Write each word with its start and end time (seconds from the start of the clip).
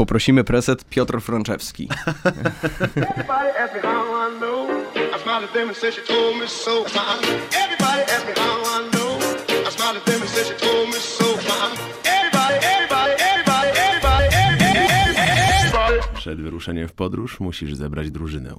Poprosimy 0.00 0.44
preset 0.44 0.84
Piotr 0.84 1.20
Frączewski. 1.20 1.88
Przed 16.30 16.40
wyruszeniem 16.40 16.88
w 16.88 16.92
podróż 16.92 17.40
musisz 17.40 17.74
zebrać 17.74 18.10
drużynę. 18.10 18.54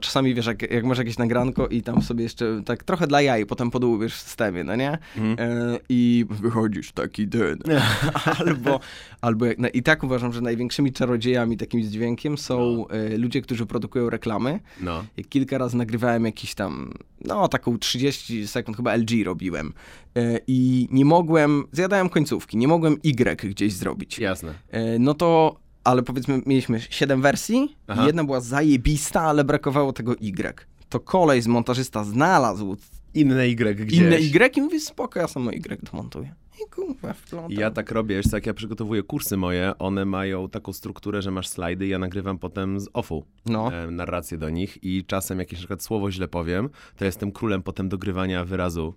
Czasami 0.00 0.34
wiesz, 0.34 0.46
jak, 0.46 0.72
jak 0.72 0.84
masz 0.84 0.98
jakieś 0.98 1.18
nagranko 1.18 1.66
i 1.68 1.82
tam 1.82 2.02
sobie 2.02 2.22
jeszcze 2.22 2.62
tak 2.64 2.84
trochę 2.84 3.06
dla 3.06 3.22
jaj, 3.22 3.46
potem 3.46 3.70
podłubiesz 3.70 4.14
w 4.14 4.20
systemie, 4.20 4.64
no 4.64 4.76
nie? 4.76 4.98
E, 5.38 5.78
I 5.88 6.24
wychodzisz 6.30 6.92
taki 6.92 7.28
ten. 7.28 7.58
albo, 8.38 8.80
albo 9.20 9.46
jak, 9.46 9.58
no, 9.58 9.68
i 9.74 9.82
tak 9.82 10.02
uważam, 10.02 10.32
że 10.32 10.40
największymi 10.40 10.92
czarodziejami 10.92 11.56
takim 11.56 11.82
dźwiękiem 11.82 12.38
są 12.38 12.88
e, 12.88 13.18
ludzie, 13.18 13.42
którzy 13.42 13.66
produkują 13.66 14.10
reklamy. 14.10 14.60
No. 14.80 15.04
Jak 15.16 15.28
kilka 15.28 15.58
razy 15.58 15.76
nagrywałem 15.76 16.24
jakiś 16.24 16.54
tam, 16.54 16.94
no 17.24 17.48
taką 17.48 17.78
30 17.78 18.48
sekund, 18.48 18.76
chyba 18.76 18.96
LG 18.96 19.10
robiłem. 19.24 19.72
E, 20.16 20.38
I 20.46 20.88
nie 20.90 21.04
mogłem, 21.04 21.64
zjadałem 21.72 22.08
końcówki, 22.08 22.56
nie 22.56 22.68
mogłem 22.68 22.96
Y 23.04 23.48
gdzieś 23.48 23.72
zrobić. 23.72 24.18
Jasne. 24.18 24.54
E, 24.70 24.98
no 24.98 25.14
to, 25.14 25.61
ale 25.84 26.02
powiedzmy, 26.02 26.42
mieliśmy 26.46 26.80
7 26.80 27.22
wersji, 27.22 27.76
Aha. 27.86 28.02
i 28.02 28.06
jedna 28.06 28.24
była 28.24 28.40
zajebista, 28.40 29.20
ale 29.22 29.44
brakowało 29.44 29.92
tego 29.92 30.14
Y. 30.14 30.66
To 30.88 31.00
kolej 31.00 31.42
z 31.42 31.46
montażysta 31.46 32.04
znalazł 32.04 32.76
Inne 33.14 33.46
Y 33.46 33.74
gdzieś. 33.74 33.98
inne 34.00 34.16
Y 34.16 34.56
i 34.56 34.60
mówi, 34.60 34.80
spoko, 34.80 35.20
ja 35.20 35.28
samo 35.28 35.50
Y 35.52 35.84
domontuję. 35.92 36.34
I 36.66 36.70
kurwa, 36.70 37.12
wplątam. 37.12 37.52
Ja 37.52 37.70
tak 37.70 37.90
robię, 37.90 38.16
wiesz, 38.16 38.26
co, 38.26 38.36
jak 38.36 38.46
ja 38.46 38.54
przygotowuję 38.54 39.02
kursy 39.02 39.36
moje, 39.36 39.72
one 39.78 40.04
mają 40.04 40.48
taką 40.48 40.72
strukturę, 40.72 41.22
że 41.22 41.30
masz 41.30 41.48
slajdy, 41.48 41.86
ja 41.86 41.98
nagrywam 41.98 42.38
potem 42.38 42.80
z 42.80 42.88
offu 42.92 43.24
No. 43.46 43.72
e, 43.74 43.90
narrację 43.90 44.38
do 44.38 44.50
nich 44.50 44.78
i 44.84 45.04
czasem 45.04 45.38
jakieś 45.38 45.58
na 45.58 45.60
przykład 45.60 45.82
słowo 45.82 46.10
źle 46.10 46.28
powiem, 46.28 46.68
to 46.96 47.04
jestem 47.04 47.32
królem 47.32 47.62
potem 47.62 47.88
dogrywania 47.88 48.44
wyrazu. 48.44 48.94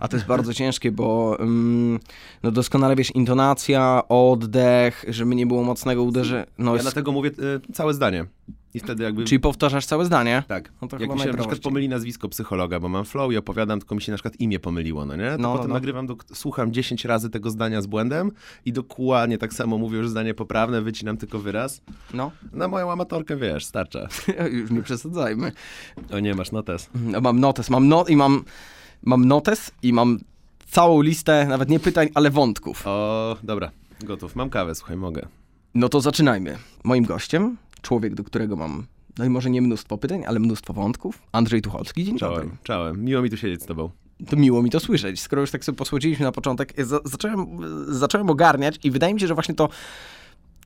A 0.00 0.08
to 0.08 0.16
jest 0.16 0.26
bardzo 0.26 0.54
ciężkie, 0.54 0.92
bo 0.92 1.36
mm, 1.40 2.00
no 2.42 2.50
doskonale 2.50 2.96
wiesz, 2.96 3.10
intonacja, 3.14 4.02
oddech, 4.08 5.04
żeby 5.08 5.34
nie 5.34 5.46
było 5.46 5.62
mocnego 5.62 6.02
uderzenia. 6.02 6.46
No, 6.58 6.76
Ja 6.76 6.82
dlatego 6.82 7.12
mówię 7.12 7.30
e, 7.68 7.72
całe 7.72 7.94
zdanie. 7.94 8.24
I 8.74 8.80
wtedy 8.80 9.02
jakby... 9.04 9.24
Czyli 9.24 9.40
powtarzasz 9.40 9.86
całe 9.86 10.04
zdanie? 10.04 10.42
Tak. 10.48 10.72
No 10.82 10.88
to 10.88 10.98
Jak 10.98 11.14
mi 11.14 11.20
się 11.20 11.26
na 11.28 11.36
przykład 11.36 11.58
pomyli 11.58 11.88
nazwisko 11.88 12.28
psychologa, 12.28 12.80
bo 12.80 12.88
mam 12.88 13.04
flow 13.04 13.32
i 13.32 13.36
opowiadam, 13.36 13.78
tylko 13.78 13.94
mi 13.94 14.02
się 14.02 14.12
na 14.12 14.16
przykład 14.18 14.40
imię 14.40 14.60
pomyliło, 14.60 15.06
no 15.06 15.16
nie? 15.16 15.30
To 15.30 15.38
No, 15.38 15.48
no, 15.48 15.54
potem 15.54 15.68
no. 15.68 15.74
nagrywam, 15.74 16.06
do, 16.06 16.16
słucham 16.34 16.72
10 16.72 17.04
razy 17.04 17.30
tego 17.30 17.50
zdania 17.50 17.82
z 17.82 17.86
błędem 17.86 18.32
i 18.64 18.72
dokładnie 18.72 19.38
tak 19.38 19.52
samo 19.52 19.78
mówię 19.78 19.98
już 19.98 20.08
zdanie 20.08 20.34
poprawne, 20.34 20.82
wycinam 20.82 21.16
tylko 21.16 21.38
wyraz. 21.38 21.82
No, 22.14 22.30
Na 22.52 22.68
moją 22.68 22.92
amatorkę, 22.92 23.36
wiesz, 23.36 23.64
starcza. 23.64 24.08
już 24.58 24.70
nie 24.70 24.82
przesadzajmy. 24.82 25.52
O 26.12 26.18
nie, 26.20 26.34
masz 26.34 26.52
notes. 26.52 26.90
No, 26.94 27.20
Mam 27.20 27.40
notes, 27.40 27.70
mam 27.70 27.88
not 27.88 28.10
i 28.10 28.16
mam, 28.16 28.44
mam 29.02 29.24
notes 29.24 29.70
i 29.82 29.92
mam 29.92 30.18
całą 30.70 31.02
listę, 31.02 31.46
nawet 31.48 31.68
nie 31.68 31.80
pytań, 31.80 32.08
ale 32.14 32.30
wątków. 32.30 32.82
O, 32.86 33.36
dobra, 33.42 33.70
gotów. 34.02 34.36
Mam 34.36 34.50
kawę, 34.50 34.74
słuchaj, 34.74 34.96
mogę. 34.96 35.26
No 35.74 35.88
to 35.88 36.00
zaczynajmy. 36.00 36.56
Moim 36.84 37.04
gościem, 37.04 37.56
człowiek, 37.82 38.14
do 38.14 38.24
którego 38.24 38.56
mam, 38.56 38.86
no 39.18 39.24
i 39.24 39.28
może 39.28 39.50
nie 39.50 39.62
mnóstwo 39.62 39.98
pytań, 39.98 40.22
ale 40.26 40.40
mnóstwo 40.40 40.72
wątków, 40.72 41.18
Andrzej 41.32 41.62
Tucholski. 41.62 42.04
Dzień 42.04 42.18
dobry. 42.18 42.36
Czołem, 42.36 42.56
czołem. 42.62 43.04
Miło 43.04 43.22
mi 43.22 43.30
tu 43.30 43.36
siedzieć 43.36 43.62
z 43.62 43.66
tobą. 43.66 43.90
To 44.28 44.36
miło 44.36 44.62
mi 44.62 44.70
to 44.70 44.80
słyszeć. 44.80 45.20
Skoro 45.20 45.40
już 45.40 45.50
tak 45.50 45.64
sobie 45.64 45.76
posłodziliśmy 45.78 46.24
na 46.24 46.32
początek, 46.32 46.78
ja 46.78 46.84
za, 46.84 46.98
zacząłem, 47.04 47.46
zacząłem 47.88 48.30
ogarniać 48.30 48.78
i 48.84 48.90
wydaje 48.90 49.14
mi 49.14 49.20
się, 49.20 49.26
że 49.26 49.34
właśnie 49.34 49.54
to 49.54 49.68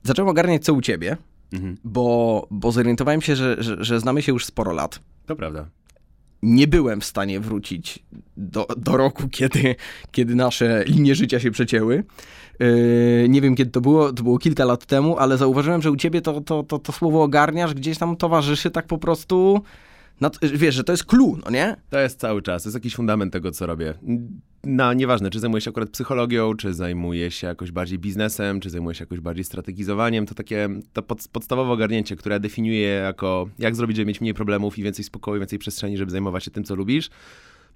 zacząłem 0.03 0.29
ogarniać 0.29 0.65
co 0.65 0.75
u 0.75 0.81
ciebie, 0.81 1.17
Mhm. 1.53 1.77
bo, 1.85 2.47
bo 2.51 2.73
zorientowałem 2.73 3.23
się, 3.23 3.37
że, 3.37 3.57
że, 3.63 3.85
że 3.85 4.01
znamy 4.01 4.23
się 4.23 4.33
już 4.33 4.45
sporo 4.47 4.73
lat. 4.73 5.01
To 5.27 5.37
prawda. 5.37 5.67
Nie 6.45 6.67
byłem 6.67 7.01
w 7.01 7.05
stanie 7.05 7.41
wrócić 7.41 7.99
do, 8.37 8.67
do 8.77 8.97
roku, 8.97 9.29
kiedy, 9.29 9.77
kiedy 10.13 10.35
nasze 10.35 10.85
linie 10.87 11.15
życia 11.15 11.41
się 11.41 11.51
przecięły. 11.51 12.05
Yy, 12.61 13.27
nie 13.29 13.41
wiem, 13.41 13.55
kiedy 13.55 13.71
to 13.71 13.81
było, 13.81 14.13
to 14.13 14.23
było 14.23 14.39
kilka 14.39 14.65
lat 14.65 14.87
temu, 14.87 15.19
ale 15.19 15.37
zauważyłem, 15.37 15.83
że 15.83 15.91
u 15.91 15.97
ciebie 15.97 16.21
to, 16.21 16.41
to, 16.41 16.63
to, 16.63 16.79
to 16.79 16.93
słowo 16.93 17.23
ogarniasz 17.23 17.75
gdzieś 17.75 17.99
tam 17.99 18.17
towarzyszy 18.17 18.71
tak 18.71 18.87
po 18.87 18.99
prostu. 18.99 19.63
Nad- 20.21 20.39
wiesz, 20.43 20.75
że 20.75 20.85
to 20.85 20.93
jest 20.93 21.05
clue, 21.05 21.39
no 21.45 21.51
nie? 21.51 21.77
To 21.91 21.99
jest 22.01 22.21
cały 22.21 22.43
czas, 22.43 22.63
to 22.63 22.69
jest 22.69 22.75
jakiś 22.75 22.95
fundament 22.95 23.33
tego, 23.33 23.51
co 23.51 23.67
robię. 23.67 23.95
No, 24.65 24.93
nieważne, 24.93 25.31
czy 25.31 25.41
zajmuję 25.41 25.61
się 25.61 25.71
akurat 25.71 25.91
psychologią, 25.91 26.55
czy 26.55 26.75
zajmuję 26.75 27.31
się 27.31 27.47
jakoś 27.47 27.71
bardziej 27.73 27.99
biznesem, 27.99 28.61
czy 28.61 28.71
zajmuję 28.71 28.95
się 28.95 29.03
jakoś 29.03 29.21
bardziej 29.21 29.45
strategizowaniem, 29.45 30.27
to 30.27 30.35
takie 30.35 30.69
to 30.93 31.03
pod, 31.03 31.29
podstawowe 31.33 31.71
ogarnięcie, 31.73 32.17
które 32.17 32.41
definiuje 32.41 32.89
jako 32.89 33.49
jak 33.59 33.77
zrobić, 33.77 33.97
żeby 33.97 34.07
mieć 34.09 34.21
mniej 34.21 34.35
problemów 34.35 34.79
i 34.79 34.83
więcej 34.83 35.05
spokoju, 35.05 35.41
więcej 35.41 35.59
przestrzeni, 35.59 35.97
żeby 35.97 36.11
zajmować 36.11 36.45
się 36.45 36.51
tym, 36.51 36.65
co 36.65 36.75
lubisz. 36.75 37.11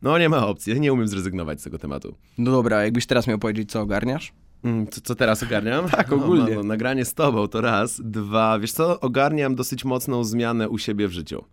No 0.02 0.18
nie 0.18 0.28
ma 0.28 0.46
opcji, 0.46 0.80
nie 0.80 0.92
umiem 0.92 1.08
zrezygnować 1.08 1.60
z 1.60 1.64
tego 1.64 1.78
tematu. 1.78 2.14
No 2.38 2.50
dobra, 2.50 2.84
jakbyś 2.84 3.06
teraz 3.06 3.26
miał 3.26 3.38
powiedzieć, 3.38 3.70
co 3.70 3.80
ogarniasz? 3.80 4.32
Mm, 4.64 4.86
Co, 4.86 5.00
co 5.00 5.14
teraz 5.14 5.42
ogarniam? 5.42 5.88
Tak, 5.90 6.12
ogólnie. 6.12 6.50
No, 6.54 6.56
no, 6.56 6.62
nagranie 6.62 7.04
z 7.04 7.14
tobą 7.14 7.48
to 7.48 7.60
raz. 7.60 8.00
Dwa, 8.04 8.58
wiesz 8.58 8.72
co, 8.72 9.00
ogarniam 9.00 9.54
dosyć 9.54 9.84
mocną 9.84 10.24
zmianę 10.24 10.68
u 10.68 10.78
siebie 10.78 11.08
w 11.08 11.12
życiu. 11.12 11.44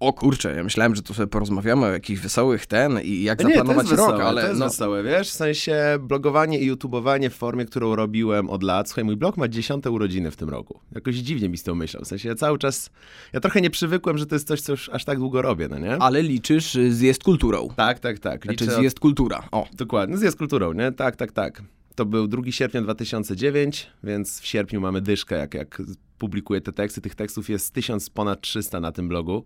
O 0.00 0.12
kurczę, 0.12 0.56
ja 0.56 0.64
myślałem, 0.64 0.94
że 0.94 1.02
tu 1.02 1.14
sobie 1.14 1.26
porozmawiamy 1.26 1.86
o 1.86 1.88
jakichś 1.88 2.20
wesołych 2.20 2.66
ten 2.66 3.00
i 3.00 3.22
jak 3.22 3.38
Nie, 3.38 3.44
to 3.44 3.50
zaplanować 3.50 3.86
jest 3.90 3.98
rok, 3.98 4.10
wesołe, 4.10 4.24
ale 4.24 4.42
to 4.42 4.48
jest 4.48 4.60
no, 4.60 4.66
wesołe, 4.66 5.02
wiesz? 5.02 5.30
W 5.30 5.32
sensie 5.32 5.98
blogowanie 6.00 6.58
i 6.58 6.66
youtubowanie 6.66 7.30
w 7.30 7.34
formie, 7.34 7.64
którą 7.64 7.96
robiłem 7.96 8.50
od 8.50 8.62
lat. 8.62 8.88
Słuchaj, 8.88 9.04
mój 9.04 9.16
blog 9.16 9.36
ma 9.36 9.48
dziesiąte 9.48 9.90
urodziny 9.90 10.30
w 10.30 10.36
tym 10.36 10.48
roku. 10.48 10.80
Jakoś 10.94 11.14
dziwnie 11.14 11.48
mi 11.48 11.58
z 11.58 11.62
tą 11.62 11.74
myślą. 11.74 12.00
W 12.00 12.06
sensie 12.06 12.28
ja 12.28 12.34
cały 12.34 12.58
czas, 12.58 12.90
ja 13.32 13.40
trochę 13.40 13.60
nie 13.60 13.70
przywykłem, 13.70 14.18
że 14.18 14.26
to 14.26 14.34
jest 14.34 14.48
coś, 14.48 14.60
co 14.60 14.72
już 14.72 14.88
aż 14.88 15.04
tak 15.04 15.18
długo 15.18 15.42
robię, 15.42 15.68
no 15.68 15.78
nie? 15.78 15.98
ale 15.98 16.22
liczysz 16.22 16.74
y, 16.74 16.94
zjazd 16.94 17.24
kulturą. 17.24 17.68
Tak, 17.76 17.98
tak, 17.98 18.18
tak. 18.18 18.44
Znaczy 18.44 18.64
Liczę 18.64 18.76
zjazd 18.76 19.00
kultura. 19.00 19.48
O, 19.52 19.66
Dokładnie, 19.72 20.16
zjazd 20.16 20.38
kulturą, 20.38 20.72
nie? 20.72 20.92
Tak, 20.92 21.16
tak, 21.16 21.32
tak. 21.32 21.62
To 21.94 22.04
był 22.04 22.28
2 22.28 22.42
sierpnia 22.50 22.82
2009, 22.82 23.86
więc 24.04 24.40
w 24.40 24.46
sierpniu 24.46 24.80
mamy 24.80 25.00
dyszkę, 25.00 25.38
jak, 25.38 25.54
jak 25.54 25.82
publikuję 26.18 26.60
te 26.60 26.72
teksty. 26.72 27.00
Tych 27.00 27.14
tekstów 27.14 27.48
jest 27.48 27.74
tysiąc 27.74 28.10
ponad 28.10 28.40
300 28.40 28.80
na 28.80 28.92
tym 28.92 29.08
blogu. 29.08 29.44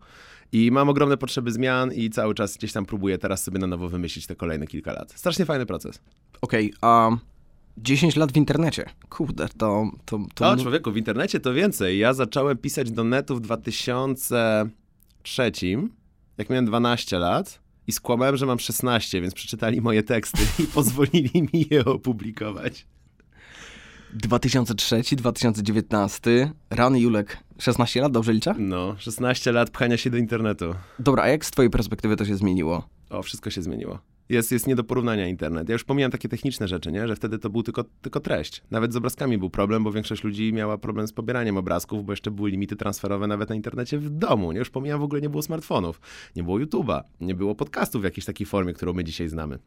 I 0.52 0.70
mam 0.70 0.88
ogromne 0.88 1.16
potrzeby 1.16 1.52
zmian 1.52 1.92
i 1.92 2.10
cały 2.10 2.34
czas 2.34 2.56
gdzieś 2.56 2.72
tam 2.72 2.86
próbuję 2.86 3.18
teraz 3.18 3.44
sobie 3.44 3.58
na 3.58 3.66
nowo 3.66 3.88
wymyślić 3.88 4.26
te 4.26 4.36
kolejne 4.36 4.66
kilka 4.66 4.92
lat. 4.92 5.12
Strasznie 5.16 5.44
fajny 5.44 5.66
proces. 5.66 6.00
okej, 6.40 6.72
a 6.80 7.10
10 7.76 8.16
lat 8.16 8.32
w 8.32 8.36
internecie. 8.36 8.84
Kurde, 9.08 9.48
to... 9.48 9.90
to, 10.04 10.18
to 10.34 10.50
O, 10.50 10.56
człowieku, 10.56 10.92
w 10.92 10.96
internecie 10.96 11.40
to 11.40 11.54
więcej. 11.54 11.98
Ja 11.98 12.14
zacząłem 12.14 12.58
pisać 12.58 12.90
do 12.90 13.04
netu 13.04 13.36
w 13.36 13.40
2003, 13.40 15.52
jak 16.38 16.50
miałem 16.50 16.66
12 16.66 17.18
lat 17.18 17.60
i 17.86 17.92
skłamałem, 17.92 18.36
że 18.36 18.46
mam 18.46 18.58
16, 18.58 19.20
więc 19.20 19.34
przeczytali 19.34 19.80
moje 19.80 20.02
teksty 20.02 20.62
i 20.62 20.66
pozwolili 20.66 21.42
mi 21.52 21.66
je 21.70 21.84
opublikować. 21.84 22.86
2003, 24.12 25.16
2019, 25.16 26.52
rany 26.70 27.00
Julek, 27.00 27.38
16 27.58 28.00
lat, 28.00 28.12
dobrze 28.12 28.32
liczę? 28.32 28.54
No, 28.58 28.94
16 28.98 29.52
lat 29.52 29.70
pchania 29.70 29.96
się 29.96 30.10
do 30.10 30.16
internetu. 30.16 30.74
Dobra, 30.98 31.22
a 31.22 31.28
jak 31.28 31.44
z 31.44 31.50
twojej 31.50 31.70
perspektywy 31.70 32.16
to 32.16 32.24
się 32.24 32.36
zmieniło? 32.36 32.88
O, 33.10 33.22
wszystko 33.22 33.50
się 33.50 33.62
zmieniło. 33.62 33.98
Jest, 34.28 34.52
jest 34.52 34.66
nie 34.66 34.76
do 34.76 34.84
porównania 34.84 35.28
internet. 35.28 35.68
Ja 35.68 35.72
już 35.72 35.84
pomijam 35.84 36.10
takie 36.10 36.28
techniczne 36.28 36.68
rzeczy, 36.68 36.92
nie? 36.92 37.08
że 37.08 37.16
wtedy 37.16 37.38
to 37.38 37.50
był 37.50 37.62
tylko, 37.62 37.84
tylko 38.02 38.20
treść. 38.20 38.62
Nawet 38.70 38.92
z 38.92 38.96
obrazkami 38.96 39.38
był 39.38 39.50
problem, 39.50 39.84
bo 39.84 39.92
większość 39.92 40.24
ludzi 40.24 40.52
miała 40.52 40.78
problem 40.78 41.06
z 41.06 41.12
pobieraniem 41.12 41.56
obrazków, 41.56 42.04
bo 42.04 42.12
jeszcze 42.12 42.30
były 42.30 42.50
limity 42.50 42.76
transferowe 42.76 43.26
nawet 43.26 43.48
na 43.48 43.54
internecie 43.54 43.98
w 43.98 44.10
domu. 44.10 44.52
Nie? 44.52 44.58
Już 44.58 44.70
pomijam, 44.70 45.00
w 45.00 45.02
ogóle 45.02 45.20
nie 45.20 45.30
było 45.30 45.42
smartfonów, 45.42 46.00
nie 46.36 46.42
było 46.42 46.58
YouTube'a, 46.58 47.00
nie 47.20 47.34
było 47.34 47.54
podcastów 47.54 48.00
w 48.00 48.04
jakiejś 48.04 48.24
takiej 48.24 48.46
formie, 48.46 48.72
którą 48.72 48.92
my 48.92 49.04
dzisiaj 49.04 49.28
znamy. 49.28 49.58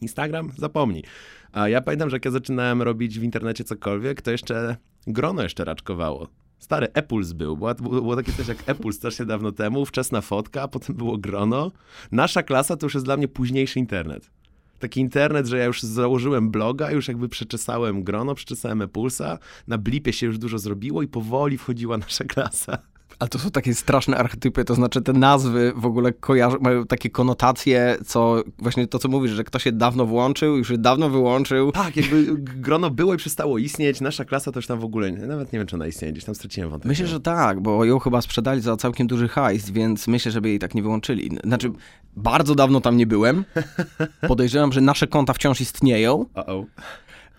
Instagram? 0.00 0.50
Zapomnij. 0.56 1.04
A 1.52 1.68
ja 1.68 1.80
pamiętam, 1.80 2.10
że 2.10 2.16
jak 2.16 2.24
ja 2.24 2.30
zaczynałem 2.30 2.82
robić 2.82 3.18
w 3.18 3.22
internecie 3.22 3.64
cokolwiek, 3.64 4.22
to 4.22 4.30
jeszcze 4.30 4.76
grono 5.06 5.42
jeszcze 5.42 5.64
raczkowało. 5.64 6.28
Stary 6.58 6.88
Epuls 6.94 7.32
był, 7.32 7.56
było, 7.56 7.74
było 7.74 8.16
takie 8.16 8.32
coś 8.32 8.48
jak 8.48 8.58
Epuls 8.66 8.96
strasznie 8.96 9.26
dawno 9.26 9.52
temu, 9.52 9.86
wczesna 9.86 10.20
fotka, 10.20 10.62
a 10.62 10.68
potem 10.68 10.96
było 10.96 11.18
grono. 11.18 11.72
Nasza 12.12 12.42
klasa 12.42 12.76
to 12.76 12.86
już 12.86 12.94
jest 12.94 13.06
dla 13.06 13.16
mnie 13.16 13.28
późniejszy 13.28 13.78
internet. 13.78 14.30
Taki 14.78 15.00
internet, 15.00 15.46
że 15.46 15.58
ja 15.58 15.64
już 15.64 15.82
założyłem 15.82 16.50
bloga, 16.50 16.90
już 16.90 17.08
jakby 17.08 17.28
przeczesałem 17.28 18.02
grono, 18.04 18.34
przeczesałem 18.34 18.82
Epulsa, 18.82 19.38
na 19.66 19.78
blipie 19.78 20.12
się 20.12 20.26
już 20.26 20.38
dużo 20.38 20.58
zrobiło 20.58 21.02
i 21.02 21.08
powoli 21.08 21.58
wchodziła 21.58 21.98
nasza 21.98 22.24
klasa. 22.34 22.78
Ale 23.18 23.28
to 23.28 23.38
są 23.38 23.50
takie 23.50 23.74
straszne 23.74 24.16
archetypy, 24.16 24.64
to 24.64 24.74
znaczy 24.74 25.02
te 25.02 25.12
nazwy 25.12 25.72
w 25.76 25.86
ogóle 25.86 26.12
kojarzą, 26.12 26.56
mają 26.60 26.86
takie 26.86 27.10
konotacje, 27.10 27.96
co 28.06 28.42
właśnie 28.58 28.86
to, 28.86 28.98
co 28.98 29.08
mówisz, 29.08 29.32
że 29.32 29.44
ktoś 29.44 29.62
się 29.62 29.72
dawno 29.72 30.06
włączył, 30.06 30.56
już 30.56 30.68
się 30.68 30.78
dawno 30.78 31.10
wyłączył. 31.10 31.72
Tak, 31.72 31.96
jakby 31.96 32.26
grono 32.38 32.90
było 32.90 33.14
i 33.14 33.16
przestało 33.16 33.58
istnieć, 33.58 34.00
nasza 34.00 34.24
klasa 34.24 34.50
już 34.56 34.66
tam 34.66 34.80
w 34.80 34.84
ogóle, 34.84 35.12
nawet 35.12 35.52
nie 35.52 35.58
wiem, 35.58 35.68
czy 35.68 35.76
ona 35.76 35.86
istnieje, 35.86 36.12
gdzieś 36.12 36.24
tam 36.24 36.34
straciłem 36.34 36.70
wątek. 36.70 36.88
Myślę, 36.88 37.06
że 37.06 37.20
tak, 37.20 37.60
bo 37.60 37.84
ją 37.84 37.98
chyba 37.98 38.20
sprzedali 38.22 38.60
za 38.60 38.76
całkiem 38.76 39.06
duży 39.06 39.28
hajs, 39.28 39.70
więc 39.70 40.08
myślę, 40.08 40.32
żeby 40.32 40.48
jej 40.48 40.58
tak 40.58 40.74
nie 40.74 40.82
wyłączyli. 40.82 41.30
Znaczy, 41.44 41.72
bardzo 42.16 42.54
dawno 42.54 42.80
tam 42.80 42.96
nie 42.96 43.06
byłem. 43.06 43.44
Podejrzewam, 44.28 44.72
że 44.72 44.80
nasze 44.80 45.06
konta 45.06 45.32
wciąż 45.32 45.60
istnieją, 45.60 46.26
O-o. 46.34 46.64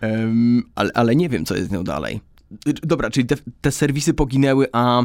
em, 0.00 0.62
ale, 0.74 0.90
ale 0.94 1.16
nie 1.16 1.28
wiem, 1.28 1.44
co 1.44 1.56
jest 1.56 1.68
z 1.68 1.72
nią 1.72 1.84
dalej. 1.84 2.20
Y, 2.68 2.72
Dobra, 2.82 3.10
czyli 3.10 3.26
te, 3.26 3.36
te 3.60 3.72
serwisy 3.72 4.14
poginęły, 4.14 4.66
a, 4.72 5.02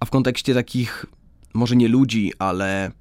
a 0.00 0.04
w 0.04 0.10
kontekście 0.10 0.54
takich, 0.54 1.06
może 1.54 1.76
nie 1.76 1.88
ludzi, 1.88 2.32
ale. 2.38 2.92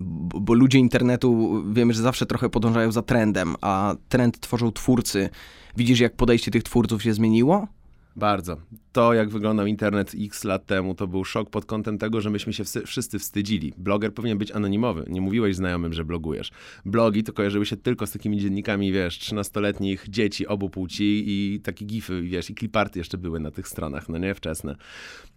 Bo, 0.00 0.40
bo 0.40 0.54
ludzie 0.54 0.78
internetu 0.78 1.62
wiemy, 1.72 1.94
że 1.94 2.02
zawsze 2.02 2.26
trochę 2.26 2.48
podążają 2.48 2.92
za 2.92 3.02
trendem, 3.02 3.54
a 3.60 3.94
trend 4.08 4.40
tworzą 4.40 4.72
twórcy. 4.72 5.28
Widzisz, 5.76 6.00
jak 6.00 6.16
podejście 6.16 6.50
tych 6.50 6.62
twórców 6.62 7.02
się 7.02 7.14
zmieniło? 7.14 7.68
Bardzo. 8.16 8.56
To, 8.92 9.14
jak 9.14 9.28
wyglądał 9.28 9.66
internet 9.66 10.12
x 10.20 10.44
lat 10.44 10.66
temu, 10.66 10.94
to 10.94 11.06
był 11.06 11.24
szok 11.24 11.50
pod 11.50 11.64
kątem 11.64 11.98
tego, 11.98 12.20
że 12.20 12.30
myśmy 12.30 12.52
się 12.52 12.64
wszyscy- 12.86 13.18
wstydzili. 13.18 13.72
Bloger 13.78 14.14
powinien 14.14 14.38
być 14.38 14.50
anonimowy. 14.50 15.04
Nie 15.08 15.20
mówiłeś 15.20 15.56
znajomym, 15.56 15.92
że 15.92 16.04
blogujesz. 16.04 16.50
Blogi 16.84 17.24
to 17.24 17.32
kojarzyły 17.32 17.66
się 17.66 17.76
tylko 17.76 18.06
z 18.06 18.12
takimi 18.12 18.40
dziennikami, 18.40 18.92
wiesz, 18.92 19.18
13-letnich 19.18 20.08
dzieci 20.08 20.46
obu 20.46 20.70
płci 20.70 21.24
i 21.26 21.60
takie 21.60 21.84
gify, 21.84 22.22
wiesz, 22.22 22.50
i 22.50 22.54
kliparty 22.54 22.98
jeszcze 22.98 23.18
były 23.18 23.40
na 23.40 23.50
tych 23.50 23.68
stronach, 23.68 24.08
no 24.08 24.18
nie, 24.18 24.34
wczesne. 24.34 24.76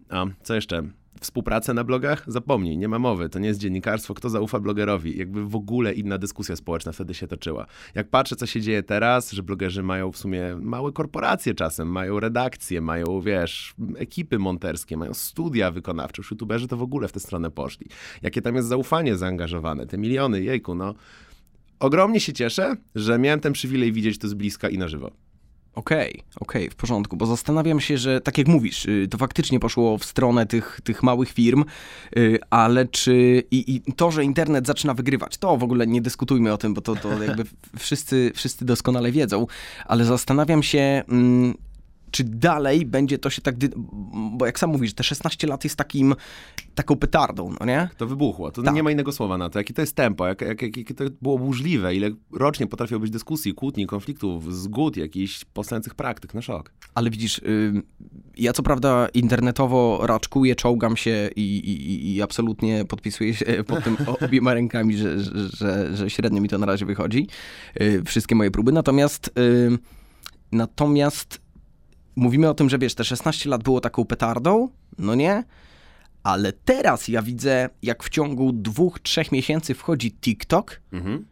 A 0.10 0.26
co 0.44 0.56
jeszcze? 0.56 0.84
Współpracę 1.20 1.74
na 1.74 1.84
blogach? 1.84 2.24
Zapomnij, 2.28 2.78
nie 2.78 2.88
ma 2.88 3.00
mowy, 3.00 3.30
to 3.30 3.40
nie 3.40 3.48
jest 3.48 3.60
dziennikarstwo, 3.60 4.14
kto 4.14 4.30
zaufa 4.30 4.60
blogerowi. 4.60 5.18
Jakby 5.18 5.46
w 5.46 5.56
ogóle 5.56 5.94
inna 5.94 6.18
dyskusja 6.18 6.56
społeczna 6.56 6.92
wtedy 6.92 7.14
się 7.14 7.28
toczyła. 7.28 7.66
Jak 7.96 8.10
patrzę, 8.10 8.36
co 8.36 8.46
się 8.46 8.62
dzieje 8.62 8.84
teraz, 8.84 9.32
że 9.32 9.44
blogerzy 9.44 9.84
mają 9.84 10.12
w 10.12 10.18
sumie 10.18 10.58
małe 10.62 10.92
korporacje 10.92 11.54
czasem, 11.54 11.88
mają 11.88 12.20
redakcje, 12.20 12.82
mają, 12.82 13.22
wiesz, 13.22 13.74
ekipy 13.98 14.40
monterskie, 14.40 14.98
mają 14.98 15.14
studia 15.14 15.72
wykonawcze. 15.72 16.20
Już 16.20 16.32
youtuberzy 16.32 16.68
to 16.68 16.78
w 16.78 16.82
ogóle 16.82 17.08
w 17.08 17.12
tę 17.12 17.20
stronę 17.20 17.52
poszli. 17.52 17.88
Jakie 18.22 18.42
tam 18.42 18.56
jest 18.56 18.68
zaufanie 18.68 19.16
zaangażowane, 19.16 19.88
te 19.88 19.98
miliony, 19.98 20.44
jejku, 20.44 20.76
no. 20.76 20.94
Ogromnie 21.80 22.20
się 22.20 22.34
cieszę, 22.34 22.76
że 22.96 23.20
miałem 23.20 23.40
ten 23.40 23.54
przywilej 23.54 23.92
widzieć 23.92 24.18
to 24.18 24.28
z 24.28 24.34
bliska 24.34 24.70
i 24.70 24.78
na 24.78 24.88
żywo. 24.88 25.12
Okej, 25.80 26.24
okej, 26.40 26.70
w 26.70 26.76
porządku, 26.76 27.18
bo 27.18 27.26
zastanawiam 27.26 27.80
się, 27.80 27.98
że 27.98 28.22
tak 28.22 28.38
jak 28.38 28.48
mówisz, 28.48 28.86
y, 28.86 29.08
to 29.12 29.18
faktycznie 29.18 29.60
poszło 29.60 29.98
w 29.98 30.06
stronę 30.06 30.46
tych, 30.46 30.80
tych 30.84 31.04
małych 31.04 31.30
firm, 31.30 31.66
y, 32.18 32.40
ale 32.50 32.86
czy 32.86 33.44
i, 33.52 33.76
i 33.76 33.94
to, 33.94 34.12
że 34.12 34.24
internet 34.24 34.68
zaczyna 34.68 34.94
wygrywać, 34.94 35.38
to 35.38 35.58
w 35.58 35.64
ogóle 35.64 35.88
nie 35.88 36.02
dyskutujmy 36.02 36.54
o 36.54 36.58
tym, 36.58 36.74
bo 36.74 36.82
to, 36.82 36.96
to 36.96 37.24
jakby 37.24 37.44
wszyscy, 37.78 38.32
wszyscy 38.36 38.66
doskonale 38.66 39.12
wiedzą, 39.12 39.48
ale 39.86 40.06
zastanawiam 40.06 40.64
się, 40.64 41.04
mm, 41.10 41.54
czy 42.12 42.24
dalej 42.24 42.86
będzie 42.86 43.18
to 43.18 43.30
się 43.30 43.42
tak, 43.42 43.56
bo 44.32 44.46
jak 44.46 44.60
sam 44.60 44.70
mówisz, 44.70 44.94
te 44.94 45.04
16 45.04 45.48
lat 45.48 45.64
jest 45.64 45.76
takim, 45.76 46.16
taką 46.76 46.96
petardą, 46.96 47.54
no 47.60 47.66
nie? 47.66 47.90
To 47.98 48.08
wybuchło. 48.08 48.52
To 48.52 48.62
Tak. 48.64 48.76
nie 48.76 48.84
ma 48.84 48.92
innego 48.92 49.12
słowa 49.12 49.38
na 49.38 49.50
to. 49.50 49.60
Jakie 49.60 49.74
to 49.74 49.82
jest 49.82 49.96
tempo, 49.96 50.28
jak, 50.28 50.42
jak, 50.42 50.62
jak, 50.62 50.78
jakie 50.78 50.94
to 50.94 51.04
było 51.22 51.40
burzliwe, 51.40 51.96
ile 51.96 52.10
rocznie 52.34 52.68
potrafiło 52.68 53.00
być 53.00 53.12
dyskusji, 53.12 53.54
kłótni, 53.54 53.88
konfliktów, 53.88 54.56
zgód, 54.56 54.98
jakichś 54.98 55.46
powstających 55.46 55.96
praktyk. 55.96 56.34
No 56.34 56.42
szok. 56.42 56.72
Ale 56.96 57.10
widzisz, 57.10 57.38
y, 57.38 57.82
ja 58.38 58.54
co 58.54 58.64
prawda 58.64 59.08
internetowo 59.14 60.00
raczkuję, 60.04 60.56
czołgam 60.56 60.98
się 60.98 61.30
i, 61.36 61.42
i, 61.58 62.16
i 62.16 62.22
absolutnie 62.22 62.86
podpisuję 62.86 63.34
się 63.34 63.46
pod 63.68 63.84
tym 63.84 63.98
obiema 64.22 64.54
rękami, 64.54 64.98
że, 64.98 65.20
że, 65.20 65.50
że, 65.50 65.98
że 65.98 66.10
średnio 66.10 66.42
mi 66.42 66.50
to 66.50 66.58
na 66.58 66.66
razie 66.66 66.86
wychodzi. 66.86 67.28
y, 67.82 68.04
Wszystkie 68.06 68.36
moje 68.36 68.52
próby. 68.52 68.72
Natomiast, 68.72 69.28
y, 69.40 69.78
natomiast 70.52 71.42
mówimy 72.20 72.50
o 72.50 72.54
tym, 72.54 72.70
że 72.70 72.78
wiesz, 72.78 72.96
te 72.96 73.04
16 73.04 73.50
lat 73.50 73.64
było 73.64 73.82
taką 73.82 74.06
petardą, 74.06 74.70
no 74.98 75.16
nie? 75.16 75.44
Ale 76.24 76.54
teraz 76.54 77.08
ja 77.08 77.22
widzę, 77.22 77.70
jak 77.82 78.04
w 78.04 78.10
ciągu 78.10 78.52
dwóch, 78.54 79.00
trzech 79.00 79.32
miesięcy 79.32 79.74
wchodzi 79.74 80.12
TikTok, 80.12 80.82
Mhm. 80.94 81.26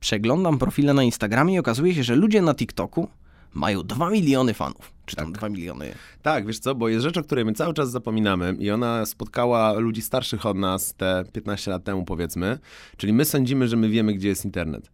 przeglądam 0.00 0.58
profile 0.58 0.94
na 0.94 1.02
Instagramie 1.02 1.54
i 1.54 1.58
okazuje 1.58 1.94
się, 1.94 2.02
że 2.02 2.16
ludzie 2.16 2.42
na 2.42 2.54
TikToku 2.54 3.08
mają 3.54 3.82
2 3.82 4.10
miliony 4.10 4.54
fanów. 4.54 4.92
Czy 5.06 5.16
tam 5.16 5.32
2 5.32 5.48
miliony. 5.48 5.94
Tak, 6.22 6.46
wiesz 6.46 6.58
co, 6.58 6.74
bo 6.74 6.88
jest 6.88 7.02
rzecz, 7.02 7.16
o 7.16 7.22
której 7.22 7.44
my 7.44 7.52
cały 7.52 7.74
czas 7.74 7.90
zapominamy 7.90 8.56
i 8.58 8.70
ona 8.70 9.06
spotkała 9.06 9.72
ludzi 9.72 10.02
starszych 10.02 10.46
od 10.46 10.56
nas 10.56 10.94
te 10.94 11.24
15 11.32 11.70
lat 11.70 11.84
temu 11.84 12.04
powiedzmy, 12.04 12.58
czyli 12.96 13.12
my 13.12 13.24
sądzimy, 13.24 13.68
że 13.68 13.76
my 13.76 13.88
wiemy, 13.88 14.14
gdzie 14.14 14.28
jest 14.28 14.44
internet. 14.44 14.90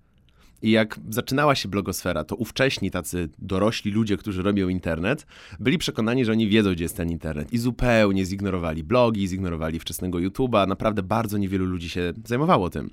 I 0.63 0.71
jak 0.71 1.01
zaczynała 1.11 1.55
się 1.55 1.69
blogosfera, 1.69 2.25
to 2.25 2.37
ówcześni 2.37 2.91
tacy 2.91 3.29
dorośli 3.39 3.91
ludzie, 3.91 4.17
którzy 4.17 4.43
robią 4.43 4.69
internet, 4.69 5.27
byli 5.61 5.79
przekonani, 5.79 6.25
że 6.25 6.33
oni 6.33 6.49
wiedzą, 6.49 6.73
gdzie 6.73 6.85
jest 6.85 6.97
ten 6.97 7.11
internet 7.11 7.53
i 7.53 7.59
zupełnie 7.59 8.25
zignorowali 8.25 8.85
blogi, 8.85 9.29
zignorowali 9.29 9.79
wczesnego 9.79 10.19
YouTube'a. 10.19 10.69
Naprawdę 10.69 11.03
bardzo 11.03 11.39
niewielu 11.39 11.65
ludzi 11.65 11.89
się 11.89 12.13
zajmowało 12.25 12.71
tym. 12.71 12.91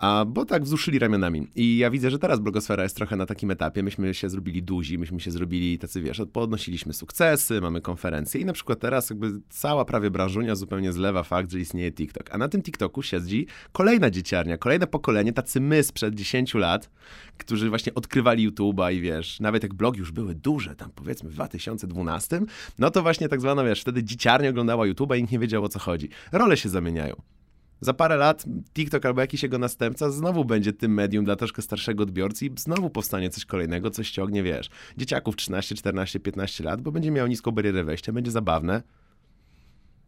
A 0.00 0.24
bo 0.24 0.44
tak 0.44 0.64
wzruszyli 0.64 0.98
ramionami. 0.98 1.48
I 1.54 1.76
ja 1.76 1.90
widzę, 1.90 2.10
że 2.10 2.18
teraz 2.18 2.40
blogosfera 2.40 2.82
jest 2.82 2.96
trochę 2.96 3.16
na 3.16 3.26
takim 3.26 3.50
etapie. 3.50 3.82
Myśmy 3.82 4.14
się 4.14 4.28
zrobili 4.28 4.62
duzi, 4.62 4.98
myśmy 4.98 5.20
się 5.20 5.30
zrobili 5.30 5.78
tacy, 5.78 6.02
wiesz, 6.02 6.22
podnosiliśmy 6.32 6.92
sukcesy, 6.92 7.60
mamy 7.60 7.80
konferencje 7.80 8.40
i 8.40 8.44
na 8.44 8.52
przykład 8.52 8.80
teraz 8.80 9.10
jakby 9.10 9.32
cała 9.48 9.84
prawie 9.84 10.10
branżunia 10.10 10.54
zupełnie 10.54 10.92
zlewa 10.92 11.22
fakt, 11.22 11.50
że 11.50 11.60
istnieje 11.60 11.92
TikTok. 11.92 12.34
A 12.34 12.38
na 12.38 12.48
tym 12.48 12.62
TikToku 12.62 13.02
siedzi 13.02 13.46
kolejna 13.72 14.10
dzieciarnia, 14.10 14.58
kolejne 14.58 14.86
pokolenie, 14.86 15.32
tacy 15.32 15.60
my 15.60 15.82
sprzed 15.82 16.14
10 16.14 16.54
lat, 16.54 16.90
którzy 17.38 17.68
właśnie 17.68 17.94
odkrywali 17.94 18.50
YouTube'a 18.50 18.94
i 18.94 19.00
wiesz, 19.00 19.40
nawet 19.40 19.62
jak 19.62 19.74
blogi 19.74 19.98
już 19.98 20.12
były 20.12 20.34
duże, 20.34 20.76
tam 20.76 20.90
powiedzmy 20.94 21.30
w 21.30 21.34
2012, 21.34 22.40
no 22.78 22.90
to 22.90 23.02
właśnie 23.02 23.28
tak 23.28 23.40
zwana, 23.40 23.64
wiesz, 23.64 23.80
wtedy 23.80 24.04
dzieciarnia 24.04 24.50
oglądała 24.50 24.86
YouTube'a 24.86 25.18
i 25.18 25.20
nikt 25.20 25.32
nie 25.32 25.38
wiedział 25.38 25.64
o 25.64 25.68
co 25.68 25.78
chodzi. 25.78 26.08
Role 26.32 26.56
się 26.56 26.68
zamieniają. 26.68 27.39
Za 27.80 27.94
parę 27.94 28.16
lat 28.16 28.44
TikTok 28.74 29.06
albo 29.06 29.20
jakiś 29.20 29.42
jego 29.42 29.58
następca 29.58 30.10
znowu 30.10 30.44
będzie 30.44 30.72
tym 30.72 30.94
medium 30.94 31.24
dla 31.24 31.36
troszkę 31.36 31.62
starszego 31.62 32.02
odbiorcy 32.02 32.46
i 32.46 32.50
znowu 32.56 32.90
powstanie 32.90 33.30
coś 33.30 33.44
kolejnego, 33.44 33.90
coś 33.90 34.08
ściągnie, 34.08 34.42
wiesz, 34.42 34.70
dzieciaków 34.96 35.36
13, 35.36 35.74
14, 35.74 36.20
15 36.20 36.64
lat, 36.64 36.82
bo 36.82 36.92
będzie 36.92 37.10
miał 37.10 37.26
niską 37.26 37.50
barierę 37.50 37.84
wejścia, 37.84 38.12
będzie 38.12 38.30
zabawne. 38.30 38.82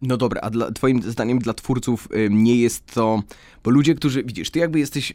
No 0.03 0.17
dobra, 0.17 0.41
a 0.41 0.51
dla, 0.51 0.73
twoim 0.73 1.03
zdaniem 1.03 1.39
dla 1.39 1.55
twórców 1.55 2.09
nie 2.31 2.57
jest 2.57 2.87
to... 2.95 3.23
Bo 3.65 3.71
ludzie, 3.71 3.95
którzy... 3.95 4.25
Widzisz, 4.25 4.51
ty 4.51 4.59
jakby 4.59 4.79
jesteś, 4.79 5.15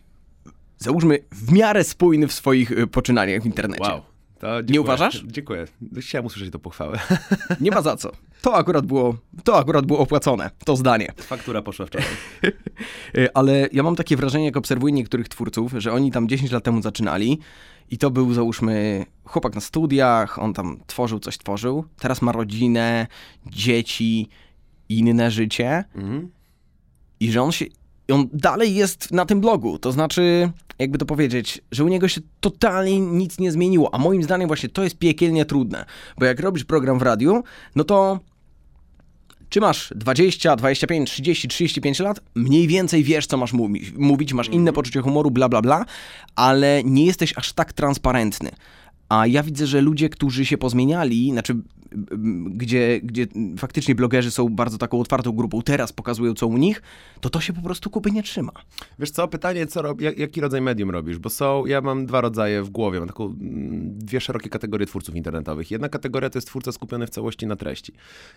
załóżmy, 0.78 1.20
w 1.32 1.52
miarę 1.52 1.84
spójny 1.84 2.28
w 2.28 2.34
swoich 2.34 2.72
y, 2.72 2.88
poczynaniach 2.88 3.42
w 3.42 3.46
internecie. 3.46 3.84
Wow. 3.84 4.02
Dziękuję. 4.42 4.82
uważasz? 4.82 5.24
Dziękuję. 5.28 5.66
Chciałem 6.00 6.26
usłyszeć 6.26 6.52
to 6.52 6.60
pochwałę. 6.60 7.00
Nie 7.62 7.72
ma 7.72 7.82
za 7.82 7.96
co. 7.96 8.12
To 8.42 8.56
akurat 8.56 8.86
było, 8.86 9.18
to 9.44 9.58
akurat 9.58 9.86
było 9.86 10.00
opłacone, 10.00 10.50
to 10.66 10.76
zdanie. 10.76 11.14
Faktura 11.18 11.62
poszła 11.62 11.86
wczoraj. 11.86 12.08
Y, 13.18 13.34
Ale 13.34 13.70
ja 13.72 13.84
mam 13.84 13.96
takie 13.96 14.18
wrażenie, 14.18 14.46
jak 14.46 14.58
obserwuję 14.58 14.94
niektórych 14.94 15.30
twórców, 15.30 15.74
że 15.78 15.94
oni 15.94 16.12
tam 16.12 16.28
10 16.28 16.52
lat 16.52 16.64
temu 16.64 16.82
zaczynali 16.82 17.40
i 17.90 17.98
to 17.98 18.12
był, 18.12 18.34
załóżmy, 18.34 19.06
chłopak 19.26 19.56
na 19.56 19.62
studiach, 19.62 20.40
on 20.40 20.54
tam 20.54 20.80
tworzył, 20.88 21.20
coś 21.20 21.38
tworzył. 21.38 21.86
Teraz 22.00 22.22
ma 22.22 22.32
rodzinę, 22.32 23.08
dzieci, 23.46 24.30
inne 24.90 25.32
życie. 25.32 25.84
Mhm. 25.96 26.32
i 27.20 27.32
że 27.32 27.42
on 27.42 27.52
się. 27.52 27.66
I 28.08 28.12
On 28.14 28.30
dalej 28.34 28.76
jest 28.76 29.12
na 29.12 29.26
tym 29.26 29.42
blogu. 29.42 29.80
To 29.80 29.92
znaczy, 29.92 30.52
jakby 30.80 30.98
to 30.98 31.06
powiedzieć, 31.06 31.62
że 31.72 31.84
u 31.84 31.88
niego 31.88 32.08
się 32.08 32.22
totalnie 32.40 33.00
nic 33.00 33.40
nie 33.40 33.52
zmieniło. 33.52 33.94
A 33.94 33.98
moim 33.98 34.24
zdaniem, 34.24 34.48
właśnie 34.48 34.70
to 34.70 34.84
jest 34.84 34.98
piekielnie 34.98 35.46
trudne. 35.46 35.86
Bo 36.20 36.26
jak 36.26 36.40
robisz 36.40 36.64
program 36.64 37.00
w 37.00 37.02
radiu, 37.02 37.44
no 37.76 37.84
to. 37.84 38.20
Czy 39.50 39.62
masz 39.62 39.94
20, 39.96 40.56
25, 40.56 41.12
30, 41.12 41.48
35 41.48 42.00
lat, 42.00 42.20
mniej 42.36 42.68
więcej 42.68 43.04
wiesz, 43.04 43.28
co 43.28 43.38
masz 43.38 43.54
mówi- 43.54 43.94
mówić, 43.98 44.34
masz 44.34 44.50
inne 44.50 44.74
poczucie 44.74 45.02
humoru, 45.02 45.32
bla, 45.32 45.50
bla, 45.50 45.62
bla, 45.62 45.86
ale 46.36 46.82
nie 46.84 47.06
jesteś 47.06 47.34
aż 47.38 47.54
tak 47.54 47.74
transparentny. 47.74 48.52
A 49.10 49.28
ja 49.28 49.44
widzę, 49.44 49.68
że 49.68 49.82
ludzie, 49.82 50.10
którzy 50.10 50.46
się 50.46 50.58
pozmieniali, 50.58 51.32
znaczy, 51.32 51.56
gdzie, 52.46 53.00
gdzie 53.04 53.28
faktycznie 53.58 53.96
blogerzy 53.96 54.32
są 54.32 54.50
bardzo 54.50 54.78
taką 54.78 55.00
otwartą 55.00 55.32
grupą, 55.32 55.62
teraz 55.62 55.94
pokazują, 55.94 56.34
co 56.34 56.48
u 56.48 56.58
nich, 56.58 56.82
to 57.22 57.30
to 57.30 57.42
się 57.42 57.54
po 57.54 57.62
prostu 57.62 57.90
kupy 57.90 58.12
nie 58.12 58.24
trzyma. 58.24 58.52
Wiesz 59.00 59.12
co, 59.12 59.28
pytanie, 59.28 59.68
co 59.68 59.82
rob, 59.82 60.02
jak, 60.02 60.18
jaki 60.18 60.42
rodzaj 60.42 60.62
medium 60.62 60.90
robisz? 60.90 61.18
Bo 61.18 61.30
są, 61.30 61.66
ja 61.66 61.82
mam 61.82 62.06
dwa 62.06 62.22
rodzaje 62.22 62.64
w 62.64 62.70
głowie, 62.70 63.00
mam 63.00 63.08
taką, 63.08 63.26
mm, 63.26 63.98
dwie 63.98 64.22
szerokie 64.22 64.50
kategorie 64.50 64.88
twórców 64.88 65.16
internetowych. 65.16 65.72
Jedna 65.72 65.90
kategoria 65.90 66.30
to 66.30 66.38
jest 66.38 66.48
twórca 66.48 66.72
skupiony 66.72 67.08
w 67.08 67.10
całości 67.10 67.48
na 67.48 67.56
treści. 67.56 67.94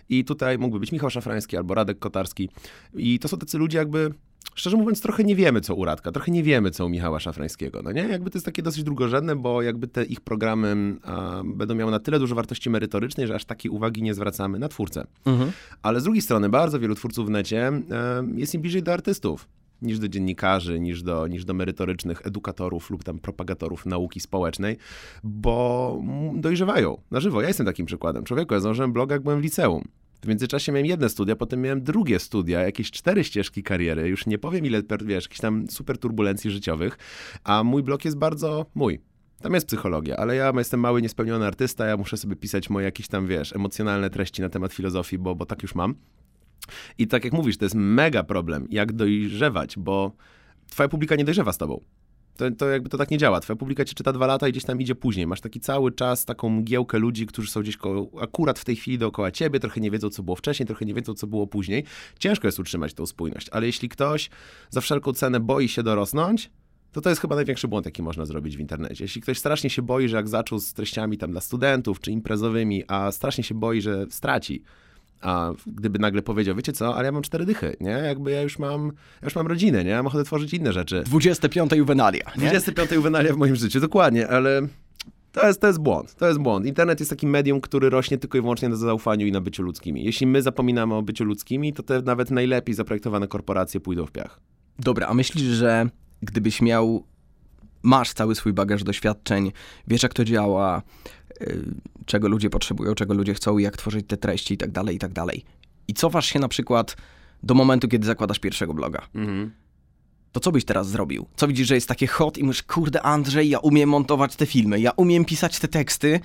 I 0.09 0.25
tutaj 0.25 0.57
mógłby 0.57 0.79
być 0.79 0.91
Michał 0.91 1.09
Szafrański 1.09 1.57
albo 1.57 1.73
Radek 1.73 1.99
Kotarski. 1.99 2.49
I 2.93 3.19
to 3.19 3.27
są 3.27 3.37
tacy 3.37 3.57
ludzie 3.57 3.77
jakby, 3.77 4.13
szczerze 4.55 4.77
mówiąc, 4.77 5.01
trochę 5.01 5.23
nie 5.23 5.35
wiemy, 5.35 5.61
co 5.61 5.75
u 5.75 5.85
Radka, 5.85 6.11
trochę 6.11 6.31
nie 6.31 6.43
wiemy, 6.43 6.71
co 6.71 6.85
u 6.85 6.89
Michała 6.89 7.19
Szafrańskiego, 7.19 7.81
no 7.83 7.91
nie? 7.91 8.01
Jakby 8.01 8.29
to 8.29 8.37
jest 8.37 8.45
takie 8.45 8.61
dosyć 8.61 8.83
drugorzędne, 8.83 9.35
bo 9.35 9.61
jakby 9.61 9.87
te 9.87 10.03
ich 10.03 10.21
programy 10.21 10.95
a, 11.03 11.41
będą 11.45 11.75
miały 11.75 11.91
na 11.91 11.99
tyle 11.99 12.19
dużo 12.19 12.35
wartości 12.35 12.69
merytorycznej, 12.69 13.27
że 13.27 13.35
aż 13.35 13.45
takiej 13.45 13.71
uwagi 13.71 14.03
nie 14.03 14.13
zwracamy 14.13 14.59
na 14.59 14.67
twórcę. 14.67 15.07
Ale 15.81 16.01
z 16.01 16.03
drugiej 16.03 16.21
strony 16.21 16.49
bardzo 16.49 16.79
wielu 16.79 16.95
twórców 16.95 17.27
w 17.27 17.29
necie 17.29 17.67
e, 17.67 17.81
jest 18.35 18.55
im 18.55 18.61
bliżej 18.61 18.83
do 18.83 18.93
artystów 18.93 19.47
niż 19.81 19.99
do 19.99 20.07
dziennikarzy, 20.07 20.79
niż 20.79 21.03
do, 21.03 21.27
niż 21.27 21.45
do 21.45 21.53
merytorycznych 21.53 22.21
edukatorów 22.25 22.89
lub 22.89 23.03
tam 23.03 23.19
propagatorów 23.19 23.85
nauki 23.85 24.19
społecznej, 24.19 24.77
bo 25.23 26.01
dojrzewają 26.35 27.01
na 27.11 27.19
żywo. 27.19 27.41
Ja 27.41 27.47
jestem 27.47 27.65
takim 27.65 27.85
przykładem. 27.85 28.23
Człowieku, 28.23 28.53
ja 28.53 28.59
założyłem 28.59 28.93
bloga, 28.93 29.15
jak 29.15 29.23
byłem 29.23 29.39
w 29.39 29.43
liceum. 29.43 29.87
W 30.21 30.27
międzyczasie 30.27 30.71
miałem 30.71 30.85
jedne 30.85 31.09
studia, 31.09 31.35
potem 31.35 31.61
miałem 31.61 31.83
drugie 31.83 32.19
studia, 32.19 32.61
jakieś 32.61 32.91
cztery 32.91 33.23
ścieżki 33.23 33.63
kariery, 33.63 34.07
już 34.07 34.25
nie 34.25 34.37
powiem 34.37 34.65
ile, 34.65 34.81
wiesz, 35.05 35.23
jakichś 35.23 35.41
tam 35.41 35.67
super 35.69 35.97
turbulencji 35.97 36.51
życiowych, 36.51 36.97
a 37.43 37.63
mój 37.63 37.83
blog 37.83 38.05
jest 38.05 38.17
bardzo 38.17 38.65
mój. 38.75 39.01
Tam 39.41 39.53
jest 39.53 39.67
psychologia, 39.67 40.17
ale 40.17 40.35
ja 40.35 40.53
jestem 40.57 40.79
mały, 40.79 41.01
niespełniony 41.01 41.45
artysta, 41.45 41.85
ja 41.85 41.97
muszę 41.97 42.17
sobie 42.17 42.35
pisać 42.35 42.69
moje 42.69 42.85
jakieś 42.85 43.07
tam, 43.07 43.27
wiesz, 43.27 43.55
emocjonalne 43.55 44.09
treści 44.09 44.41
na 44.41 44.49
temat 44.49 44.73
filozofii, 44.73 45.17
bo, 45.17 45.35
bo 45.35 45.45
tak 45.45 45.61
już 45.61 45.75
mam. 45.75 45.95
I 46.97 47.07
tak 47.07 47.23
jak 47.23 47.33
mówisz, 47.33 47.57
to 47.57 47.65
jest 47.65 47.75
mega 47.75 48.23
problem, 48.23 48.67
jak 48.69 48.93
dojrzewać, 48.93 49.77
bo 49.77 50.11
twoja 50.69 50.89
publika 50.89 51.15
nie 51.15 51.25
dojrzewa 51.25 51.53
z 51.53 51.57
tobą. 51.57 51.81
To, 52.41 52.51
to 52.51 52.69
jakby 52.69 52.89
to 52.89 52.97
tak 52.97 53.11
nie 53.11 53.17
działa. 53.17 53.39
Twoja 53.39 53.57
publika 53.57 53.85
cię 53.85 53.93
czyta 53.93 54.13
dwa 54.13 54.27
lata 54.27 54.47
i 54.47 54.51
gdzieś 54.51 54.65
tam 54.65 54.81
idzie 54.81 54.95
później. 54.95 55.27
Masz 55.27 55.41
taki 55.41 55.59
cały 55.59 55.91
czas 55.91 56.25
taką 56.25 56.49
mgiełkę 56.49 56.99
ludzi, 56.99 57.25
którzy 57.25 57.51
są 57.51 57.61
gdzieś 57.61 57.77
akurat 58.21 58.59
w 58.59 58.65
tej 58.65 58.75
chwili 58.75 58.97
dookoła 58.97 59.31
ciebie, 59.31 59.59
trochę 59.59 59.81
nie 59.81 59.91
wiedzą, 59.91 60.09
co 60.09 60.23
było 60.23 60.35
wcześniej, 60.35 60.67
trochę 60.67 60.85
nie 60.85 60.93
wiedzą, 60.93 61.13
co 61.13 61.27
było 61.27 61.47
później. 61.47 61.83
Ciężko 62.19 62.47
jest 62.47 62.59
utrzymać 62.59 62.93
tą 62.93 63.05
spójność, 63.05 63.49
ale 63.49 63.65
jeśli 63.65 63.89
ktoś 63.89 64.29
za 64.69 64.81
wszelką 64.81 65.13
cenę 65.13 65.39
boi 65.39 65.67
się 65.67 65.83
dorosnąć, 65.83 66.51
to 66.91 67.01
to 67.01 67.09
jest 67.09 67.21
chyba 67.21 67.35
największy 67.35 67.67
błąd, 67.67 67.85
jaki 67.85 68.03
można 68.03 68.25
zrobić 68.25 68.57
w 68.57 68.59
internecie. 68.59 69.03
Jeśli 69.03 69.21
ktoś 69.21 69.37
strasznie 69.37 69.69
się 69.69 69.81
boi, 69.81 70.07
że 70.07 70.17
jak 70.17 70.29
zaczął 70.29 70.59
z 70.59 70.73
treściami 70.73 71.17
tam 71.17 71.31
dla 71.31 71.41
studentów 71.41 71.99
czy 71.99 72.11
imprezowymi, 72.11 72.83
a 72.87 73.11
strasznie 73.11 73.43
się 73.43 73.55
boi, 73.55 73.81
że 73.81 74.05
straci, 74.09 74.63
a 75.21 75.51
gdyby 75.67 75.99
nagle 75.99 76.21
powiedział, 76.21 76.55
wiecie 76.55 76.73
co, 76.73 76.95
ale 76.95 77.05
ja 77.05 77.11
mam 77.11 77.21
cztery 77.21 77.45
dychy, 77.45 77.75
nie? 77.79 77.91
Jakby 77.91 78.31
ja 78.31 78.41
już 78.41 78.59
mam, 78.59 78.85
ja 79.21 79.25
już 79.25 79.35
mam 79.35 79.47
rodzinę, 79.47 79.83
nie? 79.83 79.89
Ja 79.89 79.97
mam 79.97 80.07
ochotę 80.07 80.23
tworzyć 80.23 80.53
inne 80.53 80.73
rzeczy. 80.73 81.03
25 81.05 81.71
juwenalia, 81.71 82.23
nie? 82.37 82.41
25 82.41 82.91
juwenalia 82.91 83.33
w 83.33 83.37
moim 83.37 83.55
życiu, 83.55 83.79
dokładnie, 83.79 84.27
ale 84.27 84.61
to 85.31 85.47
jest, 85.47 85.61
to 85.61 85.67
jest 85.67 85.79
błąd, 85.79 86.15
to 86.15 86.27
jest 86.27 86.39
błąd. 86.39 86.65
Internet 86.65 86.99
jest 86.99 87.09
takim 87.09 87.29
medium, 87.29 87.61
który 87.61 87.89
rośnie 87.89 88.17
tylko 88.17 88.37
i 88.37 88.41
wyłącznie 88.41 88.69
na 88.69 88.75
zaufaniu 88.75 89.27
i 89.27 89.31
na 89.31 89.41
byciu 89.41 89.63
ludzkimi. 89.63 90.03
Jeśli 90.03 90.27
my 90.27 90.41
zapominamy 90.41 90.95
o 90.95 91.01
byciu 91.01 91.23
ludzkimi, 91.23 91.73
to 91.73 91.83
te 91.83 92.01
nawet 92.01 92.31
najlepiej 92.31 92.75
zaprojektowane 92.75 93.27
korporacje 93.27 93.79
pójdą 93.79 94.05
w 94.05 94.11
piach. 94.11 94.39
Dobra, 94.79 95.07
a 95.07 95.13
myślisz, 95.13 95.43
że 95.43 95.89
gdybyś 96.21 96.61
miał, 96.61 97.03
masz 97.83 98.13
cały 98.13 98.35
swój 98.35 98.53
bagaż 98.53 98.83
doświadczeń, 98.83 99.51
wiesz 99.87 100.03
jak 100.03 100.13
to 100.13 100.25
działa, 100.25 100.81
yy, 101.39 101.63
czego 102.05 102.27
ludzie 102.27 102.49
potrzebują, 102.49 102.95
czego 102.95 103.13
ludzie 103.13 103.33
chcą, 103.33 103.57
jak 103.57 103.77
tworzyć 103.77 104.07
te 104.07 104.17
treści 104.17 104.53
i 104.53 104.57
tak 104.57 104.71
dalej, 104.71 104.95
i 104.95 104.99
tak 104.99 105.13
dalej. 105.13 105.43
I 105.87 105.93
cofasz 105.93 106.25
się 106.25 106.39
na 106.39 106.47
przykład 106.47 106.97
do 107.43 107.53
momentu, 107.53 107.87
kiedy 107.87 108.07
zakładasz 108.07 108.39
pierwszego 108.39 108.73
bloga. 108.73 109.07
To 110.31 110.39
co 110.39 110.51
byś 110.51 110.65
teraz 110.65 110.89
zrobił? 110.89 111.25
Co 111.35 111.47
widzisz, 111.47 111.67
że 111.67 111.75
jest 111.75 111.87
takie 111.87 112.07
hot 112.07 112.37
i 112.37 112.43
mówisz, 112.43 112.63
kurde 112.63 113.01
Andrzej, 113.01 113.49
ja 113.49 113.59
umiem 113.59 113.89
montować 113.89 114.35
te 114.35 114.45
filmy, 114.45 114.79
ja 114.79 114.91
umiem 114.91 115.25
pisać 115.25 115.59
te 115.59 115.67
teksty, 115.67 116.19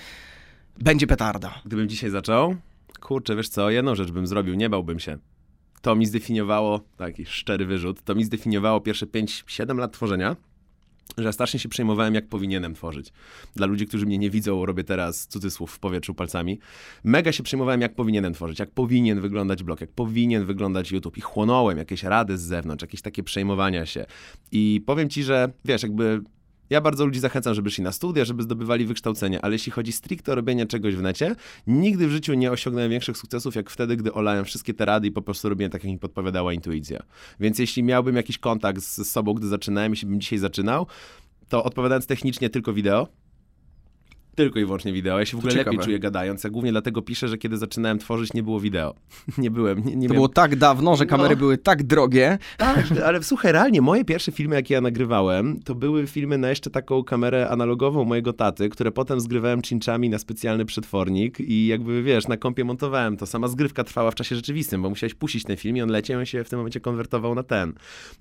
będzie 0.79 1.07
petarda. 1.07 1.61
Gdybym 1.65 1.89
dzisiaj 1.89 2.11
zaczął, 2.11 2.57
kurczę, 3.01 3.37
wiesz 3.37 3.49
co, 3.49 3.71
jedną 3.71 3.95
rzecz 3.95 4.11
bym 4.11 4.27
zrobił, 4.27 4.55
nie 4.55 4.71
bałbym 4.71 5.01
się. 5.01 5.19
To 5.83 5.97
mi 5.97 6.07
zdefiniowało, 6.07 6.81
taki 6.97 7.27
szczery 7.27 7.67
wyrzut, 7.67 8.03
to 8.03 8.15
mi 8.15 8.25
zdefiniowało 8.25 8.81
pierwsze 8.81 9.07
5-7 9.07 9.79
lat 9.79 9.93
tworzenia, 9.93 10.37
że 11.19 11.33
strasznie 11.33 11.61
się 11.61 11.69
przejmowałem, 11.69 12.15
jak 12.15 12.29
powinienem 12.29 12.75
tworzyć. 12.75 13.13
Dla 13.57 13.67
ludzi, 13.67 13.87
którzy 13.87 14.07
mnie 14.07 14.19
nie 14.19 14.31
widzą, 14.31 14.67
robię 14.67 14.85
teraz 14.85 15.27
cudzysłów 15.27 15.73
w 15.73 15.79
powietrzu 15.79 16.15
palcami. 16.15 16.59
Mega 17.05 17.33
się 17.33 17.43
przejmowałem, 17.43 17.81
jak 17.81 17.95
powinienem 17.95 18.33
tworzyć, 18.33 18.59
jak 18.59 18.71
powinien 18.71 19.21
wyglądać 19.21 19.63
blog, 19.63 19.81
jak 19.81 19.91
powinien 19.91 20.47
wyglądać 20.47 20.91
YouTube 20.91 21.19
i 21.19 21.21
chłonąłem 21.21 21.79
jakieś 21.79 22.03
rady 22.03 22.39
z 22.39 22.43
zewnątrz, 22.43 22.83
jakieś 22.83 23.03
takie 23.03 23.23
przejmowania 23.23 23.87
się. 23.87 24.07
I 24.53 24.83
powiem 24.87 25.09
ci, 25.09 25.23
że 25.23 25.53
wiesz, 25.65 25.83
jakby 25.83 26.21
ja 26.71 26.81
bardzo 26.81 27.07
ludzi 27.07 27.21
zachęcam, 27.21 27.55
żeby 27.55 27.71
szli 27.71 27.85
na 27.85 27.93
studia, 27.93 28.25
żeby 28.25 28.43
zdobywali 28.43 28.87
wykształcenie, 28.87 29.45
ale 29.45 29.55
jeśli 29.55 29.73
chodzi 29.73 29.93
stricte 29.93 30.33
o 30.33 30.35
robienie 30.35 30.67
czegoś 30.67 30.95
w 30.95 31.03
necie, 31.03 31.37
nigdy 31.67 32.09
w 32.09 32.11
życiu 32.11 32.35
nie 32.35 32.53
osiągnąłem 32.53 32.91
większych 32.91 33.17
sukcesów, 33.17 33.55
jak 33.55 33.71
wtedy, 33.71 33.97
gdy 33.97 34.13
olałem 34.13 34.45
wszystkie 34.45 34.75
te 34.75 34.85
rady 34.85 35.07
i 35.07 35.13
po 35.13 35.23
prostu 35.23 35.49
robiłem 35.49 35.71
tak, 35.71 35.85
jak 35.85 35.93
mi 35.93 35.99
podpowiadała 35.99 36.53
intuicja. 36.53 37.03
Więc 37.41 37.59
jeśli 37.59 37.83
miałbym 37.83 38.17
jakiś 38.17 38.39
kontakt 38.39 38.83
z 38.83 39.11
sobą, 39.11 39.35
gdy 39.35 39.49
zaczynałem, 39.49 39.93
jeśli 39.93 40.09
bym 40.09 40.21
dzisiaj 40.21 40.39
zaczynał, 40.39 40.87
to 41.49 41.65
odpowiadając 41.65 42.07
technicznie 42.07 42.51
tylko 42.51 42.73
wideo, 42.73 43.09
tylko 44.37 44.59
i 44.59 44.65
wyłącznie 44.65 44.93
wideo. 44.93 45.19
Ja 45.19 45.25
się 45.25 45.37
w 45.37 45.41
ogóle 45.41 45.55
lepiej 45.55 45.79
czuję 45.79 45.99
gadając. 45.99 46.45
Ja 46.45 46.51
głównie 46.51 46.73
dlatego 46.73 47.03
piszę, 47.03 47.29
że 47.29 47.39
kiedy 47.39 47.57
zaczynałem 47.57 47.99
tworzyć, 47.99 48.35
nie 48.35 48.43
było 48.43 48.61
wideo. 48.61 48.95
nie 49.39 49.51
byłem, 49.51 49.85
nie, 49.85 49.97
nie 49.97 50.09
To 50.09 50.15
było 50.15 50.29
tak 50.29 50.57
dawno, 50.57 50.97
że 50.97 51.07
kamery 51.07 51.35
No. 51.35 51.39
były 51.39 51.59
tak 51.59 51.83
drogie. 51.83 52.39
tak, 52.57 52.85
ale 53.05 53.23
słuchaj, 53.23 53.53
realnie 53.53 53.81
moje 53.83 54.05
pierwsze 54.05 54.33
filmy, 54.33 54.55
jakie 54.55 54.75
ja 54.75 54.81
nagrywałem, 54.81 55.61
to 55.65 55.75
były 55.75 56.07
filmy 56.07 56.39
na 56.39 56.49
jeszcze 56.49 56.71
taką 56.71 57.05
kamerę 57.05 57.49
analogową 57.49 58.05
mojego 58.05 58.33
taty, 58.33 58.69
które 58.69 58.93
potem 58.93 59.21
zgrywałem 59.21 59.63
cinczami 59.63 60.11
na 60.11 60.19
specjalny 60.19 60.65
przetwornik 60.65 61.41
i 61.41 61.67
jakby, 61.67 62.03
wiesz, 62.03 62.29
na 62.29 62.37
kompie 62.37 62.65
montowałem 62.65 63.17
to. 63.17 63.27
Sama 63.27 63.49
zgrywka 63.49 63.85
trwała 63.85 64.11
w 64.11 64.15
czasie 64.15 64.37
rzeczywistym, 64.37 64.83
bo 64.83 64.91
musiałeś 64.91 65.15
puścić 65.15 65.45
ten 65.45 65.57
film 65.57 65.77
i 65.77 65.83
on 65.83 65.89
leciał 65.91 66.21
i 66.21 66.27
się 66.27 66.45
w 66.45 66.49
tym 66.49 66.59
momencie 66.59 66.81
konwertował 66.81 67.35
na 67.35 67.43
ten, 67.43 67.73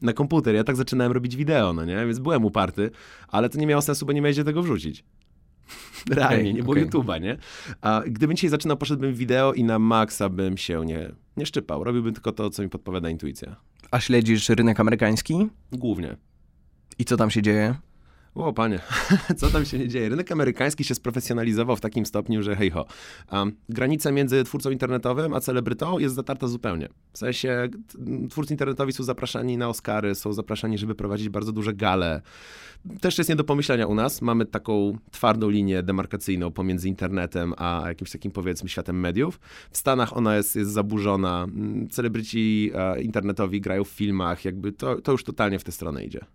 na 0.02 0.14
komputer. 0.14 0.56
Ja 0.56 0.64
tak 0.64 0.76
zaczynałem 0.76 1.12
robić 1.14 1.36
wideo, 1.36 1.74
no 1.74 1.86
nie? 1.86 2.06
Więc 2.06 2.20
byłem 2.20 2.46
uparty, 2.46 2.92
ale 3.28 3.50
to 3.50 3.58
nie 3.60 3.68
miało 3.68 3.82
sensu, 3.82 4.06
bo 4.06 4.14
nie 4.14 4.22
miałeś 4.22 4.36
gdzie 4.36 4.44
tego 4.44 4.64
wrzucić. 4.64 5.04
Realnie, 6.10 6.38
Okej, 6.38 6.54
nie 6.54 6.64
było 6.64 6.72
okej. 6.74 6.86
YouTube'a, 6.86 7.22
nie? 7.22 7.38
A 7.82 8.02
gdybym 8.08 8.36
dzisiaj 8.36 8.50
zaczynał, 8.50 8.78
poszedłbym 8.78 9.14
w 9.14 9.18
wideo 9.18 9.54
i 9.54 9.64
na 9.64 9.80
maksa 9.80 10.30
bym 10.30 10.58
się 10.58 10.86
nie, 10.86 11.12
nie 11.38 11.46
szczypał. 11.46 11.84
Robiłbym 11.84 12.14
tylko 12.14 12.32
to, 12.32 12.50
co 12.50 12.64
mi 12.64 12.70
podpowiada 12.70 13.10
intuicja. 13.10 13.56
A 13.92 14.00
śledzisz 14.00 14.50
rynek 14.50 14.80
amerykański? 14.80 15.48
Głównie. 15.72 16.18
I 17.00 17.06
co 17.06 17.18
tam 17.18 17.32
się 17.32 17.42
dzieje? 17.42 17.76
O, 18.36 18.54
panie, 18.54 18.80
co 19.38 19.50
tam 19.50 19.66
się 19.66 19.80
nie 19.80 19.88
dzieje? 19.88 20.10
Rynek 20.10 20.32
amerykański 20.32 20.84
się 20.84 20.96
sprofesjonalizował 20.96 21.76
w 21.76 21.82
takim 21.82 22.06
stopniu, 22.06 22.44
że 22.44 22.56
hej 22.56 22.72
ho. 22.72 22.86
Um, 23.32 23.56
granica 23.70 24.12
między 24.12 24.44
twórcą 24.44 24.70
internetowym 24.70 25.34
a 25.34 25.40
celebrytą 25.40 26.00
jest 26.00 26.16
zatarta 26.16 26.48
zupełnie. 26.48 26.90
W 27.14 27.18
sensie 27.18 27.70
twórcy 28.30 28.54
internetowi 28.54 28.94
są 28.94 29.04
zapraszani 29.04 29.58
na 29.58 29.70
Oscary, 29.70 30.16
są 30.16 30.34
zapraszani, 30.34 30.78
żeby 30.78 30.96
prowadzić 30.96 31.30
bardzo 31.30 31.52
duże 31.52 31.74
gale. 31.74 32.22
Też 33.02 33.18
jest 33.18 33.30
nie 33.30 33.36
do 33.36 33.44
pomyślenia 33.44 33.88
u 33.88 33.96
nas. 33.96 34.22
Mamy 34.22 34.46
taką 34.46 34.98
twardą 35.12 35.50
linię 35.50 35.84
demarkacyjną 35.84 36.52
pomiędzy 36.52 36.88
internetem 36.90 37.54
a 37.58 37.84
jakimś 37.88 38.12
takim 38.12 38.32
powiedzmy 38.32 38.70
światem 38.70 39.00
mediów. 39.00 39.40
W 39.72 39.78
Stanach 39.78 40.18
ona 40.18 40.36
jest, 40.36 40.56
jest 40.56 40.72
zaburzona. 40.72 41.48
Celebryci 41.92 42.72
e, 42.76 43.02
internetowi 43.02 43.62
grają 43.62 43.84
w 43.84 43.90
filmach, 43.90 44.46
jakby 44.46 44.72
to, 44.72 45.02
to 45.02 45.12
już 45.12 45.24
totalnie 45.24 45.60
w 45.60 45.64
tę 45.64 45.72
stronę 45.72 46.06
idzie. 46.06 46.26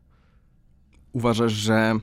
Uważasz, 1.13 1.53
że 1.53 1.95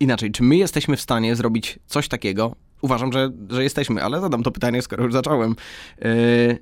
inaczej, 0.00 0.30
czy 0.30 0.42
my 0.42 0.56
jesteśmy 0.56 0.96
w 0.96 1.00
stanie 1.00 1.36
zrobić 1.36 1.78
coś 1.86 2.08
takiego? 2.08 2.56
Uważam, 2.82 3.12
że, 3.12 3.30
że 3.50 3.62
jesteśmy, 3.62 4.04
ale 4.04 4.20
zadam 4.20 4.42
to 4.42 4.50
pytanie, 4.50 4.82
skoro 4.82 5.04
już 5.04 5.12
zacząłem. 5.12 5.56
Yy, 6.00 6.08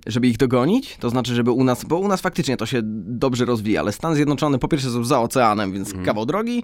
żeby 0.06 0.28
ich 0.28 0.36
dogonić, 0.36 0.96
to 1.00 1.10
znaczy, 1.10 1.34
żeby 1.34 1.50
u 1.50 1.64
nas, 1.64 1.84
bo 1.84 1.98
u 1.98 2.08
nas 2.08 2.20
faktycznie 2.20 2.56
to 2.56 2.66
się 2.66 2.80
dobrze 2.84 3.44
rozwija, 3.44 3.80
ale 3.80 3.92
Stan 3.92 4.14
Zjednoczony 4.14 4.58
po 4.58 4.68
pierwsze 4.68 4.90
są 4.90 5.04
za 5.04 5.20
oceanem, 5.20 5.72
więc 5.72 5.94
kawał 6.04 6.26
drogi. 6.26 6.62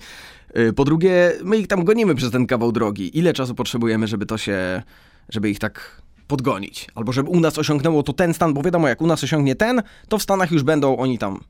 Yy, 0.54 0.72
po 0.72 0.84
drugie, 0.84 1.32
my 1.44 1.56
ich 1.56 1.66
tam 1.66 1.84
gonimy 1.84 2.14
przez 2.14 2.30
ten 2.30 2.46
kawał 2.46 2.72
drogi. 2.72 3.18
Ile 3.18 3.32
czasu 3.32 3.54
potrzebujemy, 3.54 4.06
żeby 4.06 4.26
to 4.26 4.38
się, 4.38 4.82
żeby 5.28 5.50
ich 5.50 5.58
tak 5.58 6.02
podgonić? 6.26 6.88
Albo 6.94 7.12
żeby 7.12 7.30
u 7.30 7.40
nas 7.40 7.58
osiągnęło 7.58 8.02
to 8.02 8.12
ten 8.12 8.34
stan, 8.34 8.54
bo 8.54 8.62
wiadomo, 8.62 8.88
jak 8.88 9.02
u 9.02 9.06
nas 9.06 9.24
osiągnie 9.24 9.54
ten, 9.54 9.82
to 10.08 10.18
w 10.18 10.22
Stanach 10.22 10.50
już 10.50 10.62
będą 10.62 10.96
oni 10.96 11.18
tam 11.18 11.40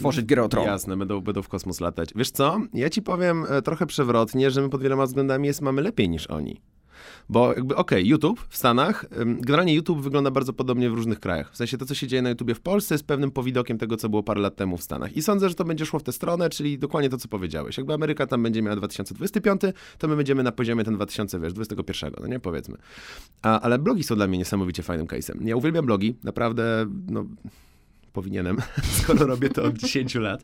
tworzyć 0.00 0.26
grę 0.26 0.42
o 0.42 0.48
tron. 0.48 0.64
Jasne, 0.64 0.96
będą, 0.96 1.20
będą 1.20 1.42
w 1.42 1.48
kosmos 1.48 1.80
latać. 1.80 2.10
Wiesz 2.16 2.30
co? 2.30 2.60
Ja 2.74 2.90
ci 2.90 3.02
powiem 3.02 3.44
e, 3.48 3.62
trochę 3.62 3.86
przewrotnie, 3.86 4.50
że 4.50 4.62
my 4.62 4.68
pod 4.68 4.82
wieloma 4.82 5.06
względami 5.06 5.46
jest, 5.46 5.60
mamy 5.60 5.82
lepiej 5.82 6.08
niż 6.08 6.26
oni. 6.26 6.60
Bo 7.28 7.52
jakby, 7.54 7.76
okej, 7.76 8.06
YouTube 8.06 8.46
w 8.48 8.56
Stanach, 8.56 9.06
generalnie 9.26 9.74
YouTube 9.74 10.00
wygląda 10.00 10.30
bardzo 10.30 10.52
podobnie 10.52 10.90
w 10.90 10.94
różnych 10.94 11.20
krajach. 11.20 11.52
W 11.52 11.56
sensie 11.56 11.78
to, 11.78 11.86
co 11.86 11.94
się 11.94 12.06
dzieje 12.06 12.22
na 12.22 12.28
YouTubie 12.28 12.54
w 12.54 12.60
Polsce 12.60 12.94
jest 12.94 13.06
pewnym 13.06 13.30
powidokiem 13.30 13.78
tego, 13.78 13.96
co 13.96 14.08
było 14.08 14.22
parę 14.22 14.40
lat 14.40 14.56
temu 14.56 14.76
w 14.76 14.82
Stanach. 14.82 15.16
I 15.16 15.22
sądzę, 15.22 15.48
że 15.48 15.54
to 15.54 15.64
będzie 15.64 15.86
szło 15.86 15.98
w 15.98 16.02
tę 16.02 16.12
stronę, 16.12 16.50
czyli 16.50 16.78
dokładnie 16.78 17.10
to, 17.10 17.18
co 17.18 17.28
powiedziałeś. 17.28 17.76
Jakby 17.76 17.94
Ameryka 17.94 18.26
tam 18.26 18.42
będzie 18.42 18.62
miała 18.62 18.76
2025, 18.76 19.60
to 19.98 20.08
my 20.08 20.16
będziemy 20.16 20.42
na 20.42 20.52
poziomie 20.52 20.84
ten 20.84 20.94
2021, 20.94 22.12
no 22.20 22.26
nie, 22.26 22.40
powiedzmy. 22.40 22.76
A, 23.42 23.60
ale 23.60 23.78
blogi 23.78 24.02
są 24.02 24.14
dla 24.14 24.26
mnie 24.26 24.38
niesamowicie 24.38 24.82
fajnym 24.82 25.06
case'em. 25.06 25.46
Ja 25.46 25.56
uwielbiam 25.56 25.86
blogi, 25.86 26.16
naprawdę, 26.24 26.86
no 27.08 27.24
powinienem, 28.10 28.56
skoro 29.02 29.26
robię 29.26 29.48
to 29.48 29.62
od 29.62 29.78
10 29.78 30.14
lat. 30.14 30.42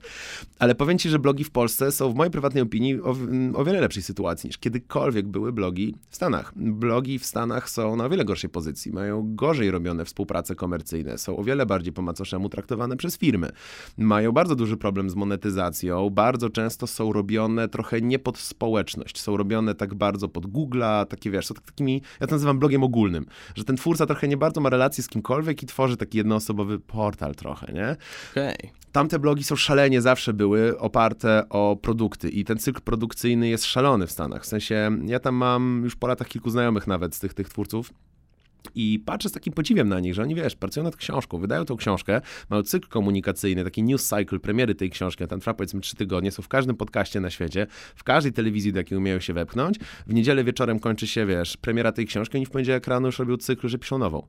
Ale 0.59 0.75
powiem 0.75 0.99
ci, 0.99 1.09
że 1.09 1.19
blogi 1.19 1.45
w 1.45 1.51
Polsce 1.51 1.93
są 1.93 2.13
w 2.13 2.15
mojej 2.15 2.31
prywatnej 2.31 2.63
opinii 2.63 3.01
o, 3.01 3.17
o 3.55 3.65
wiele 3.65 3.81
lepszej 3.81 4.03
sytuacji 4.03 4.49
niż 4.49 4.59
kiedykolwiek 4.59 5.29
były 5.29 5.53
blogi 5.53 5.95
w 6.11 6.17
Stanach. 6.17 6.53
Blogi 6.57 7.19
w 7.19 7.27
Stanach 7.27 7.71
są 7.71 7.97
na 7.97 8.05
o 8.05 8.09
wiele 8.09 8.25
gorszej 8.25 8.51
pozycji, 8.51 8.93
mają 8.93 9.35
gorzej 9.35 9.71
robione 9.71 10.05
współprace 10.05 10.55
komercyjne, 10.55 11.19
są 11.19 11.37
o 11.37 11.45
wiele 11.45 11.67
bardziej 11.67 11.93
po 11.93 12.03
macoszemu 12.03 12.49
traktowane 12.49 12.97
przez 12.97 13.19
firmy. 13.19 13.51
Mają 13.99 14.33
bardzo 14.33 14.57
duży 14.57 14.77
problem 14.77 15.11
z 15.11 15.15
monetyzacją, 15.15 16.11
bardzo 16.11 16.51
często 16.51 16.87
są 16.87 17.13
robione 17.13 17.69
trochę 17.69 18.01
nie 18.01 18.19
pod 18.19 18.39
społeczność, 18.39 19.21
są 19.21 19.37
robione 19.37 19.75
tak 19.75 19.95
bardzo 19.95 20.29
pod 20.29 20.47
Google'a, 20.47 21.07
takie 21.07 21.31
wiesz, 21.31 21.47
są 21.47 21.55
tak- 21.55 21.65
takimi, 21.65 22.03
ja 22.21 22.27
to 22.27 22.35
nazywam 22.35 22.59
blogiem 22.59 22.83
ogólnym, 22.83 23.27
że 23.55 23.65
ten 23.65 23.77
twórca 23.77 24.07
trochę 24.07 24.29
nie 24.29 24.37
bardzo 24.37 24.61
ma 24.61 24.71
relacje 24.71 25.05
z 25.05 25.09
kimkolwiek 25.09 25.63
i 25.63 25.67
tworzy 25.67 25.97
taki 25.97 26.19
jednoosobowy 26.19 26.81
portal 26.81 27.35
trochę, 27.35 27.56
nie? 27.73 27.97
Okej. 28.33 28.71
Tamte 28.93 29.19
blogi 29.19 29.45
są 29.45 29.57
szalenie 29.57 30.03
zawsze 30.03 30.33
były 30.33 30.79
oparte 30.79 31.49
o 31.49 31.77
produkty 31.83 32.29
i 32.29 32.45
ten 32.45 32.59
cykl 32.59 32.81
produkcyjny 32.81 33.49
jest 33.49 33.65
szalony 33.65 34.07
w 34.07 34.11
Stanach. 34.11 34.43
W 34.43 34.47
sensie 34.47 34.91
ja 35.07 35.21
tam 35.21 35.35
mam 35.35 35.81
już 35.85 35.97
po 35.97 36.07
latach 36.07 36.29
kilku 36.29 36.51
znajomych 36.51 36.87
nawet 36.87 37.15
z 37.15 37.21
tych, 37.21 37.35
tych 37.35 37.49
twórców. 37.49 37.93
I 38.75 39.03
patrzę 39.07 39.29
z 39.29 39.33
takim 39.33 39.53
podziwiem 39.53 39.89
na 39.89 40.01
nich, 40.01 40.15
że 40.15 40.23
oni, 40.23 40.35
wiesz, 40.35 40.57
pracują 40.57 40.85
nad 40.85 40.97
książką, 40.97 41.39
wydają 41.39 41.65
tą 41.65 41.77
książkę, 41.77 42.21
mają 42.51 42.63
cykl 42.63 42.89
komunikacyjny, 42.89 43.65
taki 43.65 43.83
news 43.83 44.09
cycle, 44.09 44.39
premiery 44.39 44.75
tej 44.75 44.91
książki, 44.91 45.25
a 45.25 45.27
tam 45.27 45.41
trwa 45.41 45.55
powiedzmy 45.55 45.81
trzy 45.81 45.97
tygodnie, 45.97 46.31
są 46.31 46.43
w 46.43 46.49
każdym 46.49 46.77
podcaście 46.77 47.21
na 47.21 47.31
świecie, 47.31 47.67
w 47.97 48.05
każdej 48.05 48.33
telewizji, 48.33 48.73
do 48.73 48.79
jakiej 48.79 48.99
umieją 48.99 49.21
się 49.21 49.33
wepchnąć. 49.33 49.79
W 50.07 50.15
niedzielę 50.15 50.45
wieczorem 50.45 50.79
kończy 50.79 51.07
się, 51.07 51.27
wiesz, 51.27 51.57
premiera 51.57 51.93
tej 51.93 52.07
książki, 52.07 52.37
oni 52.37 52.47
w 52.47 52.51
poniedziałek 52.51 52.87
rano 52.87 53.09
już 53.09 53.19
robią 53.19 53.37
cykl, 53.37 53.69
że 53.69 53.79
piszą 53.79 53.99
nową 53.99 54.27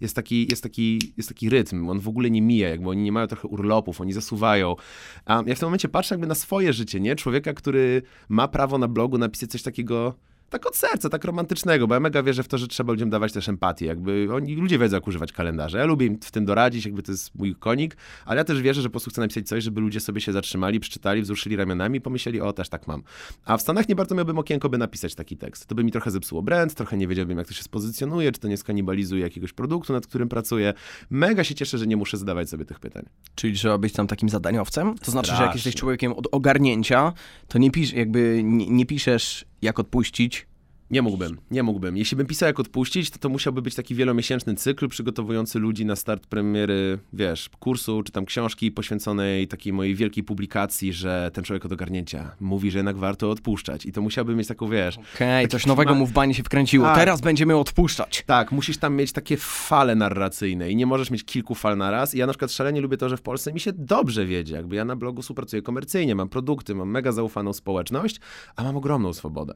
jest 0.00 0.16
taki, 0.16 0.46
jest, 0.50 0.62
taki, 0.62 1.12
jest 1.16 1.28
taki 1.28 1.50
rytm, 1.50 1.88
on 1.88 2.00
w 2.00 2.08
ogóle 2.08 2.30
nie 2.30 2.42
mija, 2.42 2.68
jakby 2.68 2.88
oni 2.88 3.02
nie 3.02 3.12
mają 3.12 3.26
trochę 3.26 3.48
urlopów, 3.48 4.00
oni 4.00 4.12
zasuwają. 4.12 4.76
A 5.24 5.42
ja 5.46 5.54
w 5.54 5.58
tym 5.58 5.66
momencie 5.66 5.88
patrzę 5.88 6.14
jakby 6.14 6.26
na 6.26 6.34
swoje 6.34 6.72
życie, 6.72 7.00
nie? 7.00 7.16
Człowieka, 7.16 7.54
który 7.54 8.02
ma 8.28 8.48
prawo 8.48 8.78
na 8.78 8.88
blogu 8.88 9.18
napisać 9.18 9.50
coś 9.50 9.62
takiego 9.62 10.14
tak 10.50 10.66
od 10.66 10.76
serca, 10.76 11.08
tak 11.08 11.24
romantycznego, 11.24 11.86
bo 11.86 11.94
ja 11.94 12.00
mega 12.00 12.22
wierzę 12.22 12.42
w 12.42 12.48
to, 12.48 12.58
że 12.58 12.68
trzeba 12.68 12.92
ludziom 12.92 13.10
dawać 13.10 13.32
też 13.32 13.48
empatię, 13.48 13.86
jakby 13.86 14.28
oni, 14.34 14.56
ludzie 14.56 14.78
wiedzą, 14.78 14.96
jak 14.96 15.06
używać 15.06 15.32
kalendarza. 15.32 15.78
Ja 15.78 15.84
lubię 15.84 16.06
im 16.06 16.18
w 16.22 16.30
tym 16.30 16.44
doradzić, 16.44 16.84
jakby 16.84 17.02
to 17.02 17.12
jest 17.12 17.34
mój 17.34 17.54
konik, 17.54 17.96
ale 18.24 18.38
ja 18.38 18.44
też 18.44 18.62
wierzę, 18.62 18.82
że 18.82 18.88
po 18.88 18.92
prostu 18.92 19.10
chcę 19.10 19.20
napisać 19.20 19.48
coś, 19.48 19.64
żeby 19.64 19.80
ludzie 19.80 20.00
sobie 20.00 20.20
się 20.20 20.32
zatrzymali, 20.32 20.80
przeczytali, 20.80 21.22
wzruszyli 21.22 21.56
ramionami 21.56 21.98
i 21.98 22.00
pomyśleli, 22.00 22.40
o, 22.40 22.52
też 22.52 22.68
tak 22.68 22.86
mam. 22.86 23.02
A 23.44 23.56
w 23.56 23.62
Stanach 23.62 23.88
nie 23.88 23.94
bardzo 23.94 24.14
miałbym 24.14 24.38
okienko, 24.38 24.68
by 24.68 24.78
napisać 24.78 25.14
taki 25.14 25.36
tekst. 25.36 25.66
To 25.66 25.74
by 25.74 25.84
mi 25.84 25.92
trochę 25.92 26.10
zepsuło 26.10 26.42
brand, 26.42 26.74
trochę 26.74 26.96
nie 26.96 27.08
wiedziałbym, 27.08 27.38
jak 27.38 27.48
to 27.48 27.54
się 27.54 27.62
spozycjonuje, 27.62 28.32
czy 28.32 28.40
to 28.40 28.48
nie 28.48 28.56
skanibalizuje 28.56 29.22
jakiegoś 29.22 29.52
produktu, 29.52 29.92
nad 29.92 30.06
którym 30.06 30.28
pracuję. 30.28 30.74
Mega 31.10 31.44
się 31.44 31.54
cieszę, 31.54 31.78
że 31.78 31.86
nie 31.86 31.96
muszę 31.96 32.16
zadawać 32.16 32.48
sobie 32.48 32.64
tych 32.64 32.80
pytań. 32.80 33.04
Czyli 33.34 33.54
trzeba 33.54 33.78
być 33.78 33.92
tam 33.92 34.06
takim 34.06 34.28
zadaniowcem? 34.28 34.98
To 34.98 35.10
znaczy, 35.10 35.26
że 35.26 35.32
jak 35.32 35.42
Strasznie. 35.42 35.58
jesteś 35.58 35.74
człowiekiem 35.74 36.12
od 36.12 36.26
ogarnięcia, 36.32 37.12
to 37.48 37.58
nie, 37.58 37.70
pisz, 37.70 37.92
jakby 37.92 38.40
nie, 38.44 38.66
nie 38.70 38.86
piszesz 38.86 39.49
jak 39.62 39.78
odpuścić, 39.78 40.46
Nie 40.90 41.02
mógłbym, 41.02 41.38
nie 41.50 41.62
mógłbym. 41.62 41.96
Jeśli 41.96 42.16
bym 42.16 42.26
pisał 42.26 42.46
jak 42.46 42.60
odpuścić, 42.60 43.10
to 43.10 43.18
to 43.18 43.28
musiałby 43.28 43.62
być 43.62 43.74
taki 43.74 43.94
wielomiesięczny 43.94 44.54
cykl 44.54 44.88
przygotowujący 44.88 45.58
ludzi 45.58 45.86
na 45.86 45.96
start 45.96 46.26
premiery, 46.26 46.98
wiesz, 47.12 47.48
kursu 47.60 48.02
czy 48.02 48.12
tam 48.12 48.24
książki 48.24 48.70
poświęconej 48.72 49.48
takiej 49.48 49.72
mojej 49.72 49.94
wielkiej 49.94 50.24
publikacji, 50.24 50.92
że 50.92 51.30
ten 51.34 51.44
człowiek 51.44 51.64
od 51.64 51.72
ogarnięcia 51.72 52.30
mówi, 52.40 52.70
że 52.70 52.78
jednak 52.78 52.96
warto 52.96 53.30
odpuszczać. 53.30 53.86
I 53.86 53.92
to 53.92 54.02
musiałby 54.02 54.36
mieć 54.36 54.48
taką, 54.48 54.68
wiesz, 54.68 54.98
Okej, 55.14 55.48
coś 55.48 55.62
Taki 55.62 55.68
nowego 55.68 55.90
ma- 55.90 55.98
mu 55.98 56.06
w 56.06 56.12
banie 56.12 56.34
się 56.34 56.42
wkręciło. 56.42 56.86
Tak. 56.86 56.96
Teraz 56.96 57.20
będziemy 57.20 57.56
odpuszczać. 57.56 58.22
Tak, 58.26 58.52
musisz 58.52 58.78
tam 58.78 58.96
mieć 58.96 59.12
takie 59.12 59.36
fale 59.36 59.94
narracyjne 59.94 60.70
i 60.70 60.76
nie 60.76 60.86
możesz 60.86 61.10
mieć 61.10 61.24
kilku 61.24 61.54
fal 61.54 61.76
na 61.76 61.90
raz. 61.90 62.14
I 62.14 62.18
ja 62.18 62.26
na 62.26 62.32
przykład 62.32 62.52
szalenie 62.52 62.80
lubię 62.80 62.96
to, 62.96 63.08
że 63.08 63.16
w 63.16 63.22
Polsce 63.22 63.52
mi 63.52 63.60
się 63.60 63.72
dobrze 63.72 64.26
wiedzie. 64.26 64.54
Jakby 64.54 64.76
ja 64.76 64.84
na 64.84 64.96
blogu 64.96 65.22
współpracuję 65.22 65.62
komercyjnie, 65.62 66.14
mam 66.14 66.28
produkty, 66.28 66.74
mam 66.74 66.90
mega 66.90 67.12
zaufaną 67.12 67.52
społeczność, 67.52 68.20
a 68.56 68.64
mam 68.64 68.76
ogromną 68.76 69.12
swobodę. 69.12 69.54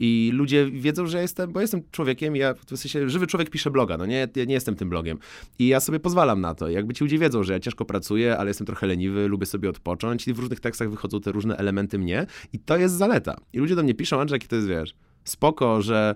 I 0.00 0.30
ludzie 0.34 0.70
wiedzą, 0.70 1.06
że 1.06 1.22
jestem, 1.22 1.52
bo 1.52 1.60
jestem 1.60 1.82
człowiekiem, 1.90 2.36
ja 2.36 2.54
w 2.54 2.78
sensie 2.78 3.08
żywy 3.08 3.26
człowiek 3.26 3.50
pisze 3.50 3.70
bloga, 3.70 3.96
no 3.96 4.06
nie, 4.06 4.28
ja 4.36 4.44
nie 4.44 4.54
jestem 4.54 4.76
tym 4.76 4.88
blogiem. 4.88 5.18
I 5.58 5.66
ja 5.66 5.80
sobie 5.80 6.00
pozwalam 6.00 6.40
na 6.40 6.54
to. 6.54 6.68
Jakby 6.68 6.94
ci 6.94 7.04
ludzie 7.04 7.18
wiedzą, 7.18 7.42
że 7.42 7.52
ja 7.52 7.60
ciężko 7.60 7.84
pracuję, 7.84 8.38
ale 8.38 8.50
jestem 8.50 8.66
trochę 8.66 8.86
leniwy, 8.86 9.28
lubię 9.28 9.46
sobie 9.46 9.68
odpocząć 9.70 10.28
i 10.28 10.32
w 10.32 10.38
różnych 10.38 10.60
tekstach 10.60 10.90
wychodzą 10.90 11.20
te 11.20 11.32
różne 11.32 11.56
elementy 11.56 11.98
mnie 11.98 12.26
i 12.52 12.58
to 12.58 12.76
jest 12.76 12.94
zaleta. 12.94 13.36
I 13.52 13.58
ludzie 13.58 13.76
do 13.76 13.82
mnie 13.82 13.94
piszą, 13.94 14.20
Andrzej, 14.20 14.36
jaki 14.36 14.48
to 14.48 14.56
jest, 14.56 14.68
wiesz, 14.68 14.94
spoko, 15.24 15.82
że 15.82 16.14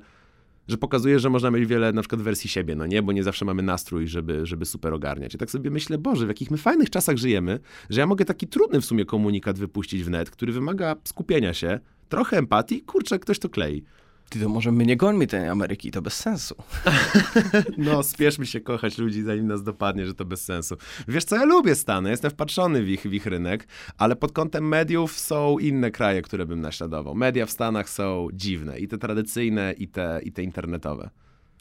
że 0.70 0.78
pokazuje, 0.78 1.18
że 1.18 1.30
można 1.30 1.50
mieć 1.50 1.66
wiele 1.66 1.92
na 1.92 2.02
przykład 2.02 2.22
wersji 2.22 2.50
siebie, 2.50 2.76
no 2.76 2.86
nie, 2.86 3.02
bo 3.02 3.12
nie 3.12 3.22
zawsze 3.22 3.44
mamy 3.44 3.62
nastrój, 3.62 4.08
żeby, 4.08 4.46
żeby 4.46 4.64
super 4.64 4.94
ogarniać. 4.94 5.34
I 5.34 5.38
tak 5.38 5.50
sobie 5.50 5.70
myślę, 5.70 5.98
Boże, 5.98 6.26
w 6.26 6.28
jakich 6.28 6.50
my 6.50 6.58
fajnych 6.58 6.90
czasach 6.90 7.16
żyjemy, 7.16 7.60
że 7.90 8.00
ja 8.00 8.06
mogę 8.06 8.24
taki 8.24 8.46
trudny 8.46 8.80
w 8.80 8.84
sumie 8.84 9.04
komunikat 9.04 9.58
wypuścić 9.58 10.04
w 10.04 10.10
net, 10.10 10.30
który 10.30 10.52
wymaga 10.52 10.96
skupienia 11.04 11.54
się, 11.54 11.80
trochę 12.10 12.38
empatii, 12.38 12.82
kurczę, 12.82 13.18
ktoś 13.18 13.38
to 13.38 13.48
klei. 13.48 13.84
Ty 14.28 14.40
to 14.40 14.48
może 14.48 14.72
my 14.72 14.86
nie 14.86 14.96
gońmy 14.96 15.26
tej 15.26 15.48
Ameryki, 15.48 15.90
to 15.90 16.02
bez 16.02 16.14
sensu. 16.14 16.54
No, 17.78 18.02
spieszmy 18.02 18.46
się 18.46 18.60
kochać 18.60 18.98
ludzi, 18.98 19.22
zanim 19.22 19.46
nas 19.46 19.62
dopadnie, 19.62 20.06
że 20.06 20.14
to 20.14 20.24
bez 20.24 20.44
sensu. 20.44 20.76
Wiesz 21.08 21.24
co, 21.24 21.36
ja 21.36 21.44
lubię 21.44 21.74
Stany, 21.74 22.10
jestem 22.10 22.30
wpatrzony 22.30 22.82
w 22.82 22.88
ich, 22.88 23.02
w 23.02 23.12
ich 23.12 23.26
rynek, 23.26 23.68
ale 23.98 24.16
pod 24.16 24.32
kątem 24.32 24.68
mediów 24.68 25.18
są 25.18 25.58
inne 25.58 25.90
kraje, 25.90 26.22
które 26.22 26.46
bym 26.46 26.60
naśladował. 26.60 27.14
Media 27.14 27.46
w 27.46 27.50
Stanach 27.50 27.90
są 27.90 28.28
dziwne, 28.32 28.78
i 28.78 28.88
te 28.88 28.98
tradycyjne, 28.98 29.72
i 29.72 29.88
te, 29.88 30.20
i 30.24 30.32
te 30.32 30.42
internetowe. 30.42 31.10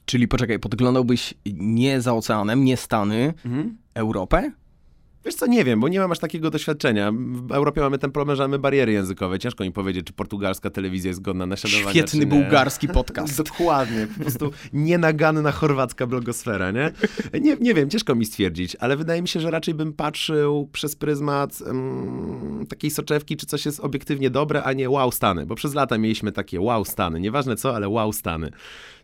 Czyli 0.06 0.27
poczekaj, 0.27 0.59
podglądałbyś 0.59 1.33
nie 1.53 2.01
za 2.01 2.14
oceanem, 2.14 2.64
nie 2.64 2.77
Stany, 2.77 3.33
Europę? 3.94 4.51
Wiesz 5.25 5.36
co, 5.36 5.48
nie 5.48 5.64
wiem, 5.64 5.79
bo 5.79 5.88
nie 5.88 6.00
mam 6.00 6.12
aż 6.12 6.20
takiego 6.20 6.50
doświadczenia. 6.50 7.12
W 7.32 7.51
Europie 7.51 7.82
mamy 7.82 7.98
ten 7.98 8.12
problem, 8.12 8.38
że 8.38 8.44
mamy 8.44 8.60
bariery 8.60 8.92
językowe. 8.92 9.40
Ciężko 9.40 9.64
mi 9.64 9.72
powiedzieć, 9.72 10.08
czy 10.08 10.14
portugalska 10.14 10.70
telewizja 10.70 11.08
jest 11.08 11.22
godna 11.22 11.46
naśladowania, 11.46 11.92
Świetny 11.92 12.25
bułgarski 12.25 12.88
podcast. 12.88 13.38
Dokładnie, 13.44 14.08
po 14.18 14.22
prostu 14.22 14.51
nienaganna 14.74 15.51
chorwacka 15.51 16.08
blogosfera, 16.08 16.72
nie? 16.72 16.92
nie? 17.42 17.58
Nie 17.60 17.74
wiem, 17.74 17.90
ciężko 17.90 18.16
mi 18.16 18.25
stwierdzić, 18.25 18.75
ale 18.79 18.98
wydaje 18.98 19.22
mi 19.22 19.27
się, 19.27 19.40
że 19.40 19.51
raczej 19.51 19.74
bym 19.74 19.94
patrzył 19.94 20.70
przez 20.72 20.96
pryzmat 20.96 21.60
mm, 21.66 22.66
takiej 22.70 22.92
soczewki, 22.92 23.38
czy 23.38 23.46
coś 23.46 23.66
jest 23.66 23.79
obiektywnie 23.79 24.29
dobre, 24.29 24.64
a 24.64 24.74
nie 24.74 24.90
wow 24.90 25.12
Stany, 25.12 25.46
bo 25.46 25.55
przez 25.55 25.74
lata 25.74 25.98
mieliśmy 25.98 26.32
takie 26.32 26.62
wow 26.62 26.86
Stany, 26.86 27.20
nieważne 27.20 27.55
co, 27.55 27.75
ale 27.75 27.90
wow 27.90 28.14
Stany. 28.14 28.51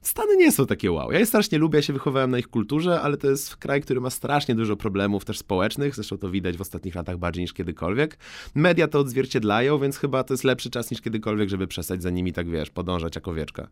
Stany 0.06 0.38
nie 0.38 0.52
są 0.52 0.66
takie 0.66 0.92
wow. 0.92 1.12
Ja 1.12 1.20
je 1.20 1.26
strasznie 1.26 1.58
lubię, 1.58 1.80
ja 1.80 1.84
się 1.84 1.94
wychowałem 1.94 2.32
na 2.32 2.38
ich 2.38 2.48
kulturze, 2.48 3.02
ale 3.02 3.18
to 3.18 3.28
jest 3.28 3.56
kraj, 3.56 3.82
który 3.82 4.02
ma 4.02 4.10
strasznie 4.10 4.56
dużo 4.56 4.76
problemów 4.76 5.26
też 5.26 5.38
społecznych, 5.38 5.96
zresztą 5.96 6.18
to 6.18 6.30
widać 6.30 6.58
w 6.58 6.62
ostatnich 6.62 6.96
latach 6.96 7.18
bardziej 7.18 7.42
niż 7.42 7.54
kiedykolwiek. 7.54 8.18
Media 8.56 8.88
to 8.88 9.00
odzwierciedlają, 9.00 9.80
więc 9.80 9.98
chyba 9.98 10.24
to 10.24 10.34
jest 10.34 10.44
lepszy 10.44 10.70
czas 10.70 10.92
niż 10.92 11.02
kiedykolwiek, 11.02 11.50
żeby 11.50 11.68
przestać 11.68 12.04
za 12.04 12.10
nimi 12.10 12.34
tak, 12.34 12.50
wiesz, 12.50 12.70
podążać 12.70 13.16
jak 13.16 13.28
owieczka. 13.28 13.68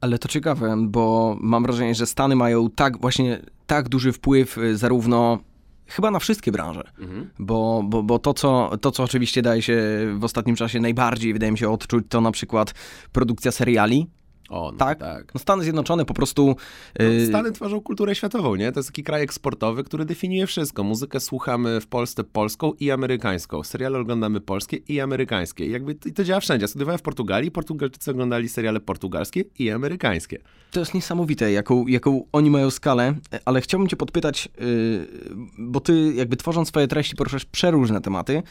Ale 0.00 0.18
to 0.18 0.28
ciekawe, 0.28 0.76
bo 0.80 1.36
mam 1.40 1.62
wrażenie, 1.62 1.94
że 1.94 2.06
Stany 2.06 2.36
mają 2.36 2.70
tak 2.70 3.00
właśnie 3.00 3.42
tak 3.66 3.88
duży 3.88 4.12
wpływ 4.12 4.58
y, 4.58 4.76
zarówno 4.76 5.38
chyba 5.86 6.10
na 6.10 6.18
wszystkie 6.18 6.52
branże, 6.52 6.90
bo, 7.38 7.82
bo, 7.84 8.02
bo 8.02 8.18
to, 8.18 8.34
co, 8.34 8.70
to, 8.80 8.90
co 8.90 9.02
oczywiście 9.02 9.42
daje 9.42 9.62
się 9.62 9.78
w 10.18 10.24
ostatnim 10.24 10.56
czasie 10.56 10.80
najbardziej, 10.80 11.32
wydaje 11.32 11.52
mi 11.52 11.58
się, 11.58 11.70
odczuć, 11.70 12.04
to 12.08 12.20
na 12.20 12.32
przykład 12.32 12.74
produkcja 13.12 13.52
seriali. 13.52 14.06
O, 14.48 14.72
no, 14.72 14.78
Tak? 14.78 14.98
tak. 14.98 15.34
No 15.34 15.40
Stany 15.40 15.62
Zjednoczone 15.62 16.04
po 16.04 16.14
prostu... 16.14 16.56
y, 17.00 17.26
Stany 17.26 17.52
tworzą 17.52 17.80
kulturę 17.80 18.14
światową, 18.14 18.54
nie? 18.54 18.72
To 18.72 18.78
jest 18.80 18.88
taki 18.88 19.02
kraj 19.02 19.22
eksportowy, 19.22 19.84
który 19.84 20.04
definiuje 20.04 20.46
wszystko. 20.46 20.84
Muzykę 20.84 21.20
słuchamy 21.20 21.80
w 21.80 21.86
Polsce 21.86 22.24
polską 22.24 22.72
i 22.80 22.90
amerykańską. 22.90 23.62
Seriale 23.62 23.98
oglądamy 23.98 24.40
polskie 24.40 24.76
i 24.76 25.00
amerykańskie. 25.00 25.66
I 25.66 25.70
jakby 25.70 25.96
i 26.06 26.12
to 26.12 26.24
działa 26.24 26.40
wszędzie. 26.40 26.64
Ja 26.64 26.68
Studiowałem 26.68 26.98
w 26.98 27.02
Portugalii, 27.02 27.50
Portugalczycy 27.50 28.10
oglądali 28.10 28.48
seriale 28.48 28.80
portugalskie 28.80 29.44
i 29.58 29.70
amerykańskie. 29.70 30.38
To 30.70 30.80
jest 30.80 30.94
niesamowite, 30.94 31.52
jaką, 31.52 31.86
jaką 31.86 32.24
oni 32.32 32.50
mają 32.50 32.70
skalę, 32.70 33.14
ale 33.44 33.60
chciałbym 33.60 33.88
cię 33.88 33.96
podpytać, 33.96 34.48
yy, 34.60 35.08
bo 35.58 35.80
ty 35.80 36.12
jakby 36.14 36.36
tworząc 36.36 36.68
swoje 36.68 36.88
treści 36.88 37.16
poruszasz 37.16 37.44
przeróżne 37.44 38.00
tematy 38.00 38.42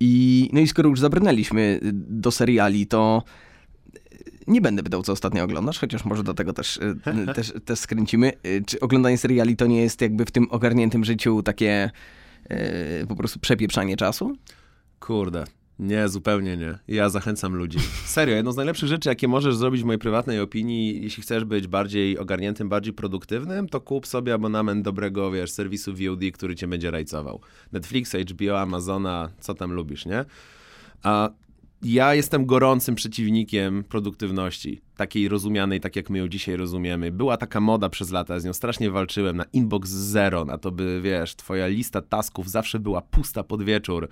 i 0.00 0.48
no 0.52 0.60
i 0.60 0.66
skoro 0.68 0.88
już 0.88 1.00
zabrnęliśmy 1.00 1.80
do 1.92 2.30
seriali, 2.30 2.86
to 2.86 3.22
nie 4.46 4.60
będę 4.60 4.82
pytał, 4.82 5.02
co 5.02 5.12
ostatnio 5.12 5.44
oglądasz, 5.44 5.78
chociaż 5.78 6.04
może 6.04 6.22
do 6.22 6.34
tego 6.34 6.52
też, 6.52 6.80
yy, 7.26 7.26
też, 7.34 7.52
też 7.64 7.78
skręcimy. 7.78 8.32
Yy, 8.44 8.62
Czy 8.66 8.80
oglądanie 8.80 9.18
seriali 9.18 9.56
to 9.56 9.66
nie 9.66 9.82
jest 9.82 10.00
jakby 10.00 10.24
w 10.24 10.30
tym 10.30 10.46
ogarniętym 10.50 11.04
życiu 11.04 11.42
takie 11.42 11.90
yy, 12.50 12.56
po 13.08 13.16
prostu 13.16 13.40
przepieprzanie 13.40 13.96
czasu? 13.96 14.36
Kurde. 15.00 15.44
Nie, 15.80 16.08
zupełnie 16.08 16.56
nie. 16.56 16.78
Ja 16.88 17.08
zachęcam 17.08 17.54
ludzi. 17.54 17.78
Serio, 18.04 18.36
jedną 18.36 18.52
z 18.52 18.56
najlepszych 18.56 18.88
rzeczy, 18.88 19.08
jakie 19.08 19.28
możesz 19.28 19.56
zrobić 19.56 19.82
w 19.82 19.84
mojej 19.84 19.98
prywatnej 19.98 20.40
opinii, 20.40 21.02
jeśli 21.02 21.22
chcesz 21.22 21.44
być 21.44 21.66
bardziej 21.66 22.18
ogarniętym, 22.18 22.68
bardziej 22.68 22.92
produktywnym, 22.92 23.68
to 23.68 23.80
kup 23.80 24.06
sobie 24.06 24.34
abonament 24.34 24.84
dobrego, 24.84 25.30
wiesz, 25.30 25.50
serwisu 25.50 25.92
VOD, 25.92 26.20
który 26.34 26.54
cię 26.54 26.68
będzie 26.68 26.90
rajcował. 26.90 27.40
Netflix, 27.72 28.14
HBO, 28.30 28.60
Amazona, 28.60 29.30
co 29.40 29.54
tam 29.54 29.72
lubisz, 29.72 30.06
nie? 30.06 30.24
A 31.02 31.30
ja 31.82 32.14
jestem 32.14 32.46
gorącym 32.46 32.94
przeciwnikiem 32.94 33.84
produktywności, 33.84 34.80
takiej 34.96 35.28
rozumianej 35.28 35.80
tak, 35.80 35.96
jak 35.96 36.10
my 36.10 36.18
ją 36.18 36.28
dzisiaj 36.28 36.56
rozumiemy. 36.56 37.12
Była 37.12 37.36
taka 37.36 37.60
moda 37.60 37.88
przez 37.88 38.10
lata, 38.10 38.40
z 38.40 38.44
nią 38.44 38.52
strasznie 38.52 38.90
walczyłem, 38.90 39.36
na 39.36 39.44
inbox 39.52 39.90
zero, 39.90 40.44
na 40.44 40.58
to 40.58 40.70
by, 40.70 41.00
wiesz, 41.04 41.36
twoja 41.36 41.66
lista 41.66 42.02
tasków 42.02 42.50
zawsze 42.50 42.78
była 42.78 43.00
pusta 43.00 43.44
pod 43.44 43.62
wieczór. 43.62 44.08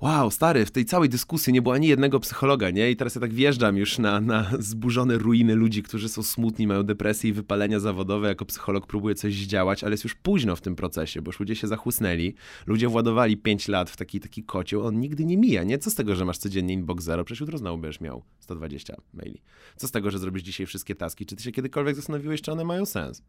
Wow, 0.00 0.30
stary, 0.30 0.66
w 0.66 0.70
tej 0.70 0.84
całej 0.84 1.08
dyskusji 1.08 1.52
nie 1.52 1.62
było 1.62 1.74
ani 1.74 1.86
jednego 1.86 2.20
psychologa, 2.20 2.70
nie? 2.70 2.90
I 2.90 2.96
teraz 2.96 3.14
ja 3.14 3.20
tak 3.20 3.32
wjeżdżam 3.32 3.76
już 3.76 3.98
na, 3.98 4.20
na 4.20 4.50
zburzone 4.58 5.18
ruiny 5.18 5.54
ludzi, 5.54 5.82
którzy 5.82 6.08
są 6.08 6.22
smutni, 6.22 6.66
mają 6.66 6.82
depresję 6.82 7.30
i 7.30 7.32
wypalenia 7.32 7.80
zawodowe. 7.80 8.28
Jako 8.28 8.44
psycholog 8.44 8.86
próbuję 8.86 9.14
coś 9.14 9.34
zdziałać, 9.34 9.84
ale 9.84 9.92
jest 9.92 10.04
już 10.04 10.14
późno 10.14 10.56
w 10.56 10.60
tym 10.60 10.76
procesie, 10.76 11.22
bo 11.22 11.28
już 11.28 11.40
ludzie 11.40 11.56
się 11.56 11.66
zachłysnęli. 11.66 12.34
Ludzie 12.66 12.88
władowali 12.88 13.36
5 13.36 13.68
lat 13.68 13.90
w 13.90 13.96
taki, 13.96 14.20
taki 14.20 14.44
kocioł, 14.44 14.86
on 14.86 15.00
nigdy 15.00 15.24
nie 15.24 15.36
mija, 15.36 15.62
nie? 15.62 15.78
Co 15.78 15.90
z 15.90 15.94
tego, 15.94 16.14
że 16.14 16.24
masz 16.24 16.38
codziennie 16.38 16.74
inbox 16.74 17.04
zero? 17.04 17.24
Przecież 17.24 17.40
jutro 17.40 17.58
znowu 17.58 17.78
będziesz 17.78 18.00
miał 18.00 18.22
120 18.38 18.96
maili. 19.14 19.42
Co 19.76 19.88
z 19.88 19.90
tego, 19.90 20.10
że 20.10 20.18
zrobisz 20.18 20.42
dzisiaj 20.42 20.66
wszystkie 20.66 20.94
taski? 20.94 21.26
Czy 21.26 21.36
ty 21.36 21.42
się 21.42 21.52
kiedykolwiek 21.52 21.96
zastanowiłeś, 21.96 22.42
czy 22.42 22.52
one 22.52 22.64
mają 22.64 22.86
sens? 22.86 23.22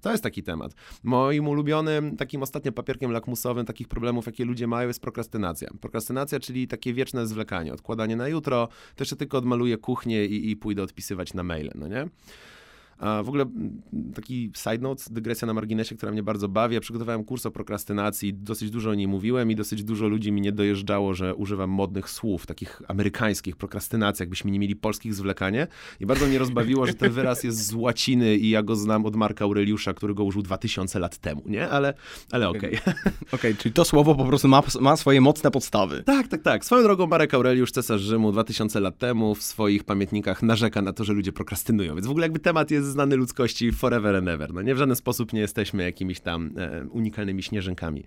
To 0.00 0.10
jest 0.10 0.22
taki 0.22 0.42
temat. 0.42 0.74
Moim 1.02 1.48
ulubionym, 1.48 2.16
takim 2.16 2.42
ostatnio 2.42 2.72
papierkiem 2.72 3.12
lakmusowym 3.12 3.66
takich 3.66 3.88
problemów, 3.88 4.26
jakie 4.26 4.44
ludzie 4.44 4.66
mają, 4.66 4.88
jest 4.88 5.00
prokrastynacja. 5.00 5.70
Prokrastynacja, 5.80 6.40
czyli 6.40 6.68
takie 6.68 6.94
wieczne 6.94 7.26
zwlekanie, 7.26 7.72
odkładanie 7.72 8.16
na 8.16 8.28
jutro, 8.28 8.68
to 8.96 9.02
jeszcze 9.02 9.16
tylko 9.16 9.38
odmaluję 9.38 9.78
kuchnię 9.78 10.26
i, 10.26 10.50
i 10.50 10.56
pójdę 10.56 10.82
odpisywać 10.82 11.34
na 11.34 11.42
maile, 11.42 11.70
no 11.74 11.88
nie? 11.88 12.08
A 13.00 13.22
w 13.22 13.28
ogóle 13.28 13.44
taki 14.14 14.52
side 14.56 14.78
note, 14.78 15.04
dygresja 15.10 15.46
na 15.46 15.54
marginesie, 15.54 15.96
która 15.96 16.12
mnie 16.12 16.22
bardzo 16.22 16.48
bawi. 16.48 16.74
Ja 16.74 16.80
przygotowałem 16.80 17.24
kurs 17.24 17.46
o 17.46 17.50
prokrastynacji, 17.50 18.34
dosyć 18.34 18.70
dużo 18.70 18.90
o 18.90 18.94
niej 18.94 19.08
mówiłem 19.08 19.50
i 19.50 19.56
dosyć 19.56 19.84
dużo 19.84 20.08
ludzi 20.08 20.32
mi 20.32 20.40
nie 20.40 20.52
dojeżdżało, 20.52 21.14
że 21.14 21.34
używam 21.34 21.70
modnych 21.70 22.10
słów, 22.10 22.46
takich 22.46 22.82
amerykańskich, 22.88 23.56
prokrastynacja, 23.56 24.22
jakbyśmy 24.22 24.50
nie 24.50 24.58
mieli 24.58 24.76
polskich 24.76 25.14
zwlekanie. 25.14 25.66
I 26.00 26.06
bardzo 26.06 26.26
mnie 26.26 26.38
rozbawiło, 26.38 26.86
że 26.86 26.94
ten 26.94 27.12
wyraz 27.12 27.44
jest 27.44 27.66
z 27.66 27.74
łaciny 27.74 28.36
i 28.36 28.50
ja 28.50 28.62
go 28.62 28.76
znam 28.76 29.06
od 29.06 29.16
Marka 29.16 29.44
Aureliusza, 29.44 29.94
który 29.94 30.14
go 30.14 30.24
użył 30.24 30.42
2000 30.42 30.98
lat 30.98 31.18
temu, 31.18 31.42
nie? 31.46 31.68
Ale, 31.68 31.94
ale 32.30 32.48
okej. 32.48 32.78
Okej, 33.32 33.56
czyli 33.56 33.72
to 33.72 33.84
słowo 33.84 34.14
po 34.14 34.24
prostu 34.24 34.48
ma, 34.48 34.62
ma 34.80 34.96
swoje 34.96 35.20
mocne 35.20 35.50
podstawy. 35.50 36.02
Tak, 36.02 36.28
tak, 36.28 36.42
tak. 36.42 36.64
Swoją 36.64 36.82
drogą 36.82 37.06
Marek 37.06 37.34
Aureliusz, 37.34 37.72
cesarz 37.72 38.00
Rzymu 38.00 38.32
2000 38.32 38.80
lat 38.80 38.98
temu 38.98 39.34
w 39.34 39.42
swoich 39.42 39.84
pamiętnikach 39.84 40.42
narzeka 40.42 40.82
na 40.82 40.92
to, 40.92 41.04
że 41.04 41.12
ludzie 41.12 41.32
prokrastynują. 41.32 41.94
Więc 41.94 42.06
w 42.06 42.10
ogóle 42.10 42.24
jakby 42.24 42.38
temat 42.38 42.70
jest 42.70 42.89
znany 42.90 43.16
ludzkości 43.16 43.72
forever 43.72 44.16
and 44.16 44.28
ever. 44.28 44.54
No 44.54 44.62
nie 44.62 44.74
w 44.74 44.78
żaden 44.78 44.96
sposób 44.96 45.32
nie 45.32 45.40
jesteśmy 45.40 45.82
jakimiś 45.82 46.20
tam 46.20 46.50
e, 46.56 46.84
unikalnymi 46.84 47.42
śnieżynkami, 47.42 48.04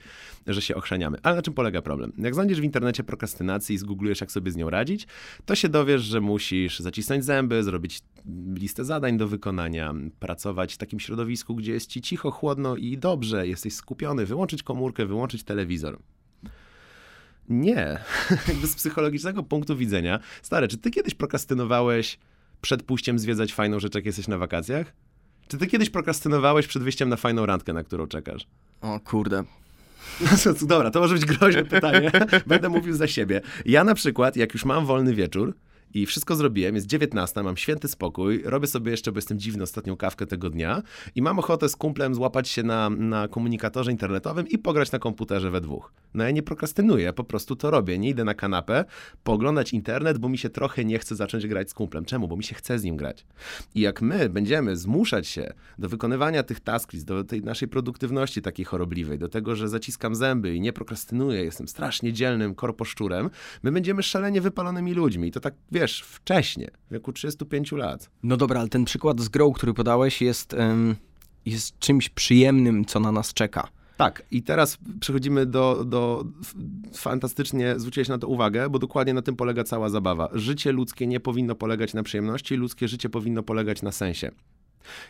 że 0.48 0.62
się 0.62 0.76
ochrzaniamy. 0.76 1.17
Ale 1.24 1.36
na 1.36 1.41
czym 1.41 1.54
polega 1.54 1.82
problem? 1.82 2.13
Jak 2.17 2.34
znajdziesz 2.34 2.62
w 2.62 2.63
internecie 2.63 3.04
prokrastynacji 3.04 3.76
i 3.76 3.78
zgooglujesz, 3.78 4.22
jak 4.22 4.32
sobie 4.32 4.52
z 4.52 4.56
nią 4.56 4.69
radzić, 4.69 5.08
to 5.46 5.56
się 5.56 5.69
dowiesz, 5.69 6.02
że 6.02 6.22
musisz 6.22 6.80
zacisnąć 6.80 7.26
zęby, 7.26 7.63
zrobić 7.63 8.02
listę 8.56 8.86
zadań 8.86 9.17
do 9.17 9.28
wykonania, 9.28 9.93
pracować 10.19 10.74
w 10.74 10.78
takim 10.78 11.00
środowisku, 11.00 11.56
gdzie 11.56 11.74
jest 11.74 11.88
ci 11.88 12.02
cicho, 12.02 12.32
chłodno 12.32 12.76
i 12.76 12.98
dobrze, 12.98 13.48
jesteś 13.48 13.74
skupiony, 13.74 14.26
wyłączyć 14.26 14.63
komórkę, 14.63 15.06
wyłączyć 15.06 15.43
telewizor. 15.43 16.00
Nie. 17.50 18.00
Jakby 18.48 18.67
z 18.67 18.76
psychologicznego 18.76 19.43
punktu 19.43 19.78
widzenia. 19.78 20.19
Stary, 20.41 20.67
czy 20.67 20.78
ty 20.78 20.91
kiedyś 20.91 21.13
prokrastynowałeś 21.13 22.19
przed 22.63 22.84
pójściem 22.84 23.19
zwiedzać 23.19 23.54
fajną 23.54 23.80
rzecz, 23.80 23.95
jak 23.95 24.06
jesteś 24.06 24.28
na 24.28 24.38
wakacjach? 24.38 24.93
Czy 25.47 25.58
ty 25.58 25.67
kiedyś 25.67 25.89
prokrastynowałeś 25.89 26.67
przed 26.67 26.84
wyjściem 26.84 27.10
na 27.10 27.15
fajną 27.15 27.45
randkę, 27.45 27.73
na 27.73 27.84
którą 27.84 28.08
czekasz? 28.08 28.47
O 28.82 28.99
kurde. 28.99 29.43
Dobra, 30.62 30.91
to 30.91 30.99
może 30.99 31.13
być 31.13 31.26
groźne 31.26 31.65
pytanie. 31.65 32.12
Będę 32.47 32.69
mówił 32.69 32.93
za 32.93 33.08
siebie. 33.08 33.41
Ja 33.65 33.84
na 33.84 33.95
przykład, 33.95 34.36
jak 34.36 34.54
już 34.54 34.65
mam 34.65 34.86
wolny 34.86 35.13
wieczór, 35.13 35.54
i 35.93 36.06
wszystko 36.06 36.36
zrobiłem, 36.36 36.75
jest 36.75 36.88
19, 36.88 37.43
mam 37.43 37.58
święty 37.58 37.88
spokój, 37.88 38.41
robię 38.45 38.67
sobie 38.67 38.91
jeszcze, 38.91 39.12
bo 39.12 39.17
jestem 39.17 39.39
dziwny, 39.39 39.63
ostatnią 39.63 39.97
kawkę 39.97 40.25
tego 40.25 40.49
dnia 40.49 40.82
i 41.15 41.21
mam 41.21 41.39
ochotę 41.39 41.69
z 41.69 41.75
kumplem 41.75 42.15
złapać 42.15 42.49
się 42.49 42.63
na, 42.63 42.89
na 42.89 43.27
komunikatorze 43.27 43.91
internetowym 43.91 44.47
i 44.47 44.58
pograć 44.58 44.91
na 44.91 44.99
komputerze 44.99 45.51
we 45.51 45.62
dwóch. 45.62 45.93
No 46.13 46.23
ja 46.23 46.32
nie 46.32 46.43
prokrastynuję, 46.43 47.13
po 47.13 47.23
prostu 47.23 47.56
to 47.56 47.71
robię. 47.71 47.97
Nie 47.97 48.10
idę 48.10 48.23
na 48.23 48.34
kanapę, 48.34 48.86
pooglądać 49.23 49.73
internet, 49.73 50.17
bo 50.17 50.29
mi 50.29 50.38
się 50.38 50.49
trochę 50.49 50.86
nie 50.86 50.99
chce 50.99 51.15
zacząć 51.15 51.47
grać 51.47 51.69
z 51.69 51.73
kumplem. 51.73 52.06
Czemu? 52.06 52.27
Bo 52.27 52.38
mi 52.38 52.43
się 52.43 52.56
chce 52.56 52.79
z 52.79 52.84
nim 52.84 52.97
grać. 52.97 53.25
I 53.75 53.82
jak 53.82 54.01
my 54.01 54.29
będziemy 54.29 54.77
zmuszać 54.77 55.27
się 55.27 55.53
do 55.79 55.89
wykonywania 55.89 56.43
tych 56.43 56.60
tasklis, 56.60 57.03
do 57.03 57.23
tej 57.23 57.41
naszej 57.41 57.67
produktywności 57.67 58.41
takiej 58.41 58.65
chorobliwej, 58.65 59.19
do 59.19 59.29
tego, 59.29 59.56
że 59.56 59.69
zaciskam 59.69 60.15
zęby 60.15 60.56
i 60.56 60.62
nie 60.62 60.73
prokrastynuję, 60.73 61.43
jestem 61.43 61.67
strasznie 61.67 62.13
dzielnym 62.13 62.56
korposzczurem, 62.56 63.29
my 63.63 63.71
będziemy 63.71 64.03
szalenie 64.03 64.41
wypalonymi 64.41 64.93
ludźmi. 64.93 65.27
I 65.27 65.32
to 65.32 65.39
tak, 65.39 65.53
wiesz, 65.71 65.83
wcześnie, 65.91 66.72
w 66.89 66.93
wieku 66.93 67.13
35 67.13 67.72
lat. 67.72 68.10
No 68.24 68.38
dobra, 68.38 68.60
ale 68.60 68.69
ten 68.69 68.86
przykład 68.86 69.22
z 69.22 69.30
grą, 69.30 69.54
który 69.54 69.74
podałeś, 69.74 70.22
jest, 70.22 70.56
jest 71.46 71.80
czymś 71.80 72.10
przyjemnym, 72.10 72.86
co 72.86 73.00
na 73.00 73.12
nas 73.12 73.34
czeka. 73.34 73.67
Tak, 73.98 74.24
i 74.32 74.43
teraz 74.43 74.78
przechodzimy 75.00 75.46
do, 75.46 75.86
do 75.86 76.26
fantastycznie, 76.93 77.74
zwróciłeś 77.78 78.08
na 78.08 78.17
to 78.17 78.28
uwagę, 78.28 78.69
bo 78.69 78.80
dokładnie 78.80 79.13
na 79.13 79.22
tym 79.22 79.36
polega 79.36 79.63
cała 79.63 79.89
zabawa. 79.89 80.30
Życie 80.34 80.72
ludzkie 80.72 81.08
nie 81.08 81.19
powinno 81.19 81.56
polegać 81.56 81.93
na 81.93 82.04
przyjemności, 82.04 82.56
ludzkie 82.56 82.88
życie 82.88 83.10
powinno 83.10 83.43
polegać 83.43 83.82
na 83.82 83.91
sensie. 83.91 84.32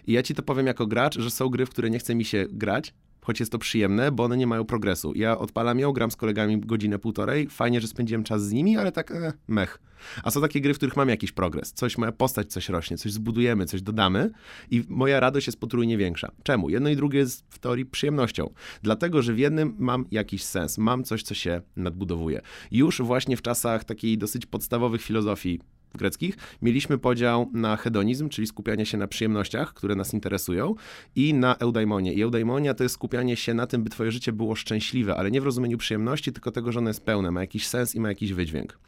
I 0.07 0.13
ja 0.13 0.23
ci 0.23 0.35
to 0.35 0.43
powiem 0.43 0.67
jako 0.67 0.87
gracz, 0.87 1.19
że 1.19 1.31
są 1.31 1.49
gry, 1.49 1.65
w 1.65 1.69
które 1.69 1.89
nie 1.89 1.99
chce 1.99 2.15
mi 2.15 2.25
się 2.25 2.45
grać, 2.51 2.93
choć 3.23 3.39
jest 3.39 3.51
to 3.51 3.57
przyjemne, 3.57 4.11
bo 4.11 4.23
one 4.23 4.37
nie 4.37 4.47
mają 4.47 4.65
progresu. 4.65 5.13
Ja 5.15 5.37
odpalam 5.37 5.79
ją, 5.79 5.91
gram 5.91 6.11
z 6.11 6.15
kolegami 6.15 6.59
godzinę, 6.59 6.99
półtorej, 6.99 7.47
fajnie, 7.49 7.81
że 7.81 7.87
spędziłem 7.87 8.23
czas 8.23 8.43
z 8.43 8.51
nimi, 8.51 8.77
ale 8.77 8.91
tak 8.91 9.11
e, 9.11 9.33
mech. 9.47 9.79
A 10.23 10.31
są 10.31 10.41
takie 10.41 10.61
gry, 10.61 10.73
w 10.73 10.77
których 10.77 10.95
mam 10.95 11.09
jakiś 11.09 11.31
progres, 11.31 11.73
coś, 11.73 11.97
moja 11.97 12.11
postać 12.11 12.51
coś 12.51 12.69
rośnie, 12.69 12.97
coś 12.97 13.11
zbudujemy, 13.11 13.65
coś 13.65 13.81
dodamy 13.81 14.31
i 14.71 14.83
moja 14.89 15.19
radość 15.19 15.47
jest 15.47 15.59
potrójnie 15.59 15.97
większa. 15.97 16.31
Czemu? 16.43 16.69
Jedno 16.69 16.89
i 16.89 16.95
drugie 16.95 17.19
jest 17.19 17.45
w 17.49 17.59
teorii 17.59 17.85
przyjemnością. 17.85 18.49
Dlatego, 18.81 19.21
że 19.21 19.33
w 19.33 19.39
jednym 19.39 19.75
mam 19.79 20.05
jakiś 20.11 20.43
sens, 20.43 20.77
mam 20.77 21.03
coś, 21.03 21.23
co 21.23 21.33
się 21.33 21.61
nadbudowuje. 21.75 22.41
Już 22.71 23.01
właśnie 23.01 23.37
w 23.37 23.41
czasach 23.41 23.83
takiej 23.83 24.17
dosyć 24.17 24.45
podstawowych 24.45 25.01
filozofii 25.01 25.59
greckich, 25.97 26.37
mieliśmy 26.61 26.97
podział 26.97 27.49
na 27.53 27.77
hedonizm, 27.77 28.29
czyli 28.29 28.47
skupianie 28.47 28.85
się 28.85 28.97
na 28.97 29.07
przyjemnościach, 29.07 29.73
które 29.73 29.95
nas 29.95 30.13
interesują, 30.13 30.75
i 31.15 31.33
na 31.33 31.57
eudaimonię. 31.57 32.13
I 32.13 32.21
eudaimonia 32.21 32.73
to 32.73 32.83
jest 32.83 32.95
skupianie 32.95 33.35
się 33.35 33.53
na 33.53 33.67
tym, 33.67 33.83
by 33.83 33.89
twoje 33.89 34.11
życie 34.11 34.31
było 34.31 34.55
szczęśliwe, 34.55 35.15
ale 35.15 35.31
nie 35.31 35.41
w 35.41 35.43
rozumieniu 35.43 35.77
przyjemności, 35.77 36.33
tylko 36.33 36.51
tego, 36.51 36.71
że 36.71 36.79
ono 36.79 36.89
jest 36.89 37.05
pełne, 37.05 37.31
ma 37.31 37.41
jakiś 37.41 37.67
sens 37.67 37.95
i 37.95 37.99
ma 37.99 38.09
jakiś 38.09 38.33
wydźwięk. 38.33 38.79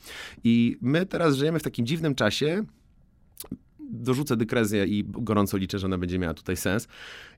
I 0.43 0.77
my 0.81 1.05
teraz 1.05 1.35
żyjemy 1.35 1.59
w 1.59 1.63
takim 1.63 1.85
dziwnym 1.85 2.15
czasie, 2.15 2.63
dorzucę 3.91 4.37
dykrezję 4.37 4.85
i 4.85 5.03
gorąco 5.07 5.57
liczę, 5.57 5.79
że 5.79 5.87
ona 5.87 5.97
będzie 5.97 6.19
miała 6.19 6.33
tutaj 6.33 6.57
sens. 6.57 6.87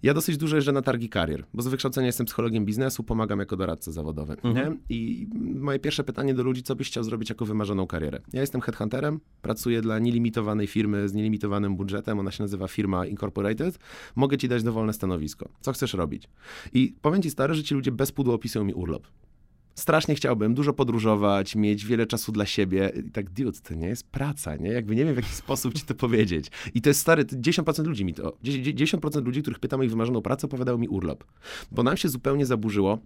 Ja 0.03 0.13
dosyć 0.13 0.37
dużo 0.37 0.55
jeżdżę 0.55 0.71
na 0.71 0.81
targi 0.81 1.09
karier, 1.09 1.45
bo 1.53 1.61
z 1.61 1.67
wykształcenia 1.67 2.07
jestem 2.07 2.25
psychologiem 2.25 2.65
biznesu, 2.65 3.03
pomagam 3.03 3.39
jako 3.39 3.57
doradca 3.57 3.91
zawodowy. 3.91 4.37
Nie? 4.43 4.77
I 4.89 5.27
moje 5.55 5.79
pierwsze 5.79 6.03
pytanie 6.03 6.33
do 6.33 6.43
ludzi, 6.43 6.63
co 6.63 6.75
byś 6.75 6.87
chciał 6.87 7.03
zrobić 7.03 7.29
jako 7.29 7.45
wymarzoną 7.45 7.87
karierę? 7.87 8.19
Ja 8.33 8.41
jestem 8.41 8.61
headhunterem, 8.61 9.19
pracuję 9.41 9.81
dla 9.81 9.99
nielimitowanej 9.99 10.67
firmy 10.67 11.09
z 11.09 11.13
nielimitowanym 11.13 11.75
budżetem, 11.75 12.19
ona 12.19 12.31
się 12.31 12.43
nazywa 12.43 12.67
firma 12.67 13.05
Incorporated. 13.05 13.79
Mogę 14.15 14.37
ci 14.37 14.47
dać 14.47 14.63
dowolne 14.63 14.93
stanowisko. 14.93 15.49
Co 15.61 15.71
chcesz 15.71 15.93
robić? 15.93 16.29
I 16.73 16.95
powiem 17.01 17.21
ci 17.21 17.29
stary, 17.29 17.53
że 17.53 17.63
ci 17.63 17.75
ludzie 17.75 17.91
bez 17.91 18.11
pudła 18.11 18.33
opisują 18.33 18.65
mi 18.65 18.73
urlop. 18.73 19.07
Strasznie 19.77 20.15
chciałbym 20.15 20.53
dużo 20.53 20.73
podróżować, 20.73 21.55
mieć 21.55 21.85
wiele 21.85 22.05
czasu 22.05 22.31
dla 22.31 22.45
siebie. 22.45 22.91
I 23.07 23.11
tak, 23.11 23.29
dude, 23.29 23.59
to 23.59 23.73
nie 23.73 23.87
jest 23.87 24.11
praca, 24.11 24.55
nie? 24.55 24.69
Jakby 24.69 24.95
nie 24.95 25.05
wiem, 25.05 25.13
w 25.13 25.17
jaki 25.17 25.29
sposób 25.45 25.73
ci 25.73 25.85
to 25.85 25.95
powiedzieć. 25.95 26.51
I 26.73 26.81
to 26.81 26.89
jest 26.89 26.99
stary, 26.99 27.25
to 27.25 27.35
10% 27.35 27.85
ludzi 27.85 28.05
mi 28.05 28.13
to, 28.13 28.37
10% 28.43 29.25
ludzi, 29.25 29.41
których 29.41 29.59
pytam 29.59 29.79
o 29.79 29.83
ich 29.83 29.89
wymarzoną 29.89 30.21
pracę, 30.21 30.47
opowiadają 30.47 30.77
mi 30.77 30.87
urlop. 30.87 31.23
Bo 31.71 31.83
nam 31.83 31.97
się 31.97 32.09
zupełnie 32.09 32.45
zaburzyło 32.45 32.99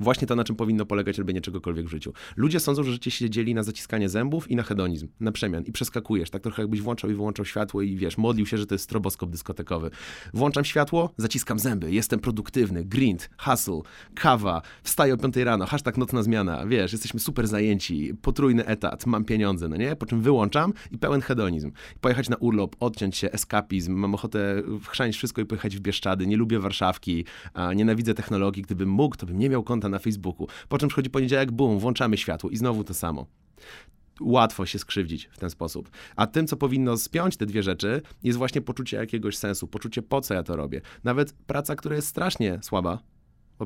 Właśnie 0.00 0.26
to, 0.26 0.36
na 0.36 0.44
czym 0.44 0.56
powinno 0.56 0.86
polegać 0.86 1.18
robienie 1.18 1.40
czegokolwiek 1.40 1.86
w 1.86 1.90
życiu. 1.90 2.12
Ludzie 2.36 2.60
sądzą, 2.60 2.82
że 2.82 2.92
życie 2.92 3.10
się 3.10 3.30
dzieli 3.30 3.54
na 3.54 3.62
zaciskanie 3.62 4.08
zębów 4.08 4.50
i 4.50 4.56
na 4.56 4.62
hedonizm, 4.62 5.08
na 5.20 5.32
przemian. 5.32 5.64
I 5.64 5.72
przeskakujesz, 5.72 6.30
tak 6.30 6.42
trochę 6.42 6.62
jakbyś 6.62 6.80
włączał 6.80 7.10
i 7.10 7.14
wyłączał 7.14 7.44
światło 7.44 7.82
i 7.82 7.96
wiesz, 7.96 8.18
modlił 8.18 8.46
się, 8.46 8.58
że 8.58 8.66
to 8.66 8.74
jest 8.74 8.84
stroboskop 8.84 9.30
dyskotekowy. 9.30 9.90
Włączam 10.34 10.64
światło, 10.64 11.14
zaciskam 11.16 11.58
zęby, 11.58 11.92
jestem 11.92 12.20
produktywny, 12.20 12.84
grind, 12.84 13.30
hustle, 13.38 13.80
kawa, 14.14 14.62
wstaję 14.82 15.14
o 15.14 15.16
5 15.16 15.36
rano, 15.36 15.66
hashtag 15.66 15.96
nocna 15.96 16.22
zmiana, 16.22 16.66
wiesz, 16.66 16.92
jesteśmy 16.92 17.20
super 17.20 17.48
zajęci, 17.48 18.14
potrójny 18.22 18.66
etat, 18.66 19.06
mam 19.06 19.24
pieniądze, 19.24 19.68
no 19.68 19.76
nie? 19.76 19.96
Po 19.96 20.06
czym 20.06 20.20
wyłączam 20.20 20.72
i 20.90 20.98
pełen 20.98 21.20
hedonizm. 21.20 21.72
Pojechać 22.00 22.28
na 22.28 22.36
urlop, 22.36 22.76
odciąć 22.80 23.16
się, 23.16 23.32
eskapizm, 23.32 23.92
mam 23.92 24.14
ochotę 24.14 24.62
chrzanić 24.88 25.16
wszystko 25.16 25.40
i 25.42 25.44
pojechać 25.44 25.76
w 25.76 25.80
Bieszczady, 25.80 26.26
nie 26.26 26.36
lubię 26.36 26.58
Warszawki, 26.58 27.24
nienawidzę 27.76 28.14
technologii, 28.14 28.62
gdybym 28.62 28.88
mógł, 28.88 29.16
to 29.16 29.26
bym 29.26 29.38
nie 29.38 29.50
miał 29.50 29.62
konta 29.62 29.85
na 29.88 29.98
Facebooku. 29.98 30.48
Po 30.68 30.78
czym 30.78 30.88
przychodzi 30.88 31.10
poniedziałek, 31.10 31.52
bum, 31.52 31.78
włączamy 31.78 32.16
światło 32.16 32.50
i 32.50 32.56
znowu 32.56 32.84
to 32.84 32.94
samo. 32.94 33.26
Łatwo 34.20 34.66
się 34.66 34.78
skrzywdzić 34.78 35.28
w 35.32 35.38
ten 35.38 35.50
sposób. 35.50 35.90
A 36.16 36.26
tym, 36.26 36.46
co 36.46 36.56
powinno 36.56 36.96
spiąć 36.96 37.36
te 37.36 37.46
dwie 37.46 37.62
rzeczy, 37.62 38.02
jest 38.22 38.38
właśnie 38.38 38.60
poczucie 38.60 38.96
jakiegoś 38.96 39.36
sensu, 39.36 39.66
poczucie 39.66 40.02
po 40.02 40.20
co 40.20 40.34
ja 40.34 40.42
to 40.42 40.56
robię. 40.56 40.80
Nawet 41.04 41.32
praca, 41.32 41.76
która 41.76 41.96
jest 41.96 42.08
strasznie 42.08 42.58
słaba, 42.62 42.98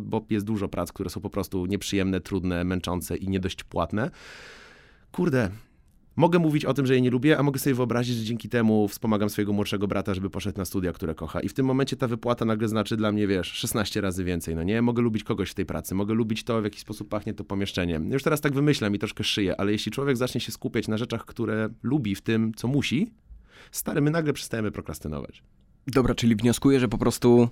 bo 0.00 0.24
jest 0.30 0.46
dużo 0.46 0.68
prac, 0.68 0.92
które 0.92 1.10
są 1.10 1.20
po 1.20 1.30
prostu 1.30 1.66
nieprzyjemne, 1.66 2.20
trudne, 2.20 2.64
męczące 2.64 3.16
i 3.16 3.28
nie 3.28 3.40
dość 3.40 3.64
płatne. 3.64 4.10
Kurde, 5.12 5.50
Mogę 6.16 6.38
mówić 6.38 6.64
o 6.64 6.74
tym, 6.74 6.86
że 6.86 6.92
jej 6.92 7.02
nie 7.02 7.10
lubię, 7.10 7.38
a 7.38 7.42
mogę 7.42 7.58
sobie 7.58 7.74
wyobrazić, 7.74 8.16
że 8.16 8.24
dzięki 8.24 8.48
temu 8.48 8.88
wspomagam 8.88 9.30
swojego 9.30 9.52
młodszego 9.52 9.88
brata, 9.88 10.14
żeby 10.14 10.30
poszedł 10.30 10.58
na 10.58 10.64
studia, 10.64 10.92
które 10.92 11.14
kocha. 11.14 11.40
I 11.40 11.48
w 11.48 11.54
tym 11.54 11.66
momencie 11.66 11.96
ta 11.96 12.08
wypłata 12.08 12.44
nagle 12.44 12.68
znaczy 12.68 12.96
dla 12.96 13.12
mnie, 13.12 13.26
wiesz, 13.26 13.46
16 13.46 14.00
razy 14.00 14.24
więcej, 14.24 14.54
no 14.54 14.62
nie? 14.62 14.82
Mogę 14.82 15.02
lubić 15.02 15.24
kogoś 15.24 15.50
w 15.50 15.54
tej 15.54 15.66
pracy, 15.66 15.94
mogę 15.94 16.14
lubić 16.14 16.44
to, 16.44 16.60
w 16.60 16.64
jaki 16.64 16.80
sposób 16.80 17.08
pachnie 17.08 17.34
to 17.34 17.44
pomieszczenie. 17.44 18.00
Już 18.10 18.22
teraz 18.22 18.40
tak 18.40 18.54
wymyślam 18.54 18.94
i 18.94 18.98
troszkę 18.98 19.24
szyję, 19.24 19.60
ale 19.60 19.72
jeśli 19.72 19.92
człowiek 19.92 20.16
zacznie 20.16 20.40
się 20.40 20.52
skupiać 20.52 20.88
na 20.88 20.96
rzeczach, 20.96 21.24
które 21.24 21.68
lubi 21.82 22.14
w 22.14 22.20
tym, 22.20 22.52
co 22.56 22.68
musi, 22.68 23.10
stary, 23.70 24.00
my 24.00 24.10
nagle 24.10 24.32
przestajemy 24.32 24.70
prokrastynować. 24.70 25.42
Dobra, 25.86 26.14
czyli 26.14 26.36
wnioskuję, 26.36 26.80
że 26.80 26.88
po 26.88 26.98
prostu, 26.98 27.48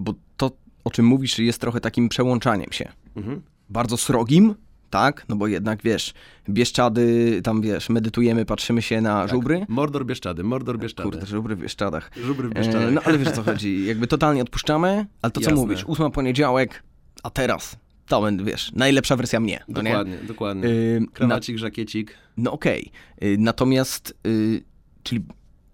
bo 0.00 0.14
to, 0.36 0.50
o 0.84 0.90
czym 0.90 1.06
mówisz, 1.06 1.38
jest 1.38 1.60
trochę 1.60 1.80
takim 1.80 2.08
przełączaniem 2.08 2.72
się. 2.72 2.92
Mhm. 3.16 3.42
Bardzo 3.68 3.96
srogim, 3.96 4.54
tak? 4.90 5.24
No 5.28 5.36
bo 5.36 5.46
jednak, 5.46 5.82
wiesz, 5.82 6.14
Bieszczady, 6.48 7.40
tam, 7.44 7.62
wiesz, 7.62 7.88
medytujemy, 7.88 8.44
patrzymy 8.44 8.82
się 8.82 9.00
na 9.00 9.28
żubry. 9.28 9.66
Mordor 9.68 10.06
Bieszczady, 10.06 10.44
Mordor 10.44 10.78
Bieszczady. 10.78 11.10
Kurde, 11.10 11.26
żubry 11.26 11.56
w 11.56 11.60
Bieszczadach. 11.60 12.10
Żubry 12.16 12.48
w 12.48 12.52
E, 12.52 12.54
Bieszczadach. 12.54 12.92
no 12.92 13.00
ale 13.04 13.18
wiesz 13.18 13.28
o 13.28 13.32
co 13.32 13.42
chodzi, 13.42 13.86
jakby 13.86 14.06
totalnie 14.06 14.42
odpuszczamy, 14.42 15.06
ale 15.22 15.30
to 15.30 15.40
co 15.40 15.50
Jasne. 15.50 15.62
mówisz, 15.62 15.84
ósma 15.86 16.10
poniedziałek, 16.10 16.82
a 17.22 17.30
teraz, 17.30 17.76
to 18.06 18.22
wiesz, 18.44 18.72
najlepsza 18.72 19.16
wersja 19.16 19.40
mnie, 19.40 19.64
no 19.68 19.82
nie? 19.82 19.90
Dokładnie, 19.90 20.16
dokładnie. 20.28 20.64
Y, 20.68 21.00
na, 21.00 21.06
Krawacik, 21.12 21.58
żakiecik. 21.58 22.14
no 22.36 22.52
okej, 22.52 22.90
Y, 23.22 23.36
natomiast, 23.38 24.14
y, 24.26 24.62
czyli 25.02 25.20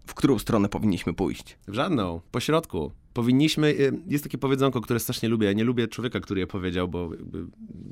W 0.07 0.15
którą 0.15 0.39
stronę 0.39 0.69
powinniśmy 0.69 1.15
pójść? 1.15 1.59
W 1.69 1.75
żadną, 1.75 2.21
po 2.31 2.41
środku. 2.41 2.93
Powinniśmy, 3.17 3.69
y, 3.69 3.93
jest 4.07 4.25
takie 4.25 4.39
powiedzonko, 4.39 4.81
które 4.81 5.01
strasznie 5.01 5.29
lubię, 5.29 5.47
ja 5.47 5.53
nie 5.53 5.65
lubię 5.65 5.89
człowieka, 5.89 6.21
który 6.21 6.41
je 6.41 6.47
powiedział, 6.47 6.89
bo 6.89 7.11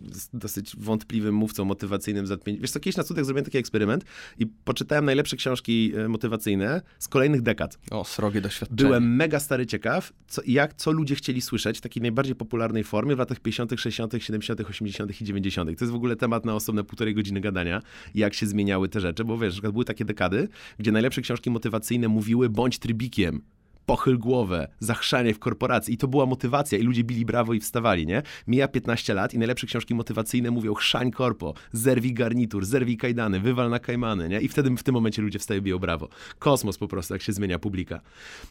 jest 0.09 0.37
dosyć 0.37 0.77
wątpliwym 0.77 1.35
mówcą 1.35 1.65
motywacyjnym. 1.65 2.27
Wiesz 2.61 2.71
co, 2.71 2.81
kiedyś 2.81 2.97
na 2.97 3.03
studiach 3.03 3.25
zrobiłem 3.25 3.45
taki 3.45 3.59
eksperyment 3.59 4.05
i 4.39 4.47
poczytałem 4.47 5.05
najlepsze 5.05 5.37
książki 5.37 5.93
y, 5.97 6.09
motywacyjne 6.09 6.83
z 6.99 7.09
kolejnych 7.09 7.43
dekad. 7.43 7.79
O, 7.91 8.05
srogie 8.05 8.41
doświadczenie. 8.41 8.77
Byłem 8.77 9.17
mega 9.17 9.41
stary 9.41 9.67
ciekaw, 9.67 10.13
co, 10.27 10.43
jak, 10.47 10.75
co 10.75 10.93
ludzie 10.93 11.15
chcieli 11.15 11.41
słyszeć 11.41 11.79
w 11.79 11.81
takiej 11.81 12.03
najbardziej 12.03 12.35
popularnej 12.35 12.85
formie 12.85 13.17
w 13.17 13.19
latach 13.19 13.41
50., 13.41 13.81
60., 13.81 14.13
70., 14.19 14.61
80. 14.61 15.21
i 15.21 15.25
90. 15.25 15.79
To 15.79 15.85
jest 15.85 15.93
w 15.93 15.97
ogóle 15.97 16.17
temat 16.17 16.45
na 16.45 16.55
osobne 16.55 16.85
półtorej 16.85 17.15
godziny 17.15 17.41
gadania, 17.41 17.83
jak 18.15 18.35
się 18.35 18.47
zmieniały 18.47 18.89
te 18.89 19.01
rzeczy, 19.01 19.25
bo 19.25 19.39
wiesz, 19.39 19.61
były 19.61 19.85
takie 19.85 20.05
dekady, 20.05 20.49
gdzie 20.79 20.93
najlepsze 20.93 21.23
książki 21.23 21.51
motywacyjne 21.51 22.09
mówiły 22.09 22.51
bądź 22.51 22.79
trybikiem, 22.79 23.43
pochyl 23.87 24.19
głowę, 24.19 24.69
zachrzanie 24.79 25.35
w 25.35 25.39
korporacji. 25.39 25.95
I 25.95 25.97
to 25.97 26.09
była 26.09 26.27
motywacja 26.27 26.79
i 26.79 26.83
ludzie 26.83 27.05
bili 27.05 27.25
brawo 27.25 27.55
i 27.55 27.61
wstawali, 27.61 28.07
nie? 28.07 28.23
Mija 28.47 28.69
15 28.69 29.15
lat 29.15 29.35
i 29.35 29.39
najlepsze 29.39 29.67
książki 29.67 29.95
motywacyjne 29.95 30.51
mówią 30.51 30.75
chrzań 30.75 31.11
korpo, 31.11 31.55
zerwij 31.73 32.15
garnitur, 32.15 32.65
zerwij 32.65 32.97
kajdany, 32.97 33.41
wywal 33.41 33.71
na 33.71 33.79
kajmany, 33.79 34.29
nie? 34.29 34.41
I 34.41 34.49
wtedy 34.49 34.71
w 34.77 34.83
tym 34.83 34.95
momencie 34.95 35.23
ludzie 35.23 35.39
wstają 35.39 35.61
biją 35.61 35.79
brawo. 35.79 36.09
Kosmos 36.39 36.79
po 36.79 36.89
prostu, 36.89 37.15
jak 37.15 37.23
się 37.23 37.33
zmienia 37.33 37.59
publika. 37.59 38.01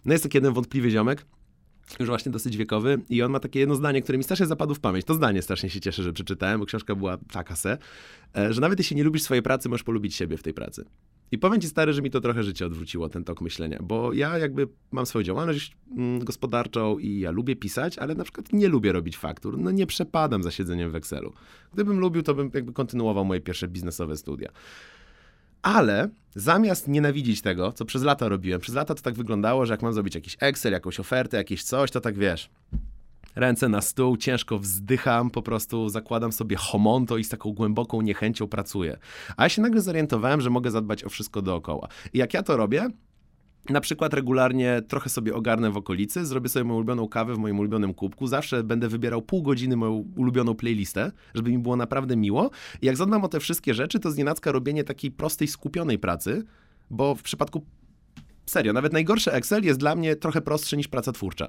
No 0.06 0.14
jest 0.14 0.24
taki 0.24 0.38
jeden 0.38 0.54
wątpliwy 0.54 0.92
ziomek, 0.92 1.26
już 2.00 2.10
właśnie 2.10 2.32
dosyć 2.32 2.58
wiekowy 2.58 3.02
i 3.10 3.22
on 3.22 3.32
ma 3.32 3.40
takie 3.40 3.60
jedno 3.60 3.76
zdanie, 3.76 4.02
które 4.02 4.18
mi 4.18 4.24
strasznie 4.24 4.46
zapadło 4.46 4.76
w 4.76 4.80
pamięć. 4.80 5.06
To 5.06 5.14
zdanie 5.14 5.42
strasznie 5.42 5.70
się 5.70 5.82
cieszę, 5.82 6.04
że 6.04 6.14
przeczytałem, 6.14 6.60
bo 6.60 6.66
książka 6.66 6.96
była 6.96 7.18
taka 7.32 7.56
se, 7.56 7.78
e, 8.38 8.54
że 8.54 8.62
nawet 8.62 8.80
jeśli 8.80 8.96
nie 8.96 9.04
lubisz 9.04 9.24
swojej 9.24 9.44
pracy, 9.44 9.70
możesz 9.70 9.84
polubić 9.84 10.16
siebie 10.16 10.38
w 10.38 10.44
tej 10.44 10.54
pracy. 10.54 10.86
I 11.34 11.38
powiem 11.38 11.62
ci 11.62 11.68
stary, 11.68 11.94
że 11.94 12.02
mi 12.02 12.10
to 12.10 12.22
trochę 12.22 12.44
życie 12.44 12.66
odwróciło, 12.66 13.10
ten 13.10 13.24
tok 13.24 13.42
myślenia, 13.42 13.80
bo 13.84 14.14
ja 14.14 14.38
jakby 14.38 14.68
mam 14.92 15.06
swoją 15.06 15.24
działalność 15.24 15.76
mm, 15.98 16.24
gospodarczą 16.24 16.98
i 16.98 17.20
ja 17.20 17.32
lubię 17.32 17.56
pisać, 17.56 17.98
ale 17.98 18.16
na 18.16 18.24
przykład 18.24 18.54
nie 18.54 18.68
lubię 18.68 18.92
robić 18.92 19.18
faktur. 19.18 19.58
No 19.60 19.72
nie 19.72 19.88
przepadam 19.88 20.44
za 20.44 20.52
siedzeniem 20.52 20.92
w 20.92 20.96
Excelu. 20.96 21.34
Gdybym 21.74 22.00
lubił, 22.00 22.24
to 22.24 22.34
bym 22.34 22.52
jakby 22.54 22.74
kontynuował 22.74 23.26
moje 23.26 23.42
pierwsze 23.42 23.68
biznesowe 23.68 24.18
studia. 24.18 24.50
Ale 25.62 26.10
zamiast 26.36 26.88
nienawidzić 26.88 27.42
tego, 27.42 27.72
co 27.72 27.86
przez 27.86 28.04
lata 28.04 28.28
robiłem, 28.28 28.62
przez 28.62 28.76
lata 28.76 28.96
to 28.96 29.02
tak 29.02 29.14
wyglądało, 29.14 29.66
że 29.66 29.74
jak 29.74 29.82
mam 29.82 29.94
zrobić 29.94 30.16
jakiś 30.16 30.38
Excel, 30.40 30.74
jakąś 30.74 31.00
ofertę, 31.00 31.38
jakieś 31.38 31.64
coś, 31.64 31.92
to 31.92 32.02
tak 32.02 32.18
wiesz, 32.18 32.50
ręce 33.36 33.70
na 33.70 33.82
stół, 33.82 34.18
ciężko 34.18 34.60
wzdycham, 34.60 35.30
po 35.30 35.42
prostu 35.42 35.90
zakładam 35.90 36.32
sobie 36.32 36.56
homonto 36.56 37.18
i 37.18 37.24
z 37.24 37.30
taką 37.30 37.52
głęboką 37.52 38.02
niechęcią 38.02 38.48
pracuję. 38.48 38.98
A 39.38 39.44
ja 39.44 39.50
się 39.50 39.62
nagle 39.62 39.82
zorientowałem, 39.82 40.42
że 40.42 40.50
mogę 40.50 40.72
zadbać 40.72 41.04
o 41.04 41.10
wszystko 41.10 41.42
dookoła. 41.42 41.88
I 42.14 42.18
jak 42.18 42.34
ja 42.34 42.44
to 42.44 42.58
robię, 42.58 42.90
na 43.70 43.82
przykład 43.82 44.14
regularnie 44.14 44.82
trochę 44.88 45.10
sobie 45.10 45.36
ogarnę 45.36 45.72
w 45.72 45.78
okolicy, 45.78 46.26
zrobię 46.26 46.50
sobie 46.50 46.64
moją 46.64 46.78
ulubioną 46.78 47.08
kawę 47.08 47.36
w 47.36 47.38
moim 47.38 47.60
ulubionym 47.60 47.94
kubku, 47.94 48.28
zawsze 48.28 48.64
będę 48.64 48.88
wybierał 48.88 49.22
pół 49.22 49.44
godziny 49.44 49.76
moją 49.76 50.06
ulubioną 50.18 50.56
playlistę, 50.56 51.12
żeby 51.34 51.52
mi 51.52 51.60
było 51.60 51.76
naprawdę 51.76 52.16
miło. 52.16 52.52
I 52.82 52.86
jak 52.86 52.98
zadbam 52.98 53.24
o 53.24 53.28
te 53.28 53.40
wszystkie 53.40 53.74
rzeczy, 53.74 54.00
to 54.00 54.12
znienacka 54.12 54.52
robienie 54.52 54.84
takiej 54.84 55.12
prostej, 55.12 55.48
skupionej 55.48 56.00
pracy, 56.00 56.44
bo 56.90 57.16
w 57.16 57.22
przypadku, 57.22 57.66
serio, 58.46 58.74
nawet 58.74 58.94
najgorszy 58.94 59.32
Excel 59.32 59.64
jest 59.64 59.80
dla 59.80 59.96
mnie 59.96 60.16
trochę 60.16 60.42
prostszy 60.42 60.78
niż 60.78 60.88
praca 60.88 61.12
twórcza. 61.12 61.48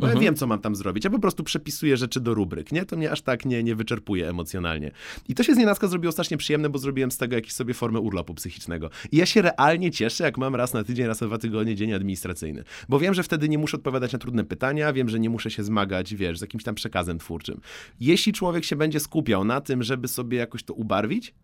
Bo 0.00 0.08
ja 0.08 0.20
wiem, 0.20 0.36
co 0.36 0.46
mam 0.46 0.60
tam 0.60 0.74
zrobić. 0.74 1.04
Ja 1.04 1.10
po 1.10 1.18
prostu 1.18 1.44
przepisuję 1.44 1.96
rzeczy 1.96 2.20
do 2.20 2.34
rubryk, 2.34 2.72
nie? 2.72 2.84
To 2.84 2.96
mnie 2.96 3.10
aż 3.10 3.22
tak 3.22 3.44
nie, 3.44 3.62
nie 3.62 3.74
wyczerpuje 3.74 4.28
emocjonalnie. 4.28 4.90
I 5.28 5.34
to 5.34 5.42
się 5.42 5.54
z 5.54 5.56
nienacka 5.56 5.86
zrobiło 5.86 6.12
strasznie 6.12 6.36
przyjemne, 6.36 6.68
bo 6.68 6.78
zrobiłem 6.78 7.10
z 7.10 7.16
tego 7.16 7.34
jakieś 7.34 7.52
sobie 7.52 7.74
formę 7.74 8.00
urlopu 8.00 8.34
psychicznego. 8.34 8.90
I 9.12 9.16
ja 9.16 9.26
się 9.26 9.42
realnie 9.42 9.90
cieszę, 9.90 10.24
jak 10.24 10.38
mam 10.38 10.54
raz 10.54 10.72
na 10.72 10.84
tydzień, 10.84 11.06
raz 11.06 11.20
na 11.20 11.26
dwa 11.26 11.38
tygodnie 11.38 11.74
dzień 11.74 11.92
administracyjny. 11.92 12.64
Bo 12.88 12.98
wiem, 12.98 13.14
że 13.14 13.22
wtedy 13.22 13.48
nie 13.48 13.58
muszę 13.58 13.76
odpowiadać 13.76 14.12
na 14.12 14.18
trudne 14.18 14.44
pytania, 14.44 14.92
wiem, 14.92 15.08
że 15.08 15.20
nie 15.20 15.30
muszę 15.30 15.50
się 15.50 15.64
zmagać, 15.64 16.14
wiesz, 16.14 16.38
z 16.38 16.40
jakimś 16.40 16.64
tam 16.64 16.74
przekazem 16.74 17.18
twórczym. 17.18 17.60
Jeśli 18.00 18.32
człowiek 18.32 18.64
się 18.64 18.76
będzie 18.76 19.00
skupiał 19.00 19.44
na 19.44 19.60
tym, 19.60 19.82
żeby 19.82 20.08
sobie 20.08 20.38
jakoś 20.38 20.62
to 20.62 20.74
ubarwić, 20.74 21.34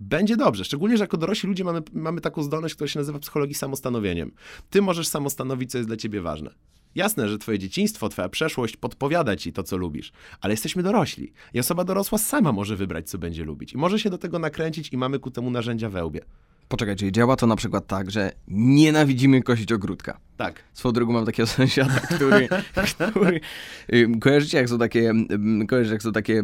będzie 0.00 0.36
dobrze. 0.36 0.64
Szczególnie, 0.64 0.96
że 0.96 1.04
jako 1.04 1.16
dorośli 1.16 1.48
ludzie 1.48 1.64
mamy, 1.64 1.82
mamy 1.92 2.20
taką 2.20 2.42
zdolność, 2.42 2.74
która 2.74 2.88
się 2.88 2.98
nazywa 2.98 3.18
psychologii 3.18 3.54
samostanowieniem. 3.54 4.32
Ty 4.70 4.82
możesz 4.82 5.08
samostanowić, 5.08 5.70
co 5.70 5.78
jest 5.78 5.90
dla 5.90 5.96
ciebie 5.96 6.20
ważne. 6.20 6.50
Jasne, 6.94 7.28
że 7.28 7.38
twoje 7.38 7.58
dzieciństwo, 7.58 8.08
twoja 8.08 8.28
przeszłość 8.28 8.76
podpowiada 8.76 9.36
ci 9.36 9.52
to, 9.52 9.62
co 9.62 9.76
lubisz, 9.76 10.12
ale 10.40 10.52
jesteśmy 10.52 10.82
dorośli 10.82 11.32
i 11.54 11.60
osoba 11.60 11.84
dorosła 11.84 12.18
sama 12.18 12.52
może 12.52 12.76
wybrać, 12.76 13.10
co 13.10 13.18
będzie 13.18 13.44
lubić 13.44 13.72
i 13.72 13.76
może 13.76 13.98
się 13.98 14.10
do 14.10 14.18
tego 14.18 14.38
nakręcić 14.38 14.92
i 14.92 14.96
mamy 14.96 15.18
ku 15.18 15.30
temu 15.30 15.50
narzędzia 15.50 15.90
we 15.90 16.04
łbie. 16.04 16.20
Poczekaj, 16.68 16.96
czyli 16.96 17.12
działa 17.12 17.36
to 17.36 17.46
na 17.46 17.56
przykład 17.56 17.86
tak, 17.86 18.10
że 18.10 18.32
nienawidzimy 18.48 19.42
kosić 19.42 19.72
ogródka. 19.72 20.18
Tak. 20.36 20.62
Swoją 20.72 20.92
drogą 20.92 21.12
mam 21.12 21.26
takiego 21.26 21.46
sąsiada, 21.56 22.00
który, 22.00 22.48
który 23.12 23.40
kojarzycie 24.20 24.58
jak 24.58 24.68
są 24.68 24.78
takie, 24.78 25.12
kojarzycie 25.68 25.92
jak 25.92 26.02
są 26.02 26.12
takie 26.12 26.42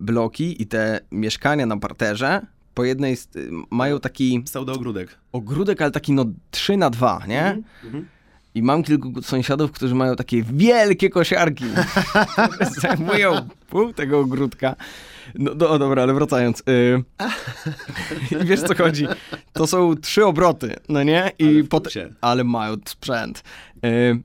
bloki 0.00 0.62
i 0.62 0.66
te 0.66 1.00
mieszkania 1.12 1.66
na 1.66 1.76
parterze 1.76 2.46
po 2.74 2.84
jednej 2.84 3.16
st- 3.16 3.38
mają 3.70 4.00
taki 4.00 4.40
Pseudoogródek. 4.44 5.18
ogródek, 5.32 5.82
ale 5.82 5.90
taki 5.90 6.12
no 6.12 6.24
3 6.50 6.76
na 6.76 6.90
2, 6.90 7.22
nie? 7.28 7.62
I 8.58 8.62
mam 8.62 8.82
kilku 8.82 9.22
sąsiadów, 9.22 9.72
którzy 9.72 9.94
mają 9.94 10.16
takie 10.16 10.42
wielkie 10.42 11.10
kosiarki, 11.10 11.64
które 12.32 12.70
zajmują 12.80 13.48
pół 13.70 13.92
tego 13.92 14.18
ogródka. 14.20 14.76
No 15.34 15.54
do, 15.54 15.78
dobra, 15.78 16.02
ale 16.02 16.14
wracając. 16.14 16.62
Y, 16.68 17.02
I 18.42 18.44
wiesz 18.48 18.60
co 18.62 18.74
chodzi? 18.74 19.06
To 19.52 19.66
są 19.66 19.96
trzy 19.96 20.26
obroty, 20.26 20.76
no 20.88 21.02
nie? 21.02 21.30
I 21.38 21.44
Ale 21.48 21.64
pot- 21.64 21.94
ale 22.20 22.44
mają 22.44 22.74
sprzęt. 22.84 23.42
Y, 23.84 24.20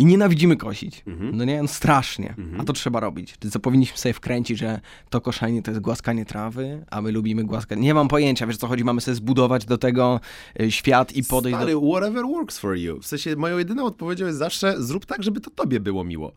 I 0.00 0.04
nienawidzimy 0.04 0.56
kosić. 0.56 1.02
Mhm. 1.06 1.36
No 1.36 1.44
nie, 1.44 1.62
no 1.62 1.68
strasznie. 1.68 2.34
A 2.58 2.64
to 2.64 2.72
trzeba 2.72 3.00
robić. 3.00 3.34
Co 3.50 3.60
powinniśmy 3.60 3.98
sobie 3.98 4.12
wkręcić, 4.12 4.58
że 4.58 4.80
to 5.10 5.20
koszenie 5.20 5.62
to 5.62 5.70
jest 5.70 5.80
głaskanie 5.80 6.24
trawy, 6.24 6.84
a 6.90 7.02
my 7.02 7.12
lubimy 7.12 7.44
głaskanie. 7.44 7.82
Nie 7.82 7.94
mam 7.94 8.08
pojęcia, 8.08 8.46
wiesz 8.46 8.56
co 8.56 8.66
chodzi, 8.66 8.84
mamy 8.84 9.00
sobie 9.00 9.14
zbudować 9.14 9.64
do 9.64 9.78
tego 9.78 10.20
y, 10.60 10.70
świat 10.70 11.12
i 11.12 11.24
podejść 11.24 11.56
Stary, 11.58 11.72
do. 11.72 11.80
whatever 11.80 12.24
works 12.24 12.58
for 12.58 12.76
you. 12.76 13.00
W 13.00 13.06
sensie 13.06 13.36
moją 13.36 13.58
jedyną 13.58 13.84
odpowiedzią 13.84 14.26
jest 14.26 14.38
zawsze 14.38 14.74
zrób 14.82 15.06
tak, 15.06 15.22
żeby 15.22 15.40
to 15.40 15.50
tobie 15.50 15.80
było 15.80 16.04
miło. 16.04 16.32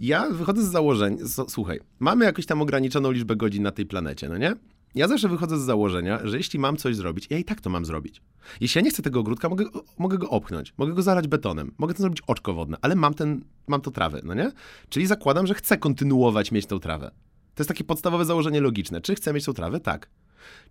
Ja 0.00 0.30
wychodzę 0.30 0.62
z 0.62 0.70
założenia, 0.70 1.22
s- 1.22 1.40
słuchaj, 1.48 1.80
mamy 1.98 2.24
jakąś 2.24 2.46
tam 2.46 2.62
ograniczoną 2.62 3.10
liczbę 3.10 3.36
godzin 3.36 3.62
na 3.62 3.70
tej 3.70 3.86
planecie, 3.86 4.28
no 4.28 4.38
nie? 4.38 4.54
Ja 4.94 5.08
zawsze 5.08 5.28
wychodzę 5.28 5.58
z 5.58 5.62
założenia, 5.62 6.18
że 6.24 6.36
jeśli 6.36 6.58
mam 6.58 6.76
coś 6.76 6.96
zrobić, 6.96 7.26
ja 7.30 7.38
i 7.38 7.44
tak 7.44 7.60
to 7.60 7.70
mam 7.70 7.84
zrobić. 7.84 8.22
Jeśli 8.60 8.78
ja 8.78 8.84
nie 8.84 8.90
chcę 8.90 9.02
tego 9.02 9.20
ogródka, 9.20 9.48
mogę, 9.48 9.64
mogę 9.98 10.18
go 10.18 10.30
opchnąć, 10.30 10.74
mogę 10.78 10.92
go 10.92 11.02
zalać 11.02 11.28
betonem, 11.28 11.74
mogę 11.78 11.94
to 11.94 12.02
zrobić 12.02 12.22
oczko 12.26 12.54
wodne, 12.54 12.76
ale 12.82 12.96
mam, 12.96 13.14
ten, 13.14 13.44
mam 13.66 13.80
to 13.80 13.90
trawę, 13.90 14.20
no 14.24 14.34
nie? 14.34 14.52
Czyli 14.88 15.06
zakładam, 15.06 15.46
że 15.46 15.54
chcę 15.54 15.78
kontynuować 15.78 16.52
mieć 16.52 16.66
tą 16.66 16.80
trawę. 16.80 17.10
To 17.54 17.62
jest 17.62 17.68
takie 17.68 17.84
podstawowe 17.84 18.24
założenie 18.24 18.60
logiczne. 18.60 19.00
Czy 19.00 19.14
chcę 19.14 19.32
mieć 19.32 19.44
tą 19.44 19.52
trawę? 19.52 19.80
Tak. 19.80 20.10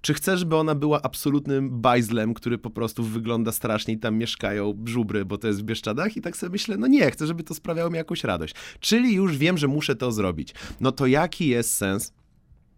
Czy 0.02 0.14
chcę, 0.14 0.38
żeby 0.38 0.56
ona 0.56 0.76
była 0.76 1.02
absolutnym 1.02 1.82
bajzlem, 1.82 2.34
który 2.34 2.58
po 2.58 2.70
prostu 2.70 3.04
wygląda 3.04 3.52
strasznie 3.52 3.94
i 3.94 3.98
tam 3.98 4.16
mieszkają 4.16 4.84
żubry, 4.86 5.26
bo 5.26 5.38
to 5.38 5.48
jest 5.48 5.60
w 5.60 5.64
Bieszczadach? 5.64 6.18
I 6.18 6.22
tak 6.22 6.38
sobie 6.38 6.52
myślę, 6.52 6.78
no 6.78 6.88
nie, 6.88 7.12
chcę, 7.12 7.28
żeby 7.28 7.44
to 7.44 7.54
sprawiało 7.54 7.90
mi 7.90 7.98
jakąś 7.98 8.24
radość. 8.24 8.56
Czyli 8.80 9.14
już 9.14 9.38
wiem, 9.38 9.58
że 9.58 9.68
muszę 9.68 9.96
to 9.96 10.12
zrobić. 10.12 10.54
No 10.82 10.92
to 10.92 11.08
jaki 11.08 11.48
jest 11.48 11.74
sens 11.74 12.14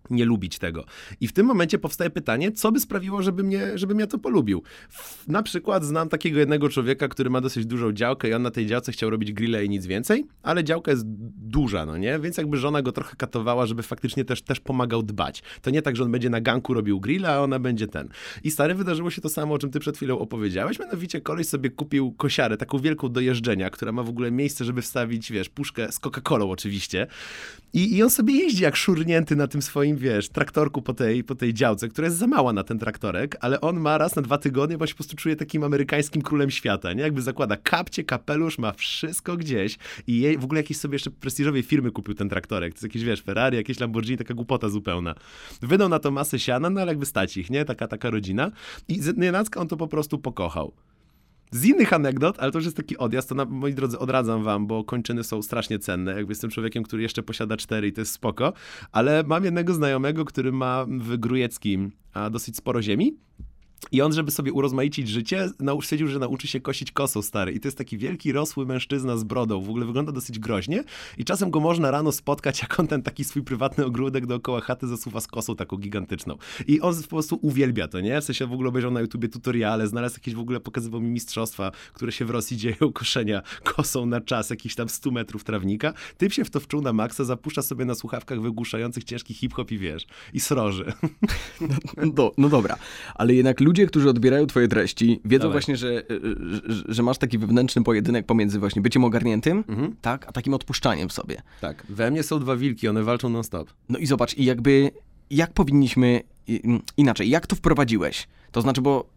nie 0.09 0.25
lubić 0.25 0.59
tego. 0.59 0.85
I 1.21 1.27
w 1.27 1.33
tym 1.33 1.45
momencie 1.45 1.79
powstaje 1.79 2.09
pytanie, 2.09 2.51
co 2.51 2.71
by 2.71 2.79
sprawiło, 2.79 3.21
żeby 3.21 3.43
mnie, 3.43 3.77
żebym 3.77 3.99
ja 3.99 4.07
to 4.07 4.17
polubił. 4.17 4.63
Na 5.27 5.43
przykład 5.43 5.83
znam 5.83 6.09
takiego 6.09 6.39
jednego 6.39 6.69
człowieka, 6.69 7.07
który 7.07 7.29
ma 7.29 7.41
dosyć 7.41 7.65
dużą 7.65 7.91
działkę 7.91 8.29
i 8.29 8.33
on 8.33 8.41
na 8.41 8.51
tej 8.51 8.67
działce 8.67 8.91
chciał 8.91 9.09
robić 9.09 9.33
grille 9.33 9.65
i 9.65 9.69
nic 9.69 9.85
więcej, 9.85 10.25
ale 10.43 10.63
działka 10.63 10.91
jest 10.91 11.03
duża, 11.37 11.85
no 11.85 11.97
nie? 11.97 12.19
Więc 12.19 12.37
jakby 12.37 12.57
żona 12.57 12.81
go 12.81 12.91
trochę 12.91 13.15
katowała, 13.15 13.65
żeby 13.65 13.83
faktycznie 13.83 14.25
też, 14.25 14.41
też 14.41 14.59
pomagał 14.59 15.03
dbać. 15.03 15.43
To 15.61 15.69
nie 15.69 15.81
tak, 15.81 15.95
że 15.95 16.03
on 16.03 16.11
będzie 16.11 16.29
na 16.29 16.41
ganku 16.41 16.73
robił 16.73 16.99
grilla, 16.99 17.29
a 17.29 17.39
ona 17.39 17.59
będzie 17.59 17.87
ten. 17.87 18.09
I 18.43 18.51
stary, 18.51 18.75
wydarzyło 18.75 19.09
się 19.09 19.21
to 19.21 19.29
samo, 19.29 19.53
o 19.53 19.57
czym 19.57 19.71
ty 19.71 19.79
przed 19.79 19.97
chwilą 19.97 20.19
opowiedziałeś, 20.19 20.79
mianowicie 20.79 21.21
koleś 21.21 21.47
sobie 21.47 21.69
kupił 21.69 22.11
kosiarę, 22.11 22.57
taką 22.57 22.79
wielką 22.79 23.09
do 23.09 23.19
jeżdżenia, 23.19 23.69
która 23.69 23.91
ma 23.91 24.03
w 24.03 24.09
ogóle 24.09 24.31
miejsce, 24.31 24.65
żeby 24.65 24.81
wstawić, 24.81 25.31
wiesz, 25.31 25.49
puszkę 25.49 25.91
z 25.91 25.99
Coca-Colą 25.99 26.51
oczywiście. 26.51 27.07
I, 27.73 27.95
I 27.95 28.03
on 28.03 28.09
sobie 28.09 28.33
jeździ 28.33 28.63
jak 28.63 28.75
szurnięty 28.75 29.35
na 29.35 29.47
tym 29.47 29.61
swoim, 29.61 29.94
wiesz, 29.99 30.29
traktorku 30.29 30.81
po 30.81 30.93
tej, 30.93 31.23
po 31.23 31.35
tej 31.35 31.53
działce, 31.53 31.87
która 31.87 32.05
jest 32.05 32.17
za 32.17 32.27
mała 32.27 32.53
na 32.53 32.63
ten 32.63 32.79
traktorek, 32.79 33.37
ale 33.39 33.61
on 33.61 33.79
ma 33.79 33.97
raz 33.97 34.15
na 34.15 34.21
dwa 34.21 34.37
tygodnie, 34.37 34.77
bo 34.77 34.87
się 34.87 34.93
po 34.93 34.97
prostu 34.97 35.15
czuje 35.15 35.35
takim 35.35 35.63
amerykańskim 35.63 36.21
królem 36.21 36.51
świata, 36.51 36.93
nie? 36.93 37.01
Jakby 37.01 37.21
zakłada 37.21 37.57
kapcie, 37.57 38.03
kapelusz, 38.03 38.57
ma 38.57 38.71
wszystko 38.71 39.37
gdzieś 39.37 39.77
i 40.07 40.19
jej, 40.19 40.37
w 40.37 40.43
ogóle 40.43 40.59
jakieś 40.61 40.77
sobie 40.77 40.95
jeszcze 40.95 41.11
prestiżowej 41.11 41.63
firmy 41.63 41.91
kupił 41.91 42.15
ten 42.15 42.29
traktorek. 42.29 42.73
To 42.73 42.75
jest 42.75 42.83
jakieś, 42.83 43.03
wiesz, 43.03 43.21
Ferrari, 43.21 43.57
jakieś 43.57 43.79
Lamborghini, 43.79 44.17
taka 44.17 44.33
głupota 44.33 44.69
zupełna. 44.69 45.15
Wydał 45.61 45.89
na 45.89 45.99
to 45.99 46.11
masę 46.11 46.39
siana, 46.39 46.69
no 46.69 46.81
ale 46.81 46.91
jakby 46.91 47.05
stać 47.05 47.37
ich, 47.37 47.49
nie? 47.49 47.65
Taka, 47.65 47.87
taka 47.87 48.09
rodzina. 48.09 48.51
I 48.87 49.01
z 49.01 49.15
on 49.57 49.67
to 49.67 49.77
po 49.77 49.87
prostu 49.87 50.19
pokochał. 50.19 50.73
Z 51.51 51.65
innych 51.65 51.93
anegdot, 51.93 52.39
ale 52.39 52.51
to 52.51 52.57
już 52.57 52.65
jest 52.65 52.77
taki 52.77 52.97
odjazd, 52.97 53.29
to 53.29 53.35
na, 53.35 53.45
moi 53.45 53.73
drodzy 53.73 53.99
odradzam 53.99 54.43
wam, 54.43 54.67
bo 54.67 54.83
kończyny 54.83 55.23
są 55.23 55.41
strasznie 55.41 55.79
cenne. 55.79 56.15
Jakby 56.15 56.31
jestem 56.31 56.49
człowiekiem, 56.49 56.83
który 56.83 57.03
jeszcze 57.03 57.23
posiada 57.23 57.57
cztery 57.57 57.87
i 57.87 57.93
to 57.93 58.01
jest 58.01 58.11
spoko, 58.11 58.53
ale 58.91 59.23
mam 59.23 59.43
jednego 59.43 59.73
znajomego, 59.73 60.25
który 60.25 60.51
ma 60.51 60.85
w 60.87 61.17
Grujeckim 61.17 61.91
a, 62.13 62.29
dosyć 62.29 62.57
sporo 62.57 62.81
ziemi. 62.81 63.17
I 63.91 64.01
on, 64.01 64.13
żeby 64.13 64.31
sobie 64.31 64.53
urozmaicić 64.53 65.09
życie, 65.09 65.49
stwierdził, 65.81 66.07
że 66.07 66.19
nauczy 66.19 66.47
się 66.47 66.59
kosić 66.59 66.91
kosą, 66.91 67.21
stary. 67.21 67.51
I 67.51 67.59
to 67.59 67.67
jest 67.67 67.77
taki 67.77 67.97
wielki, 67.97 68.31
rosły 68.31 68.65
mężczyzna 68.65 69.17
z 69.17 69.23
brodą. 69.23 69.61
W 69.61 69.69
ogóle 69.69 69.85
wygląda 69.85 70.11
dosyć 70.11 70.39
groźnie. 70.39 70.83
I 71.17 71.25
czasem 71.25 71.51
go 71.51 71.59
można 71.59 71.91
rano 71.91 72.11
spotkać, 72.11 72.61
jak 72.65 72.79
on 72.79 72.87
ten 72.87 73.01
taki 73.01 73.23
swój 73.23 73.43
prywatny 73.43 73.85
ogródek 73.85 74.25
dookoła 74.25 74.61
chaty 74.61 74.87
zasuwa 74.87 75.21
z 75.21 75.27
kosą 75.27 75.55
taką 75.55 75.77
gigantyczną. 75.77 76.37
I 76.67 76.81
on 76.81 77.03
po 77.03 77.09
prostu 77.09 77.39
uwielbia 77.41 77.87
to, 77.87 78.01
nie? 78.01 78.21
W 78.21 78.23
sensie 78.23 78.47
w 78.47 78.53
ogóle 78.53 78.69
obejrzał 78.69 78.91
na 78.91 79.01
YouTubie 79.01 79.29
tutoriale, 79.29 79.87
znalazł 79.87 80.15
jakieś 80.15 80.35
w 80.35 80.39
ogóle, 80.39 80.59
pokazywał 80.59 81.01
mi 81.01 81.07
mistrzostwa, 81.07 81.71
które 81.93 82.11
się 82.11 82.25
w 82.25 82.29
Rosji 82.29 82.57
dzieją, 82.57 82.75
koszenia 82.93 83.41
kosą 83.63 84.05
na 84.05 84.21
czas, 84.21 84.49
jakiś 84.49 84.75
tam 84.75 84.89
100 84.89 85.11
metrów 85.11 85.43
trawnika. 85.43 85.93
Typ 86.17 86.33
się 86.33 86.45
w 86.45 86.49
to 86.49 86.59
wczuł 86.59 86.81
na 86.81 86.93
maksa, 86.93 87.23
zapuszcza 87.23 87.61
sobie 87.61 87.85
na 87.85 87.95
słuchawkach 87.95 88.41
wygłuszających 88.41 89.03
ciężki 89.03 89.33
hip-hop 89.33 89.71
i 89.71 89.77
wiesz, 89.77 90.07
i 90.33 90.39
sroży. 90.39 90.93
Do, 92.13 92.31
no 92.37 92.49
dobra, 92.49 92.77
ale 93.15 93.33
jednak 93.33 93.59
ludzie, 93.59 93.74
którzy 93.87 94.09
odbierają 94.09 94.47
twoje 94.47 94.67
treści, 94.67 95.19
wiedzą 95.25 95.41
Dawaj. 95.41 95.53
właśnie, 95.53 95.77
że, 95.77 96.03
że, 96.51 96.61
że 96.87 97.03
masz 97.03 97.17
taki 97.17 97.37
wewnętrzny 97.37 97.83
pojedynek 97.83 98.25
pomiędzy 98.25 98.59
właśnie 98.59 98.81
byciem 98.81 99.03
ogarniętym, 99.03 99.63
Mhm. 99.67 99.95
tak, 100.01 100.27
a 100.27 100.31
takim 100.31 100.53
odpuszczaniem 100.53 101.09
w 101.09 101.13
sobie. 101.13 101.41
Tak, 101.61 101.83
we 101.89 102.11
mnie 102.11 102.23
są 102.23 102.39
dwa 102.39 102.55
wilki, 102.55 102.87
one 102.87 103.03
walczą 103.03 103.29
non-stop. 103.29 103.69
No 103.89 103.99
i 103.99 104.05
zobacz, 104.05 104.37
i 104.37 104.45
jakby, 104.45 104.91
jak 105.29 105.53
powinniśmy, 105.53 106.21
mm, 106.49 106.81
inaczej, 106.97 107.29
jak 107.29 107.47
to 107.47 107.55
wprowadziłeś? 107.55 108.27
To 108.51 108.61
znaczy, 108.61 108.81
bo 108.81 109.15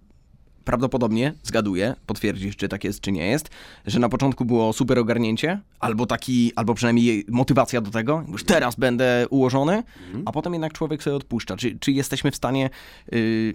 prawdopodobnie, 0.65 1.35
zgaduję, 1.43 1.95
potwierdzisz, 2.07 2.57
czy 2.57 2.69
tak 2.69 2.85
jest, 2.85 3.01
czy 3.01 3.13
nie 3.13 3.27
jest, 3.27 3.49
że 3.87 3.99
na 3.99 4.09
początku 4.09 4.45
było 4.45 4.73
super 4.73 4.99
ogarnięcie, 4.99 5.61
albo 5.81 6.07
taki, 6.07 6.53
albo 6.57 6.75
przynajmniej 6.75 7.25
motywacja 7.29 7.81
do 7.81 7.91
tego, 7.91 8.25
już 8.33 8.45
teraz 8.45 8.77
będę 8.77 9.27
ułożony, 9.31 9.83
a 10.25 10.33
potem 10.33 10.53
jednak 10.53 10.73
człowiek 10.73 11.03
sobie 11.03 11.17
odpuszcza. 11.17 11.57
Czy, 11.57 11.79
czy 11.79 11.93
jesteśmy 11.93 12.31
w 12.31 12.37
stanie, 12.37 12.71
yy, 13.13 13.53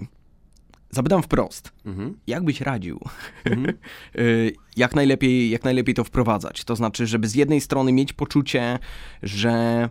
zapytam 0.95 1.23
wprost, 1.23 1.71
Mhm. 1.85 2.17
jak 2.27 2.43
byś 2.43 2.61
radził, 2.61 2.99
Y, 4.19 4.53
jak, 4.77 4.95
najlepiej, 4.95 5.49
jak 5.49 5.63
najlepiej 5.63 5.95
to 5.95 6.03
wprowadzać? 6.03 6.63
To 6.63 6.75
znaczy, 6.75 7.07
żeby 7.07 7.27
z 7.27 7.35
jednej 7.35 7.61
strony 7.61 7.91
mieć 7.93 8.13
poczucie, 8.13 8.79
że, 9.23 9.89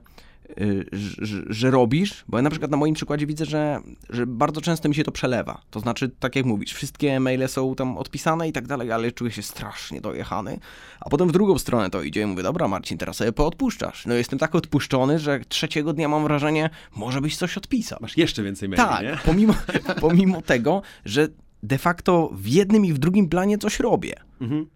że, 0.92 1.42
że 1.46 1.70
robisz, 1.70 2.24
bo 2.28 2.38
ja 2.38 2.42
na 2.42 2.50
przykład 2.50 2.70
na 2.70 2.76
moim 2.76 2.94
przykładzie 2.94 3.26
widzę, 3.26 3.44
że, 3.44 3.80
że 4.10 4.26
bardzo 4.26 4.60
często 4.60 4.88
mi 4.88 4.94
się 4.94 5.04
to 5.04 5.12
przelewa. 5.12 5.60
To 5.70 5.80
znaczy, 5.80 6.08
tak 6.08 6.36
jak 6.36 6.44
mówisz, 6.44 6.72
wszystkie 6.72 7.20
maile 7.20 7.48
są 7.48 7.74
tam 7.74 7.98
odpisane 7.98 8.48
i 8.48 8.52
tak 8.52 8.66
dalej, 8.66 8.92
ale 8.92 9.12
czuję 9.12 9.30
się 9.30 9.42
strasznie 9.42 10.00
dojechany. 10.00 10.58
A 11.00 11.10
potem 11.10 11.28
w 11.28 11.32
drugą 11.32 11.58
stronę 11.58 11.90
to 11.90 12.02
idzie 12.02 12.22
i 12.22 12.26
mówię, 12.26 12.42
dobra 12.42 12.68
Marcin, 12.68 12.98
teraz 12.98 13.16
sobie 13.16 13.32
poodpuszczasz. 13.32 14.06
No 14.06 14.14
jestem 14.14 14.38
tak 14.38 14.54
odpuszczony, 14.54 15.18
że 15.18 15.40
trzeciego 15.48 15.92
dnia 15.92 16.08
mam 16.08 16.22
wrażenie, 16.24 16.70
może 16.96 17.20
byś 17.20 17.36
coś 17.36 17.56
odpisał. 17.56 17.98
Masz 18.02 18.16
jeszcze 18.16 18.42
więcej 18.42 18.68
maili, 18.68 18.84
Tak, 18.84 19.02
nie? 19.02 19.18
pomimo, 19.24 19.54
pomimo 20.00 20.42
tego, 20.42 20.82
że 21.04 21.28
de 21.62 21.78
facto 21.78 22.30
w 22.32 22.46
jednym 22.46 22.84
i 22.84 22.92
w 22.92 22.98
drugim 22.98 23.28
planie 23.28 23.58
coś 23.58 23.80
robię. 23.80 24.14
Mhm. 24.40 24.66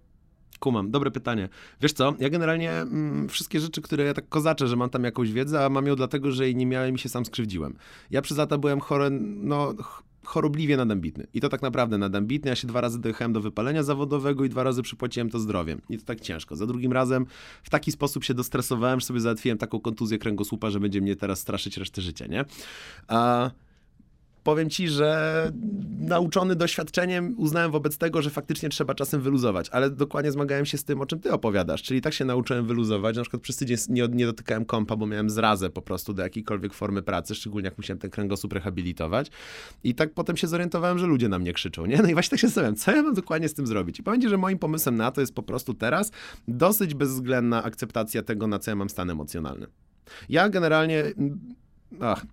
Kumam, 0.60 0.90
dobre 0.90 1.10
pytanie. 1.10 1.48
Wiesz 1.80 1.92
co, 1.92 2.14
ja 2.18 2.30
generalnie 2.30 2.72
mm, 2.72 3.28
wszystkie 3.28 3.60
rzeczy, 3.60 3.82
które 3.82 4.04
ja 4.04 4.14
tak 4.14 4.28
kozaczę, 4.28 4.66
że 4.66 4.76
mam 4.76 4.90
tam 4.90 5.04
jakąś 5.04 5.32
wiedzę, 5.32 5.64
a 5.64 5.68
mam 5.68 5.86
ją 5.86 5.96
dlatego, 5.96 6.32
że 6.32 6.44
jej 6.44 6.56
nie 6.56 6.66
miałem 6.66 6.94
i 6.94 6.98
się 6.98 7.08
sam 7.08 7.24
skrzywdziłem. 7.24 7.76
Ja 8.10 8.22
przez 8.22 8.38
lata 8.38 8.58
byłem 8.58 8.80
chory, 8.80 9.10
no 9.20 9.74
ch- 9.82 10.02
chorobliwie 10.24 10.76
nadambitny. 10.76 11.26
I 11.34 11.40
to 11.40 11.48
tak 11.48 11.62
naprawdę 11.62 11.98
nadambitny. 11.98 12.48
Ja 12.48 12.56
się 12.56 12.68
dwa 12.68 12.80
razy 12.80 13.00
dojechałem 13.00 13.32
do 13.32 13.40
wypalenia 13.40 13.82
zawodowego 13.82 14.44
i 14.44 14.48
dwa 14.48 14.62
razy 14.62 14.82
przypłaciłem 14.82 15.30
to 15.30 15.38
zdrowiem. 15.38 15.80
I 15.90 15.98
to 15.98 16.04
tak 16.04 16.20
ciężko. 16.20 16.56
Za 16.56 16.66
drugim 16.66 16.92
razem 16.92 17.26
w 17.62 17.70
taki 17.70 17.92
sposób 17.92 18.24
się 18.24 18.34
dostresowałem, 18.34 19.00
że 19.00 19.06
sobie 19.06 19.20
załatwiłem 19.20 19.58
taką 19.58 19.80
kontuzję 19.80 20.18
kręgosłupa, 20.18 20.70
że 20.70 20.80
będzie 20.80 21.00
mnie 21.00 21.16
teraz 21.16 21.40
straszyć 21.40 21.76
resztę 21.76 22.02
życia, 22.02 22.26
nie? 22.26 22.44
A 23.08 23.50
powiem 24.46 24.70
ci, 24.70 24.88
że 24.88 25.52
nauczony 25.98 26.56
doświadczeniem 26.56 27.34
uznałem 27.36 27.70
wobec 27.70 27.98
tego, 27.98 28.22
że 28.22 28.30
faktycznie 28.30 28.68
trzeba 28.68 28.94
czasem 28.94 29.20
wyluzować, 29.20 29.68
ale 29.70 29.90
dokładnie 29.90 30.32
zmagałem 30.32 30.66
się 30.66 30.78
z 30.78 30.84
tym, 30.84 31.00
o 31.00 31.06
czym 31.06 31.20
ty 31.20 31.32
opowiadasz, 31.32 31.82
czyli 31.82 32.00
tak 32.00 32.12
się 32.12 32.24
nauczyłem 32.24 32.66
wyluzować, 32.66 33.16
na 33.16 33.22
przykład 33.22 33.42
przez 33.42 33.56
tydzień 33.56 33.76
nie, 33.88 34.08
nie 34.08 34.26
dotykałem 34.26 34.64
kompa, 34.64 34.96
bo 34.96 35.06
miałem 35.06 35.30
zrazę 35.30 35.70
po 35.70 35.82
prostu 35.82 36.14
do 36.14 36.22
jakiejkolwiek 36.22 36.74
formy 36.74 37.02
pracy, 37.02 37.34
szczególnie 37.34 37.66
jak 37.66 37.78
musiałem 37.78 37.98
ten 37.98 38.10
kręgosłup 38.10 38.52
rehabilitować 38.52 39.30
i 39.84 39.94
tak 39.94 40.14
potem 40.14 40.36
się 40.36 40.46
zorientowałem, 40.46 40.98
że 40.98 41.06
ludzie 41.06 41.28
na 41.28 41.38
mnie 41.38 41.52
krzyczą, 41.52 41.86
nie? 41.86 42.02
No 42.02 42.08
i 42.08 42.12
właśnie 42.12 42.30
tak 42.30 42.40
się 42.40 42.46
zastanawiam, 42.46 42.76
co 42.76 42.96
ja 42.96 43.02
mam 43.02 43.14
dokładnie 43.14 43.48
z 43.48 43.54
tym 43.54 43.66
zrobić? 43.66 43.98
I 43.98 44.02
powiem 44.02 44.20
ci, 44.20 44.28
że 44.28 44.36
moim 44.36 44.58
pomysłem 44.58 44.96
na 44.96 45.10
to 45.10 45.20
jest 45.20 45.34
po 45.34 45.42
prostu 45.42 45.74
teraz 45.74 46.10
dosyć 46.48 46.94
bezwzględna 46.94 47.64
akceptacja 47.64 48.22
tego, 48.22 48.46
na 48.46 48.58
co 48.58 48.70
ja 48.70 48.74
mam 48.74 48.90
stan 48.90 49.10
emocjonalny. 49.10 49.66
Ja 50.28 50.48
generalnie... 50.48 51.04
Ach, 52.00 52.26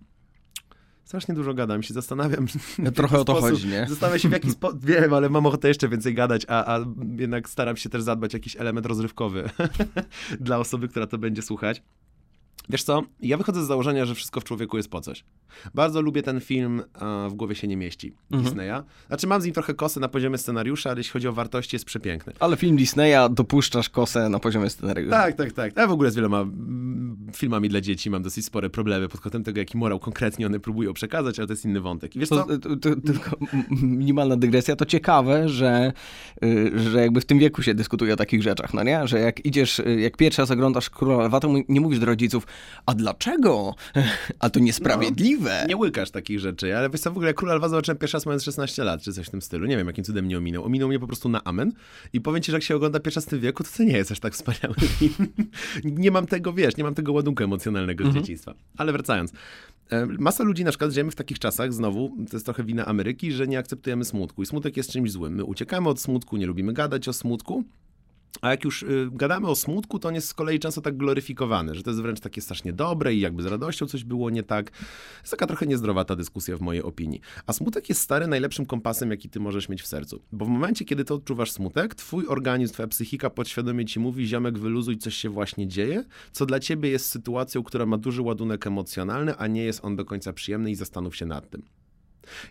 strasznie 1.04 1.34
dużo 1.34 1.54
gadam, 1.54 1.82
się 1.82 1.94
zastanawiam. 1.94 2.46
No, 2.78 2.90
w 2.90 2.94
trochę 2.94 3.18
o 3.18 3.24
to 3.24 3.32
sposób- 3.32 3.50
chodzi, 3.50 3.68
nie? 3.68 3.86
Zastanawiam 3.88 4.18
się 4.18 4.28
w 4.28 4.32
jaki 4.32 4.50
sposób, 4.50 4.84
wiem, 4.90 5.14
ale 5.14 5.28
mam 5.28 5.46
ochotę 5.46 5.68
jeszcze 5.68 5.88
więcej 5.88 6.14
gadać, 6.14 6.46
a, 6.48 6.76
a 6.76 6.84
jednak 7.18 7.48
staram 7.48 7.76
się 7.76 7.88
też 7.90 8.02
zadbać 8.02 8.34
o 8.34 8.36
jakiś 8.36 8.56
element 8.56 8.86
rozrywkowy 8.86 9.50
dla 10.40 10.58
osoby, 10.58 10.88
która 10.88 11.06
to 11.06 11.18
będzie 11.18 11.42
słuchać. 11.42 11.82
Wiesz 12.68 12.82
co, 12.82 13.02
ja 13.20 13.36
wychodzę 13.36 13.64
z 13.64 13.66
założenia, 13.66 14.04
że 14.04 14.14
wszystko 14.14 14.40
w 14.40 14.44
człowieku 14.44 14.76
jest 14.76 14.90
po 14.90 15.00
coś. 15.00 15.24
Bardzo 15.74 16.02
lubię 16.02 16.22
ten 16.22 16.40
film, 16.40 16.82
a 16.94 17.28
w 17.30 17.34
głowie 17.34 17.54
się 17.54 17.68
nie 17.68 17.76
mieści, 17.76 18.14
Mhm. 18.32 18.44
Disneya. 18.44 18.82
Znaczy 19.08 19.26
mam 19.26 19.40
z 19.42 19.44
nim 19.44 19.54
trochę 19.54 19.74
kosy 19.74 20.00
na 20.00 20.08
poziomie 20.08 20.38
scenariusza, 20.38 20.90
ale 20.90 21.00
jeśli 21.00 21.12
chodzi 21.12 21.28
o 21.28 21.32
wartości, 21.32 21.76
jest 21.76 21.84
przepiękny. 21.84 22.32
Ale 22.40 22.56
film 22.56 22.76
Disneya 22.76 23.30
dopuszczasz 23.30 23.88
kosę 23.88 24.28
na 24.28 24.38
poziomie 24.38 24.70
scenariusza. 24.70 25.16
Tak, 25.16 25.34
tak, 25.36 25.52
tak. 25.52 25.76
Ja 25.76 25.86
w 25.86 25.90
ogóle 25.92 26.10
z 26.10 26.14
wieloma 26.16 26.44
filmami 27.36 27.68
dla 27.68 27.80
dzieci 27.80 28.10
mam 28.10 28.22
dosyć 28.22 28.44
spore 28.46 28.70
problemy 28.70 29.08
pod 29.08 29.20
kątem 29.20 29.44
tego, 29.44 29.58
jaki 29.58 29.78
morał 29.78 29.98
konkretnie 29.98 30.46
one 30.46 30.60
próbują 30.60 30.92
przekazać, 30.94 31.38
ale 31.38 31.46
to 31.46 31.52
jest 31.52 31.64
inny 31.64 31.80
wątek. 31.80 32.16
I 32.16 32.18
wiesz 32.18 32.28
co? 32.28 32.46
Tylko 33.06 33.36
minimalna 33.70 34.36
dygresja, 34.36 34.76
to 34.76 34.84
ciekawe, 34.86 35.48
że, 35.48 35.92
y, 36.44 36.72
że 36.76 37.00
jakby 37.00 37.20
w 37.20 37.24
tym 37.24 37.38
wieku 37.38 37.62
się 37.62 37.74
dyskutuje 37.74 38.14
o 38.14 38.16
takich 38.16 38.42
rzeczach, 38.42 38.74
no 38.74 38.82
nie? 38.82 39.06
Że 39.06 39.20
jak 39.20 39.46
idziesz, 39.46 39.78
y, 39.78 40.00
jak 40.00 40.16
pierwszy 40.16 40.42
raz 40.42 40.50
oglądasz 40.50 40.90
Króla 40.90 41.24
Lwa, 41.26 41.40
to 41.40 41.54
nie 41.68 41.80
mówisz 41.80 41.98
do 41.98 42.06
rodziców, 42.06 42.46
a 42.86 42.94
dlaczego? 42.94 43.74
A 44.40 44.50
to 44.50 44.60
niesprawiedliwe. 44.60 45.43
Nie 45.68 45.76
łykasz 45.76 46.10
takich 46.10 46.40
rzeczy, 46.40 46.76
ale 46.76 46.90
wiesz 46.90 47.00
co, 47.00 47.10
w 47.10 47.16
ogóle 47.16 47.34
Króla 47.34 47.54
Lwa 47.54 47.68
zobaczyłem 47.68 47.98
pierwszy 47.98 48.16
raz 48.16 48.26
mając 48.26 48.44
16 48.44 48.84
lat, 48.84 49.02
czy 49.02 49.12
coś 49.12 49.26
w 49.26 49.30
tym 49.30 49.42
stylu. 49.42 49.66
Nie 49.66 49.76
wiem, 49.76 49.86
jakim 49.86 50.04
cudem 50.04 50.24
mnie 50.24 50.38
ominął. 50.38 50.64
Ominął 50.64 50.88
mnie 50.88 50.98
po 50.98 51.06
prostu 51.06 51.28
na 51.28 51.44
amen 51.44 51.72
i 52.12 52.20
powiem 52.20 52.42
ci, 52.42 52.50
że 52.52 52.56
jak 52.56 52.62
się 52.62 52.76
ogląda 52.76 53.00
pierwszy 53.00 53.18
raz 53.18 53.26
w 53.26 53.28
tym 53.28 53.40
wieku, 53.40 53.64
to 53.64 53.70
to 53.76 53.82
nie 53.82 53.96
jest 53.96 54.12
aż 54.12 54.20
tak 54.20 54.32
wspaniały 54.32 54.74
film. 54.74 55.28
nie 55.84 56.10
mam 56.10 56.26
tego, 56.26 56.52
wiesz, 56.52 56.76
nie 56.76 56.84
mam 56.84 56.94
tego 56.94 57.12
ładunku 57.12 57.44
emocjonalnego 57.44 58.10
z 58.10 58.14
dzieciństwa. 58.14 58.54
Ale 58.76 58.92
wracając. 58.92 59.32
E, 59.90 60.06
Masa 60.06 60.44
ludzi 60.44 60.64
na 60.64 60.70
przykład 60.70 60.90
żyjemy 60.90 61.10
w 61.10 61.14
takich 61.14 61.38
czasach, 61.38 61.72
znowu, 61.72 62.16
to 62.30 62.36
jest 62.36 62.44
trochę 62.44 62.64
wina 62.64 62.86
Ameryki, 62.86 63.32
że 63.32 63.46
nie 63.46 63.58
akceptujemy 63.58 64.04
smutku. 64.04 64.42
I 64.42 64.46
smutek 64.46 64.76
jest 64.76 64.90
czymś 64.90 65.12
złym. 65.12 65.34
My 65.34 65.44
uciekamy 65.44 65.88
od 65.88 66.00
smutku, 66.00 66.36
nie 66.36 66.46
lubimy 66.46 66.72
gadać 66.72 67.08
o 67.08 67.12
smutku. 67.12 67.64
A 68.40 68.50
jak 68.50 68.64
już 68.64 68.82
y, 68.82 69.08
gadamy 69.12 69.46
o 69.46 69.54
smutku, 69.54 69.98
to 69.98 70.08
on 70.08 70.14
jest 70.14 70.28
z 70.28 70.34
kolei 70.34 70.58
często 70.58 70.80
tak 70.80 70.96
gloryfikowany, 70.96 71.74
że 71.74 71.82
to 71.82 71.90
jest 71.90 72.02
wręcz 72.02 72.20
takie 72.20 72.40
strasznie 72.40 72.72
dobre 72.72 73.14
i 73.14 73.20
jakby 73.20 73.42
z 73.42 73.46
radością 73.46 73.86
coś 73.86 74.04
było 74.04 74.30
nie 74.30 74.42
tak. 74.42 74.72
Jest 75.20 75.30
taka 75.30 75.46
trochę 75.46 75.66
niezdrowa 75.66 76.04
ta 76.04 76.16
dyskusja 76.16 76.56
w 76.56 76.60
mojej 76.60 76.82
opinii. 76.82 77.20
A 77.46 77.52
smutek 77.52 77.88
jest 77.88 78.00
stary 78.00 78.26
najlepszym 78.26 78.66
kompasem, 78.66 79.10
jaki 79.10 79.28
ty 79.28 79.40
możesz 79.40 79.68
mieć 79.68 79.82
w 79.82 79.86
sercu. 79.86 80.22
Bo 80.32 80.44
w 80.44 80.48
momencie, 80.48 80.84
kiedy 80.84 81.04
ty 81.04 81.14
odczuwasz 81.14 81.50
smutek, 81.50 81.94
twój 81.94 82.26
organizm, 82.26 82.72
twoja 82.72 82.88
psychika 82.88 83.30
podświadomie 83.30 83.84
ci 83.84 84.00
mówi, 84.00 84.26
ziomek 84.26 84.58
wyluzuj, 84.58 84.98
coś 84.98 85.14
się 85.14 85.28
właśnie 85.28 85.68
dzieje, 85.68 86.04
co 86.32 86.46
dla 86.46 86.60
ciebie 86.60 86.90
jest 86.90 87.06
sytuacją, 87.06 87.62
która 87.62 87.86
ma 87.86 87.98
duży 87.98 88.22
ładunek 88.22 88.66
emocjonalny, 88.66 89.36
a 89.36 89.46
nie 89.46 89.64
jest 89.64 89.84
on 89.84 89.96
do 89.96 90.04
końca 90.04 90.32
przyjemny 90.32 90.70
i 90.70 90.74
zastanów 90.74 91.16
się 91.16 91.26
nad 91.26 91.50
tym. 91.50 91.62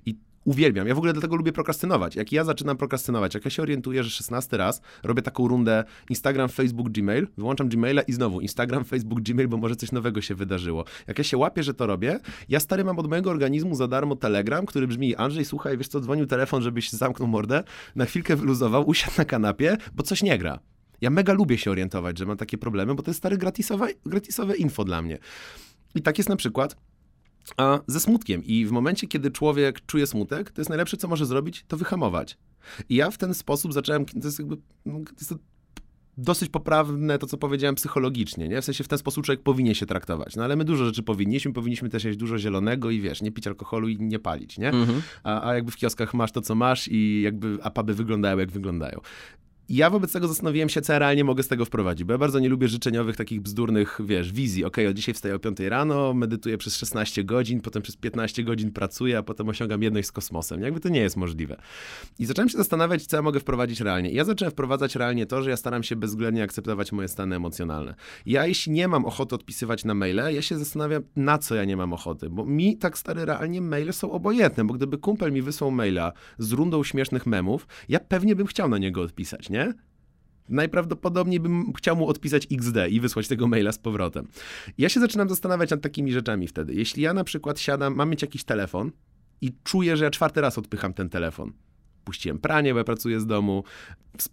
I 0.06 0.16
uwielbiam. 0.46 0.88
Ja 0.88 0.96
w 0.96 0.98
ogóle 0.98 1.14
dlatego 1.14 1.36
lubię 1.36 1.52
prokrastynować. 1.52 2.16
Jak 2.16 2.32
ja 2.32 2.44
zaczynam 2.44 2.78
prokrastynować, 2.78 3.34
jak 3.34 3.46
ja 3.46 3.52
się 3.52 3.62
orientuję, 3.62 4.04
że 4.04 4.10
16 4.10 4.58
raz 4.58 4.82
robię 5.04 5.22
taką 5.22 5.48
rundę 5.48 5.84
Instagram, 6.10 6.50
Facebook, 6.50 6.90
Gmail, 6.90 7.28
wyłączam 7.38 7.70
Gmaila 7.70 8.02
i 8.02 8.14
znowu 8.14 8.42
Instagram, 8.42 8.86
Facebook, 8.86 9.22
Gmail, 9.22 9.48
bo 9.48 9.58
może 9.58 9.76
coś 9.76 9.92
nowego 9.92 10.22
się 10.22 10.36
wydarzyło. 10.36 10.86
Jak 11.08 11.18
ja 11.18 11.24
się 11.24 11.38
łapię, 11.38 11.64
że 11.64 11.74
to 11.74 11.88
robię, 11.88 12.20
ja 12.50 12.60
stary 12.60 12.84
mam 12.84 13.00
od 13.00 13.10
mojego 13.10 13.30
organizmu 13.30 13.76
za 13.76 13.88
darmo 13.88 14.16
Telegram, 14.16 14.66
który 14.66 14.88
brzmi 14.88 15.16
Andrzej, 15.16 15.46
słuchaj, 15.46 15.78
wiesz 15.78 15.88
co, 15.88 16.00
dzwonił 16.00 16.26
telefon, 16.26 16.62
żebyś 16.62 16.90
zamknął 16.90 17.28
mordę, 17.28 17.64
na 17.96 18.06
chwilkę 18.06 18.36
wyluzował, 18.36 18.90
usiadł 18.90 19.18
na 19.18 19.26
kanapie, 19.26 19.78
bo 19.96 20.04
coś 20.04 20.24
nie 20.24 20.38
gra. 20.38 20.60
Ja 21.02 21.10
mega 21.10 21.34
lubię 21.34 21.58
się 21.58 21.72
orientować, 21.72 22.18
że 22.18 22.26
mam 22.26 22.38
takie 22.38 22.58
problemy, 22.58 22.96
bo 22.96 23.04
to 23.04 23.10
jest 23.12 23.18
stary 23.18 23.38
gratisowe, 23.38 23.88
gratisowe 24.06 24.56
info 24.56 24.84
dla 24.84 25.02
mnie. 25.02 25.18
I 25.96 26.02
tak 26.02 26.18
jest 26.18 26.30
na 26.30 26.36
przykład 26.36 26.76
a 27.58 27.80
ze 27.88 28.00
smutkiem. 28.00 28.44
I 28.44 28.66
w 28.66 28.72
momencie, 28.72 29.08
kiedy 29.08 29.32
człowiek 29.32 29.86
czuje 29.86 30.08
smutek, 30.08 30.52
to 30.52 30.62
jest 30.62 30.70
najlepsze, 30.70 30.98
co 30.98 31.08
może 31.08 31.26
zrobić, 31.26 31.66
to 31.68 31.78
wyhamować. 31.78 32.38
I 32.90 32.96
ja 32.96 33.12
w 33.12 33.18
ten 33.18 33.34
sposób 33.34 33.74
zacząłem, 33.74 34.06
to 34.06 34.28
jest 34.28 34.40
jakby, 34.40 34.58
no, 34.86 35.00
jest 35.20 35.30
to 35.30 35.36
dosyć 36.18 36.50
poprawne 36.50 37.20
to, 37.20 37.28
co 37.28 37.38
powiedziałem 37.38 37.76
psychologicznie, 37.76 38.48
nie? 38.48 38.62
W 38.62 38.66
sensie 38.66 38.84
w 38.84 38.88
ten 38.88 38.98
sposób 38.98 39.26
człowiek 39.26 39.44
powinien 39.44 39.74
się 39.74 39.86
traktować. 39.86 40.36
No 40.36 40.44
ale 40.44 40.56
my 40.56 40.66
dużo 40.66 40.86
rzeczy 40.86 41.04
powinniśmy, 41.04 41.54
powinniśmy 41.54 41.90
też 41.90 42.04
jeść 42.04 42.18
dużo 42.18 42.38
zielonego 42.38 42.92
i 42.92 43.02
wiesz, 43.02 43.22
nie 43.22 43.32
pić 43.32 43.48
alkoholu 43.48 43.90
i 43.90 43.98
nie 44.00 44.20
palić, 44.20 44.58
nie? 44.58 44.70
Mhm. 44.70 45.02
A, 45.24 45.50
a 45.50 45.56
jakby 45.56 45.72
w 45.72 45.76
kioskach 45.76 46.14
masz 46.14 46.32
to, 46.32 46.42
co 46.42 46.56
masz 46.56 46.88
i 46.88 47.22
jakby, 47.22 47.58
a 47.64 47.72
puby 47.72 47.94
wyglądają, 47.94 48.38
jak 48.38 48.52
wyglądają. 48.52 49.00
Ja 49.70 49.90
wobec 49.90 50.12
tego 50.12 50.28
zastanowiłem 50.28 50.70
się, 50.70 50.82
co 50.82 50.94
ja 50.94 51.00
realnie 51.00 51.24
mogę 51.24 51.44
z 51.44 51.48
tego 51.48 51.66
wprowadzić, 51.66 52.04
bo 52.04 52.14
ja 52.14 52.18
bardzo 52.18 52.40
nie 52.40 52.50
lubię 52.50 52.68
życzeniowych, 52.68 53.16
takich 53.16 53.42
bzdurnych, 53.42 54.00
wiesz, 54.06 54.32
wizji. 54.32 54.66
Okej, 54.66 54.88
od 54.88 54.94
dzisiaj 54.94 55.14
wstaję 55.14 55.36
o 55.36 55.40
5 55.40 55.60
rano, 55.60 56.14
medytuję 56.14 56.58
przez 56.58 56.76
16 56.76 57.24
godzin, 57.24 57.62
potem 57.62 57.82
przez 57.82 57.96
15 57.96 58.44
godzin 58.44 58.72
pracuję, 58.72 59.18
a 59.18 59.24
potem 59.24 59.50
osiągam 59.50 59.84
jedność 59.84 60.08
z 60.08 60.12
kosmosem. 60.12 60.62
Jakby 60.62 60.80
to 60.80 60.90
nie 60.90 61.00
jest 61.00 61.18
możliwe. 61.18 61.58
I 62.20 62.26
zacząłem 62.26 62.50
się 62.50 62.58
zastanawiać, 62.58 63.06
co 63.06 63.16
ja 63.16 63.22
mogę 63.22 63.40
wprowadzić 63.40 63.82
realnie. 63.82 64.12
I 64.12 64.16
ja 64.16 64.26
zacząłem 64.26 64.52
wprowadzać 64.52 64.96
realnie 64.96 65.26
to, 65.26 65.44
że 65.44 65.50
ja 65.50 65.58
staram 65.58 65.84
się 65.84 65.96
bezwzględnie 65.96 66.44
akceptować 66.44 66.92
moje 66.92 67.08
stany 67.08 67.36
emocjonalne. 67.36 67.96
Ja 68.26 68.46
jeśli 68.46 68.72
nie 68.72 68.88
mam 68.88 69.06
ochoty 69.06 69.36
odpisywać 69.36 69.86
na 69.86 69.94
maile, 69.94 70.34
ja 70.36 70.42
się 70.42 70.58
zastanawiam, 70.58 71.04
na 71.16 71.38
co 71.38 71.56
ja 71.56 71.66
nie 71.66 71.78
mam 71.78 71.94
ochoty, 71.94 72.30
bo 72.30 72.46
mi 72.46 72.78
tak 72.78 72.98
stary 72.98 73.26
realnie 73.26 73.62
maile 73.62 73.94
są 73.94 74.12
obojętne, 74.12 74.66
bo 74.66 74.74
gdyby 74.74 74.98
kumpel 74.98 75.32
mi 75.32 75.42
wysłał 75.42 75.72
maila 75.72 76.14
z 76.38 76.52
rundą 76.52 76.84
śmiesznych 76.84 77.26
memów, 77.26 77.68
ja 77.90 78.00
pewnie 78.00 78.36
bym 78.36 78.48
chciał 78.48 78.70
na 78.70 78.78
niego 78.78 79.02
odpisać, 79.02 79.50
nie? 79.54 79.74
Najprawdopodobniej 80.50 81.40
bym 81.40 81.74
chciał 81.74 81.96
mu 81.96 82.08
odpisać 82.08 82.48
XD 82.52 82.78
i 82.90 83.00
wysłać 83.00 83.28
tego 83.28 83.48
maila 83.48 83.72
z 83.72 83.78
powrotem. 83.78 84.28
Ja 84.78 84.90
się 84.90 85.00
zaczynam 85.00 85.30
zastanawiać 85.30 85.70
nad 85.70 85.82
takimi 85.82 86.12
rzeczami 86.12 86.48
wtedy. 86.48 86.74
Jeśli 86.74 87.04
ja 87.04 87.14
na 87.14 87.24
przykład 87.24 87.60
siadam, 87.60 87.96
mam 87.96 88.10
mieć 88.10 88.22
jakiś 88.22 88.44
telefon 88.44 88.92
i 89.42 89.54
czuję, 89.64 89.98
że 89.98 90.06
ja 90.06 90.12
czwarty 90.12 90.42
raz 90.42 90.58
odpycham 90.58 90.94
ten 90.94 91.10
telefon. 91.10 91.54
Puściłem 92.06 92.40
pranie, 92.40 92.74
bo 92.74 92.78
ja 92.78 92.84
pracuję 92.84 93.20
z 93.20 93.26
domu, 93.26 93.64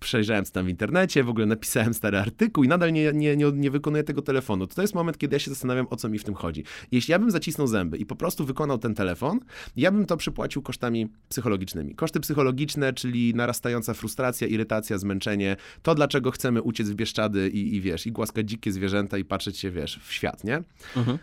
przejrzałem 0.00 0.44
tam 0.44 0.66
w 0.66 0.68
internecie, 0.68 1.24
w 1.24 1.28
ogóle 1.28 1.46
napisałem 1.46 1.94
stary 1.94 2.18
artykuł 2.18 2.64
i 2.64 2.68
nadal 2.68 2.92
nie, 2.92 3.12
nie, 3.12 3.36
nie, 3.36 3.52
nie 3.52 3.70
wykonuję 3.70 4.04
tego 4.04 4.22
telefonu. 4.22 4.66
To, 4.66 4.74
to 4.74 4.82
jest 4.82 4.94
moment, 4.94 5.18
kiedy 5.18 5.34
ja 5.34 5.38
się 5.38 5.50
zastanawiam, 5.50 5.86
o 5.90 5.96
co 5.96 6.08
mi 6.08 6.18
w 6.18 6.24
tym 6.24 6.34
chodzi. 6.34 6.64
Jeśli 6.92 7.12
ja 7.12 7.18
bym 7.18 7.30
zacisnął 7.30 7.66
zęby 7.66 7.96
i 7.96 8.06
po 8.06 8.16
prostu 8.16 8.44
wykonał 8.44 8.78
ten 8.78 8.94
telefon, 8.94 9.40
ja 9.76 9.92
bym 9.92 10.06
to 10.06 10.16
przypłacił 10.16 10.62
kosztami 10.62 11.08
psychologicznymi. 11.28 11.94
Koszty 11.94 12.20
psychologiczne, 12.20 12.92
czyli 12.92 13.34
narastająca 13.34 13.94
frustracja, 13.94 14.46
irytacja, 14.46 14.98
zmęczenie, 14.98 15.56
to 15.82 15.94
dlaczego 15.94 16.30
chcemy 16.30 16.62
uciec 16.62 16.88
w 16.88 16.94
Bieszczady 16.94 17.48
i, 17.48 17.74
i 17.76 17.80
wiesz, 17.80 18.06
i 18.06 18.12
głaskać 18.12 18.48
dzikie 18.48 18.72
zwierzęta 18.72 19.18
i 19.18 19.24
patrzeć 19.24 19.58
się, 19.58 19.70
wiesz, 19.70 20.00
w 20.02 20.12
świat, 20.12 20.44
nie? 20.44 20.62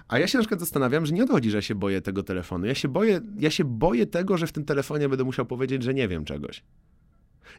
A 0.07 0.19
ja 0.19 0.27
się 0.27 0.37
na 0.37 0.41
przykład 0.41 0.59
zastanawiam, 0.59 1.05
że 1.05 1.13
nie 1.13 1.23
odchodzi, 1.23 1.51
że 1.51 1.57
ja 1.57 1.61
się 1.61 1.75
boję 1.75 2.01
tego 2.01 2.23
telefonu. 2.23 2.65
Ja 2.65 2.75
się 2.75 2.87
boję, 2.87 3.21
ja 3.39 3.51
się 3.51 3.63
boję 3.63 4.05
tego, 4.05 4.37
że 4.37 4.47
w 4.47 4.51
tym 4.51 4.65
telefonie 4.65 5.09
będę 5.09 5.23
musiał 5.23 5.45
powiedzieć, 5.45 5.83
że 5.83 5.93
nie 5.93 6.07
wiem 6.07 6.25
czegoś. 6.25 6.63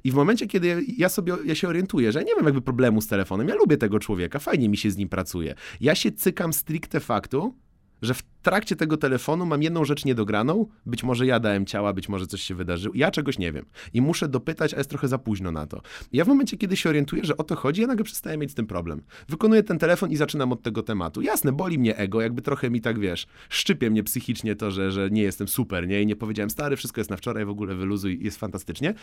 I 0.04 0.10
w 0.10 0.14
momencie, 0.14 0.46
kiedy 0.46 0.84
ja 0.96 1.08
sobie, 1.08 1.36
ja 1.44 1.54
się 1.54 1.68
orientuję, 1.68 2.12
że 2.12 2.18
ja 2.18 2.24
nie 2.24 2.34
mam 2.34 2.44
jakby 2.44 2.62
problemu 2.62 3.00
z 3.00 3.06
telefonem, 3.06 3.48
ja 3.48 3.54
lubię 3.54 3.76
tego 3.76 3.98
człowieka, 3.98 4.38
fajnie 4.38 4.68
mi 4.68 4.76
się 4.76 4.90
z 4.90 4.96
nim 4.96 5.08
pracuje. 5.08 5.54
Ja 5.80 5.94
się 5.94 6.12
cykam 6.12 6.52
stricte 6.52 7.00
faktu, 7.00 7.54
że 8.02 8.14
w 8.14 8.22
trakcie 8.42 8.76
tego 8.76 8.96
telefonu 8.96 9.46
mam 9.46 9.62
jedną 9.62 9.84
rzecz 9.84 10.04
niedograną, 10.04 10.66
być 10.86 11.02
może 11.02 11.26
ja 11.26 11.40
dałem 11.40 11.66
ciała, 11.66 11.92
być 11.92 12.08
może 12.08 12.26
coś 12.26 12.42
się 12.42 12.54
wydarzyło, 12.54 12.94
ja 12.96 13.10
czegoś 13.10 13.38
nie 13.38 13.52
wiem 13.52 13.64
i 13.94 14.00
muszę 14.00 14.28
dopytać, 14.28 14.74
a 14.74 14.78
jest 14.78 14.90
trochę 14.90 15.08
za 15.08 15.18
późno 15.18 15.52
na 15.52 15.66
to. 15.66 15.80
Ja 16.12 16.24
w 16.24 16.28
momencie, 16.28 16.56
kiedy 16.56 16.76
się 16.76 16.88
orientuję, 16.88 17.24
że 17.24 17.36
o 17.36 17.44
to 17.44 17.56
chodzi, 17.56 17.80
ja 17.80 17.86
nagle 17.86 18.04
przestaję 18.04 18.38
mieć 18.38 18.50
z 18.50 18.54
tym 18.54 18.66
problem. 18.66 19.02
Wykonuję 19.28 19.62
ten 19.62 19.78
telefon 19.78 20.10
i 20.10 20.16
zaczynam 20.16 20.52
od 20.52 20.62
tego 20.62 20.82
tematu. 20.82 21.22
Jasne, 21.22 21.52
boli 21.52 21.78
mnie 21.78 21.96
ego, 21.96 22.20
jakby 22.20 22.42
trochę 22.42 22.70
mi 22.70 22.80
tak, 22.80 22.98
wiesz, 22.98 23.26
szczypie 23.48 23.90
mnie 23.90 24.02
psychicznie 24.02 24.56
to, 24.56 24.70
że, 24.70 24.92
że 24.92 25.10
nie 25.10 25.22
jestem 25.22 25.48
super, 25.48 25.88
nie? 25.88 26.02
I 26.02 26.06
nie 26.06 26.16
powiedziałem, 26.16 26.50
stary, 26.50 26.76
wszystko 26.76 27.00
jest 27.00 27.10
na 27.10 27.16
wczoraj, 27.16 27.44
w 27.44 27.50
ogóle 27.50 27.74
wyluzuj, 27.74 28.18
jest 28.22 28.38
fantastycznie. 28.38 28.94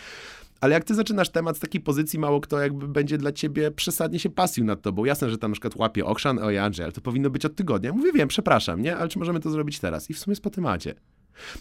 Ale 0.61 0.73
jak 0.73 0.83
ty 0.83 0.95
zaczynasz 0.95 1.29
temat 1.29 1.57
z 1.57 1.59
takiej 1.59 1.81
pozycji, 1.81 2.19
mało 2.19 2.41
kto 2.41 2.59
jakby 2.59 2.87
będzie 2.87 3.17
dla 3.17 3.31
ciebie 3.31 3.71
przesadnie 3.71 4.19
się 4.19 4.29
pasją 4.29 4.63
nad 4.63 4.81
tobą. 4.81 5.05
Jasne, 5.05 5.29
że 5.29 5.37
tam 5.37 5.51
na 5.51 5.53
przykład 5.53 5.75
łapie 5.75 6.05
okrzan, 6.05 6.39
oj 6.39 6.57
Andrzej, 6.57 6.83
ale 6.83 6.93
to 6.93 7.01
powinno 7.01 7.29
być 7.29 7.45
od 7.45 7.55
tygodnia. 7.55 7.93
Mówię, 7.93 8.11
wiem, 8.13 8.27
przepraszam, 8.27 8.81
nie? 8.85 8.97
Ale 8.97 9.09
czy 9.09 9.19
możemy 9.19 9.39
to 9.39 9.49
zrobić 9.49 9.79
teraz? 9.79 10.09
I 10.09 10.13
w 10.13 10.19
sumie 10.19 10.31
jest 10.31 10.43
po 10.43 10.49
temacie. 10.49 10.95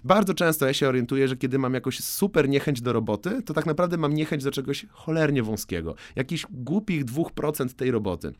Bardzo 0.05 0.35
często 0.35 0.66
ja 0.66 0.72
się 0.72 0.89
orientuję, 0.89 1.29
że 1.29 1.37
kiedy 1.37 1.59
mam 1.59 1.75
jakąś 1.75 2.01
super 2.01 2.49
niechęć 2.49 2.81
do 2.81 2.93
roboty, 2.93 3.43
to 3.43 3.55
tak 3.55 3.66
naprawdę 3.66 3.97
mam 3.97 4.14
niechęć 4.14 4.45
do 4.45 4.51
czegoś 4.51 4.87
cholernie 4.91 5.43
wąskiego. 5.43 5.95
Jakichś 6.16 6.47
głupich 6.51 7.05
2% 7.05 7.75
tej 7.75 7.91
roboty. 7.91 8.33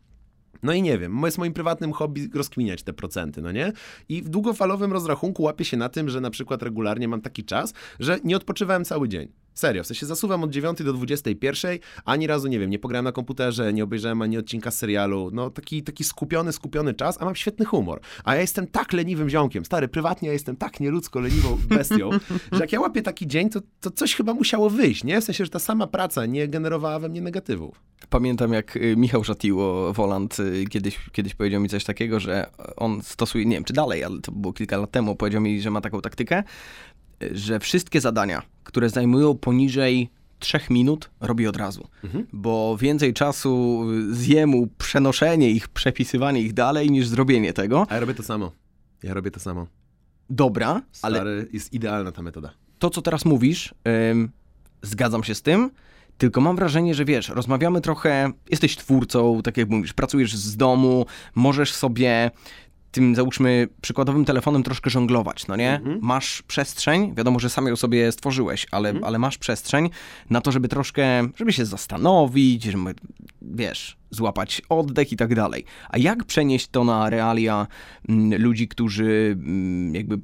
No 0.63 0.73
i 0.73 0.81
nie 0.81 0.97
wiem, 0.97 1.21
jest 1.25 1.37
moim 1.37 1.53
prywatnym 1.53 1.93
hobby 1.93 2.29
rozkminiać 2.33 2.83
te 2.83 2.93
procenty, 2.93 3.41
no 3.41 3.51
nie? 3.51 3.71
I 4.09 4.21
w 4.21 4.29
długofalowym 4.29 4.93
rozrachunku 4.93 5.43
łapię 5.43 5.65
się 5.65 5.77
na 5.77 5.89
tym, 5.89 6.09
że 6.09 6.21
na 6.21 6.29
przykład 6.29 6.63
regularnie 6.63 7.07
mam 7.07 7.21
taki 7.21 7.43
czas, 7.43 7.73
że 7.99 8.19
nie 8.23 8.37
odpoczywałem 8.37 8.85
cały 8.85 9.09
dzień. 9.09 9.44
Serio, 9.55 9.83
w 9.83 9.87
sensie 9.87 10.05
zasuwam 10.05 10.43
od 10.43 10.49
9 10.51 10.83
do 10.83 10.93
21, 10.93 11.77
ani 12.05 12.27
razu, 12.27 12.47
nie 12.47 12.59
wiem, 12.59 12.69
nie 12.69 12.79
pograłem 12.79 13.05
na 13.05 13.11
komputerze, 13.11 13.73
nie 13.73 13.83
obejrzałem 13.83 14.21
ani 14.21 14.37
odcinka 14.37 14.71
serialu, 14.71 15.29
no 15.33 15.49
taki, 15.49 15.83
taki 15.83 16.03
skupiony, 16.03 16.51
skupiony 16.51 16.93
czas, 16.93 17.21
a 17.21 17.25
mam 17.25 17.35
świetny 17.35 17.65
humor. 17.65 17.99
A 18.23 18.35
ja 18.35 18.41
jestem 18.41 18.67
tak 18.67 18.93
leniwym 18.93 19.29
ziomkiem, 19.29 19.65
stary, 19.65 19.87
prywatnie 19.87 20.27
ja 20.27 20.33
jestem 20.33 20.55
tak 20.55 20.79
nieludzko 20.79 21.19
leniwą 21.19 21.57
bestią, 21.69 22.09
że 22.51 22.59
jak 22.59 22.71
ja 22.71 22.79
łapię 22.79 23.01
taki 23.01 23.27
dzień, 23.27 23.49
to, 23.49 23.59
to 23.79 23.91
coś 23.91 24.15
chyba 24.15 24.33
musiało 24.33 24.69
wyjść, 24.69 25.03
nie? 25.03 25.21
W 25.21 25.23
sensie, 25.23 25.45
że 25.45 25.51
ta 25.51 25.59
sama 25.59 25.87
praca 25.87 26.25
nie 26.25 26.47
generowała 26.47 26.99
we 26.99 27.09
mnie 27.09 27.21
negatywów. 27.21 27.81
Pamiętam 28.09 28.53
jak 28.53 28.75
y, 28.75 28.95
Michał 28.97 29.23
Szatiło, 29.23 29.93
Woland, 29.93 30.39
y, 30.39 30.65
kiedyś, 30.69 30.99
kiedyś 31.11 31.35
powiedział 31.35 31.61
mi 31.61 31.69
coś 31.69 31.83
takiego, 31.83 32.19
że 32.19 32.49
on 32.75 33.01
stosuje, 33.01 33.45
nie 33.45 33.55
wiem 33.55 33.63
czy 33.63 33.73
dalej, 33.73 34.03
ale 34.03 34.21
to 34.21 34.31
było 34.31 34.53
kilka 34.53 34.77
lat 34.77 34.91
temu, 34.91 35.15
powiedział 35.15 35.41
mi, 35.41 35.61
że 35.61 35.71
ma 35.71 35.81
taką 35.81 36.01
taktykę, 36.01 36.43
y, 37.23 37.37
że 37.37 37.59
wszystkie 37.59 38.01
zadania, 38.01 38.54
które 38.65 38.89
zajmują 38.89 39.35
poniżej 39.35 40.09
3 40.39 40.59
minut, 40.69 41.09
robi 41.19 41.47
od 41.47 41.57
razu. 41.57 41.87
Bo 42.33 42.77
więcej 42.77 43.13
czasu 43.13 43.83
zje 44.11 44.47
mu 44.47 44.67
przenoszenie 44.77 45.49
ich, 45.51 45.67
przepisywanie 45.67 46.41
ich 46.41 46.53
dalej, 46.53 46.91
niż 46.91 47.07
zrobienie 47.07 47.53
tego. 47.53 47.85
A 47.89 47.93
ja 47.93 47.99
robię 47.99 48.13
to 48.13 48.23
samo. 48.23 48.51
Ja 49.03 49.13
robię 49.13 49.31
to 49.31 49.39
samo. 49.39 49.67
Dobra, 50.29 50.81
ale 51.01 51.15
Stary, 51.17 51.47
jest 51.53 51.73
idealna 51.73 52.11
ta 52.11 52.21
metoda. 52.21 52.53
to, 52.79 52.89
co 52.89 53.01
teraz 53.01 53.25
mówisz, 53.25 53.73
ym, 54.11 54.31
zgadzam 54.81 55.23
się 55.23 55.35
z 55.35 55.41
tym, 55.41 55.71
tylko 56.17 56.41
mam 56.41 56.55
wrażenie, 56.55 56.95
że 56.95 57.05
wiesz, 57.05 57.29
rozmawiamy 57.29 57.81
trochę, 57.81 58.31
jesteś 58.51 58.77
twórcą, 58.77 59.41
tak 59.41 59.57
jak 59.57 59.69
mówisz, 59.69 59.93
pracujesz 59.93 60.35
z 60.35 60.57
domu, 60.57 61.05
możesz 61.35 61.73
sobie 61.73 62.31
tym, 62.95 63.15
załóżmy, 63.15 63.67
przykładowym 63.81 64.25
telefonem 64.25 64.63
troszkę 64.63 64.89
żonglować, 64.89 65.47
no 65.47 65.55
nie? 65.55 65.81
Masz 66.01 66.41
przestrzeń, 66.41 67.15
wiadomo, 67.15 67.39
że 67.39 67.49
sam 67.49 67.67
ją 67.67 67.75
sobie 67.75 68.11
stworzyłeś, 68.11 68.67
ale, 68.71 68.93
ale 69.03 69.19
masz 69.19 69.37
przestrzeń 69.37 69.89
na 70.29 70.41
to, 70.41 70.51
żeby 70.51 70.67
troszkę, 70.67 71.27
żeby 71.37 71.53
się 71.53 71.65
zastanowić, 71.65 72.63
żeby, 72.63 72.95
wiesz, 73.41 73.97
złapać 74.11 74.61
oddech 74.69 75.11
i 75.11 75.15
tak 75.17 75.35
dalej. 75.35 75.65
A 75.89 75.97
jak 75.97 76.23
przenieść 76.23 76.67
to 76.67 76.83
na 76.83 77.09
realia 77.09 77.67
mm, 78.09 78.41
ludzi, 78.41 78.67
którzy 78.67 79.37
mm, 79.39 79.95
jakby 79.95 80.19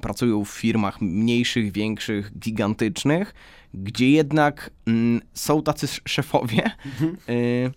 pracują 0.00 0.44
w 0.44 0.48
firmach 0.50 1.00
mniejszych, 1.00 1.72
większych, 1.72 2.38
gigantycznych, 2.38 3.34
gdzie 3.74 4.10
jednak 4.10 4.70
mm, 4.86 5.20
są 5.34 5.62
tacy 5.62 5.86
sz- 5.86 6.02
szefowie, 6.08 6.70
y, 7.28 7.70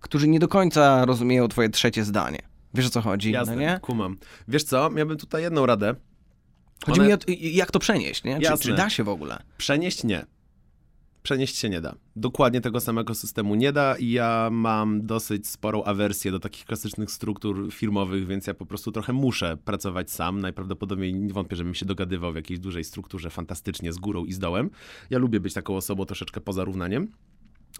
którzy 0.00 0.28
nie 0.28 0.38
do 0.38 0.48
końca 0.48 1.04
rozumieją 1.04 1.48
twoje 1.48 1.68
trzecie 1.68 2.04
zdanie. 2.04 2.38
Wiesz 2.74 2.86
o 2.86 2.90
co 2.90 3.00
chodzi, 3.00 3.30
Jasne, 3.30 3.54
no 3.54 3.60
nie? 3.60 3.78
kumam. 3.82 4.16
Wiesz 4.48 4.64
co, 4.64 4.90
miałbym 4.90 5.16
tutaj 5.18 5.42
jedną 5.42 5.66
radę. 5.66 5.94
Chodzi 6.86 7.00
One- 7.00 7.08
mi 7.08 7.14
o 7.14 7.16
to, 7.16 7.26
jak 7.38 7.70
to 7.70 7.78
przenieść, 7.78 8.24
nie? 8.24 8.40
Czy, 8.40 8.58
czy 8.58 8.74
da 8.74 8.90
się 8.90 9.04
w 9.04 9.08
ogóle? 9.08 9.42
Przenieść 9.58 10.04
nie. 10.04 10.26
Przenieść 11.22 11.56
się 11.56 11.68
nie 11.68 11.80
da. 11.80 11.94
Dokładnie 12.16 12.60
tego 12.60 12.80
samego 12.80 13.14
systemu 13.14 13.54
nie 13.54 13.72
da 13.72 13.96
i 13.96 14.10
ja 14.10 14.48
mam 14.52 15.06
dosyć 15.06 15.48
sporą 15.48 15.84
awersję 15.84 16.30
do 16.30 16.40
takich 16.40 16.64
klasycznych 16.64 17.10
struktur 17.10 17.72
firmowych, 17.72 18.26
więc 18.26 18.46
ja 18.46 18.54
po 18.54 18.66
prostu 18.66 18.92
trochę 18.92 19.12
muszę 19.12 19.56
pracować 19.64 20.10
sam. 20.10 20.40
Najprawdopodobniej 20.40 21.14
nie 21.14 21.32
wątpię, 21.32 21.56
żebym 21.56 21.74
się 21.74 21.86
dogadywał 21.86 22.32
w 22.32 22.36
jakiejś 22.36 22.60
dużej 22.60 22.84
strukturze 22.84 23.30
fantastycznie 23.30 23.92
z 23.92 23.98
górą 23.98 24.24
i 24.24 24.32
z 24.32 24.38
dołem. 24.38 24.70
Ja 25.10 25.18
lubię 25.18 25.40
być 25.40 25.54
taką 25.54 25.76
osobą 25.76 26.04
troszeczkę 26.04 26.40
poza 26.40 26.64
równaniem. 26.64 27.08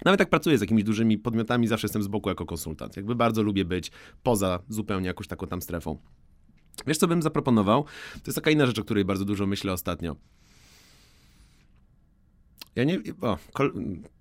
Nawet 0.05 0.21
jak 0.21 0.31
pracuję 0.31 0.59
z 0.59 0.61
jakimiś 0.61 0.85
dużymi 0.85 1.19
podmiotami, 1.19 1.67
zawsze 1.67 1.85
jestem 1.85 2.03
z 2.03 2.09
boku 2.09 2.29
jako 2.29 2.47
konsultant. 2.47 2.97
Jakby 2.97 3.15
bardzo 3.15 3.43
lubię 3.43 3.65
być 3.65 3.91
poza 4.23 4.59
zupełnie 4.69 5.07
jakąś 5.07 5.27
taką 5.27 5.47
tam 5.47 5.63
strefą. 5.63 5.99
Wiesz, 6.87 6.99
co 6.99 7.09
bym 7.09 7.23
zaproponował? 7.23 7.85
To 8.13 8.23
jest 8.27 8.35
taka 8.35 8.51
inna 8.51 8.67
rzecz, 8.67 8.79
o 8.79 8.85
której 8.85 9.05
bardzo 9.05 9.25
dużo 9.25 9.47
myślę 9.47 9.73
ostatnio. 9.73 10.17
Ja 12.77 12.85
nie. 12.85 13.01
O, 13.21 13.39
kol... 13.53 13.73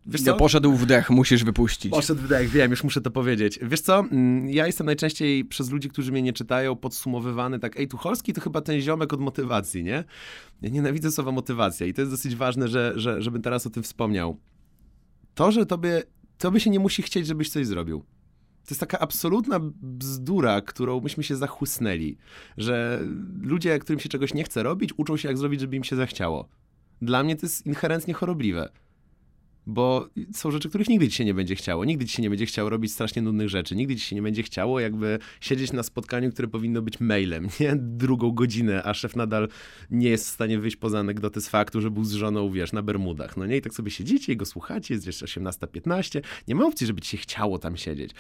Wiesz 0.06 0.22
co? 0.22 0.32
Ja 0.32 0.38
poszedł 0.38 0.74
wdech, 0.74 1.10
musisz 1.10 1.44
wypuścić. 1.44 1.92
Poszedł 1.92 2.22
wdech, 2.22 2.50
wiem, 2.50 2.72
już 2.72 2.84
muszę 2.84 3.02
to 3.02 3.12
powiedzieć. 3.12 3.60
Wiesz 3.62 3.82
co, 3.82 4.00
mm, 4.00 4.50
ja 4.50 4.68
jestem 4.68 4.86
najczęściej 4.86 5.46
przez 5.46 5.72
ludzi, 5.72 5.90
którzy 5.90 6.12
mnie 6.12 6.22
nie 6.22 6.34
czytają, 6.34 6.76
podsumowywany 6.76 7.60
tak, 7.60 7.80
ej, 7.80 7.88
Tucholski 7.88 8.34
to 8.34 8.42
chyba 8.42 8.62
ten 8.62 8.82
ziomek 8.82 9.14
od 9.14 9.20
motywacji, 9.20 9.84
nie? 9.84 10.04
Ja 10.62 10.70
nienawidzę 10.70 11.12
słowa 11.12 11.32
motywacja 11.32 11.88
i 11.88 11.94
to 11.94 12.02
jest 12.02 12.12
dosyć 12.12 12.36
ważne, 12.36 12.68
że, 12.68 12.94
że, 12.96 13.22
żebym 13.22 13.42
teraz 13.42 13.68
o 13.68 13.70
tym 13.70 13.84
wspomniał. 13.84 14.38
To, 15.36 15.52
że 15.52 15.66
tobie, 15.66 16.04
tobie 16.38 16.60
się 16.60 16.70
nie 16.70 16.80
musi 16.80 17.02
chcieć, 17.02 17.28
żebyś 17.28 17.50
coś 17.50 17.68
zrobił. 17.68 18.00
To 18.66 18.68
jest 18.70 18.80
taka 18.80 19.00
absolutna 19.00 19.60
bzdura, 19.82 20.62
którą 20.62 21.02
myśmy 21.02 21.24
się 21.24 21.36
zachłysnęli, 21.36 22.18
że 22.58 23.02
ludzie, 23.42 23.80
którym 23.80 24.00
się 24.00 24.10
czegoś 24.10 24.34
nie 24.34 24.44
chce 24.44 24.64
robić, 24.64 24.94
uczą 24.98 25.18
się, 25.18 25.28
jak 25.28 25.38
zrobić, 25.38 25.60
żeby 25.60 25.76
im 25.76 25.84
się 25.84 25.96
zachciało. 25.96 26.50
Dla 27.02 27.24
mnie 27.24 27.36
to 27.36 27.46
jest 27.46 27.66
inherentnie 27.66 28.14
chorobliwe. 28.14 28.70
Bo 29.72 30.08
są 30.34 30.52
rzeczy, 30.52 30.70
których 30.70 30.90
nigdy 30.90 31.10
ci 31.10 31.16
się 31.16 31.26
nie 31.26 31.34
będzie 31.34 31.56
chciało. 31.56 31.86
Nigdy 31.86 32.06
ci 32.06 32.16
się 32.16 32.22
nie 32.22 32.30
będzie 32.30 32.46
chciało 32.46 32.70
robić 32.70 32.94
strasznie 32.94 33.22
nudnych 33.22 33.50
rzeczy. 33.50 33.76
Nigdy 33.76 33.96
ci 33.96 34.02
się 34.02 34.16
nie 34.16 34.22
będzie 34.22 34.44
chciało 34.44 34.80
jakby 34.80 35.20
siedzieć 35.42 35.74
na 35.74 35.84
spotkaniu, 35.84 36.32
które 36.32 36.48
powinno 36.48 36.82
być 36.82 37.00
mailem, 37.00 37.48
nie? 37.60 37.76
Drugą 37.76 38.32
godzinę, 38.32 38.84
a 38.84 38.94
szef 38.94 39.16
nadal 39.16 39.48
nie 39.92 40.10
jest 40.10 40.26
w 40.26 40.30
stanie 40.30 40.60
wyjść 40.60 40.78
poza 40.78 41.00
anegdoty 41.00 41.42
z 41.42 41.50
faktu, 41.50 41.82
że 41.82 41.92
był 41.92 42.04
z 42.04 42.12
żoną, 42.12 42.52
wiesz, 42.52 42.74
na 42.74 42.82
Bermudach. 42.82 43.38
No 43.38 43.46
nie? 43.46 43.58
I 43.58 43.62
tak 43.62 43.74
sobie 43.74 43.92
siedzicie 43.92 44.34
i 44.34 44.38
go 44.38 44.46
słuchacie, 44.46 44.94
jest 44.94 45.08
jeszcze 45.08 45.26
18.15. 45.26 46.22
Nie 46.48 46.56
ma 46.56 46.66
opcji, 46.66 46.88
żeby 46.88 47.02
ci 47.02 47.10
się 47.10 47.18
chciało 47.18 47.60
tam 47.60 47.78
siedzieć. 47.78 48.12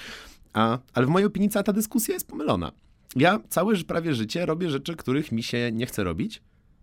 A, 0.53 0.79
ale 0.93 1.05
w 1.05 1.09
mojej 1.09 1.25
opinii 1.25 1.49
cała 1.49 1.63
ta 1.63 1.73
dyskusja 1.73 2.13
jest 2.13 2.27
pomylona. 2.27 2.71
Ja 3.15 3.39
całe 3.49 3.75
prawie 3.77 4.13
życie 4.13 4.45
robię 4.45 4.69
rzeczy, 4.69 4.95
których 4.95 5.31
mi 5.31 5.43
się 5.43 5.71
nie 5.73 5.85
chce 5.85 6.03
robić. 6.03 6.41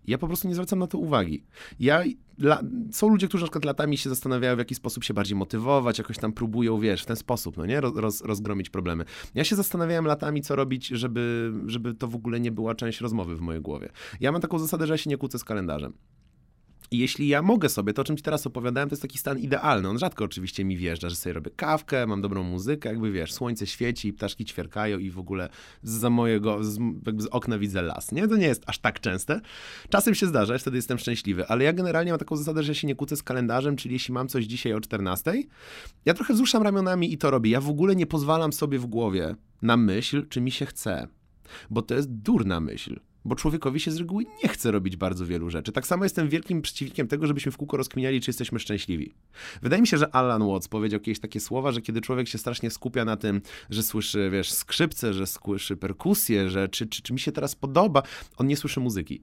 Ja 0.09 0.17
po 0.17 0.27
prostu 0.27 0.47
nie 0.47 0.53
zwracam 0.53 0.79
na 0.79 0.87
to 0.87 0.97
uwagi. 0.97 1.43
Ja, 1.79 2.03
la, 2.39 2.61
są 2.91 3.09
ludzie, 3.09 3.27
którzy 3.27 3.43
na 3.43 3.47
przykład 3.47 3.65
latami 3.65 3.97
się 3.97 4.09
zastanawiają, 4.09 4.55
w 4.55 4.59
jaki 4.59 4.75
sposób 4.75 5.03
się 5.03 5.13
bardziej 5.13 5.37
motywować, 5.37 5.97
jakoś 5.97 6.17
tam 6.17 6.33
próbują, 6.33 6.79
wiesz, 6.79 7.03
w 7.03 7.05
ten 7.05 7.15
sposób, 7.15 7.57
no 7.57 7.65
nie, 7.65 7.81
roz, 7.81 8.21
rozgromić 8.21 8.69
problemy. 8.69 9.05
Ja 9.35 9.43
się 9.43 9.55
zastanawiałem 9.55 10.05
latami, 10.05 10.41
co 10.41 10.55
robić, 10.55 10.87
żeby, 10.87 11.53
żeby 11.65 11.93
to 11.93 12.07
w 12.07 12.15
ogóle 12.15 12.39
nie 12.39 12.51
była 12.51 12.75
część 12.75 13.01
rozmowy 13.01 13.35
w 13.35 13.41
mojej 13.41 13.61
głowie. 13.61 13.89
Ja 14.19 14.31
mam 14.31 14.41
taką 14.41 14.59
zasadę, 14.59 14.87
że 14.87 14.93
ja 14.93 14.97
się 14.97 15.09
nie 15.09 15.17
kłócę 15.17 15.39
z 15.39 15.43
kalendarzem. 15.43 15.93
Jeśli 16.91 17.27
ja 17.27 17.41
mogę 17.41 17.69
sobie, 17.69 17.93
to 17.93 18.01
o 18.01 18.05
czym 18.05 18.17
ci 18.17 18.23
teraz 18.23 18.47
opowiadałem, 18.47 18.89
to 18.89 18.93
jest 18.93 19.01
taki 19.01 19.17
stan 19.17 19.39
idealny. 19.39 19.89
On 19.89 19.99
rzadko 19.99 20.25
oczywiście 20.25 20.65
mi 20.65 20.77
wjeżdża, 20.77 21.09
że 21.09 21.15
sobie 21.15 21.33
robię 21.33 21.51
kawkę, 21.55 22.07
mam 22.07 22.21
dobrą 22.21 22.43
muzykę, 22.43 22.89
jakby 22.89 23.11
wiesz, 23.11 23.33
słońce 23.33 23.67
świeci, 23.67 24.13
ptaszki 24.13 24.45
ćwierkają 24.45 24.97
i 24.97 25.09
w 25.11 25.19
ogóle 25.19 25.49
za 25.83 26.09
mojego, 26.09 26.63
z, 26.63 26.79
jakby 27.05 27.23
z 27.23 27.25
okna 27.25 27.59
widzę 27.59 27.81
las, 27.81 28.11
nie? 28.11 28.27
To 28.27 28.35
nie 28.35 28.47
jest 28.47 28.63
aż 28.67 28.79
tak 28.79 28.99
częste. 28.99 29.41
Czasem 29.89 30.15
się 30.15 30.27
zdarza, 30.27 30.57
wtedy 30.57 30.77
jestem 30.77 30.97
szczęśliwy, 30.97 31.47
ale 31.47 31.63
ja 31.63 31.73
generalnie 31.73 32.11
mam 32.11 32.19
taką 32.19 32.35
zasadę, 32.35 32.63
że 32.63 32.71
ja 32.71 32.75
się 32.75 32.87
nie 32.87 32.95
kłócę 32.95 33.15
z 33.15 33.23
kalendarzem, 33.23 33.75
czyli 33.75 33.93
jeśli 33.93 34.13
mam 34.13 34.27
coś 34.27 34.45
dzisiaj 34.45 34.73
o 34.73 34.81
14, 34.81 35.43
ja 36.05 36.13
trochę 36.13 36.33
wzruszam 36.33 36.63
ramionami 36.63 37.13
i 37.13 37.17
to 37.17 37.31
robię. 37.31 37.51
Ja 37.51 37.61
w 37.61 37.69
ogóle 37.69 37.95
nie 37.95 38.05
pozwalam 38.05 38.53
sobie 38.53 38.79
w 38.79 38.85
głowie 38.85 39.35
na 39.61 39.77
myśl, 39.77 40.27
czy 40.29 40.41
mi 40.41 40.51
się 40.51 40.65
chce, 40.65 41.07
bo 41.69 41.81
to 41.81 41.95
jest 41.95 42.11
durna 42.11 42.59
myśl 42.59 42.99
bo 43.25 43.35
człowiekowi 43.35 43.79
się 43.79 43.91
z 43.91 43.97
reguły 43.97 44.25
nie 44.43 44.49
chce 44.49 44.71
robić 44.71 44.95
bardzo 44.95 45.25
wielu 45.25 45.49
rzeczy. 45.49 45.71
Tak 45.71 45.87
samo 45.87 46.03
jestem 46.03 46.29
wielkim 46.29 46.61
przeciwnikiem 46.61 47.07
tego, 47.07 47.27
żebyśmy 47.27 47.51
w 47.51 47.57
kółko 47.57 47.77
rozkminiali, 47.77 48.21
czy 48.21 48.29
jesteśmy 48.29 48.59
szczęśliwi. 48.59 49.13
Wydaje 49.61 49.81
mi 49.81 49.87
się, 49.87 49.97
że 49.97 50.15
Alan 50.15 50.47
Watts 50.47 50.67
powiedział 50.67 50.99
kiedyś 50.99 51.19
takie 51.19 51.39
słowa, 51.39 51.71
że 51.71 51.81
kiedy 51.81 52.01
człowiek 52.01 52.27
się 52.27 52.37
strasznie 52.37 52.69
skupia 52.69 53.05
na 53.05 53.17
tym, 53.17 53.41
że 53.69 53.83
słyszy, 53.83 54.29
wiesz, 54.29 54.51
skrzypce, 54.51 55.13
że 55.13 55.27
słyszy 55.27 55.77
perkusję, 55.77 56.49
że 56.49 56.69
czy, 56.69 56.87
czy, 56.87 57.01
czy 57.01 57.13
mi 57.13 57.19
się 57.19 57.31
teraz 57.31 57.55
podoba, 57.55 58.03
on 58.37 58.47
nie 58.47 58.57
słyszy 58.57 58.79
muzyki. 58.79 59.21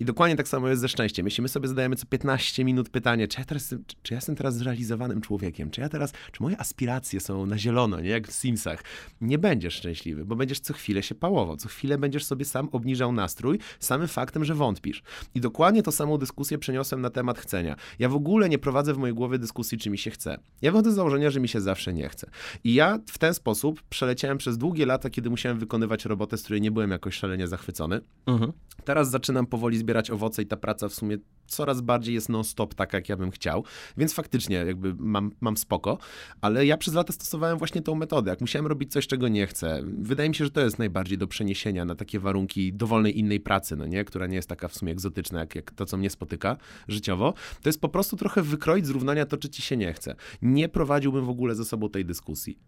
I 0.00 0.04
dokładnie 0.04 0.36
tak 0.36 0.48
samo 0.48 0.68
jest 0.68 0.80
ze 0.80 0.88
szczęściem. 0.88 1.26
Jeśli 1.26 1.42
my 1.42 1.48
sobie 1.48 1.68
zadajemy 1.68 1.96
co 1.96 2.06
15 2.06 2.64
minut 2.64 2.88
pytanie, 2.88 3.28
czy 3.28 3.38
ja, 3.38 3.44
teraz, 3.44 3.68
czy, 3.68 3.78
czy 4.02 4.14
ja 4.14 4.16
jestem 4.16 4.36
teraz 4.36 4.56
zrealizowanym 4.56 5.20
człowiekiem, 5.20 5.70
czy 5.70 5.80
ja 5.80 5.88
teraz, 5.88 6.12
czy 6.32 6.42
moje 6.42 6.60
aspiracje 6.60 7.20
są 7.20 7.46
na 7.46 7.58
zielono, 7.58 8.00
nie 8.00 8.08
jak 8.08 8.28
w 8.28 8.32
Simsach, 8.32 8.84
nie 9.20 9.38
będziesz 9.38 9.74
szczęśliwy, 9.74 10.24
bo 10.24 10.36
będziesz 10.36 10.60
co 10.60 10.74
chwilę 10.74 11.02
się 11.02 11.14
pałował, 11.14 11.56
co 11.56 11.68
chwilę 11.68 11.98
będziesz 11.98 12.24
sobie 12.24 12.44
sam 12.44 12.68
obniżał 12.72 13.12
nastrój 13.12 13.58
samym 13.80 14.08
faktem, 14.08 14.44
że 14.44 14.54
wątpisz. 14.54 15.02
I 15.34 15.40
dokładnie 15.40 15.82
to 15.82 15.92
samą 15.92 16.18
dyskusję 16.18 16.58
przeniosłem 16.58 17.00
na 17.00 17.10
temat 17.10 17.38
chcenia. 17.38 17.76
Ja 17.98 18.08
w 18.08 18.14
ogóle 18.14 18.48
nie 18.48 18.58
prowadzę 18.58 18.94
w 18.94 18.98
mojej 18.98 19.14
głowie 19.14 19.38
dyskusji, 19.38 19.78
czy 19.78 19.90
mi 19.90 19.98
się 19.98 20.10
chce. 20.10 20.38
Ja 20.62 20.72
wychodzę 20.72 20.92
z 20.92 20.94
założenia, 20.94 21.30
że 21.30 21.40
mi 21.40 21.48
się 21.48 21.60
zawsze 21.60 21.92
nie 21.92 22.08
chce. 22.08 22.30
I 22.64 22.74
ja 22.74 22.98
w 23.06 23.18
ten 23.18 23.34
sposób 23.34 23.82
przeleciałem 23.82 24.38
przez 24.38 24.58
długie 24.58 24.86
lata, 24.86 25.10
kiedy 25.10 25.30
musiałem 25.30 25.58
wykonywać 25.58 26.04
robotę, 26.04 26.36
z 26.38 26.42
której 26.42 26.60
nie 26.60 26.70
byłem 26.70 26.90
jakoś 26.90 27.14
szalenie 27.14 27.48
zachwycony. 27.48 28.00
Mhm. 28.26 28.52
Teraz 28.84 29.10
zaczynam 29.10 29.46
powoli 29.46 29.78
zbierać 29.78 29.89
zbierać 29.90 30.10
owoce 30.10 30.42
i 30.42 30.46
ta 30.46 30.56
praca 30.56 30.88
w 30.88 30.94
sumie 30.94 31.18
coraz 31.46 31.80
bardziej 31.80 32.14
jest 32.14 32.28
non-stop 32.28 32.74
tak, 32.74 32.92
jak 32.92 33.08
ja 33.08 33.16
bym 33.16 33.30
chciał, 33.30 33.64
więc 33.96 34.14
faktycznie 34.14 34.56
jakby 34.56 34.94
mam, 34.98 35.32
mam 35.40 35.56
spoko, 35.56 35.98
ale 36.40 36.66
ja 36.66 36.76
przez 36.76 36.94
lata 36.94 37.12
stosowałem 37.12 37.58
właśnie 37.58 37.82
tą 37.82 37.94
metodę. 37.94 38.30
Jak 38.30 38.40
musiałem 38.40 38.66
robić 38.66 38.92
coś, 38.92 39.06
czego 39.06 39.28
nie 39.28 39.46
chcę, 39.46 39.82
wydaje 39.84 40.28
mi 40.28 40.34
się, 40.34 40.44
że 40.44 40.50
to 40.50 40.60
jest 40.60 40.78
najbardziej 40.78 41.18
do 41.18 41.26
przeniesienia 41.26 41.84
na 41.84 41.94
takie 41.94 42.20
warunki 42.20 42.72
dowolnej 42.72 43.18
innej 43.18 43.40
pracy, 43.40 43.76
no 43.76 43.86
nie, 43.86 44.04
która 44.04 44.26
nie 44.26 44.36
jest 44.36 44.48
taka 44.48 44.68
w 44.68 44.74
sumie 44.74 44.92
egzotyczna, 44.92 45.40
jak, 45.40 45.54
jak 45.54 45.70
to, 45.70 45.86
co 45.86 45.96
mnie 45.96 46.10
spotyka 46.10 46.56
życiowo, 46.88 47.34
to 47.62 47.68
jest 47.68 47.80
po 47.80 47.88
prostu 47.88 48.16
trochę 48.16 48.42
wykroić 48.42 48.86
z 48.86 48.90
równania 48.90 49.26
to, 49.26 49.36
czy 49.36 49.48
ci 49.48 49.62
się 49.62 49.76
nie 49.76 49.92
chce. 49.92 50.14
Nie 50.42 50.68
prowadziłbym 50.68 51.24
w 51.24 51.30
ogóle 51.30 51.54
ze 51.54 51.64
sobą 51.64 51.88
tej 51.88 52.04
dyskusji. 52.04 52.58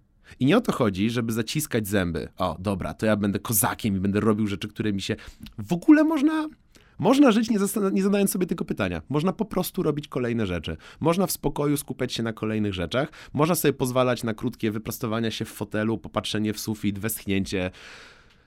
I 0.41 0.47
nie 0.47 0.57
o 0.57 0.61
to 0.61 0.73
chodzi, 0.73 1.11
żeby 1.11 1.33
zaciskać 1.33 1.89
zęby. 1.89 2.29
O, 2.37 2.57
dobra, 2.59 2.95
to 2.95 3.07
ja 3.07 3.17
będę 3.17 3.39
kozakiem 3.39 3.97
i 3.97 4.01
będę 4.01 4.21
robił 4.21 4.47
rzeczy, 4.47 4.69
które 4.69 4.93
mi 4.93 5.01
się 5.01 5.17
w 5.59 5.73
ogóle 5.73 6.05
można 6.05 6.49
można 7.03 7.33
żyć 7.33 7.51
nie, 7.51 7.59
nie 7.93 8.03
zadając 8.03 8.31
sobie 8.31 8.47
tego 8.47 8.65
pytania. 8.65 9.03
Można 9.09 9.33
po 9.33 9.45
prostu 9.45 9.83
robić 9.83 10.09
kolejne 10.09 10.47
rzeczy. 10.47 10.77
Można 11.01 11.27
w 11.27 11.33
spokoju 11.33 11.77
skupiać 11.77 12.13
się 12.13 12.23
na 12.23 12.33
kolejnych 12.33 12.75
rzeczach. 12.75 13.09
Można 13.33 13.55
sobie 13.55 13.73
pozwalać 13.73 14.23
na 14.23 14.35
krótkie 14.35 14.71
wyprostowania 14.71 15.31
się 15.31 15.45
w 15.45 15.49
fotelu, 15.49 15.99
popatrzenie 15.99 16.53
w 16.53 16.61
sufit, 16.61 16.99
westchnięcie, 16.99 17.71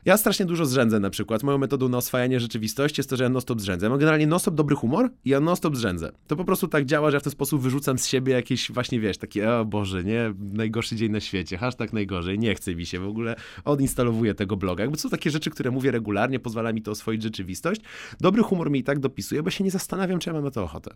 ja 0.06 0.18
strasznie 0.18 0.46
dużo 0.46 0.66
zrzędzę 0.66 1.00
na 1.00 1.10
przykład. 1.10 1.44
Moją 1.44 1.58
metodą 1.58 1.90
na 1.90 1.98
oswajanie 1.98 2.40
rzeczywistości 2.40 3.00
jest 3.00 3.10
to, 3.10 3.18
że 3.18 3.24
ja 3.24 3.30
non-stop 3.30 3.62
zrzędzę. 3.62 3.86
Ja 3.86 3.90
mam 3.90 4.00
generalnie 4.00 4.28
non-stop 4.28 4.56
dobry 4.56 4.76
humor 4.76 5.10
i 5.26 5.30
ja 5.30 5.40
non-stop 5.40 5.76
zrzędzę. 5.76 6.12
To 6.28 6.36
po 6.36 6.46
prostu 6.46 6.68
tak 6.68 6.86
działa, 6.86 7.12
że 7.12 7.16
ja 7.16 7.20
w 7.20 7.24
ten 7.24 7.32
sposób 7.32 7.62
wyrzucam 7.62 7.98
z 7.98 8.08
siebie 8.08 8.34
jakieś 8.34 8.72
właśnie, 8.72 9.00
wiesz, 9.00 9.18
takie, 9.18 9.52
o 9.52 9.66
Boże, 9.66 10.04
nie, 10.04 10.34
najgorszy 10.40 10.96
dzień 10.96 11.12
na 11.12 11.20
świecie, 11.20 11.58
hashtag 11.58 11.94
najgorzej, 11.94 12.40
nie 12.40 12.56
chce 12.56 12.76
mi 12.76 12.86
się 12.86 13.00
w 13.00 13.08
ogóle, 13.08 13.36
odinstalowuję 13.66 14.34
tego 14.34 14.58
bloga. 14.58 14.84
Jakby 14.84 14.98
to 14.98 15.04
są 15.04 15.10
takie 15.10 15.32
rzeczy, 15.32 15.50
które 15.50 15.72
mówię 15.72 15.92
regularnie, 15.92 16.40
pozwala 16.40 16.74
mi 16.74 16.82
to 16.82 16.92
oswoić 16.92 17.24
rzeczywistość. 17.24 17.82
Dobry 18.22 18.44
humor 18.44 18.72
mi 18.72 18.80
i 18.80 18.84
tak 18.84 19.00
dopisuje, 19.00 19.44
bo 19.44 19.50
się 19.50 19.64
nie 19.64 19.72
zastanawiam, 19.72 20.20
czy 20.20 20.30
ja 20.30 20.34
mam 20.34 20.44
na 20.44 20.52
to 20.52 20.64
ochotę. 20.64 20.96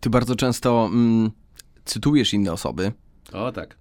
Ty 0.00 0.10
bardzo 0.10 0.36
często 0.36 0.90
mm, 0.92 1.30
cytujesz 1.84 2.34
inne 2.34 2.52
osoby. 2.52 2.92
O 3.32 3.52
tak. 3.52 3.78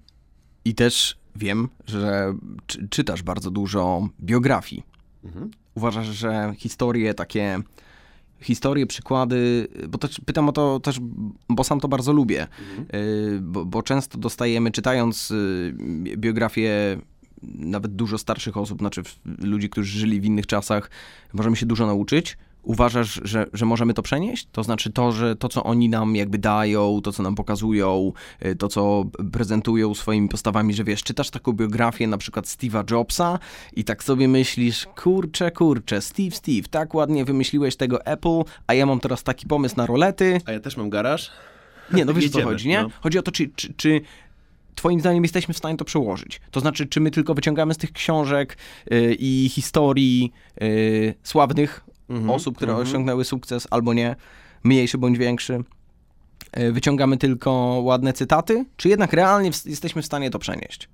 I 0.65 0.75
też 0.75 1.20
wiem, 1.35 1.69
że 1.85 2.33
czy, 2.65 2.87
czytasz 2.87 3.23
bardzo 3.23 3.51
dużo 3.51 4.09
biografii. 4.19 4.83
Mhm. 5.23 5.51
Uważasz, 5.75 6.07
że 6.07 6.53
historie 6.57 7.13
takie, 7.13 7.59
historie, 8.41 8.87
przykłady, 8.87 9.67
bo 9.89 9.97
też 9.97 10.21
pytam 10.25 10.49
o 10.49 10.51
to 10.51 10.79
też, 10.79 10.99
bo 11.49 11.63
sam 11.63 11.79
to 11.79 11.87
bardzo 11.87 12.13
lubię, 12.13 12.47
mhm. 12.69 13.01
Y, 13.03 13.39
bo, 13.41 13.65
bo 13.65 13.83
często 13.83 14.17
dostajemy, 14.17 14.71
czytając 14.71 15.31
y, 15.31 15.73
biografię 16.17 16.97
nawet 17.43 17.95
dużo 17.95 18.17
starszych 18.17 18.57
osób, 18.57 18.79
znaczy 18.79 19.01
ludzi, 19.39 19.69
którzy 19.69 19.99
żyli 19.99 20.21
w 20.21 20.25
innych 20.25 20.47
czasach, 20.47 20.89
możemy 21.33 21.55
się 21.55 21.65
dużo 21.65 21.85
nauczyć, 21.85 22.37
Uważasz, 22.63 23.21
że, 23.23 23.45
że 23.53 23.65
możemy 23.65 23.93
to 23.93 24.01
przenieść? 24.01 24.47
To 24.51 24.63
znaczy 24.63 24.91
to, 24.91 25.11
że 25.11 25.35
to, 25.35 25.49
co 25.49 25.63
oni 25.63 25.89
nam 25.89 26.15
jakby 26.15 26.37
dają, 26.37 27.01
to, 27.03 27.11
co 27.11 27.23
nam 27.23 27.35
pokazują, 27.35 28.11
y, 28.45 28.55
to, 28.55 28.67
co 28.67 29.05
prezentują 29.31 29.93
swoimi 29.93 30.29
postawami, 30.29 30.73
że 30.73 30.83
wiesz, 30.83 31.03
czytasz 31.03 31.29
taką 31.29 31.53
biografię 31.53 32.07
na 32.07 32.17
przykład 32.17 32.45
Steve'a 32.45 32.91
Jobsa 32.91 33.39
i 33.73 33.83
tak 33.83 34.03
sobie 34.03 34.27
myślisz, 34.27 34.87
kurczę, 34.95 35.51
kurczę, 35.51 36.01
Steve, 36.01 36.31
Steve, 36.31 36.67
tak 36.69 36.93
ładnie 36.93 37.25
wymyśliłeś 37.25 37.75
tego 37.75 38.05
Apple, 38.05 38.43
a 38.67 38.73
ja 38.73 38.85
mam 38.85 38.99
teraz 38.99 39.23
taki 39.23 39.47
pomysł 39.47 39.75
na 39.77 39.85
rolety. 39.85 40.41
A 40.45 40.51
ja 40.51 40.59
też 40.59 40.77
mam 40.77 40.89
garaż. 40.89 41.31
Nie, 41.93 42.05
no 42.05 42.13
wiesz 42.13 42.23
Jedziemy, 42.23 42.43
co 42.43 42.49
chodzi, 42.49 42.67
nie? 42.67 42.81
No. 42.81 42.89
Chodzi 43.01 43.19
o 43.19 43.21
to, 43.21 43.31
czy, 43.31 43.49
czy, 43.55 43.73
czy 43.73 44.01
Twoim 44.75 44.99
zdaniem 44.99 45.23
jesteśmy 45.23 45.53
w 45.53 45.57
stanie 45.57 45.77
to 45.77 45.85
przełożyć? 45.85 46.41
To 46.51 46.59
znaczy, 46.59 46.85
czy 46.85 46.99
my 46.99 47.11
tylko 47.11 47.33
wyciągamy 47.33 47.73
z 47.73 47.77
tych 47.77 47.91
książek 47.91 48.57
yy, 48.91 49.15
i 49.19 49.49
historii 49.49 50.31
yy, 50.61 51.13
sławnych 51.23 51.81
mhm, 52.11 52.29
osób, 52.29 52.55
które 52.55 52.71
mhm. 52.71 52.87
osiągnęły 52.87 53.25
sukces 53.25 53.67
albo 53.69 53.93
nie, 53.93 54.15
mniejszy 54.63 54.97
bądź 54.97 55.17
większy. 55.17 55.63
E, 56.51 56.71
wyciągamy 56.71 57.17
tylko 57.17 57.51
ładne 57.83 58.13
cytaty, 58.13 58.65
czy 58.77 58.89
jednak 58.89 59.13
realnie 59.13 59.51
w, 59.51 59.65
jesteśmy 59.65 60.01
w 60.01 60.05
stanie 60.05 60.29
to 60.29 60.39
przenieść? 60.39 60.89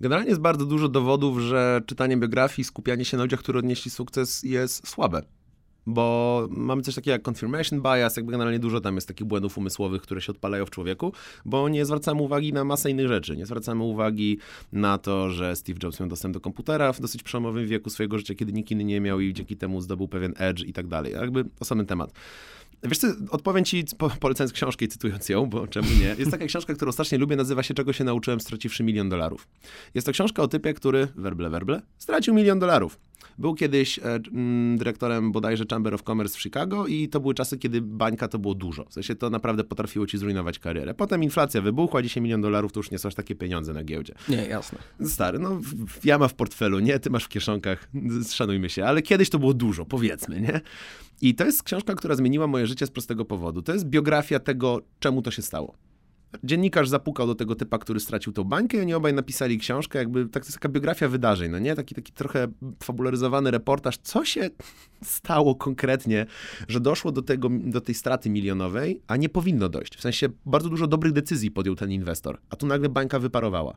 Generalnie 0.00 0.28
jest 0.28 0.40
bardzo 0.40 0.66
dużo 0.66 0.88
dowodów, 0.88 1.38
że 1.38 1.80
czytanie 1.86 2.16
biografii, 2.16 2.64
skupianie 2.64 3.04
się 3.04 3.16
na 3.16 3.22
ludziach, 3.22 3.40
którzy 3.40 3.58
odnieśli 3.58 3.90
sukces 3.90 4.42
jest 4.42 4.88
słabe 4.88 5.22
bo 5.86 6.46
mamy 6.50 6.82
coś 6.82 6.94
takiego 6.94 7.12
jak 7.12 7.28
confirmation 7.28 7.82
bias, 7.82 8.16
jakby 8.16 8.32
generalnie 8.32 8.58
dużo 8.58 8.80
tam 8.80 8.94
jest 8.94 9.08
takich 9.08 9.26
błędów 9.26 9.58
umysłowych, 9.58 10.02
które 10.02 10.20
się 10.20 10.32
odpalają 10.32 10.66
w 10.66 10.70
człowieku, 10.70 11.12
bo 11.44 11.68
nie 11.68 11.84
zwracamy 11.84 12.22
uwagi 12.22 12.52
na 12.52 12.64
masę 12.64 12.90
innych 12.90 13.08
rzeczy. 13.08 13.36
Nie 13.36 13.46
zwracamy 13.46 13.84
uwagi 13.84 14.38
na 14.72 14.98
to, 14.98 15.30
że 15.30 15.56
Steve 15.56 15.78
Jobs 15.82 16.00
miał 16.00 16.08
dostęp 16.08 16.34
do 16.34 16.40
komputera 16.40 16.92
w 16.92 17.00
dosyć 17.00 17.22
przełomowym 17.22 17.66
wieku 17.66 17.90
swojego 17.90 18.18
życia, 18.18 18.34
kiedy 18.34 18.52
nikt 18.52 18.70
inny 18.70 18.84
nie 18.84 19.00
miał 19.00 19.20
i 19.20 19.34
dzięki 19.34 19.56
temu 19.56 19.80
zdobył 19.80 20.08
pewien 20.08 20.34
edge 20.38 20.64
i 20.64 20.72
tak 20.72 20.86
dalej. 20.86 21.12
Jakby 21.12 21.44
osobny 21.60 21.84
temat. 21.84 22.12
Wiesz 22.82 22.98
co, 22.98 23.06
odpowiem 23.30 23.64
ci, 23.64 23.84
po, 23.98 24.10
polecając 24.10 24.52
książkę 24.52 24.84
i 24.84 24.88
cytując 24.88 25.28
ją, 25.28 25.46
bo 25.46 25.66
czemu 25.66 25.88
nie. 26.00 26.14
Jest 26.18 26.30
taka 26.30 26.46
książka, 26.46 26.74
którą 26.74 26.92
strasznie 26.92 27.18
lubię, 27.18 27.36
nazywa 27.36 27.62
się 27.62 27.74
Czego 27.74 27.92
się 27.92 28.04
nauczyłem 28.04 28.40
straciwszy 28.40 28.84
milion 28.84 29.08
dolarów. 29.08 29.48
Jest 29.94 30.06
to 30.06 30.12
książka 30.12 30.42
o 30.42 30.48
typie, 30.48 30.74
który, 30.74 31.08
werble, 31.16 31.50
werble, 31.50 31.82
stracił 31.98 32.34
milion 32.34 32.58
dolarów. 32.58 32.98
Był 33.38 33.54
kiedyś 33.54 33.98
e, 33.98 34.02
mm, 34.02 34.78
dyrektorem 34.78 35.32
bodajże 35.32 35.64
Chamber 35.70 35.94
of 35.94 36.02
Commerce 36.02 36.38
w 36.38 36.42
Chicago 36.42 36.86
i 36.86 37.08
to 37.08 37.20
były 37.20 37.34
czasy, 37.34 37.58
kiedy 37.58 37.80
bańka 37.80 38.28
to 38.28 38.38
było 38.38 38.54
dużo. 38.54 38.84
W 38.84 38.92
sensie 38.92 39.14
to 39.14 39.30
naprawdę 39.30 39.64
potrafiło 39.64 40.06
ci 40.06 40.18
zrujnować 40.18 40.58
karierę. 40.58 40.94
Potem 40.94 41.22
inflacja 41.22 41.60
wybuchła, 41.60 42.02
dzisiaj 42.02 42.22
milion 42.22 42.40
dolarów 42.40 42.72
to 42.72 42.80
już 42.80 42.90
nie 42.90 42.98
są 42.98 43.08
aż 43.08 43.14
takie 43.14 43.34
pieniądze 43.34 43.72
na 43.72 43.84
giełdzie. 43.84 44.14
Nie, 44.28 44.46
jasne. 44.46 44.78
Stary, 45.04 45.38
no 45.38 45.60
ja 46.04 46.18
mam 46.18 46.28
w 46.28 46.34
portfelu, 46.34 46.78
nie? 46.78 46.98
Ty 46.98 47.10
masz 47.10 47.24
w 47.24 47.28
kieszonkach, 47.28 47.88
szanujmy 48.30 48.68
się, 48.68 48.84
ale 48.84 49.02
kiedyś 49.02 49.30
to 49.30 49.38
było 49.38 49.54
dużo, 49.54 49.84
powiedzmy, 49.84 50.40
nie? 50.40 50.60
I 51.22 51.34
to 51.34 51.44
jest 51.44 51.62
książka, 51.62 51.94
która 51.94 52.14
zmieniła 52.14 52.46
moje 52.46 52.66
życie 52.70 52.86
z 52.86 52.90
prostego 52.90 53.24
powodu. 53.24 53.62
To 53.62 53.72
jest 53.72 53.84
biografia 53.84 54.38
tego, 54.38 54.80
czemu 54.98 55.22
to 55.22 55.30
się 55.30 55.42
stało. 55.42 55.74
Dziennikarz 56.44 56.88
zapukał 56.88 57.26
do 57.26 57.34
tego 57.34 57.54
typa, 57.54 57.78
który 57.78 58.00
stracił 58.00 58.32
tą 58.32 58.44
bańkę 58.44 58.76
i 58.76 58.80
oni 58.80 58.94
obaj 58.94 59.14
napisali 59.14 59.58
książkę, 59.58 59.98
jakby 59.98 60.24
tak, 60.24 60.42
to 60.42 60.46
jest 60.46 60.54
taka 60.54 60.68
biografia 60.68 61.08
wydarzeń, 61.08 61.50
no 61.50 61.58
nie? 61.58 61.74
Taki, 61.74 61.94
taki 61.94 62.12
trochę 62.12 62.48
fabularyzowany 62.82 63.50
reportaż, 63.50 63.98
co 63.98 64.24
się 64.24 64.50
stało 65.02 65.54
konkretnie, 65.54 66.26
że 66.68 66.80
doszło 66.80 67.12
do, 67.12 67.22
tego, 67.22 67.48
do 67.50 67.80
tej 67.80 67.94
straty 67.94 68.30
milionowej, 68.30 69.02
a 69.06 69.16
nie 69.16 69.28
powinno 69.28 69.68
dojść. 69.68 69.96
W 69.96 70.00
sensie 70.00 70.28
bardzo 70.46 70.68
dużo 70.68 70.86
dobrych 70.86 71.12
decyzji 71.12 71.50
podjął 71.50 71.74
ten 71.74 71.92
inwestor, 71.92 72.38
a 72.50 72.56
tu 72.56 72.66
nagle 72.66 72.88
bańka 72.88 73.18
wyparowała. 73.18 73.76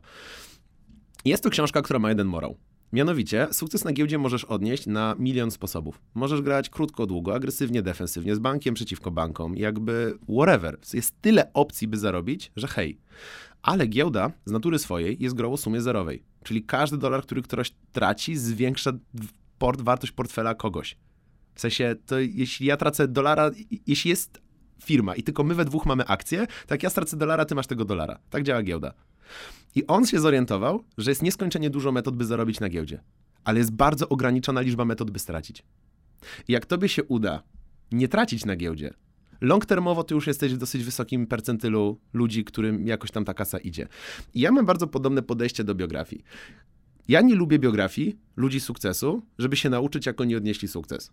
Jest 1.24 1.42
to 1.42 1.50
książka, 1.50 1.82
która 1.82 1.98
ma 1.98 2.08
jeden 2.08 2.26
morał. 2.26 2.56
Mianowicie, 2.94 3.48
sukces 3.52 3.84
na 3.84 3.92
giełdzie 3.92 4.18
możesz 4.18 4.44
odnieść 4.44 4.86
na 4.86 5.14
milion 5.18 5.50
sposobów. 5.50 6.00
Możesz 6.14 6.42
grać 6.42 6.70
krótko, 6.70 7.06
długo, 7.06 7.34
agresywnie, 7.34 7.82
defensywnie, 7.82 8.34
z 8.34 8.38
bankiem 8.38 8.74
przeciwko 8.74 9.10
bankom, 9.10 9.56
jakby 9.56 10.18
whatever. 10.28 10.78
Jest 10.92 11.14
tyle 11.20 11.52
opcji, 11.52 11.88
by 11.88 11.96
zarobić, 11.96 12.52
że 12.56 12.66
hej. 12.66 12.98
Ale 13.62 13.86
giełda 13.86 14.30
z 14.44 14.50
natury 14.50 14.78
swojej 14.78 15.16
jest 15.20 15.34
grą 15.34 15.52
o 15.52 15.56
sumie 15.56 15.80
zerowej. 15.80 16.22
Czyli 16.42 16.62
każdy 16.62 16.98
dolar, 16.98 17.22
który 17.22 17.42
ktoś 17.42 17.74
traci, 17.92 18.36
zwiększa 18.36 18.92
port, 19.58 19.80
wartość 19.80 20.12
portfela 20.12 20.54
kogoś. 20.54 20.96
W 21.54 21.60
sensie, 21.60 21.96
to 22.06 22.18
jeśli 22.18 22.66
ja 22.66 22.76
tracę 22.76 23.08
dolara, 23.08 23.50
jeśli 23.86 24.10
jest 24.10 24.40
firma 24.82 25.14
i 25.14 25.22
tylko 25.22 25.44
my 25.44 25.54
we 25.54 25.64
dwóch 25.64 25.86
mamy 25.86 26.06
akcję, 26.06 26.46
tak 26.66 26.82
ja 26.82 26.90
stracę 26.90 27.16
dolara, 27.16 27.44
ty 27.44 27.54
masz 27.54 27.66
tego 27.66 27.84
dolara. 27.84 28.18
Tak 28.30 28.42
działa 28.42 28.62
giełda. 28.62 28.94
I 29.74 29.86
on 29.86 30.06
się 30.06 30.20
zorientował, 30.20 30.84
że 30.98 31.10
jest 31.10 31.22
nieskończenie 31.22 31.70
dużo 31.70 31.92
metod, 31.92 32.16
by 32.16 32.24
zarobić 32.24 32.60
na 32.60 32.68
giełdzie, 32.68 33.00
ale 33.44 33.58
jest 33.58 33.72
bardzo 33.72 34.08
ograniczona 34.08 34.60
liczba 34.60 34.84
metod, 34.84 35.10
by 35.10 35.18
stracić. 35.18 35.62
I 36.48 36.52
jak 36.52 36.66
tobie 36.66 36.88
się 36.88 37.04
uda 37.04 37.42
nie 37.92 38.08
tracić 38.08 38.44
na 38.44 38.56
giełdzie, 38.56 38.94
long 39.40 39.66
termowo 39.66 40.04
ty 40.04 40.14
już 40.14 40.26
jesteś 40.26 40.54
w 40.54 40.58
dosyć 40.58 40.84
wysokim 40.84 41.26
percentylu 41.26 42.00
ludzi, 42.12 42.44
którym 42.44 42.86
jakoś 42.86 43.10
tam 43.10 43.24
ta 43.24 43.34
kasa 43.34 43.58
idzie. 43.58 43.88
I 44.34 44.40
ja 44.40 44.52
mam 44.52 44.66
bardzo 44.66 44.86
podobne 44.86 45.22
podejście 45.22 45.64
do 45.64 45.74
biografii. 45.74 46.24
Ja 47.08 47.20
nie 47.20 47.34
lubię 47.34 47.58
biografii 47.58 48.18
ludzi 48.36 48.60
sukcesu, 48.60 49.22
żeby 49.38 49.56
się 49.56 49.70
nauczyć, 49.70 50.06
jak 50.06 50.20
oni 50.20 50.36
odnieśli 50.36 50.68
sukces 50.68 51.10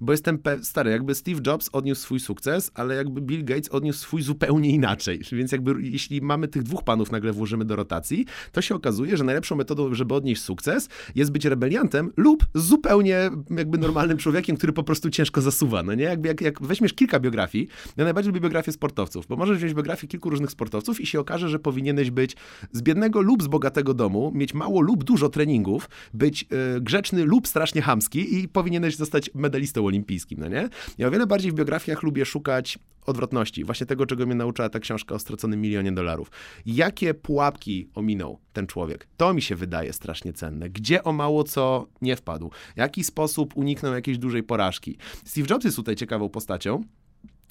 bo 0.00 0.12
jestem 0.12 0.38
stary, 0.62 0.90
jakby 0.90 1.14
Steve 1.14 1.40
Jobs 1.46 1.70
odniósł 1.72 2.02
swój 2.02 2.20
sukces, 2.20 2.70
ale 2.74 2.94
jakby 2.94 3.20
Bill 3.20 3.44
Gates 3.44 3.68
odniósł 3.68 3.98
swój 3.98 4.22
zupełnie 4.22 4.70
inaczej. 4.70 5.20
Więc 5.32 5.52
jakby 5.52 5.74
jeśli 5.82 6.20
mamy 6.20 6.48
tych 6.48 6.62
dwóch 6.62 6.84
panów 6.84 7.12
nagle 7.12 7.32
włożymy 7.32 7.64
do 7.64 7.76
rotacji, 7.76 8.26
to 8.52 8.62
się 8.62 8.74
okazuje, 8.74 9.16
że 9.16 9.24
najlepszą 9.24 9.56
metodą, 9.56 9.94
żeby 9.94 10.14
odnieść 10.14 10.42
sukces, 10.42 10.88
jest 11.14 11.30
być 11.30 11.44
rebeliantem 11.44 12.12
lub 12.16 12.46
zupełnie 12.54 13.30
jakby 13.50 13.78
normalnym 13.78 14.18
człowiekiem, 14.18 14.56
który 14.56 14.72
po 14.72 14.82
prostu 14.82 15.10
ciężko 15.10 15.40
zasuwa, 15.40 15.82
no 15.82 15.94
nie? 15.94 16.04
Jakby 16.04 16.28
jak, 16.28 16.40
jak 16.40 16.62
weźmiesz 16.62 16.92
kilka 16.92 17.20
biografii, 17.20 17.68
ja 17.96 18.04
najbardziej 18.04 18.32
lubię 18.32 18.40
biografię 18.40 18.72
sportowców, 18.72 19.26
bo 19.26 19.36
możesz 19.36 19.58
wziąć 19.58 19.74
biografię 19.74 20.06
kilku 20.06 20.30
różnych 20.30 20.50
sportowców 20.50 21.00
i 21.00 21.06
się 21.06 21.20
okaże, 21.20 21.48
że 21.48 21.58
powinieneś 21.58 22.10
być 22.10 22.36
z 22.72 22.82
biednego 22.82 23.20
lub 23.20 23.42
z 23.42 23.46
bogatego 23.46 23.94
domu, 23.94 24.32
mieć 24.34 24.54
mało 24.54 24.80
lub 24.80 25.04
dużo 25.04 25.28
treningów, 25.28 25.88
być 26.14 26.42
yy, 26.42 26.80
grzeczny 26.80 27.24
lub 27.24 27.48
strasznie 27.48 27.82
hamski 27.82 28.38
i 28.38 28.48
powinieneś 28.48 28.96
zostać 28.96 29.30
medalistą 29.34 29.84
olimpijskim, 29.94 30.40
no 30.40 30.48
nie? 30.48 30.68
Ja 30.98 31.08
o 31.08 31.10
wiele 31.10 31.26
bardziej 31.26 31.52
w 31.52 31.54
biografiach 31.54 32.02
lubię 32.02 32.24
szukać 32.24 32.78
odwrotności, 33.06 33.64
właśnie 33.64 33.86
tego, 33.86 34.06
czego 34.06 34.26
mnie 34.26 34.34
nauczyła 34.34 34.68
ta 34.68 34.80
książka 34.80 35.14
o 35.14 35.18
straconym 35.18 35.60
milionie 35.60 35.92
dolarów. 35.92 36.30
Jakie 36.66 37.14
pułapki 37.14 37.88
ominął 37.94 38.38
ten 38.52 38.66
człowiek? 38.66 39.06
To 39.16 39.34
mi 39.34 39.42
się 39.42 39.56
wydaje 39.56 39.92
strasznie 39.92 40.32
cenne. 40.32 40.70
Gdzie 40.70 41.04
o 41.04 41.12
mało 41.12 41.44
co 41.44 41.86
nie 42.02 42.16
wpadł? 42.16 42.50
W 42.74 42.78
jaki 42.78 43.04
sposób 43.04 43.56
uniknął 43.56 43.94
jakiejś 43.94 44.18
dużej 44.18 44.42
porażki? 44.42 44.96
Steve 45.24 45.46
Jobs 45.50 45.64
jest 45.64 45.76
tutaj 45.76 45.96
ciekawą 45.96 46.28
postacią, 46.28 46.84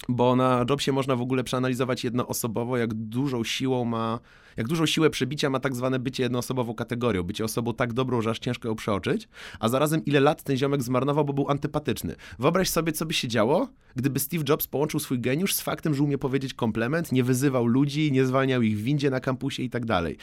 bo 0.08 0.36
na 0.36 0.64
Jobsie 0.70 0.92
można 0.92 1.16
w 1.16 1.20
ogóle 1.20 1.44
przeanalizować 1.44 2.04
jednoosobowo, 2.04 2.76
jak 2.76 2.94
dużą 2.94 3.44
siłą 3.44 3.84
ma, 3.84 4.20
jak 4.56 4.68
dużą 4.68 4.86
siłę 4.86 5.10
przebicia 5.10 5.50
ma 5.50 5.60
tak 5.60 5.74
zwane 5.74 5.98
bycie 5.98 6.22
jednoosobową 6.22 6.74
kategorią, 6.74 7.22
bycie 7.22 7.44
osobą 7.44 7.74
tak 7.74 7.92
dobrą, 7.92 8.22
że 8.22 8.30
aż 8.30 8.38
ciężko 8.38 8.68
ją 8.68 8.74
przeoczyć, 8.74 9.28
a 9.60 9.68
zarazem 9.68 10.04
ile 10.04 10.20
lat 10.20 10.42
ten 10.42 10.56
ziomek 10.56 10.82
zmarnował, 10.82 11.24
bo 11.24 11.32
był 11.32 11.50
antypatyczny. 11.50 12.16
Wyobraź 12.38 12.68
sobie, 12.68 12.92
co 12.92 13.06
by 13.06 13.14
się 13.14 13.28
działo, 13.28 13.68
gdyby 13.96 14.18
Steve 14.20 14.44
Jobs 14.48 14.66
połączył 14.66 15.00
swój 15.00 15.20
geniusz 15.20 15.54
z 15.54 15.60
faktem, 15.60 15.94
że 15.94 16.02
umie 16.02 16.18
powiedzieć 16.18 16.54
komplement, 16.54 17.12
nie 17.12 17.24
wyzywał 17.24 17.66
ludzi, 17.66 18.12
nie 18.12 18.24
zwalniał 18.24 18.62
ich 18.62 18.78
w 18.78 18.82
windzie 18.82 19.10
na 19.10 19.20
kampusie 19.20 19.62
i 19.62 19.70
tak 19.70 19.86
dalej. 19.86 20.16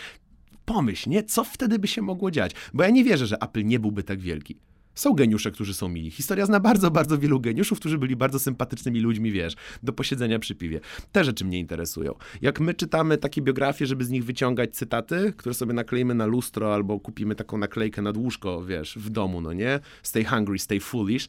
Pomyśl, 0.65 1.09
nie? 1.09 1.23
Co 1.23 1.43
wtedy 1.43 1.79
by 1.79 1.87
się 1.87 2.01
mogło 2.01 2.31
dziać? 2.31 2.51
Bo 2.73 2.83
ja 2.83 2.89
nie 2.89 3.03
wierzę, 3.03 3.27
że 3.27 3.37
Apple 3.41 3.65
nie 3.65 3.79
byłby 3.79 4.03
tak 4.03 4.19
wielki. 4.19 4.57
Są 5.01 5.13
geniusze, 5.13 5.51
którzy 5.51 5.73
są 5.73 5.89
mili. 5.89 6.11
Historia 6.11 6.45
zna 6.45 6.59
bardzo, 6.59 6.91
bardzo 6.91 7.17
wielu 7.17 7.39
geniuszów, 7.39 7.79
którzy 7.79 7.97
byli 7.97 8.15
bardzo 8.15 8.39
sympatycznymi 8.39 8.99
ludźmi, 8.99 9.31
wiesz, 9.31 9.55
do 9.83 9.93
posiedzenia 9.93 10.39
przy 10.39 10.55
piwie. 10.55 10.79
Te 11.11 11.23
rzeczy 11.23 11.45
mnie 11.45 11.59
interesują. 11.59 12.15
Jak 12.41 12.59
my 12.59 12.73
czytamy 12.73 13.17
takie 13.17 13.41
biografie, 13.41 13.85
żeby 13.85 14.05
z 14.05 14.09
nich 14.09 14.25
wyciągać 14.25 14.75
cytaty, 14.75 15.33
które 15.37 15.55
sobie 15.55 15.73
nakleimy 15.73 16.15
na 16.15 16.25
lustro 16.25 16.73
albo 16.73 16.99
kupimy 16.99 17.35
taką 17.35 17.57
naklejkę 17.57 18.01
nad 18.01 18.17
łóżko, 18.17 18.63
wiesz, 18.63 18.97
w 18.97 19.09
domu, 19.09 19.41
no 19.41 19.53
nie? 19.53 19.79
Stay 20.03 20.25
hungry, 20.25 20.59
stay 20.59 20.79
foolish. 20.79 21.27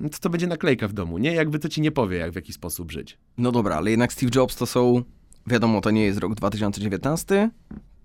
To, 0.00 0.18
to 0.20 0.30
będzie 0.30 0.46
naklejka 0.46 0.88
w 0.88 0.92
domu, 0.92 1.18
nie? 1.18 1.34
Jakby 1.34 1.58
to 1.58 1.68
ci 1.68 1.80
nie 1.80 1.92
powie, 1.92 2.16
jak 2.16 2.32
w 2.32 2.36
jaki 2.36 2.52
sposób 2.52 2.92
żyć. 2.92 3.18
No 3.36 3.52
dobra, 3.52 3.76
ale 3.76 3.90
jednak 3.90 4.12
Steve 4.12 4.30
Jobs 4.34 4.56
to 4.56 4.66
są, 4.66 5.02
wiadomo, 5.46 5.80
to 5.80 5.90
nie 5.90 6.04
jest 6.04 6.18
rok 6.18 6.34
2019, 6.34 7.50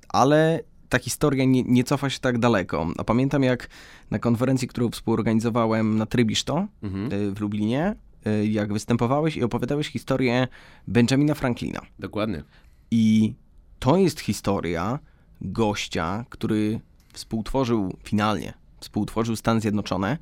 ale 0.10 0.64
ta 0.94 1.00
historia 1.00 1.46
nie, 1.46 1.64
nie, 1.64 1.84
cofa 1.84 2.10
się 2.10 2.20
tak 2.20 2.38
daleko. 2.38 2.88
A 2.98 3.04
pamiętam 3.04 3.44
jak 3.44 3.70
na 4.12 4.20
konferencji, 4.20 4.68
którą 4.68 4.90
współorganizowałem 4.90 5.98
na 5.98 6.06
Trybiszto 6.06 6.68
mhm. 6.84 7.14
Y, 7.14 7.32
w 7.32 7.42
Lublinie, 7.42 7.96
y, 8.28 8.48
jak 8.48 8.74
występowałeś 8.74 9.38
i 9.38 9.44
opowiadałeś 9.44 9.88
historię 9.88 10.48
Benjamina 10.88 11.34
Franklina. 11.34 11.82
Dokładnie. 12.00 12.44
I 12.92 13.34
to 13.80 13.98
jest 13.98 14.20
historia 14.20 15.00
gościa, 15.42 16.26
który 16.30 16.80
współtworzył 17.14 17.98
finalnie, 18.04 18.54
współtworzył 18.80 19.36
Stany 19.36 19.62
Zjednoczone 19.62 20.18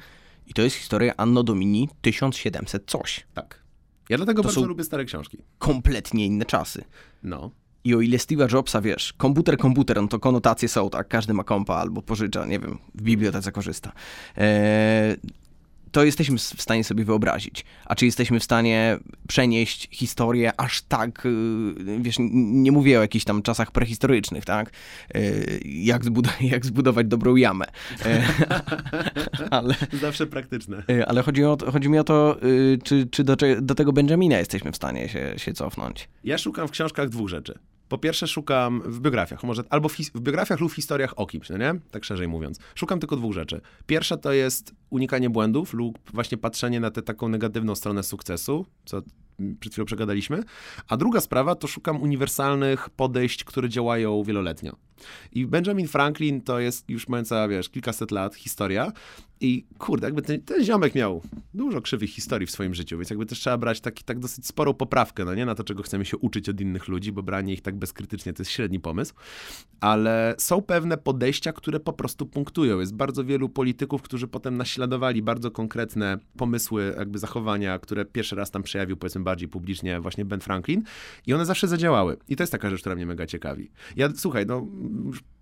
i 0.47 0.53
to 0.53 0.61
jest 0.61 0.76
historia 0.76 1.13
Anno 1.17 1.43
Domini 1.43 1.89
1700 2.01 2.84
coś. 2.86 3.28
Tak. 3.34 3.63
Ja 4.09 4.17
dlatego 4.17 4.41
to 4.41 4.47
bardzo 4.47 4.65
lubię 4.65 4.84
stare 4.84 5.05
książki. 5.05 5.38
Kompletnie 5.59 6.26
inne 6.26 6.45
czasy. 6.45 6.84
No. 7.24 7.51
I 7.84 7.96
o 7.96 8.02
ile 8.02 8.18
Steve'a 8.18 8.54
Jobsa, 8.54 8.82
wiesz, 8.82 9.14
komputer, 9.14 9.58
komputer, 9.58 10.02
no 10.02 10.08
to 10.08 10.20
konotacje 10.20 10.68
są, 10.68 10.90
tak, 10.90 11.08
każdy 11.08 11.34
ma 11.34 11.44
kompa 11.44 11.76
albo 11.76 12.02
pożycza, 12.02 12.46
nie 12.46 12.60
wiem, 12.60 12.78
w 12.96 13.02
bibliotece 13.02 13.52
korzysta. 13.52 13.92
Eee, 14.38 15.18
to 15.92 16.04
jesteśmy 16.04 16.38
w 16.38 16.62
stanie 16.62 16.84
sobie 16.84 17.06
wyobrazić. 17.06 17.66
A 17.86 17.96
czy 17.96 18.06
jesteśmy 18.06 18.39
w 18.39 18.44
stanie 18.44 18.98
przenieść 19.28 19.88
historię 19.92 20.52
aż 20.58 20.82
tak, 20.82 21.26
y, 21.26 22.00
wiesz, 22.00 22.16
nie 22.20 22.72
mówię 22.72 23.00
o 23.00 23.02
jakichś 23.02 23.26
tam 23.26 23.42
czasach 23.42 23.72
prehistorycznych, 23.72 24.46
tak? 24.46 24.72
Y, 25.16 25.60
jak, 25.66 26.04
zbud- 26.04 26.44
jak 26.54 26.66
zbudować 26.66 27.08
dobrą 27.08 27.36
jamę. 27.36 27.66
E, 28.06 28.24
ale, 29.50 29.76
Zawsze 30.02 30.28
praktyczne. 30.28 30.84
Y, 30.89 31.06
ale 31.06 31.22
chodzi, 31.22 31.44
o, 31.44 31.58
chodzi 31.72 31.89
mi 31.89 32.00
o 32.00 32.04
to, 32.04 32.38
czy, 32.84 33.08
czy 33.12 33.24
do, 33.24 33.36
do 33.62 33.76
tego 33.76 33.94
Benjamina 33.94 34.38
jesteśmy 34.38 34.72
w 34.72 34.76
stanie 34.76 35.10
się, 35.10 35.34
się 35.38 35.54
cofnąć. 35.54 36.10
Ja 36.24 36.38
szukam 36.38 36.68
w 36.68 36.72
książkach 36.72 37.10
dwóch 37.10 37.30
rzeczy. 37.30 37.60
Po 37.92 37.98
pierwsze 37.98 38.28
szukam 38.28 38.82
w 38.86 39.00
biografiach, 39.00 39.44
może 39.44 39.64
albo 39.70 39.89
w, 39.89 39.94
w, 39.94 40.20
biografiach 40.20 40.60
lub 40.60 40.72
w 40.72 40.76
historiach 40.76 41.14
o 41.16 41.26
kimś, 41.26 41.50
no 41.50 41.58
nie? 41.58 41.74
Tak 41.92 42.06
szerzej 42.06 42.28
mówiąc. 42.28 42.60
Szukam 42.76 43.00
tylko 43.00 43.16
dwóch 43.16 43.34
rzeczy. 43.34 43.62
Pierwsza 43.86 44.18
to 44.18 44.34
jest 44.34 44.76
unikanie 44.89 45.30
błędów 45.30 45.74
lub 45.74 46.12
właśnie 46.14 46.38
patrzenie 46.38 46.80
na 46.80 46.92
tę 46.92 47.02
taką 47.02 47.28
negatywną 47.28 47.76
stronę 47.76 48.04
sukcesu, 48.04 48.66
co 48.86 49.02
przed 49.60 49.74
chwilą 49.74 49.86
przegadaliśmy. 49.86 50.44
A 50.88 50.98
druga 50.98 51.22
sprawa 51.22 51.56
to 51.56 51.68
szukam 51.68 52.02
uniwersalnych 52.02 52.89
podejść, 52.89 53.44
które 53.44 53.70
działają 53.70 54.24
wieloletnio. 54.24 54.76
I 55.32 55.45
Benjamin 55.45 55.88
Franklin 55.88 56.41
to 56.41 56.60
jest 56.60 56.89
już 56.89 57.08
mająca, 57.08 57.47
wiesz, 57.47 57.70
kilkaset 57.70 58.12
lat 58.12 58.36
historia. 58.36 58.91
I 59.43 59.66
kurde, 59.78 60.08
jakby 60.08 60.22
ten, 60.22 60.41
ten 60.41 60.64
ziomek 60.64 60.95
miał 60.95 61.22
dużo 61.54 61.82
krzywych 61.82 62.10
historii 62.10 62.47
w 62.47 62.52
swoim 62.52 62.74
życiu, 62.74 62.97
więc 62.97 63.10
jakby 63.10 63.26
też 63.26 63.39
trzeba 63.39 63.58
brać 63.58 63.82
taki, 63.82 64.04
tak 64.04 64.20
dosyć 64.20 64.47
sporą 64.47 64.74
poprawkę, 64.74 65.26
no 65.26 65.36
nie 65.36 65.45
na 65.45 65.56
to, 65.56 65.64
czego 65.64 65.84
chcemy 65.84 66.06
się 66.06 66.18
uczyć 66.18 66.49
od 66.49 66.62
innych 66.62 66.88
ludzi, 66.88 67.12
bo 67.12 67.24
branie 67.24 67.54
ich 67.54 67.62
tak 67.62 67.76
bezkrytycznie 67.76 68.34
to 68.34 68.41
jest 68.41 68.52
średni 68.52 68.80
pomysł. 68.80 69.14
Ale 69.80 70.36
są 70.38 70.62
pewne 70.62 70.97
podejścia, 70.97 71.54
które 71.54 71.80
po 71.80 71.93
prostu 71.93 72.26
punktują. 72.26 72.80
Jest 72.80 72.95
bardzo 72.95 73.26
wielu 73.26 73.49
polityków, 73.49 74.02
którzy 74.02 74.28
potem 74.28 74.58
naśladowali 74.58 75.22
bardzo 75.22 75.52
konkretne 75.52 76.18
pomysły, 76.38 76.93
jakby 76.97 77.20
zachowania, 77.20 77.80
które 77.80 78.06
pierwszy 78.06 78.36
raz 78.36 78.52
tam 78.52 78.64
przejawił, 78.64 78.97
powiedzmy, 78.97 79.22
bardziej 79.22 79.49
publicznie 79.49 80.02
właśnie 80.02 80.26
Ben 80.26 80.39
Franklin 80.39 80.84
i 81.28 81.34
one 81.34 81.45
zawsze 81.45 81.68
zadziałały. 81.68 82.18
I 82.30 82.36
to 82.36 82.43
jest 82.43 82.52
taka 82.52 82.70
rzecz, 82.70 82.80
która 82.80 82.95
mnie 82.95 83.06
mega 83.06 83.26
ciekawi. 83.26 83.72
Ja, 83.95 84.10
słuchaj, 84.16 84.45
no, 84.45 84.68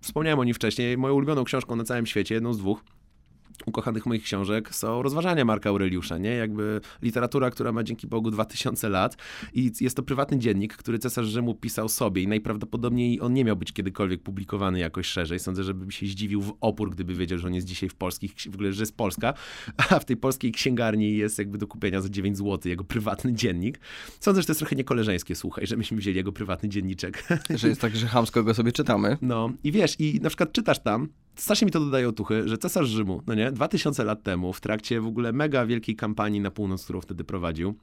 wspomniałem 0.00 0.38
o 0.38 0.44
nim 0.44 0.54
wcześniej, 0.54 0.98
moją 0.98 1.14
ulubioną 1.14 1.44
książką 1.44 1.76
na 1.76 1.84
całym 1.84 2.06
świecie, 2.06 2.34
jedną 2.34 2.54
z 2.54 2.58
dwóch, 2.58 2.84
ukochanych 3.66 4.06
moich 4.06 4.22
książek 4.22 4.74
są 4.74 5.02
rozważania 5.02 5.44
Marka 5.44 5.70
Aureliusza, 5.70 6.18
nie? 6.18 6.30
Jakby 6.30 6.80
literatura, 7.02 7.50
która 7.50 7.72
ma 7.72 7.82
dzięki 7.82 8.06
Bogu 8.06 8.30
2000 8.30 8.88
lat 8.88 9.16
i 9.54 9.72
jest 9.80 9.96
to 9.96 10.02
prywatny 10.02 10.38
dziennik, 10.38 10.76
który 10.76 10.98
cesarz 10.98 11.26
Rzymu 11.26 11.54
pisał 11.54 11.88
sobie 11.88 12.22
i 12.22 12.28
najprawdopodobniej 12.28 13.20
on 13.20 13.34
nie 13.34 13.44
miał 13.44 13.56
być 13.56 13.72
kiedykolwiek 13.72 14.22
publikowany 14.22 14.78
jakoś 14.78 15.06
szerzej. 15.06 15.38
Sądzę, 15.38 15.64
żeby 15.64 15.92
się 15.92 16.06
zdziwił 16.06 16.42
w 16.42 16.52
opór, 16.60 16.90
gdyby 16.90 17.14
wiedział, 17.14 17.38
że 17.38 17.46
on 17.46 17.54
jest 17.54 17.66
dzisiaj 17.66 17.88
w 17.88 17.94
polskich, 17.94 18.34
w 18.50 18.54
ogóle, 18.54 18.72
że 18.72 18.82
jest 18.82 18.96
Polska, 18.96 19.34
a 19.90 19.98
w 19.98 20.04
tej 20.04 20.16
polskiej 20.16 20.52
księgarni 20.52 21.16
jest 21.16 21.38
jakby 21.38 21.58
do 21.58 21.66
kupienia 21.66 22.00
za 22.00 22.08
9 22.08 22.38
zł 22.38 22.58
jego 22.64 22.84
prywatny 22.84 23.32
dziennik. 23.32 23.80
Sądzę, 24.20 24.40
że 24.42 24.46
to 24.46 24.50
jest 24.50 24.60
trochę 24.60 24.76
niekoleżeńskie, 24.76 25.34
słuchaj, 25.34 25.66
że 25.66 25.76
myśmy 25.76 25.96
wzięli 25.96 26.16
jego 26.16 26.32
prywatny 26.32 26.68
dzienniczek. 26.68 27.24
Że 27.60 27.68
jest 27.68 27.80
tak, 27.80 27.96
że 27.96 28.06
chamsko 28.06 28.44
go 28.44 28.54
sobie 28.54 28.72
czytamy. 28.72 29.16
No 29.22 29.52
i 29.64 29.72
wiesz, 29.72 30.00
i 30.00 30.20
na 30.22 30.28
przykład 30.28 30.52
czytasz 30.52 30.82
tam, 30.82 31.08
strasznie 31.34 31.66
mi 31.66 31.72
to 31.72 31.80
dodaje 31.80 32.08
otuchy, 32.08 32.48
że 32.48 32.58
cesarz 32.58 32.88
Rzymu, 32.88 33.22
no 33.26 33.34
nie, 33.34 33.49
2000 33.52 34.04
lat 34.04 34.22
temu, 34.22 34.52
w 34.52 34.60
trakcie 34.60 35.00
w 35.00 35.06
ogóle 35.06 35.32
mega 35.32 35.66
wielkiej 35.66 35.96
kampanii 35.96 36.40
na 36.40 36.50
północ, 36.50 36.84
którą 36.84 37.00
wtedy 37.00 37.24
prowadził, 37.24 37.74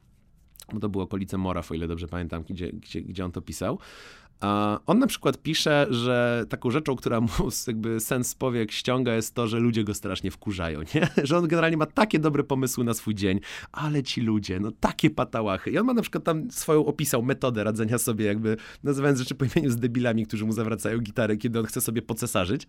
bo 0.74 0.80
to 0.80 0.90
było 0.90 1.04
okolice 1.04 1.38
Moraw, 1.38 1.72
o 1.72 1.74
ile 1.74 1.88
dobrze 1.88 2.08
pamiętam, 2.08 2.44
gdzie, 2.50 2.72
gdzie, 2.72 3.02
gdzie 3.02 3.26
on 3.26 3.32
to 3.32 3.42
pisał, 3.42 3.80
on 4.86 5.00
na 5.00 5.08
przykład 5.08 5.38
pisze, 5.38 5.88
że 5.90 6.46
taką 6.50 6.72
rzeczą, 6.72 6.96
która 6.96 7.22
mu 7.22 7.30
jakby 7.68 8.00
sens 8.00 8.36
powiek 8.36 8.72
ściąga 8.72 9.16
jest 9.16 9.34
to, 9.34 9.48
że 9.48 9.60
ludzie 9.60 9.84
go 9.84 9.94
strasznie 9.94 10.32
wkurzają, 10.32 10.80
nie? 10.96 11.08
Że 11.28 11.38
on 11.38 11.48
generalnie 11.48 11.78
ma 11.78 11.86
takie 11.86 12.20
dobre 12.20 12.44
pomysły 12.44 12.84
na 12.84 12.94
swój 12.94 13.16
dzień, 13.16 13.40
ale 13.72 14.04
ci 14.04 14.22
ludzie, 14.22 14.60
no 14.60 14.72
takie 14.80 15.10
patałachy. 15.10 15.72
I 15.72 15.78
on 15.78 15.86
ma 15.86 15.94
na 15.94 16.02
przykład 16.02 16.24
tam 16.24 16.52
swoją 16.52 16.86
opisał 16.86 17.24
metodę 17.24 17.64
radzenia 17.64 17.98
sobie 17.98 18.26
jakby, 18.26 18.58
nazywając 18.84 19.20
rzeczy 19.20 19.36
po 19.36 19.46
imieniu 19.46 19.72
z 19.72 19.76
debilami, 19.76 20.26
którzy 20.26 20.46
mu 20.46 20.52
zawracają 20.52 21.00
gitary, 21.00 21.38
kiedy 21.38 21.60
on 21.60 21.66
chce 21.66 21.82
sobie 21.82 22.02
pocesarzyć. 22.02 22.68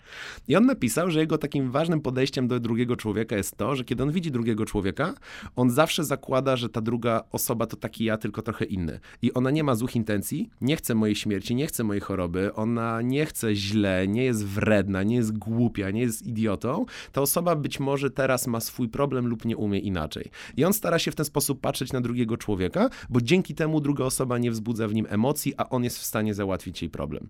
I 0.49 0.57
on 0.57 0.67
napisał, 0.67 1.11
że 1.11 1.21
jego 1.21 1.39
takim 1.39 1.71
ważnym 1.71 2.01
podejściem 2.01 2.49
do 2.49 2.61
drugiego 2.61 2.97
człowieka 2.97 3.37
jest 3.37 3.57
to, 3.57 3.77
że 3.77 3.85
kiedy 3.85 4.03
on 4.03 4.13
widzi 4.13 4.31
drugiego 4.31 4.65
człowieka, 4.65 5.15
on 5.57 5.71
zawsze 5.71 6.05
zakłada, 6.05 6.57
że 6.57 6.69
ta 6.69 6.81
druga 6.81 7.25
osoba 7.33 7.67
to 7.67 7.77
taki 7.77 8.05
ja, 8.05 8.17
tylko 8.17 8.43
trochę 8.43 8.65
inny. 8.65 9.01
I 9.23 9.33
ona 9.33 9.51
nie 9.51 9.65
ma 9.65 9.75
złych 9.75 9.97
intencji, 9.97 10.51
nie 10.61 10.77
chce 10.77 10.95
mojej 10.95 11.17
śmierci, 11.17 11.55
nie 11.59 11.67
chce 11.67 11.85
mojej 11.85 12.01
choroby, 12.01 12.55
ona 12.55 13.03
nie 13.03 13.27
chce 13.27 13.55
źle, 13.55 14.09
nie 14.09 14.25
jest 14.25 14.47
wredna, 14.47 15.03
nie 15.03 15.17
jest 15.17 15.39
głupia, 15.39 15.91
nie 15.91 16.01
jest 16.01 16.27
idiotą, 16.27 16.85
ta 17.13 17.21
osoba 17.21 17.57
być 17.57 17.81
może 17.81 18.11
teraz 18.11 18.47
ma 18.47 18.61
swój 18.61 18.89
problem 18.89 19.27
lub 19.27 19.45
nie 19.45 19.57
umie 19.57 19.79
inaczej. 19.79 20.31
I 20.57 20.65
on 20.65 20.73
stara 20.73 20.99
się 20.99 21.11
w 21.11 21.15
ten 21.15 21.25
sposób 21.25 21.61
patrzeć 21.61 21.93
na 21.93 22.01
drugiego 22.01 22.37
człowieka, 22.37 22.91
bo 23.09 23.21
dzięki 23.21 23.55
temu 23.55 23.81
druga 23.81 24.05
osoba 24.05 24.39
nie 24.39 24.51
wzbudza 24.51 24.89
w 24.89 24.95
nim 24.95 25.07
emocji, 25.09 25.55
a 25.57 25.69
on 25.69 25.85
jest 25.85 25.99
w 25.99 26.05
stanie 26.05 26.35
załatwić 26.35 26.83
jej 26.83 26.91
problem. 26.91 27.29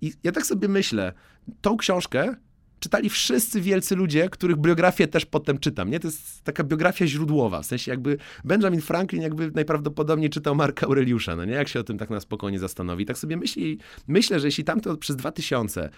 I 0.00 0.12
ja 0.22 0.32
tak 0.32 0.46
sobie 0.46 0.68
myślę, 0.68 1.12
tą 1.60 1.76
książkę 1.76 2.34
czytali 2.82 3.10
wszyscy 3.10 3.60
wielcy 3.60 3.96
ludzie, 3.96 4.28
których 4.28 4.56
biografię 4.56 5.08
też 5.08 5.26
potem 5.26 5.58
czytam, 5.58 5.90
nie? 5.90 6.00
To 6.00 6.08
jest 6.08 6.42
taka 6.42 6.64
biografia 6.64 7.06
źródłowa, 7.06 7.62
w 7.62 7.66
sensie 7.66 7.90
jakby 7.90 8.16
Benjamin 8.44 8.80
Franklin 8.80 9.22
jakby 9.22 9.50
najprawdopodobniej 9.54 10.30
czytał 10.30 10.54
Marka 10.54 10.86
Aureliusza, 10.86 11.36
no 11.36 11.44
nie? 11.44 11.52
Jak 11.52 11.68
się 11.68 11.80
o 11.80 11.82
tym 11.82 11.98
tak 11.98 12.10
na 12.10 12.20
spokojnie 12.20 12.58
zastanowi. 12.58 13.06
Tak 13.06 13.18
sobie 13.18 13.36
myśli, 13.36 13.78
myślę, 14.08 14.40
że 14.40 14.46
jeśli 14.46 14.64
tamto 14.64 14.96
przez 14.96 15.16
2000 15.16 15.90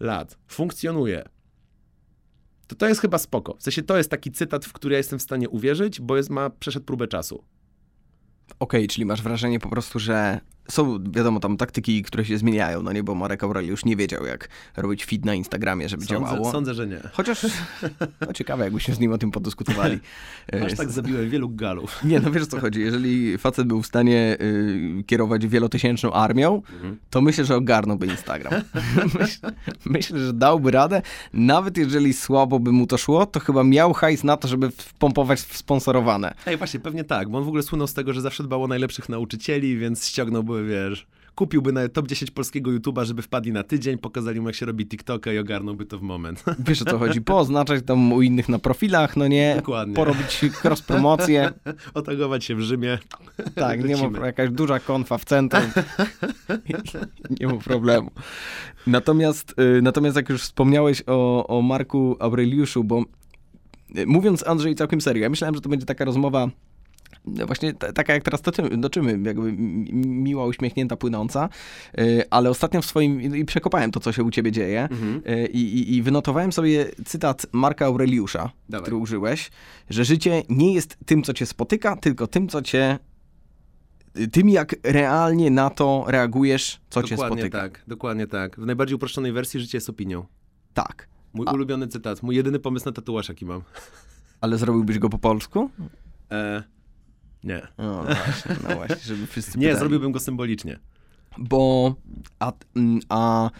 lat 0.00 0.38
funkcjonuje, 0.48 1.24
to 2.66 2.76
to 2.76 2.88
jest 2.88 3.00
chyba 3.00 3.18
spoko. 3.18 3.56
W 3.58 3.62
sensie 3.62 3.82
to 3.82 3.96
jest 3.96 4.10
taki 4.10 4.30
cytat, 4.30 4.64
w 4.64 4.72
który 4.72 4.92
ja 4.92 4.98
jestem 4.98 5.18
w 5.18 5.22
stanie 5.22 5.48
uwierzyć, 5.48 6.00
bo 6.00 6.16
jest, 6.16 6.30
ma, 6.30 6.50
przeszedł 6.50 6.86
próbę 6.86 7.08
czasu. 7.08 7.44
Okej, 8.58 8.88
czyli 8.88 9.04
masz 9.04 9.22
wrażenie 9.22 9.58
po 9.58 9.68
prostu, 9.68 9.98
że 9.98 10.40
są, 10.70 10.98
wiadomo, 11.10 11.40
tam 11.40 11.56
taktyki, 11.56 12.02
które 12.02 12.24
się 12.24 12.38
zmieniają, 12.38 12.82
no 12.82 12.92
nie, 12.92 13.02
bo 13.02 13.14
Marek 13.14 13.44
Aureliusz 13.44 13.84
nie 13.84 13.96
wiedział, 13.96 14.26
jak 14.26 14.48
robić 14.76 15.04
feed 15.04 15.24
na 15.24 15.34
Instagramie, 15.34 15.88
żeby 15.88 16.04
Sądzę, 16.04 16.24
działało. 16.26 16.52
sądzę, 16.52 16.74
że 16.74 16.86
nie. 16.86 17.00
Chociaż, 17.12 17.46
no 18.26 18.32
ciekawe, 18.32 18.64
jakbyśmy 18.64 18.94
z 18.94 18.98
nim 19.00 19.12
o 19.12 19.18
tym 19.18 19.30
podyskutowali. 19.30 19.98
Aż 20.66 20.74
tak 20.74 20.90
zabiłem 20.90 21.30
wielu 21.30 21.48
galów. 21.48 22.04
Nie, 22.04 22.20
no 22.20 22.30
wiesz 22.30 22.42
o 22.42 22.46
co 22.46 22.60
chodzi. 22.60 22.80
Jeżeli 22.80 23.38
facet 23.38 23.66
był 23.68 23.82
w 23.82 23.86
stanie 23.86 24.36
y, 24.40 25.04
kierować 25.06 25.46
wielotysięczną 25.46 26.12
armią, 26.12 26.62
Mhm. 26.72 26.98
to 27.10 27.20
myślę, 27.20 27.44
że 27.44 27.56
ogarnąłby 27.56 28.06
Instagram. 28.06 28.52
myślę, 29.20 29.52
myślę, 29.84 30.18
że 30.18 30.32
dałby 30.32 30.70
radę. 30.70 31.02
Nawet 31.32 31.76
jeżeli 31.76 32.12
słabo 32.12 32.60
by 32.60 32.72
mu 32.72 32.86
to 32.86 32.98
szło, 32.98 33.26
to 33.26 33.40
chyba 33.40 33.64
miał 33.64 33.92
hajs 33.92 34.24
na 34.24 34.36
to, 34.36 34.48
żeby 34.48 34.70
wpompować 34.70 35.40
w 35.40 35.56
sponsorowane. 35.56 36.34
Ej, 36.46 36.56
właśnie, 36.56 36.80
pewnie 36.80 37.04
tak, 37.04 37.28
bo 37.28 37.38
on 37.38 37.44
w 37.44 37.48
ogóle 37.48 37.62
słynął 37.62 37.86
z 37.86 37.94
tego, 37.94 38.12
że 38.12 38.20
zawsze 38.20 38.42
dbał 38.44 38.62
o 38.64 38.66
najlepszych 38.68 39.08
nauczycieli, 39.08 39.78
więc 39.78 40.06
ściągnąłby, 40.06 40.57
wiesz, 40.64 41.06
kupiłby 41.38 41.72
na 41.72 41.88
top 41.88 42.06
10 42.08 42.30
polskiego 42.30 42.70
YouTube'a, 42.70 43.04
żeby 43.04 43.22
wpadli 43.22 43.52
na 43.52 43.62
tydzień, 43.62 43.98
pokazali 43.98 44.40
mu, 44.40 44.48
jak 44.48 44.56
się 44.56 44.66
robi 44.66 44.86
TikToka 44.86 45.32
i 45.32 45.38
ogarnąłby 45.38 45.86
to 45.86 45.98
w 45.98 46.02
moment. 46.02 46.44
Wiesz 46.68 46.82
o 46.82 46.84
co 46.84 46.98
chodzi? 46.98 47.20
Pooznaczać 47.20 47.84
tam 47.86 48.12
u 48.12 48.22
innych 48.22 48.48
na 48.48 48.58
profilach, 48.58 49.16
no 49.16 49.28
nie? 49.28 49.54
Dokładnie. 49.56 49.94
Porobić 49.94 50.40
cross-promocję. 50.64 51.52
Otagować 51.94 52.44
się 52.44 52.54
w 52.54 52.60
Rzymie. 52.60 52.98
Tak, 53.54 53.84
nie 53.84 53.96
ma 53.96 54.02
Lecimy. 54.02 54.26
jakaś 54.26 54.50
duża 54.50 54.80
konfa 54.80 55.18
w 55.18 55.24
centrum. 55.24 55.62
nie 57.40 57.46
ma 57.46 57.56
problemu. 57.56 58.10
Natomiast, 58.86 59.54
y, 59.78 59.82
natomiast 59.82 60.16
jak 60.16 60.28
już 60.28 60.42
wspomniałeś 60.42 61.02
o, 61.06 61.46
o 61.46 61.62
Marku 61.62 62.16
Aureliuszu, 62.20 62.84
bo 62.84 63.04
y, 63.98 64.06
mówiąc 64.06 64.46
Andrzej 64.46 64.74
całkiem 64.74 65.00
serio, 65.00 65.22
ja 65.22 65.30
myślałem, 65.30 65.54
że 65.54 65.60
to 65.60 65.68
będzie 65.68 65.86
taka 65.86 66.04
rozmowa 66.04 66.48
właśnie 67.46 67.72
ta, 67.74 67.92
taka 67.92 68.14
jak 68.14 68.22
teraz 68.22 68.42
toczymy, 68.82 69.18
jakby 69.24 69.52
mi- 69.52 69.92
miła, 70.06 70.46
uśmiechnięta, 70.46 70.96
płynąca, 70.96 71.48
y, 71.98 72.22
ale 72.30 72.50
ostatnio 72.50 72.82
w 72.82 72.86
swoim, 72.86 73.36
i 73.36 73.44
przekopałem 73.44 73.90
to, 73.90 74.00
co 74.00 74.12
się 74.12 74.22
u 74.24 74.30
ciebie 74.30 74.52
dzieje 74.52 74.82
Mhm. 74.82 75.22
y, 75.38 75.46
i, 75.46 75.78
i, 75.78 75.96
i 75.96 76.02
wynotowałem 76.02 76.52
sobie 76.52 76.86
cytat 77.04 77.46
Marka 77.52 77.86
Aureliusza, 77.86 78.50
Dawaj. 78.68 78.82
który 78.82 78.96
użyłeś, 78.96 79.50
że 79.90 80.04
życie 80.04 80.42
nie 80.48 80.74
jest 80.74 80.96
tym, 81.06 81.22
co 81.22 81.32
cię 81.34 81.46
spotyka, 81.46 81.96
tylko 81.96 82.26
tym, 82.26 82.48
co 82.48 82.62
cię 82.62 82.98
tym, 84.32 84.48
jak 84.48 84.74
realnie 84.82 85.50
na 85.50 85.70
to 85.70 86.04
reagujesz, 86.08 86.80
co 86.90 87.02
cię 87.02 87.14
Dokładnie 87.16 87.38
spotyka. 87.42 87.58
tak, 87.60 87.82
dokładnie 87.86 88.26
tak. 88.26 88.60
W 88.60 88.66
najbardziej 88.66 88.94
uproszczonej 88.96 89.32
wersji 89.32 89.60
życie 89.60 89.76
jest 89.78 89.88
opinią. 89.90 90.26
Tak. 90.74 91.08
Mój 91.34 91.46
A- 91.48 91.52
ulubiony 91.52 91.88
cytat, 91.88 92.22
mój 92.22 92.36
jedyny 92.36 92.58
pomysł 92.58 92.86
na 92.86 92.92
tatuaż, 92.92 93.28
jaki 93.28 93.46
mam. 93.46 93.62
Ale 94.40 94.58
zrobiłbyś 94.58 94.98
go 94.98 95.08
po 95.08 95.18
polsku? 95.18 95.70
E, 96.30 96.62
nie. 97.44 97.62
No 97.78 98.02
właśnie, 98.04 98.56
no 98.68 98.74
właśnie, 98.76 98.96
żeby 99.02 99.26
wszyscy 99.26 99.58
Nie, 99.58 99.66
pytali. 99.66 99.78
zrobiłbym 99.78 100.12
go 100.12 100.20
symbolicznie. 100.20 100.78
Bo, 101.38 101.94
a, 102.38 102.52
mm, 102.76 103.00
a... 103.08 103.50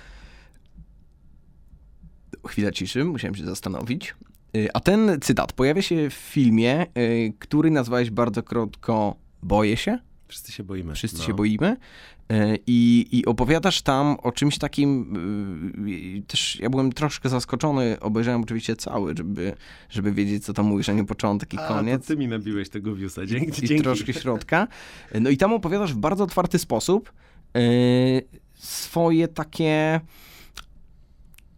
Chwila 2.49 2.71
ciszy, 2.71 3.05
musiałem 3.05 3.35
się 3.35 3.45
zastanowić. 3.45 4.15
Y, 4.57 4.69
A 4.75 4.81
ten 4.81 5.19
cytat 5.21 5.53
pojawia 5.53 5.83
się 5.83 6.11
w 6.11 6.15
filmie, 6.15 6.87
y, 6.99 7.33
który 7.39 7.71
nazwałeś 7.71 8.11
bardzo 8.11 8.43
krótko 8.43 9.17
Boję 9.43 9.77
się. 9.77 9.99
Wszyscy 10.29 10.53
się 10.53 10.65
boimy. 10.65 10.95
Wszyscy 10.95 11.19
No. 11.19 11.25
się 11.25 11.35
boimy. 11.35 11.77
E, 12.33 12.57
I, 12.67 13.07
I 13.13 13.27
opowiadasz 13.27 13.83
tam 13.83 14.17
o 14.23 14.33
czymś 14.33 14.59
takim, 14.59 15.17
y, 16.19 16.23
też 16.27 16.61
ja 16.61 16.71
byłem 16.71 16.93
troszkę 16.93 17.29
zaskoczony, 17.29 17.97
obejrzałem 18.01 18.43
oczywiście 18.43 18.77
cały, 18.77 19.15
żeby, 19.17 19.55
żeby 19.91 20.13
wiedzieć, 20.13 20.45
co 20.45 20.53
tam 20.53 20.67
mówisz, 20.67 20.89
a 20.89 20.93
nie 20.93 21.05
początek 21.05 21.55
i 21.55 21.59
A, 21.59 21.69
koniec. 21.69 22.03
to 22.03 22.09
ty 22.09 22.17
mi 22.17 22.29
nabiłeś 22.29 22.69
tego 22.69 22.95
viewsa, 22.95 23.27
dzięki. 23.27 23.65
I 23.65 23.69
dzięki. 23.69 23.83
troszkę 23.85 24.13
środka. 24.13 24.69
No 25.21 25.31
i 25.31 25.37
tam 25.37 25.53
opowiadasz 25.53 25.93
w 25.95 25.97
bardzo 25.97 26.25
otwarty 26.25 26.59
sposób 26.59 27.13
e, 27.57 27.61
swoje 28.55 29.29
takie, 29.29 30.01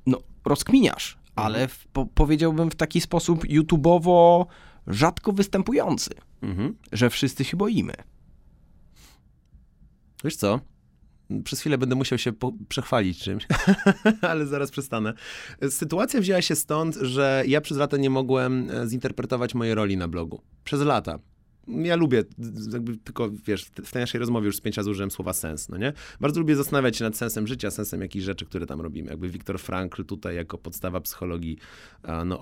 no 0.07 0.19
rozkminiasz, 0.45 1.19
ale 1.37 1.69
w, 1.69 1.87
po, 1.87 2.07
powiedziałbym 2.07 2.71
w 2.71 2.75
taki 2.75 3.01
sposób 3.01 3.51
YouTubeowo 3.51 4.47
rzadko 4.87 5.33
występujący, 5.33 6.11
Mhm. 6.43 6.75
że 6.93 7.11
wszyscy 7.11 7.45
się 7.45 7.57
boimy. 7.57 7.93
Wiesz 10.25 10.37
co? 10.37 10.61
Przez 11.45 11.61
chwilę 11.61 11.79
będę 11.79 11.95
musiał 11.95 12.19
się 12.19 12.33
przechwalić 12.69 13.19
czymś, 13.19 13.47
ale 14.31 14.47
zaraz 14.47 14.71
przestanę. 14.71 15.15
Sytuacja 15.71 16.21
wzięła 16.21 16.43
się 16.43 16.57
stąd, 16.57 16.95
że 16.95 17.45
ja 17.47 17.61
przez 17.61 17.79
lata 17.79 17.97
nie 17.97 18.11
mogłem 18.11 18.71
e, 18.71 18.89
zinterpretować 18.89 19.55
mojej 19.55 19.75
roli 19.75 19.97
na 19.97 20.09
blogu. 20.09 20.43
Przez 20.65 20.81
lata. 20.81 21.19
Ja 21.69 21.97
lubię, 21.97 22.25
jakby 22.73 22.97
tylko 22.97 23.31
wiesz, 23.47 23.65
w 23.85 23.93
tej 23.93 24.03
naszej 24.03 24.19
rozmowie 24.19 24.47
już 24.47 24.57
z 24.57 24.61
pięć 24.61 24.77
razy 24.77 24.91
użyłem 24.91 25.11
słowa 25.11 25.33
sens, 25.33 25.69
no 25.69 25.77
nie? 25.77 25.93
Bardzo 26.21 26.41
lubię 26.41 26.57
zastanawiać 26.57 26.97
się 26.97 27.05
nad 27.05 27.17
sensem 27.17 27.47
życia, 27.47 27.71
sensem 27.71 28.01
jakichś 28.01 28.25
rzeczy, 28.25 28.45
które 28.47 28.67
tam 28.67 28.81
robimy. 28.81 29.11
Jakby 29.11 29.29
Viktor 29.29 29.59
Frankl 29.59 30.05
tutaj 30.05 30.37
jako 30.37 30.59
podstawa 30.59 31.01
psychologii 31.01 31.59
no, 32.25 32.41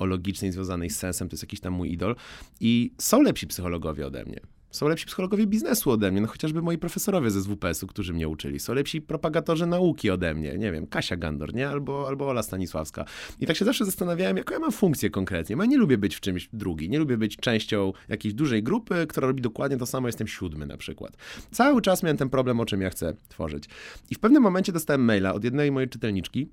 związanej 0.50 0.90
z 0.90 0.96
sensem, 0.98 1.28
to 1.28 1.34
jest 1.34 1.42
jakiś 1.42 1.60
tam 1.60 1.72
mój 1.72 1.92
idol. 1.92 2.16
I 2.60 2.92
są 2.98 3.22
lepsi 3.22 3.46
psychologowie 3.46 4.06
ode 4.06 4.24
mnie. 4.24 4.40
Są 4.70 4.88
lepsi 4.88 5.06
psychologowie 5.06 5.46
biznesu 5.46 5.90
ode 5.90 6.10
mnie, 6.10 6.20
no 6.20 6.26
chociażby 6.26 6.62
moi 6.62 6.78
profesorowie 6.78 7.30
ze 7.30 7.40
ZWPS-u, 7.40 7.86
którzy 7.86 8.12
mnie 8.12 8.28
uczyli. 8.28 8.60
Są 8.60 8.74
lepsi 8.74 9.00
propagatorzy 9.02 9.66
nauki 9.66 10.10
ode 10.10 10.34
mnie, 10.34 10.58
nie 10.58 10.72
wiem, 10.72 10.86
Kasia 10.86 11.16
Gandor, 11.16 11.54
nie? 11.54 11.68
Albo, 11.68 12.08
albo 12.08 12.28
Ola 12.28 12.42
Stanisławska. 12.42 13.04
I 13.40 13.46
tak 13.46 13.56
się 13.56 13.64
zawsze 13.64 13.84
zastanawiałem, 13.84 14.36
jaką 14.36 14.54
ja 14.54 14.60
mam 14.60 14.72
funkcję 14.72 15.10
konkretnie. 15.10 15.56
Ja 15.58 15.64
nie 15.64 15.78
lubię 15.78 15.98
być 15.98 16.16
w 16.16 16.20
czymś 16.20 16.48
drugi, 16.52 16.90
nie 16.90 16.98
lubię 16.98 17.16
być 17.16 17.36
częścią 17.36 17.92
jakiejś 18.08 18.34
dużej 18.34 18.62
grupy, 18.62 19.06
która 19.08 19.26
robi 19.26 19.42
dokładnie 19.42 19.76
to 19.76 19.86
samo, 19.86 20.08
jestem 20.08 20.26
siódmy 20.26 20.66
na 20.66 20.76
przykład. 20.76 21.16
Cały 21.50 21.82
czas 21.82 22.02
miałem 22.02 22.16
ten 22.16 22.30
problem, 22.30 22.60
o 22.60 22.66
czym 22.66 22.80
ja 22.80 22.90
chcę 22.90 23.14
tworzyć. 23.28 23.64
I 24.10 24.14
w 24.14 24.18
pewnym 24.18 24.42
momencie 24.42 24.72
dostałem 24.72 25.04
maila 25.04 25.34
od 25.34 25.44
jednej 25.44 25.72
mojej 25.72 25.88
czytelniczki, 25.88 26.48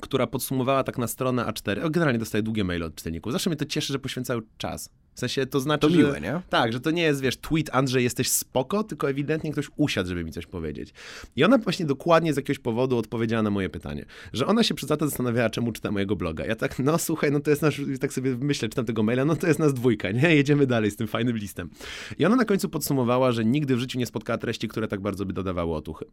która 0.00 0.26
podsumowała 0.26 0.84
tak 0.84 0.98
na 0.98 1.06
stronę 1.06 1.44
A4. 1.44 1.84
O, 1.84 1.90
Generalnie 1.90 2.18
dostaję 2.18 2.42
długie 2.42 2.64
maile 2.64 2.82
od 2.82 2.94
czytelników. 2.94 3.32
Zawsze 3.32 3.50
mnie 3.50 3.56
to 3.56 3.64
cieszy, 3.64 3.92
że 3.92 3.98
poświęcają 3.98 4.40
czas. 4.58 4.90
W 5.14 5.20
sensie 5.20 5.46
to 5.46 5.60
znaczy, 5.60 5.80
To 5.80 5.90
że... 5.90 5.98
miłe, 5.98 6.20
nie? 6.20 6.40
Tak, 6.48 6.72
że 6.72 6.80
to 6.80 6.90
nie 6.90 7.02
jest, 7.02 7.20
wiesz, 7.20 7.36
tweet 7.36 7.70
Andrzej, 7.72 8.04
jesteś 8.04 8.30
spoko, 8.30 8.84
tylko 8.84 9.10
ewidentnie 9.10 9.52
ktoś 9.52 9.70
usiadł, 9.76 10.08
żeby 10.08 10.24
mi 10.24 10.32
coś 10.32 10.46
powiedzieć. 10.46 10.94
I 11.36 11.44
ona 11.44 11.58
właśnie 11.58 11.86
dokładnie 11.86 12.32
z 12.32 12.36
jakiegoś 12.36 12.58
powodu 12.58 12.98
odpowiedziała 12.98 13.42
na 13.42 13.50
moje 13.50 13.70
pytanie. 13.70 14.04
Że 14.32 14.46
ona 14.46 14.62
się 14.62 14.74
przez 14.74 14.90
lata 14.90 15.06
zastanawiała, 15.06 15.50
czemu 15.50 15.72
czyta 15.72 15.90
mojego 15.90 16.16
bloga. 16.16 16.46
Ja 16.46 16.56
tak, 16.56 16.78
no 16.78 16.98
słuchaj, 16.98 17.32
no 17.32 17.40
to 17.40 17.50
jest 17.50 17.62
nasz, 17.62 17.80
tak 18.00 18.12
sobie 18.12 18.36
myślę, 18.40 18.68
czytam 18.68 18.84
tego 18.84 19.02
maila, 19.02 19.24
no 19.24 19.36
to 19.36 19.46
jest 19.46 19.58
nas 19.58 19.74
dwójka, 19.74 20.10
nie? 20.10 20.34
Jedziemy 20.36 20.66
dalej 20.66 20.90
z 20.90 20.96
tym 20.96 21.06
fajnym 21.06 21.36
listem. 21.36 21.70
I 22.18 22.26
ona 22.26 22.36
na 22.36 22.44
końcu 22.44 22.68
podsumowała, 22.68 23.32
że 23.32 23.44
nigdy 23.44 23.76
w 23.76 23.78
życiu 23.78 23.98
nie 23.98 24.06
spotkała 24.06 24.38
treści, 24.38 24.68
które 24.68 24.88
tak 24.88 25.00
bardzo 25.00 25.26
by 25.26 25.32
dodawały 25.32 25.74
otuchy. 25.74 26.04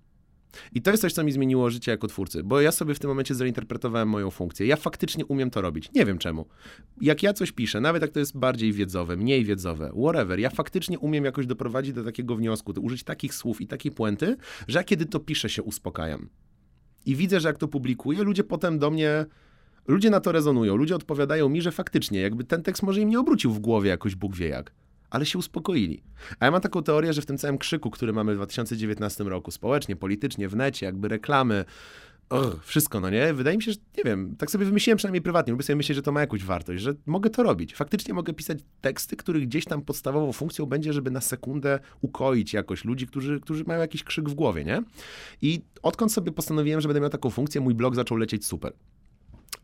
I 0.73 0.81
to 0.81 0.91
jest 0.91 1.01
coś, 1.01 1.13
co 1.13 1.23
mi 1.23 1.31
zmieniło 1.31 1.69
życie 1.69 1.91
jako 1.91 2.07
twórcy, 2.07 2.43
bo 2.43 2.61
ja 2.61 2.71
sobie 2.71 2.93
w 2.93 2.99
tym 2.99 3.09
momencie 3.09 3.35
zreinterpretowałem 3.35 4.09
moją 4.09 4.31
funkcję. 4.31 4.67
Ja 4.67 4.75
faktycznie 4.75 5.25
umiem 5.25 5.49
to 5.49 5.61
robić. 5.61 5.91
Nie 5.95 6.05
wiem 6.05 6.17
czemu. 6.17 6.45
Jak 7.01 7.23
ja 7.23 7.33
coś 7.33 7.51
piszę, 7.51 7.81
nawet 7.81 8.01
jak 8.01 8.11
to 8.11 8.19
jest 8.19 8.37
bardziej 8.37 8.73
wiedzowe, 8.73 9.17
mniej 9.17 9.45
wiedzowe, 9.45 9.91
whatever, 10.01 10.39
ja 10.39 10.49
faktycznie 10.49 10.99
umiem 10.99 11.25
jakoś 11.25 11.45
doprowadzić 11.45 11.93
do 11.93 12.03
takiego 12.03 12.35
wniosku, 12.35 12.73
użyć 12.81 13.03
takich 13.03 13.33
słów 13.33 13.61
i 13.61 13.67
takiej 13.67 13.91
puenty, 13.91 14.37
że 14.67 14.79
ja 14.79 14.83
kiedy 14.83 15.05
to 15.05 15.19
piszę, 15.19 15.49
się 15.49 15.63
uspokajam. 15.63 16.29
I 17.05 17.15
widzę, 17.15 17.39
że 17.39 17.47
jak 17.47 17.57
to 17.57 17.67
publikuję, 17.67 18.23
ludzie 18.23 18.43
potem 18.43 18.79
do 18.79 18.91
mnie. 18.91 19.25
Ludzie 19.87 20.09
na 20.09 20.19
to 20.19 20.31
rezonują, 20.31 20.75
ludzie 20.75 20.95
odpowiadają 20.95 21.49
mi, 21.49 21.61
że 21.61 21.71
faktycznie, 21.71 22.21
jakby 22.21 22.43
ten 22.43 22.63
tekst 22.63 22.83
może 22.83 23.01
im 23.01 23.09
nie 23.09 23.19
obrócił 23.19 23.51
w 23.51 23.59
głowie 23.59 23.89
jakoś 23.89 24.15
Bóg 24.15 24.35
wie 24.35 24.47
jak, 24.47 24.71
ale 25.09 25.25
się 25.25 25.39
uspokoili. 25.39 26.03
A 26.39 26.45
ja 26.45 26.51
mam 26.51 26.61
taką 26.61 26.83
teorię, 26.83 27.13
że 27.13 27.21
w 27.21 27.25
tym 27.25 27.37
całym 27.37 27.57
krzyku, 27.57 27.89
który 27.89 28.13
mamy 28.13 28.33
w 28.33 28.37
2019 28.37 29.23
roku, 29.23 29.51
społecznie, 29.51 29.95
politycznie, 29.95 30.49
w 30.49 30.55
necie, 30.55 30.85
jakby 30.85 31.07
reklamy, 31.07 31.65
Ugh, 32.31 32.63
wszystko, 32.63 32.99
no 32.99 33.09
nie? 33.09 33.33
Wydaje 33.33 33.57
mi 33.57 33.63
się, 33.63 33.71
że 33.71 33.77
nie 33.97 34.03
wiem, 34.03 34.35
tak 34.35 34.51
sobie 34.51 34.65
wymyśliłem 34.65 34.97
przynajmniej 34.97 35.21
prywatnie, 35.21 35.51
lubię 35.51 35.63
sobie 35.63 35.75
myśleć, 35.75 35.95
że 35.95 36.01
to 36.01 36.11
ma 36.11 36.21
jakąś 36.21 36.43
wartość, 36.43 36.83
że 36.83 36.93
mogę 37.05 37.29
to 37.29 37.43
robić. 37.43 37.75
Faktycznie 37.75 38.13
mogę 38.13 38.33
pisać 38.33 38.59
teksty, 38.81 39.15
których 39.15 39.47
gdzieś 39.47 39.65
tam 39.65 39.81
podstawową 39.81 40.33
funkcją 40.33 40.65
będzie, 40.65 40.93
żeby 40.93 41.11
na 41.11 41.21
sekundę 41.21 41.79
ukoić 42.01 42.53
jakoś 42.53 42.85
ludzi, 42.85 43.07
którzy, 43.07 43.39
którzy 43.39 43.63
mają 43.63 43.79
jakiś 43.79 44.03
krzyk 44.03 44.29
w 44.29 44.33
głowie, 44.33 44.63
nie? 44.63 44.83
I 45.41 45.61
odkąd 45.83 46.13
sobie 46.13 46.31
postanowiłem, 46.31 46.81
że 46.81 46.87
będę 46.87 47.01
miał 47.01 47.09
taką 47.09 47.29
funkcję, 47.29 47.61
mój 47.61 47.73
blog 47.73 47.95
zaczął 47.95 48.17
lecieć 48.17 48.45
super. 48.45 48.73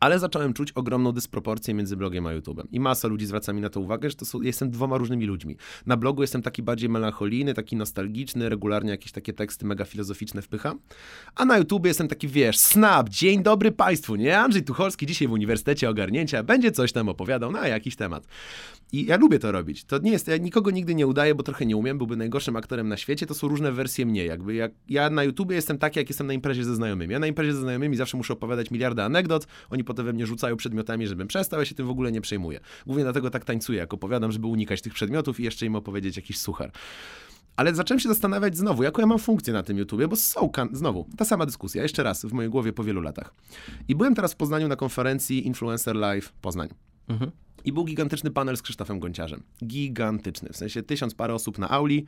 Ale 0.00 0.18
zacząłem 0.18 0.52
czuć 0.52 0.72
ogromną 0.72 1.12
dysproporcję 1.12 1.74
między 1.74 1.96
blogiem 1.96 2.26
a 2.26 2.30
YouTube'em. 2.30 2.64
I 2.72 2.80
masa 2.80 3.08
ludzi 3.08 3.26
zwraca 3.26 3.52
mi 3.52 3.60
na 3.60 3.70
to 3.70 3.80
uwagę, 3.80 4.10
że 4.10 4.16
to 4.16 4.24
są, 4.24 4.42
jestem 4.42 4.70
dwoma 4.70 4.98
różnymi 4.98 5.26
ludźmi. 5.26 5.56
Na 5.86 5.96
blogu 5.96 6.22
jestem 6.22 6.42
taki 6.42 6.62
bardziej 6.62 6.88
melancholijny, 6.88 7.54
taki 7.54 7.76
nostalgiczny, 7.76 8.48
regularnie 8.48 8.90
jakieś 8.90 9.12
takie 9.12 9.32
teksty 9.32 9.66
mega 9.66 9.84
filozoficzne 9.84 10.42
wpycham. 10.42 10.78
A 11.34 11.44
na 11.44 11.58
YouTube 11.58 11.86
jestem 11.86 12.08
taki, 12.08 12.28
wiesz, 12.28 12.58
snap, 12.58 13.08
dzień 13.08 13.42
dobry 13.42 13.72
Państwu, 13.72 14.16
nie? 14.16 14.38
Andrzej 14.38 14.62
Tucholski 14.64 15.06
dzisiaj 15.06 15.28
w 15.28 15.32
Uniwersytecie 15.32 15.90
Ogarnięcia 15.90 16.42
będzie 16.42 16.72
coś 16.72 16.92
tam 16.92 17.08
opowiadał 17.08 17.52
na 17.52 17.68
jakiś 17.68 17.96
temat. 17.96 18.26
I 18.92 19.06
ja 19.06 19.16
lubię 19.16 19.38
to 19.38 19.52
robić. 19.52 19.84
To 19.84 19.98
nie 19.98 20.10
jest, 20.10 20.28
ja 20.28 20.36
nikogo 20.36 20.70
nigdy 20.70 20.94
nie 20.94 21.06
udaję, 21.06 21.34
bo 21.34 21.42
trochę 21.42 21.66
nie 21.66 21.76
umiem, 21.76 21.98
byłby 21.98 22.16
najgorszym 22.16 22.56
aktorem 22.56 22.88
na 22.88 22.96
świecie. 22.96 23.26
To 23.26 23.34
są 23.34 23.48
różne 23.48 23.72
wersje 23.72 24.06
mnie. 24.06 24.24
Jakby 24.24 24.54
jak, 24.54 24.72
ja 24.88 25.10
na 25.10 25.24
YouTubie 25.24 25.56
jestem 25.56 25.78
taki, 25.78 25.98
jak 25.98 26.08
jestem 26.08 26.26
na 26.26 26.32
imprezie 26.32 26.64
ze 26.64 26.74
znajomymi. 26.74 27.12
Ja 27.12 27.18
na 27.18 27.26
imprezie 27.26 27.52
ze 27.52 27.60
znajomymi 27.60 27.96
zawsze 27.96 28.16
muszę 28.16 28.32
opowiadać 28.32 28.70
miliardy 28.70 29.02
anegdot, 29.02 29.46
oni 29.76 29.84
potem 29.84 30.06
we 30.06 30.12
mnie 30.12 30.26
rzucają 30.26 30.56
przedmiotami, 30.56 31.06
żebym 31.06 31.28
przestał, 31.28 31.60
ja 31.60 31.66
się 31.66 31.74
tym 31.74 31.86
w 31.86 31.90
ogóle 31.90 32.12
nie 32.12 32.20
przejmuję. 32.20 32.60
Głównie 32.86 33.04
dlatego 33.04 33.30
tak 33.30 33.44
tańcuję, 33.44 33.78
jak 33.78 33.94
opowiadam, 33.94 34.32
żeby 34.32 34.46
unikać 34.46 34.82
tych 34.82 34.94
przedmiotów 34.94 35.40
i 35.40 35.42
jeszcze 35.42 35.66
im 35.66 35.76
opowiedzieć 35.76 36.16
jakiś 36.16 36.38
suchar. 36.38 36.72
Ale 37.56 37.74
zacząłem 37.74 38.00
się 38.00 38.08
zastanawiać 38.08 38.56
znowu, 38.56 38.82
jaką 38.82 39.00
ja 39.00 39.06
mam 39.06 39.18
funkcję 39.18 39.52
na 39.52 39.62
tym 39.62 39.78
YouTubie, 39.78 40.08
bo 40.08 40.16
są, 40.16 40.48
kan- 40.48 40.68
znowu, 40.72 41.06
ta 41.16 41.24
sama 41.24 41.46
dyskusja, 41.46 41.82
jeszcze 41.82 42.02
raz, 42.02 42.24
w 42.24 42.32
mojej 42.32 42.50
głowie 42.50 42.72
po 42.72 42.84
wielu 42.84 43.00
latach. 43.00 43.34
I 43.88 43.94
byłem 43.94 44.14
teraz 44.14 44.32
w 44.32 44.36
Poznaniu 44.36 44.68
na 44.68 44.76
konferencji 44.76 45.46
Influencer 45.46 45.96
Live 45.96 46.32
Poznań. 46.32 46.68
I 47.64 47.72
był 47.72 47.84
gigantyczny 47.84 48.30
panel 48.30 48.56
z 48.56 48.62
Krzysztofem 48.62 49.00
Gonciarzem. 49.00 49.42
Gigantyczny, 49.64 50.48
w 50.52 50.56
sensie 50.56 50.82
tysiąc 50.82 51.14
parę 51.14 51.34
osób 51.34 51.58
na 51.58 51.68
auli. 51.70 52.06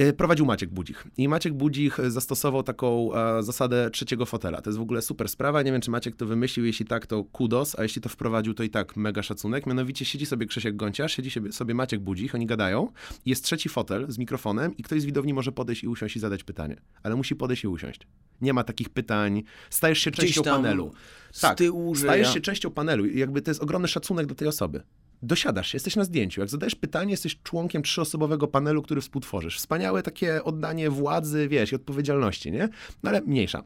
Y, 0.00 0.12
Prowadził 0.12 0.46
Maciek 0.46 0.70
Budzich. 0.70 1.06
I 1.16 1.28
Maciek 1.28 1.52
Budzich 1.54 1.98
zastosował 2.08 2.62
taką 2.62 3.14
e, 3.14 3.42
zasadę 3.42 3.90
trzeciego 3.90 4.26
fotela. 4.26 4.60
To 4.62 4.70
jest 4.70 4.78
w 4.78 4.82
ogóle 4.82 5.02
super 5.02 5.28
sprawa. 5.28 5.62
Nie 5.62 5.72
wiem, 5.72 5.80
czy 5.80 5.90
Maciek 5.90 6.16
to 6.16 6.26
wymyślił. 6.26 6.66
Jeśli 6.66 6.86
tak, 6.86 7.06
to 7.06 7.24
kudos, 7.24 7.78
a 7.78 7.82
jeśli 7.82 8.02
to 8.02 8.08
wprowadził, 8.08 8.54
to 8.54 8.62
i 8.62 8.70
tak 8.70 8.96
mega 8.96 9.22
szacunek. 9.22 9.66
Mianowicie 9.66 10.04
siedzi 10.04 10.26
sobie 10.26 10.46
Krzysiek 10.46 10.76
Gonciarz, 10.76 11.16
siedzi 11.16 11.30
sobie, 11.50 11.74
Maciek 11.74 12.00
Budzich, 12.00 12.34
oni 12.34 12.46
gadają. 12.46 12.88
Jest 13.26 13.44
trzeci 13.44 13.68
fotel 13.68 14.06
z 14.08 14.18
mikrofonem 14.18 14.76
i 14.76 14.82
ktoś 14.82 15.02
z 15.02 15.04
widowni 15.04 15.34
może 15.34 15.52
podejść 15.52 15.84
i 15.84 15.88
usiąść 15.88 16.16
i 16.16 16.20
zadać 16.20 16.44
pytanie. 16.44 16.76
Ale 17.02 17.16
musi 17.16 17.36
podejść 17.36 17.64
i 17.64 17.68
usiąść. 17.68 18.00
Nie 18.40 18.52
ma 18.52 18.64
takich 18.64 18.88
pytań. 18.88 19.42
Stajesz 19.70 19.98
się 19.98 20.10
częścią 20.10 20.42
panelu. 20.42 20.92
z 21.32 21.40
Tak, 21.40 21.58
tyłu, 21.58 21.94
że 21.94 22.02
stajesz 22.02 22.28
ja- 22.28 22.34
się 22.34 22.40
częścią 22.40 22.70
panelu 22.70 23.06
jakby 23.06 23.42
to 23.42 23.50
jest 23.50 23.62
ogromny 23.62 23.88
szacunek 23.88 24.26
do 24.26 24.34
tej 24.34 24.48
osoby. 24.48 24.82
Dosiadasz 25.22 25.74
jesteś 25.74 25.96
na 25.96 26.04
zdjęciu. 26.04 26.40
Jak 26.40 26.50
zadajesz 26.50 26.74
pytanie, 26.74 27.10
jesteś 27.10 27.42
członkiem 27.42 27.82
trzyosobowego 27.82 28.48
panelu, 28.48 28.82
który 28.82 29.00
współtworzysz. 29.00 29.56
Wspaniałe 29.56 30.02
takie 30.02 30.44
oddanie 30.44 30.90
władzy, 30.90 31.48
wiesz, 31.48 31.72
i 31.72 31.74
odpowiedzialności, 31.74 32.52
nie? 32.52 32.68
No 33.02 33.10
ale 33.10 33.20
mniejsza. 33.20 33.62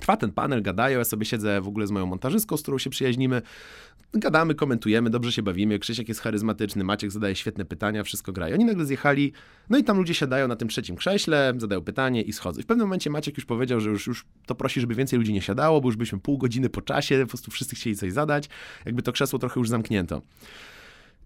Trwa 0.00 0.16
ten 0.16 0.32
panel, 0.32 0.62
gadają, 0.62 0.98
ja 0.98 1.04
sobie 1.04 1.26
siedzę 1.26 1.60
w 1.60 1.68
ogóle 1.68 1.86
z 1.86 1.90
moją 1.90 2.06
montażystką, 2.06 2.56
z 2.56 2.62
którą 2.62 2.78
się 2.78 2.90
przyjaźnimy. 2.90 3.42
Gadamy, 4.14 4.54
komentujemy, 4.54 5.10
dobrze 5.10 5.32
się 5.32 5.42
bawimy, 5.42 5.78
Krzysiek 5.78 6.08
jest 6.08 6.20
charyzmatyczny, 6.20 6.84
Maciek 6.84 7.10
zadaje 7.10 7.36
świetne 7.36 7.64
pytania, 7.64 8.02
wszystko 8.02 8.32
gra. 8.32 8.48
I 8.48 8.52
oni 8.54 8.64
nagle 8.64 8.86
zjechali, 8.86 9.32
no 9.70 9.78
i 9.78 9.84
tam 9.84 9.96
ludzie 9.96 10.14
siadają 10.14 10.48
na 10.48 10.56
tym 10.56 10.68
trzecim 10.68 10.96
krześle, 10.96 11.52
zadają 11.58 11.80
pytanie 11.80 12.22
i 12.22 12.32
schodzą. 12.32 12.60
I 12.60 12.62
w 12.62 12.66
pewnym 12.66 12.86
momencie 12.86 13.10
Maciek 13.10 13.36
już 13.36 13.46
powiedział, 13.46 13.80
że 13.80 13.90
już, 13.90 14.06
już 14.06 14.24
to 14.46 14.54
prosi, 14.54 14.80
żeby 14.80 14.94
więcej 14.94 15.18
ludzi 15.18 15.32
nie 15.32 15.42
siadało, 15.42 15.80
bo 15.80 15.88
już 15.88 15.96
byliśmy 15.96 16.20
pół 16.20 16.38
godziny 16.38 16.68
po 16.68 16.82
czasie, 16.82 17.20
po 17.22 17.28
prostu 17.28 17.50
wszyscy 17.50 17.76
chcieli 17.76 17.96
coś 17.96 18.12
zadać, 18.12 18.48
jakby 18.84 19.02
to 19.02 19.12
krzesło 19.12 19.38
trochę 19.38 19.60
już 19.60 19.68
zamknięto. 19.68 20.22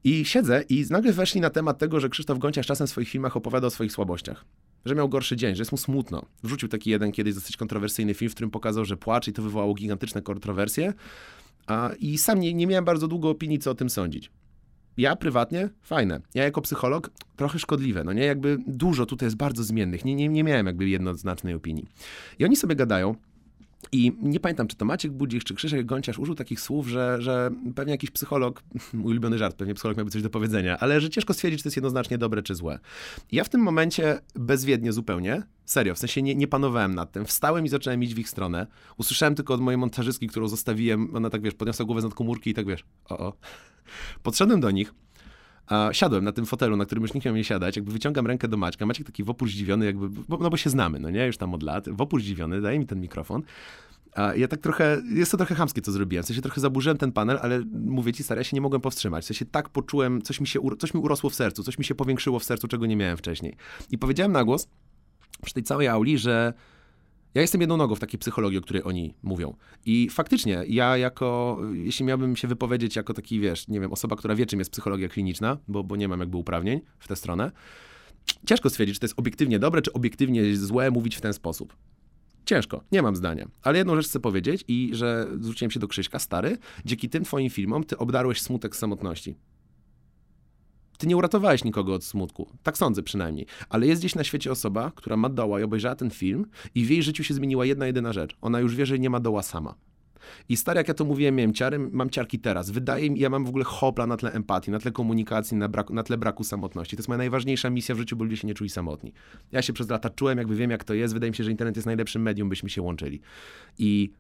I 0.06 0.24
siedzę 0.24 0.62
i 0.68 0.84
nagle 0.90 1.12
weszli 1.12 1.40
na 1.40 1.50
temat 1.50 1.78
tego, 1.78 2.00
że 2.00 2.08
Krzysztof 2.08 2.38
Gonciarz 2.38 2.66
czasem 2.66 2.86
w 2.86 2.90
swoich 2.90 3.08
filmach 3.08 3.36
opowiada 3.36 3.66
o 3.66 3.70
swoich 3.70 3.92
słabościach. 3.92 4.44
Że 4.84 4.94
miał 4.94 5.08
gorszy 5.08 5.36
dzień, 5.36 5.54
że 5.54 5.60
jest 5.60 5.72
mu 5.72 5.78
smutno. 5.78 6.22
Wrzucił 6.42 6.68
taki 6.68 6.90
jeden 6.90 7.12
kiedyś 7.12 7.34
dosyć 7.34 7.56
kontrowersyjny 7.56 8.14
film, 8.14 8.30
w 8.30 8.34
którym 8.34 8.50
pokazał, 8.50 8.84
że 8.84 8.96
płacze 8.96 9.30
i 9.30 9.34
to 9.34 9.42
wywołało 9.42 9.74
gigantyczne 9.74 10.22
kontrowersje. 10.22 10.92
A, 11.66 11.90
I 11.98 12.18
sam 12.18 12.40
nie, 12.40 12.54
nie 12.54 12.66
miałem 12.66 12.84
bardzo 12.84 13.08
długo 13.08 13.30
opinii, 13.30 13.58
co 13.58 13.70
o 13.70 13.74
tym 13.74 13.90
sądzić. 13.90 14.30
Ja 14.96 15.16
prywatnie, 15.16 15.68
fajne. 15.82 16.20
Ja 16.34 16.44
jako 16.44 16.60
psycholog, 16.60 17.10
trochę 17.36 17.58
szkodliwe. 17.58 18.04
No 18.04 18.12
nie, 18.12 18.24
jakby 18.24 18.58
dużo 18.66 19.06
tutaj 19.06 19.26
jest 19.26 19.36
bardzo 19.36 19.64
zmiennych. 19.64 20.04
Nie, 20.04 20.14
nie, 20.14 20.28
nie 20.28 20.44
miałem 20.44 20.66
jakby 20.66 20.88
jednoznacznej 20.88 21.54
opinii. 21.54 21.84
I 22.38 22.44
oni 22.44 22.56
sobie 22.56 22.76
gadają. 22.76 23.14
I 23.92 24.12
nie 24.22 24.40
pamiętam, 24.40 24.66
czy 24.66 24.76
to 24.76 24.84
Maciek 24.84 25.12
Budzik, 25.12 25.44
czy 25.44 25.54
Krzysiek 25.54 25.86
Gonciarz 25.86 26.18
użył 26.18 26.34
takich 26.34 26.60
słów, 26.60 26.88
że, 26.88 27.16
że 27.20 27.50
pewnie 27.74 27.92
jakiś 27.92 28.10
psycholog, 28.10 28.62
mój 28.92 29.12
ulubiony 29.12 29.38
żart, 29.38 29.56
pewnie 29.56 29.74
psycholog 29.74 29.96
miałby 29.96 30.10
coś 30.10 30.22
do 30.22 30.30
powiedzenia, 30.30 30.78
ale 30.78 31.00
że 31.00 31.10
ciężko 31.10 31.34
stwierdzić, 31.34 31.58
czy 31.58 31.62
to 31.62 31.68
jest 31.68 31.76
jednoznacznie 31.76 32.18
dobre, 32.18 32.42
czy 32.42 32.54
złe. 32.54 32.78
Ja 33.32 33.44
w 33.44 33.48
tym 33.48 33.60
momencie 33.60 34.20
bezwiednie 34.34 34.92
zupełnie, 34.92 35.42
serio, 35.64 35.94
w 35.94 35.98
sensie 35.98 36.22
nie, 36.22 36.34
nie 36.34 36.48
panowałem 36.48 36.94
nad 36.94 37.12
tym, 37.12 37.24
wstałem 37.24 37.64
i 37.64 37.68
zacząłem 37.68 38.02
iść 38.02 38.14
w 38.14 38.18
ich 38.18 38.28
stronę. 38.28 38.66
Usłyszałem 38.96 39.34
tylko 39.34 39.54
od 39.54 39.60
mojej 39.60 39.78
montażystki, 39.78 40.26
którą 40.26 40.48
zostawiłem, 40.48 41.16
ona 41.16 41.30
tak 41.30 41.42
wiesz, 41.42 41.54
podniosła 41.54 41.86
głowę 41.86 42.02
z 42.02 42.14
komórki 42.14 42.50
i 42.50 42.54
tak 42.54 42.66
wiesz, 42.66 42.84
o 43.08 43.18
o. 43.18 43.32
Podszedłem 44.22 44.60
do 44.60 44.70
nich, 44.70 44.94
a 45.66 45.88
siadłem 45.92 46.24
na 46.24 46.32
tym 46.32 46.46
fotelu, 46.46 46.76
na 46.76 46.84
którym 46.84 47.02
już 47.02 47.14
nikt 47.14 47.24
nie 47.24 47.32
miał 47.32 47.44
siadać, 47.44 47.76
jakby 47.76 47.92
wyciągam 47.92 48.26
rękę 48.26 48.48
do 48.48 48.56
Maćka, 48.56 48.86
Maciek 48.86 49.06
taki 49.06 49.24
wopór 49.24 49.48
zdziwiony, 49.48 49.86
jakby, 49.86 50.08
bo, 50.08 50.36
no 50.36 50.50
bo 50.50 50.56
się 50.56 50.70
znamy, 50.70 51.00
no 51.00 51.10
nie, 51.10 51.26
już 51.26 51.36
tam 51.36 51.54
od 51.54 51.62
lat, 51.62 51.88
wopór 51.88 52.22
zdziwiony, 52.22 52.60
daje 52.60 52.78
mi 52.78 52.86
ten 52.86 53.00
mikrofon, 53.00 53.42
a 54.12 54.34
ja 54.34 54.48
tak 54.48 54.60
trochę, 54.60 55.02
jest 55.14 55.30
to 55.30 55.36
trochę 55.36 55.54
chamskie, 55.54 55.82
co 55.82 55.92
zrobiłem, 55.92 56.24
w 56.24 56.26
sensie 56.26 56.42
trochę 56.42 56.60
zaburzyłem 56.60 56.98
ten 56.98 57.12
panel, 57.12 57.38
ale 57.42 57.62
mówię 57.72 58.12
ci, 58.12 58.22
stary, 58.22 58.40
ja 58.40 58.44
się 58.44 58.56
nie 58.56 58.60
mogłem 58.60 58.80
powstrzymać, 58.80 59.24
w 59.24 59.26
sensie 59.26 59.44
tak 59.44 59.68
poczułem, 59.68 60.22
coś 60.22 60.40
mi 60.40 60.46
się, 60.46 60.60
coś 60.78 60.94
mi 60.94 61.00
urosło 61.00 61.30
w 61.30 61.34
sercu, 61.34 61.62
coś 61.62 61.78
mi 61.78 61.84
się 61.84 61.94
powiększyło 61.94 62.38
w 62.38 62.44
sercu, 62.44 62.68
czego 62.68 62.86
nie 62.86 62.96
miałem 62.96 63.16
wcześniej. 63.16 63.56
I 63.90 63.98
powiedziałem 63.98 64.32
na 64.32 64.44
głos, 64.44 64.68
przy 65.44 65.54
tej 65.54 65.62
całej 65.62 65.88
auli, 65.88 66.18
że 66.18 66.52
ja 67.36 67.42
jestem 67.42 67.60
jedną 67.60 67.76
nogą 67.76 67.94
w 67.94 68.00
takiej 68.00 68.18
psychologii, 68.18 68.58
o 68.58 68.62
której 68.62 68.82
oni 68.84 69.14
mówią. 69.22 69.56
I 69.86 70.08
faktycznie, 70.10 70.64
ja 70.68 70.96
jako, 70.96 71.60
jeśli 71.72 72.04
miałbym 72.04 72.36
się 72.36 72.48
wypowiedzieć 72.48 72.96
jako 72.96 73.14
taki, 73.14 73.40
wiesz, 73.40 73.68
nie 73.68 73.80
wiem, 73.80 73.92
osoba, 73.92 74.16
która 74.16 74.34
wie, 74.34 74.46
czym 74.46 74.58
jest 74.58 74.70
psychologia 74.70 75.08
kliniczna, 75.08 75.58
bo, 75.68 75.84
bo 75.84 75.96
nie 75.96 76.08
mam 76.08 76.20
jakby 76.20 76.36
uprawnień 76.36 76.80
w 76.98 77.08
tę 77.08 77.16
stronę, 77.16 77.52
ciężko 78.46 78.70
stwierdzić, 78.70 78.96
czy 78.96 79.00
to 79.00 79.04
jest 79.04 79.18
obiektywnie 79.18 79.58
dobre, 79.58 79.82
czy 79.82 79.92
obiektywnie 79.92 80.56
złe 80.56 80.90
mówić 80.90 81.16
w 81.16 81.20
ten 81.20 81.32
sposób. 81.32 81.76
Ciężko, 82.44 82.84
nie 82.92 83.02
mam 83.02 83.16
zdania. 83.16 83.48
Ale 83.62 83.78
jedną 83.78 83.96
rzecz 83.96 84.06
chcę 84.06 84.20
powiedzieć 84.20 84.64
i 84.68 84.90
że 84.92 85.26
zwróciłem 85.40 85.70
się 85.70 85.80
do 85.80 85.88
Krzyśka, 85.88 86.18
stary, 86.18 86.58
dzięki 86.84 87.08
tym 87.08 87.24
twoim 87.24 87.50
filmom 87.50 87.84
ty 87.84 87.98
obdarłeś 87.98 88.42
smutek 88.42 88.76
samotności. 88.76 89.34
Ty 90.98 91.06
nie 91.06 91.16
uratowałeś 91.16 91.64
nikogo 91.64 91.94
od 91.94 92.04
smutku. 92.04 92.50
Tak 92.62 92.78
sądzę 92.78 93.02
przynajmniej. 93.02 93.46
Ale 93.68 93.86
jest 93.86 94.02
gdzieś 94.02 94.14
na 94.14 94.24
świecie 94.24 94.52
osoba, 94.52 94.92
która 94.94 95.16
ma 95.16 95.28
doła 95.28 95.60
i 95.60 95.62
obejrzała 95.62 95.94
ten 95.94 96.10
film 96.10 96.46
i 96.74 96.84
w 96.84 96.90
jej 96.90 97.02
życiu 97.02 97.24
się 97.24 97.34
zmieniła 97.34 97.64
jedna 97.64 97.86
jedyna 97.86 98.12
rzecz. 98.12 98.36
Ona 98.40 98.60
już 98.60 98.76
wie, 98.76 98.86
że 98.86 98.98
nie 98.98 99.10
ma 99.10 99.20
doła 99.20 99.42
sama. 99.42 99.74
I 100.48 100.56
stary, 100.56 100.78
jak 100.78 100.88
ja 100.88 100.94
to 100.94 101.04
mówiłem, 101.04 101.34
miałem 101.34 101.54
ciary, 101.54 101.78
mam 101.78 102.10
ciarki 102.10 102.38
teraz. 102.38 102.70
Wydaje 102.70 103.10
mi, 103.10 103.20
ja 103.20 103.30
mam 103.30 103.44
w 103.44 103.48
ogóle 103.48 103.64
hopla 103.64 104.06
na 104.06 104.16
tle 104.16 104.32
empatii, 104.32 104.70
na 104.70 104.78
tle 104.78 104.92
komunikacji, 104.92 105.56
na, 105.56 105.68
braku, 105.68 105.94
na 105.94 106.02
tle 106.02 106.18
braku 106.18 106.44
samotności. 106.44 106.96
To 106.96 107.00
jest 107.00 107.08
moja 107.08 107.18
najważniejsza 107.18 107.70
misja 107.70 107.94
w 107.94 107.98
życiu, 107.98 108.16
bo 108.16 108.24
ludzie 108.24 108.36
się 108.36 108.46
nie 108.46 108.54
czuli 108.54 108.70
samotni. 108.70 109.12
Ja 109.52 109.62
się 109.62 109.72
przez 109.72 109.90
lata 109.90 110.10
czułem, 110.10 110.38
jakby 110.38 110.56
wiem, 110.56 110.70
jak 110.70 110.84
to 110.84 110.94
jest. 110.94 111.14
Wydaje 111.14 111.30
mi 111.30 111.36
się, 111.36 111.44
że 111.44 111.50
internet 111.50 111.76
jest 111.76 111.86
najlepszym 111.86 112.22
medium, 112.22 112.48
byśmy 112.48 112.70
się 112.70 112.82
łączyli. 112.82 113.20
I 113.78 114.12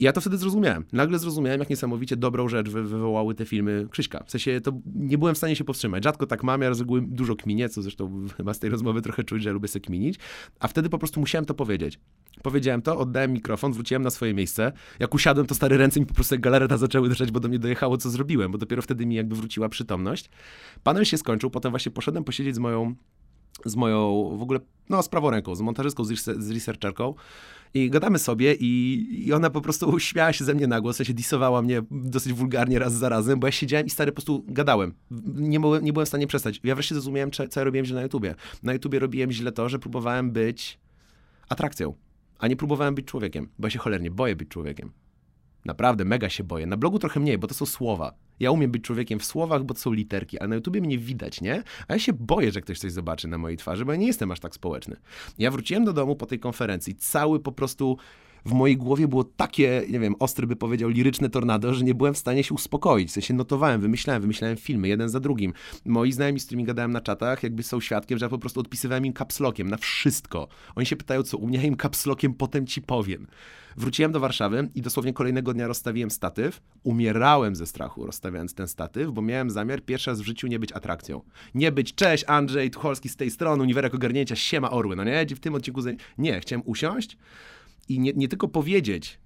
ja 0.00 0.12
to 0.12 0.20
wtedy 0.20 0.38
zrozumiałem. 0.38 0.84
Nagle 0.92 1.18
zrozumiałem, 1.18 1.60
jak 1.60 1.70
niesamowicie 1.70 2.16
dobrą 2.16 2.48
rzecz 2.48 2.68
wy, 2.68 2.82
wywołały 2.82 3.34
te 3.34 3.44
filmy 3.44 3.86
Krzyśka. 3.90 4.24
W 4.26 4.30
sensie 4.30 4.60
to 4.60 4.72
nie 4.94 5.18
byłem 5.18 5.34
w 5.34 5.38
stanie 5.38 5.56
się 5.56 5.64
powstrzymać. 5.64 6.04
Rzadko 6.04 6.26
tak 6.26 6.44
mam, 6.44 6.62
ja 6.62 6.74
z 6.74 6.80
reguły 6.80 7.02
dużo 7.02 7.36
kminię, 7.36 7.68
co 7.68 7.82
zresztą 7.82 8.12
chyba 8.36 8.54
z 8.54 8.58
tej 8.58 8.70
rozmowy 8.70 9.02
trochę 9.02 9.24
czuć, 9.24 9.42
że 9.42 9.52
lubię 9.52 9.68
sobie 9.68 9.84
kminić. 9.84 10.18
A 10.60 10.68
wtedy 10.68 10.88
po 10.88 10.98
prostu 10.98 11.20
musiałem 11.20 11.44
to 11.44 11.54
powiedzieć. 11.54 11.98
Powiedziałem 12.42 12.82
to, 12.82 12.98
oddałem 12.98 13.32
mikrofon, 13.32 13.72
wróciłem 13.72 14.02
na 14.02 14.10
swoje 14.10 14.34
miejsce. 14.34 14.72
Jak 14.98 15.14
usiadłem, 15.14 15.46
to 15.46 15.54
stare 15.54 15.76
ręce 15.76 16.00
mi 16.00 16.06
po 16.06 16.14
prostu 16.14 16.34
jak 16.34 16.78
zaczęły 16.78 17.08
drżeć, 17.08 17.30
bo 17.30 17.40
do 17.40 17.48
mnie 17.48 17.58
dojechało, 17.58 17.96
co 17.96 18.10
zrobiłem, 18.10 18.52
bo 18.52 18.58
dopiero 18.58 18.82
wtedy 18.82 19.06
mi 19.06 19.14
jakby 19.14 19.36
wróciła 19.36 19.68
przytomność. 19.68 20.30
Panel 20.82 21.04
się 21.04 21.18
skończył, 21.18 21.50
potem 21.50 21.70
właśnie 21.72 21.92
poszedłem 21.92 22.24
posiedzieć 22.24 22.54
z 22.54 22.58
moją 22.58 22.94
z 23.64 23.76
moją 23.76 24.30
w 24.38 24.42
ogóle, 24.42 24.60
no 24.88 25.02
z 25.02 25.08
prawą 25.08 25.30
ręką, 25.30 25.54
z 25.54 25.60
montażystką, 25.60 26.04
z, 26.04 26.10
res- 26.10 26.40
z 26.40 26.50
researcherką 26.50 27.14
i 27.74 27.90
gadamy 27.90 28.18
sobie 28.18 28.54
i, 28.54 29.06
i 29.26 29.32
ona 29.32 29.50
po 29.50 29.60
prostu 29.60 29.98
śmiała 30.00 30.32
się 30.32 30.44
ze 30.44 30.54
mnie 30.54 30.66
na 30.66 30.80
głos, 30.80 30.96
w 30.96 30.98
sensie 30.98 31.14
disowała 31.14 31.62
mnie 31.62 31.82
dosyć 31.90 32.32
wulgarnie 32.32 32.78
raz 32.78 32.92
za 32.92 33.08
razem, 33.08 33.40
bo 33.40 33.46
ja 33.46 33.52
siedziałem 33.52 33.86
i 33.86 33.90
stary 33.90 34.12
po 34.12 34.14
prostu 34.14 34.44
gadałem. 34.48 34.94
Nie 35.34 35.60
byłem, 35.60 35.84
nie 35.84 35.92
byłem 35.92 36.06
w 36.06 36.08
stanie 36.08 36.26
przestać. 36.26 36.60
Ja 36.64 36.74
wreszcie 36.74 36.94
zrozumiałem, 36.94 37.30
co 37.30 37.60
ja 37.60 37.64
robiłem 37.64 37.86
źle 37.86 37.96
na 37.96 38.02
YouTubie. 38.02 38.34
Na 38.62 38.72
YouTubie 38.72 38.98
robiłem 38.98 39.32
źle 39.32 39.52
to, 39.52 39.68
że 39.68 39.78
próbowałem 39.78 40.30
być 40.30 40.78
atrakcją, 41.48 41.94
a 42.38 42.48
nie 42.48 42.56
próbowałem 42.56 42.94
być 42.94 43.06
człowiekiem, 43.06 43.48
bo 43.58 43.66
ja 43.66 43.70
się 43.70 43.78
cholernie 43.78 44.10
boję 44.10 44.36
być 44.36 44.48
człowiekiem. 44.48 44.90
Naprawdę, 45.66 46.04
mega 46.04 46.28
się 46.28 46.44
boję. 46.44 46.66
Na 46.66 46.76
blogu 46.76 46.98
trochę 46.98 47.20
mniej, 47.20 47.38
bo 47.38 47.46
to 47.46 47.54
są 47.54 47.66
słowa. 47.66 48.14
Ja 48.40 48.50
umiem 48.50 48.70
być 48.70 48.84
człowiekiem 48.84 49.18
w 49.18 49.24
słowach, 49.24 49.64
bo 49.64 49.74
to 49.74 49.80
są 49.80 49.92
literki, 49.92 50.38
ale 50.38 50.48
na 50.48 50.54
YouTubie 50.54 50.80
mnie 50.80 50.98
widać, 50.98 51.40
nie? 51.40 51.62
A 51.88 51.92
ja 51.92 51.98
się 51.98 52.12
boję, 52.12 52.52
że 52.52 52.60
ktoś 52.60 52.78
coś 52.78 52.92
zobaczy 52.92 53.28
na 53.28 53.38
mojej 53.38 53.56
twarzy, 53.56 53.84
bo 53.84 53.92
ja 53.92 53.98
nie 53.98 54.06
jestem 54.06 54.30
aż 54.30 54.40
tak 54.40 54.54
społeczny. 54.54 54.96
Ja 55.38 55.50
wróciłem 55.50 55.84
do 55.84 55.92
domu 55.92 56.16
po 56.16 56.26
tej 56.26 56.38
konferencji, 56.38 56.94
cały 56.94 57.40
po 57.40 57.52
prostu 57.52 57.96
w 58.46 58.52
mojej 58.52 58.76
głowie 58.76 59.08
było 59.08 59.24
takie, 59.24 59.82
nie 59.90 60.00
wiem, 60.00 60.14
ostry 60.18 60.46
by 60.46 60.56
powiedział, 60.56 60.90
liryczne 60.90 61.30
tornado, 61.30 61.74
że 61.74 61.84
nie 61.84 61.94
byłem 61.94 62.14
w 62.14 62.18
stanie 62.18 62.44
się 62.44 62.54
uspokoić. 62.54 63.08
W 63.08 63.12
sensie 63.12 63.34
notowałem, 63.34 63.80
wymyślałem, 63.80 64.22
wymyślałem 64.22 64.56
filmy, 64.56 64.88
jeden 64.88 65.08
za 65.08 65.20
drugim. 65.20 65.52
Moi 65.84 66.12
znajomi, 66.12 66.40
z 66.40 66.46
którymi 66.46 66.64
gadałem 66.64 66.92
na 66.92 67.00
czatach, 67.00 67.42
jakby 67.42 67.62
są 67.62 67.80
świadkiem, 67.80 68.18
że 68.18 68.24
ja 68.24 68.30
po 68.30 68.38
prostu 68.38 68.60
odpisywałem 68.60 69.06
im 69.06 69.12
kapslokiem 69.12 69.68
na 69.68 69.76
wszystko. 69.76 70.48
Oni 70.76 70.86
się 70.86 70.96
pytają, 70.96 71.22
co 71.22 71.38
u 71.38 71.46
mnie, 71.46 71.58
ja 71.58 71.64
im 71.64 71.76
kapslokiem 71.76 72.34
potem 72.34 72.66
ci 72.66 72.82
powiem. 72.82 73.26
Wróciłem 73.76 74.12
do 74.12 74.20
Warszawy 74.20 74.70
i 74.74 74.82
dosłownie 74.82 75.12
kolejnego 75.12 75.52
dnia 75.54 75.66
rozstawiłem 75.66 76.10
statyw. 76.10 76.60
Umierałem 76.82 77.56
ze 77.56 77.66
strachu 77.66 78.06
rozstawiając 78.06 78.54
ten 78.54 78.68
statyw, 78.68 79.10
bo 79.10 79.22
miałem 79.22 79.50
zamiar 79.50 79.82
pierwszy 79.82 80.10
raz 80.10 80.20
w 80.20 80.24
życiu 80.24 80.46
nie 80.46 80.58
być 80.58 80.72
atrakcją. 80.72 81.22
Nie 81.54 81.72
być, 81.72 81.94
cześć 81.94 82.24
Andrzej 82.26 82.70
Tucholski 82.70 83.08
z 83.08 83.16
tej 83.16 83.30
strony, 83.30 83.62
Uniwerek 83.62 83.94
Ogarnięcia, 83.94 84.36
siema 84.36 84.70
orły, 84.70 84.96
no 84.96 85.04
nie? 85.04 85.26
W 85.26 85.40
tym 85.40 85.54
odcinku... 85.54 85.80
Nie, 86.18 86.40
chciałem 86.40 86.62
usiąść 86.66 87.16
i 87.88 88.00
nie, 88.00 88.12
nie 88.12 88.28
tylko 88.28 88.48
powiedzieć 88.48 89.18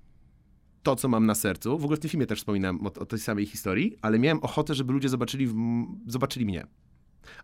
to, 0.83 0.97
co 0.97 1.09
mam 1.09 1.27
na 1.27 1.35
sercu, 1.35 1.79
w 1.79 1.85
ogóle 1.85 1.97
w 1.97 2.01
tym 2.01 2.11
filmie 2.11 2.27
też 2.27 2.39
wspominam 2.39 2.87
o, 2.87 3.01
o 3.01 3.07
tej 3.07 3.19
samej 3.19 3.47
historii, 3.47 3.97
ale 4.03 4.19
miałem 4.19 4.39
ochotę, 4.39 4.75
żeby 4.75 4.93
ludzie 4.93 5.09
zobaczyli, 5.09 5.47
w, 5.47 5.55
zobaczyli 6.07 6.47
mnie. 6.47 6.67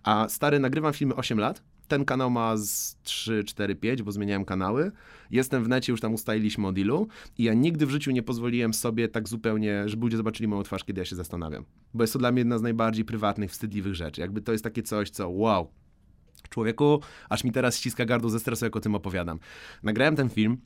A 0.02 0.28
stary, 0.28 0.58
nagrywam 0.58 0.92
filmy 0.92 1.14
8 1.14 1.38
lat. 1.38 1.62
Ten 1.88 2.04
kanał 2.04 2.30
ma 2.30 2.56
z 2.56 2.96
3, 3.02 3.44
4, 3.44 3.74
5, 3.74 4.02
bo 4.02 4.12
zmieniałem 4.12 4.44
kanały. 4.44 4.92
Jestem 5.30 5.64
w 5.64 5.68
necie, 5.68 5.92
już 5.92 6.00
tam 6.00 6.14
ustaliliśmy 6.14 6.66
o 6.66 6.72
dealu. 6.72 7.08
I 7.38 7.44
ja 7.44 7.54
nigdy 7.54 7.86
w 7.86 7.90
życiu 7.90 8.10
nie 8.10 8.22
pozwoliłem 8.22 8.74
sobie 8.74 9.08
tak 9.08 9.28
zupełnie, 9.28 9.88
żeby 9.88 10.04
ludzie 10.04 10.16
zobaczyli 10.16 10.48
moją 10.48 10.62
twarz, 10.62 10.84
kiedy 10.84 11.00
ja 11.00 11.04
się 11.04 11.16
zastanawiam. 11.16 11.64
Bo 11.94 12.02
jest 12.02 12.12
to 12.12 12.18
dla 12.18 12.32
mnie 12.32 12.40
jedna 12.40 12.58
z 12.58 12.62
najbardziej 12.62 13.04
prywatnych, 13.04 13.50
wstydliwych 13.50 13.94
rzeczy. 13.94 14.20
Jakby 14.20 14.40
to 14.40 14.52
jest 14.52 14.64
takie 14.64 14.82
coś, 14.82 15.10
co 15.10 15.28
wow. 15.28 15.70
Człowieku, 16.50 17.00
aż 17.28 17.44
mi 17.44 17.52
teraz 17.52 17.76
ściska 17.76 18.04
gardło 18.04 18.30
ze 18.30 18.40
stresu, 18.40 18.64
jak 18.64 18.76
o 18.76 18.80
tym 18.80 18.94
opowiadam. 18.94 19.38
Nagrałem 19.82 20.16
ten 20.16 20.28
film, 20.28 20.58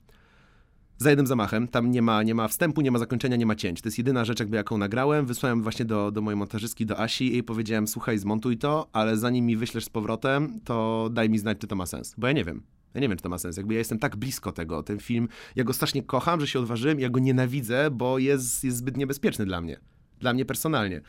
za 1.01 1.11
jednym 1.11 1.27
zamachem. 1.27 1.69
Tam 1.69 1.91
nie 1.91 2.03
ma, 2.03 2.23
nie 2.23 2.35
ma 2.35 2.49
wstępu, 2.49 2.81
nie 2.81 2.91
ma 2.91 2.99
zakończenia, 2.99 3.37
nie 3.37 3.47
ma 3.47 3.55
cięć. 3.55 3.83
To 3.83 3.89
jest 3.89 3.99
jedyna 3.99 4.25
rzecz, 4.25 4.41
jakby 4.41 4.57
jaką 4.57 4.79
nagrałem. 4.79 5.27
Wysłałem 5.27 5.63
właśnie 5.63 5.85
do, 5.85 6.11
do 6.11 6.21
mojej 6.21 6.37
montażystki, 6.37 6.87
do 6.87 7.01
Asi 7.01 7.37
i 7.37 7.43
powiedziałem, 7.43 7.89
słuchaj, 7.89 8.19
zmontuj 8.19 8.59
to, 8.59 8.89
ale 8.93 9.17
zanim 9.17 9.47
mi 9.47 9.57
wyślesz 9.57 9.85
z 9.85 9.89
powrotem, 9.89 10.61
to 10.65 11.09
daj 11.13 11.31
mi 11.31 11.39
znać, 11.39 11.59
czy 11.59 11.67
to 11.67 11.77
ma 11.77 11.87
sens. 11.87 12.15
Bo 12.19 12.27
ja 12.27 12.33
nie 12.33 12.45
wiem. 12.45 12.63
Ja 12.95 13.01
nie 13.01 13.09
wiem, 13.09 13.17
czy 13.17 13.23
to 13.23 13.29
ma 13.29 13.39
sens. 13.39 13.57
Jakby 13.57 13.75
ja 13.75 13.79
jestem 13.79 13.99
tak 13.99 14.17
blisko 14.17 14.53
tego, 14.53 14.83
ten 14.83 14.99
film, 14.99 15.29
ja 15.57 15.65
go 15.65 15.73
strasznie 15.73 16.03
kocham, 16.03 16.41
że 16.41 16.47
się 16.47 16.59
odważyłem, 16.59 17.01
ja 17.01 17.09
go 17.09 17.21
nienawidzę, 17.21 17.91
bo 17.91 18.19
jest, 18.19 18.65
jest 18.65 18.77
zbyt 18.77 18.97
niebezpieczny 18.97 19.47
dla 19.47 19.61
mnie. 19.61 19.81
Dla 20.19 20.33
mnie 20.33 20.45
personalnie. 20.45 21.01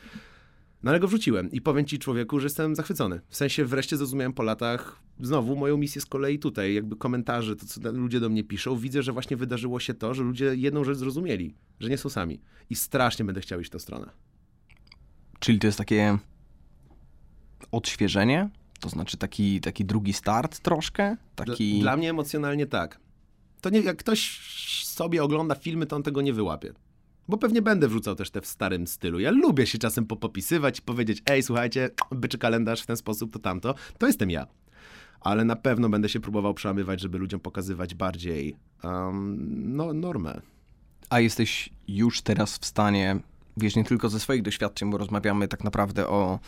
No 0.83 0.91
ale 0.91 0.99
go 0.99 1.07
wrzuciłem 1.07 1.51
i 1.51 1.61
powiem 1.61 1.85
ci 1.85 1.99
człowieku, 1.99 2.39
że 2.39 2.45
jestem 2.45 2.75
zachwycony. 2.75 3.21
W 3.29 3.35
sensie 3.35 3.65
wreszcie 3.65 3.97
zrozumiałem 3.97 4.33
po 4.33 4.43
latach 4.43 5.01
znowu 5.19 5.55
moją 5.55 5.77
misję 5.77 6.01
z 6.01 6.05
kolei 6.05 6.39
tutaj, 6.39 6.73
jakby 6.73 6.95
komentarze, 6.95 7.55
to 7.55 7.65
co 7.65 7.91
ludzie 7.91 8.19
do 8.19 8.29
mnie 8.29 8.43
piszą, 8.43 8.77
widzę, 8.77 9.03
że 9.03 9.11
właśnie 9.13 9.37
wydarzyło 9.37 9.79
się 9.79 9.93
to, 9.93 10.13
że 10.13 10.23
ludzie 10.23 10.55
jedną 10.55 10.83
rzecz 10.83 10.97
zrozumieli, 10.97 11.55
że 11.79 11.89
nie 11.89 11.97
są 11.97 12.09
sami. 12.09 12.41
I 12.69 12.75
strasznie 12.75 13.25
będę 13.25 13.41
chciał 13.41 13.59
iść 13.59 13.69
w 13.69 13.73
tę 13.73 13.79
stronę. 13.79 14.09
Czyli 15.39 15.59
to 15.59 15.67
jest 15.67 15.77
takie 15.77 16.17
odświeżenie? 17.71 18.49
To 18.79 18.89
znaczy 18.89 19.17
taki, 19.17 19.61
taki 19.61 19.85
drugi 19.85 20.13
start 20.13 20.59
troszkę? 20.59 21.17
Taki... 21.35 21.73
Dla, 21.73 21.81
dla 21.81 21.97
mnie 21.97 22.09
emocjonalnie 22.09 22.65
tak. 22.65 22.99
To 23.61 23.69
nie, 23.69 23.79
jak 23.79 23.97
ktoś 23.97 24.39
sobie 24.85 25.23
ogląda 25.23 25.55
filmy, 25.55 25.85
to 25.85 25.95
on 25.95 26.03
tego 26.03 26.21
nie 26.21 26.33
wyłapie. 26.33 26.73
Bo 27.27 27.37
pewnie 27.37 27.61
będę 27.61 27.87
wrzucał 27.87 28.15
też 28.15 28.31
te 28.31 28.41
w 28.41 28.45
starym 28.45 28.87
stylu. 28.87 29.19
Ja 29.19 29.31
lubię 29.31 29.67
się 29.67 29.77
czasem 29.77 30.05
popopisywać 30.05 30.79
i 30.79 30.81
powiedzieć, 30.81 31.23
ej, 31.25 31.43
słuchajcie, 31.43 31.89
byczy 32.11 32.37
kalendarz 32.37 32.81
w 32.81 32.85
ten 32.85 32.97
sposób, 32.97 33.33
to 33.33 33.39
tamto. 33.39 33.75
To 33.97 34.07
jestem 34.07 34.29
ja. 34.29 34.47
Ale 35.21 35.45
na 35.45 35.55
pewno 35.55 35.89
będę 35.89 36.09
się 36.09 36.19
próbował 36.19 36.53
przełamywać, 36.53 37.01
żeby 37.01 37.17
ludziom 37.17 37.39
pokazywać 37.39 37.95
bardziej 37.95 38.55
um, 38.83 39.75
no, 39.75 39.93
normę. 39.93 40.41
A 41.09 41.19
jesteś 41.19 41.69
już 41.87 42.21
teraz 42.21 42.57
w 42.57 42.65
stanie, 42.65 43.19
wiesz, 43.57 43.75
nie 43.75 43.83
tylko 43.83 44.09
ze 44.09 44.19
swoich 44.19 44.41
doświadczeń, 44.41 44.91
bo 44.91 44.97
rozmawiamy 44.97 45.47
tak 45.47 45.63
naprawdę 45.63 46.07
o, 46.07 46.39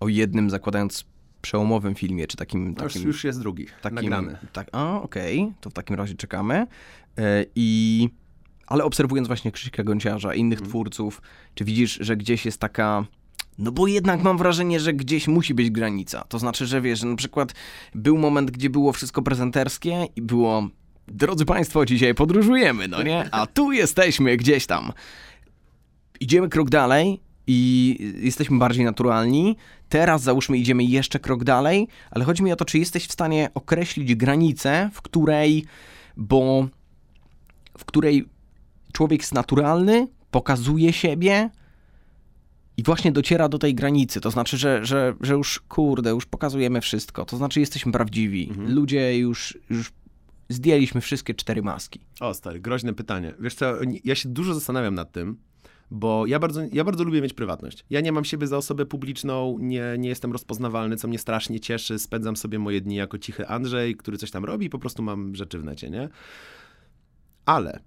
o 0.00 0.08
jednym, 0.08 0.50
zakładając 0.50 1.04
przełomowym 1.42 1.94
filmie, 1.94 2.26
czy 2.26 2.36
takim... 2.36 2.74
No 2.78 2.84
już, 2.84 2.92
takim 2.92 3.08
już 3.08 3.24
jest 3.24 3.40
drugi, 3.40 3.66
takim, 3.82 3.94
nagrany. 3.94 4.38
Tak, 4.52 4.68
a 4.72 5.00
okej, 5.02 5.52
to 5.60 5.70
w 5.70 5.72
takim 5.72 5.96
razie 5.96 6.14
czekamy. 6.14 6.66
E, 7.18 7.44
I, 7.54 8.08
ale 8.68 8.84
obserwując 8.84 9.28
właśnie 9.28 9.52
Krzyśka 9.52 9.84
Gąciarza, 9.84 10.34
innych 10.34 10.58
Mhm. 10.58 10.70
twórców, 10.70 11.22
czy 11.54 11.64
widzisz, 11.64 11.98
że 12.00 12.16
gdzieś 12.16 12.44
jest 12.46 12.60
taka... 12.60 13.04
No 13.58 13.72
bo 13.72 13.86
jednak 13.86 14.22
mam 14.22 14.38
wrażenie, 14.38 14.80
że 14.80 14.92
gdzieś 14.92 15.28
musi 15.28 15.54
być 15.54 15.70
granica. 15.70 16.24
To 16.28 16.38
znaczy, 16.38 16.66
że 16.66 16.80
wiesz, 16.80 16.98
że 17.00 17.06
na 17.06 17.16
przykład 17.16 17.54
był 17.94 18.18
moment, 18.18 18.50
gdzie 18.50 18.70
było 18.70 18.92
wszystko 18.92 19.22
prezenterskie 19.22 20.06
i 20.16 20.22
było 20.22 20.68
drodzy 21.08 21.44
Państwo, 21.44 21.84
dzisiaj 21.86 22.14
podróżujemy, 22.14 22.88
no 22.88 23.02
nie? 23.02 23.28
A 23.34 23.46
tu 23.46 23.72
jesteśmy 23.72 24.36
gdzieś 24.36 24.66
tam. 24.66 24.92
Idziemy 26.20 26.48
krok 26.48 26.70
dalej 26.70 27.20
i 27.46 27.96
jesteśmy 28.20 28.58
bardziej 28.58 28.84
naturalni. 28.84 29.56
Teraz 29.88 30.22
załóżmy 30.22 30.58
idziemy 30.58 30.84
jeszcze 30.84 31.18
krok 31.18 31.44
dalej, 31.44 31.88
ale 32.10 32.24
chodzi 32.24 32.42
mi 32.42 32.52
o 32.52 32.56
to, 32.56 32.64
czy 32.64 32.78
jesteś 32.78 33.06
w 33.06 33.12
stanie 33.12 33.50
określić 33.54 34.14
granicę, 34.14 34.90
w 34.92 35.02
której, 35.02 35.64
bo 36.16 36.68
w 37.78 37.84
której 37.84 38.28
człowiek 38.92 39.20
jest 39.20 39.34
naturalny, 39.34 40.08
pokazuje 40.30 40.92
siebie 40.92 41.50
i 42.76 42.82
właśnie 42.82 43.12
dociera 43.12 43.48
do 43.48 43.58
tej 43.58 43.74
granicy. 43.74 44.20
To 44.20 44.30
znaczy, 44.30 44.56
że, 44.56 44.84
że, 44.84 45.14
że 45.20 45.32
już 45.34 45.60
kurde, 45.68 46.10
już 46.10 46.26
pokazujemy 46.26 46.80
wszystko. 46.80 47.24
To 47.24 47.36
znaczy, 47.36 47.60
jesteśmy 47.60 47.92
prawdziwi. 47.92 48.52
Ludzie 48.66 49.18
już, 49.18 49.58
już 49.70 49.92
zdjęliśmy 50.48 51.00
wszystkie 51.00 51.34
cztery 51.34 51.62
maski. 51.62 52.00
O, 52.20 52.34
stary, 52.34 52.60
groźne 52.60 52.94
pytanie. 52.94 53.34
Wiesz 53.40 53.54
co, 53.54 53.74
ja 54.04 54.14
się 54.14 54.28
dużo 54.28 54.54
zastanawiam 54.54 54.94
nad 54.94 55.12
tym, 55.12 55.36
bo 55.90 56.26
ja 56.26 56.38
bardzo, 56.38 56.60
ja 56.72 56.84
bardzo 56.84 57.04
lubię 57.04 57.22
mieć 57.22 57.32
prywatność. 57.32 57.84
Ja 57.90 58.00
nie 58.00 58.12
mam 58.12 58.24
siebie 58.24 58.46
za 58.46 58.56
osobę 58.56 58.86
publiczną, 58.86 59.58
nie, 59.60 59.84
nie 59.98 60.08
jestem 60.08 60.32
rozpoznawalny, 60.32 60.96
co 60.96 61.08
mnie 61.08 61.18
strasznie 61.18 61.60
cieszy. 61.60 61.98
Spędzam 61.98 62.36
sobie 62.36 62.58
moje 62.58 62.80
dni 62.80 62.96
jako 62.96 63.18
cichy 63.18 63.46
Andrzej, 63.46 63.96
który 63.96 64.18
coś 64.18 64.30
tam 64.30 64.44
robi 64.44 64.66
i 64.66 64.70
po 64.70 64.78
prostu 64.78 65.02
mam 65.02 65.34
rzeczy 65.34 65.58
w 65.58 65.64
necie, 65.64 65.90
nie? 65.90 66.08
Ale 67.46 67.80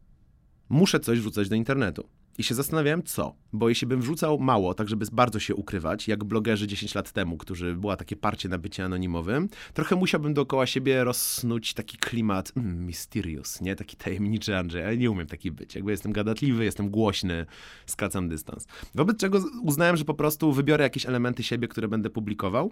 muszę 0.72 1.00
coś 1.00 1.20
wrzucać 1.20 1.50
do 1.50 1.56
internetu. 1.56 2.08
I 2.38 2.44
się 2.44 2.56
zastanawiałem, 2.56 3.04
co. 3.04 3.36
Bo 3.54 3.70
jeśli 3.70 3.88
bym 3.88 4.02
wrzucał 4.02 4.40
mało, 4.40 4.74
tak 4.74 4.90
żeby 4.90 5.06
bardzo 5.12 5.40
się 5.40 5.56
ukrywać, 5.56 6.08
jak 6.08 6.24
blogerzy 6.24 6.68
10 6.68 6.96
lat 6.96 7.12
temu, 7.12 7.38
którzy 7.38 7.76
była 7.76 7.98
takie 7.98 8.16
parcie 8.16 8.50
na 8.50 8.58
bycie 8.58 8.86
anonimowym, 8.86 9.50
trochę 9.74 9.96
musiałbym 9.96 10.34
dookoła 10.34 10.66
siebie 10.66 11.04
rozsnuć 11.04 11.74
taki 11.74 11.98
klimat 11.98 12.52
mm, 12.58 12.86
mysterious, 12.86 13.62
nie? 13.62 13.76
Taki 13.76 13.98
tajemniczy 13.98 14.58
Andrzej, 14.58 14.84
ale 14.84 14.98
nie 14.98 15.12
umiem 15.12 15.28
taki 15.28 15.52
być. 15.52 15.76
Jakby 15.76 15.92
jestem 15.92 16.12
gadatliwy, 16.12 16.64
jestem 16.66 16.90
głośny, 16.90 17.46
skracam 17.86 18.30
dystans. 18.30 18.68
Wobec 18.96 19.18
czego 19.18 19.44
uznałem, 19.62 19.98
że 19.98 20.06
po 20.06 20.14
prostu 20.14 20.54
wybiorę 20.54 20.84
jakieś 20.84 21.06
elementy 21.06 21.44
siebie, 21.44 21.68
które 21.68 21.88
będę 21.88 22.10
publikował 22.10 22.72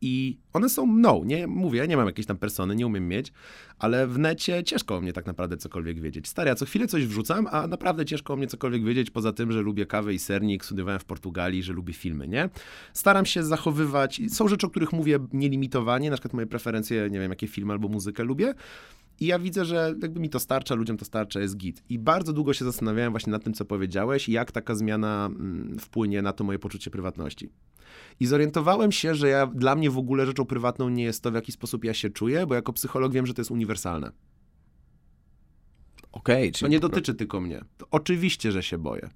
i 0.00 0.38
one 0.52 0.68
są 0.68 0.86
mną, 0.86 1.24
nie 1.24 1.46
mówię, 1.46 1.78
ja 1.78 1.86
nie 1.86 1.96
mam 1.96 2.06
jakiejś 2.06 2.26
tam 2.26 2.36
persony, 2.36 2.76
nie 2.76 2.86
umiem 2.86 3.08
mieć, 3.08 3.32
ale 3.78 4.06
w 4.06 4.18
necie 4.18 4.64
ciężko 4.64 4.96
o 4.96 5.00
mnie 5.00 5.12
tak 5.12 5.26
naprawdę 5.26 5.56
cokolwiek 5.56 6.00
wiedzieć. 6.00 6.28
Stary, 6.28 6.48
ja 6.48 6.54
co 6.54 6.66
chwilę 6.66 6.86
coś 6.86 7.06
wrzucam, 7.06 7.48
a 7.50 7.66
naprawdę 7.66 8.04
ciężko 8.04 8.32
o 8.32 8.36
mnie 8.36 8.46
cokolwiek 8.46 8.84
wiedzieć, 8.84 9.10
poza 9.10 9.32
tym, 9.32 9.52
że 9.52 9.62
lubię 9.62 9.86
kawę 9.86 10.14
i 10.14 10.18
sernik, 10.18 10.64
studiowałem 10.64 11.00
w 11.00 11.04
Portugalii, 11.04 11.62
że 11.62 11.72
lubię 11.72 11.94
filmy, 11.94 12.28
nie? 12.28 12.48
Staram 12.92 13.26
się 13.26 13.42
zachowywać, 13.42 14.20
są 14.28 14.48
rzeczy, 14.48 14.66
o 14.66 14.70
których 14.70 14.92
mówię 14.92 15.18
nielimitowanie, 15.32 16.10
na 16.10 16.16
przykład 16.16 16.34
moje 16.34 16.46
preferencje, 16.46 17.08
nie 17.10 17.20
wiem, 17.20 17.30
jakie 17.30 17.46
filmy 17.46 17.72
albo 17.72 17.88
muzykę 17.88 18.24
lubię, 18.24 18.54
I 19.20 19.26
ja 19.26 19.38
widzę, 19.38 19.64
że 19.64 19.94
jakby 20.02 20.20
mi 20.20 20.30
to 20.30 20.40
starcza, 20.40 20.74
ludziom 20.74 20.96
to 20.96 21.04
starcza, 21.04 21.40
jest 21.40 21.56
git. 21.56 21.82
I 21.88 21.98
bardzo 21.98 22.32
długo 22.32 22.52
się 22.52 22.64
zastanawiałem 22.64 23.12
właśnie 23.12 23.30
nad 23.30 23.44
tym, 23.44 23.54
co 23.54 23.64
powiedziałeś 23.64 24.28
jak 24.28 24.52
taka 24.52 24.74
zmiana 24.74 25.26
mm, 25.26 25.78
wpłynie 25.78 26.22
na 26.22 26.32
to 26.32 26.44
moje 26.44 26.58
poczucie 26.58 26.90
prywatności. 26.90 27.50
I 28.20 28.26
zorientowałem 28.26 28.92
się, 28.92 29.14
że 29.14 29.28
ja, 29.28 29.46
dla 29.46 29.74
mnie 29.74 29.90
w 29.90 29.98
ogóle 29.98 30.26
rzeczą 30.26 30.44
prywatną 30.44 30.88
nie 30.88 31.04
jest 31.04 31.22
to, 31.22 31.30
w 31.30 31.34
jaki 31.34 31.52
sposób 31.52 31.84
ja 31.84 31.94
się 31.94 32.10
czuję, 32.10 32.46
bo 32.46 32.54
jako 32.54 32.72
psycholog 32.72 33.12
wiem, 33.12 33.26
że 33.26 33.34
to 33.34 33.40
jest 33.40 33.50
uniwersalne. 33.50 34.12
Okej, 36.12 36.52
To 36.52 36.58
czyli 36.58 36.70
nie 36.70 36.80
dotyczy 36.80 37.14
tylko 37.14 37.40
mnie. 37.40 37.60
To 37.78 37.86
oczywiście, 37.90 38.52
że 38.52 38.62
się 38.62 38.78
boję. 38.78 39.10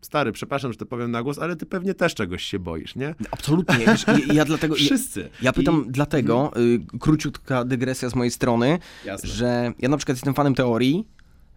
Stary, 0.00 0.32
przepraszam, 0.32 0.72
że 0.72 0.78
to 0.78 0.86
powiem 0.86 1.10
na 1.10 1.22
głos, 1.22 1.38
ale 1.38 1.56
ty 1.56 1.66
pewnie 1.66 1.94
też 1.94 2.14
czegoś 2.14 2.44
się 2.44 2.58
boisz, 2.58 2.96
nie? 2.96 3.14
Absolutnie. 3.30 3.78
Wiesz, 3.86 4.04
ja, 4.06 4.34
ja 4.34 4.44
dlatego... 4.44 4.76
Ja, 4.76 4.80
Wszyscy. 4.84 5.30
ja 5.42 5.52
pytam 5.52 5.84
I- 5.88 5.90
dlatego, 5.90 6.52
y, 6.56 6.98
króciutka 7.00 7.64
dygresja 7.64 8.08
z 8.08 8.14
mojej 8.14 8.30
strony, 8.30 8.78
Jasne. 9.04 9.28
że 9.28 9.72
ja 9.78 9.88
na 9.88 9.96
przykład 9.96 10.16
jestem 10.18 10.34
fanem 10.34 10.54
teorii, 10.54 11.06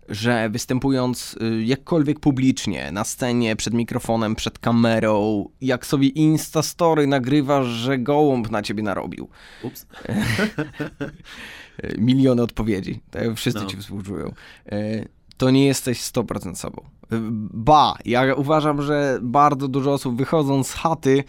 że 0.10 0.50
występując 0.50 1.36
y, 1.42 1.64
jakkolwiek 1.64 2.20
publicznie, 2.20 2.92
na 2.92 3.04
scenie, 3.04 3.56
przed 3.56 3.74
mikrofonem, 3.74 4.36
przed 4.36 4.60
kamerą, 4.60 5.50
jak 5.62 5.86
sobie 5.86 6.08
Instastory 6.08 7.08
nagrywasz, 7.08 7.68
że 7.68 7.98
gołąb 7.98 8.52
na 8.52 8.62
ciebie 8.62 8.84
narobił. 8.84 9.30
Ups. 9.64 9.86
Miliony 11.98 12.42
odpowiedzi. 12.42 13.02
Wszyscy 13.36 13.60
No. 13.62 13.66
ci 13.70 13.78
współczują. 13.78 14.32
Y, 14.74 15.08
To 15.38 15.50
nie 15.50 15.66
jesteś 15.66 16.02
100% 16.02 16.56
sobą. 16.56 16.82
Y, 17.04 17.18
Ba, 17.54 17.96
ja 18.06 18.34
uważam, 18.36 18.82
że 18.82 19.20
bardzo 19.22 19.68
dużo 19.68 19.94
osób 19.94 20.18
wychodząc 20.18 20.68
z 20.68 20.74
chaty 20.74 21.24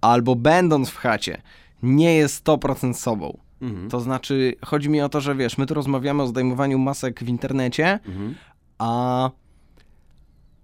albo 0.00 0.36
będąc 0.36 0.90
w 0.90 0.96
chacie 0.96 1.42
nie 1.82 2.14
jest 2.14 2.44
100% 2.44 2.94
sobą. 2.94 3.38
Mhm. 3.60 3.90
To 3.90 4.00
znaczy, 4.00 4.54
chodzi 4.64 4.88
mi 4.88 5.00
o 5.00 5.08
to, 5.08 5.20
że 5.20 5.34
wiesz, 5.34 5.58
my 5.58 5.66
tu 5.66 5.74
rozmawiamy 5.74 6.22
o 6.22 6.26
zdejmowaniu 6.26 6.78
masek 6.78 7.24
w 7.24 7.28
internecie, 7.28 7.98
Mhm. 8.08 8.34
a, 8.78 9.30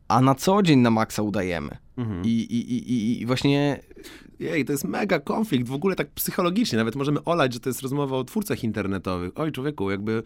a 0.09 0.21
na 0.21 0.35
co 0.35 0.63
dzień 0.63 0.79
na 0.79 0.91
maksa 0.91 1.23
udajemy. 1.23 1.77
Mhm. 1.97 2.23
I, 2.25 2.29
i, 2.29 2.73
i, 2.75 3.21
i- 3.23 3.27
właśnie 3.27 3.81
Jej, 4.39 4.65
to 4.65 4.73
jest 4.73 4.85
mega 4.85 5.19
konflikt, 5.19 5.69
w 5.69 5.73
ogóle 5.75 5.97
tak 5.97 6.11
psychologicznie, 6.11 6.79
nawet 6.79 6.97
możemy 6.97 7.25
olać, 7.25 7.53
że 7.55 7.61
to 7.61 7.69
jest 7.69 7.83
rozmowa 7.83 8.17
o 8.17 8.25
twórcach 8.25 8.65
internetowych. 8.65 9.31
Oj, 9.35 9.53
człowieku, 9.53 9.91
jakby 9.91 10.23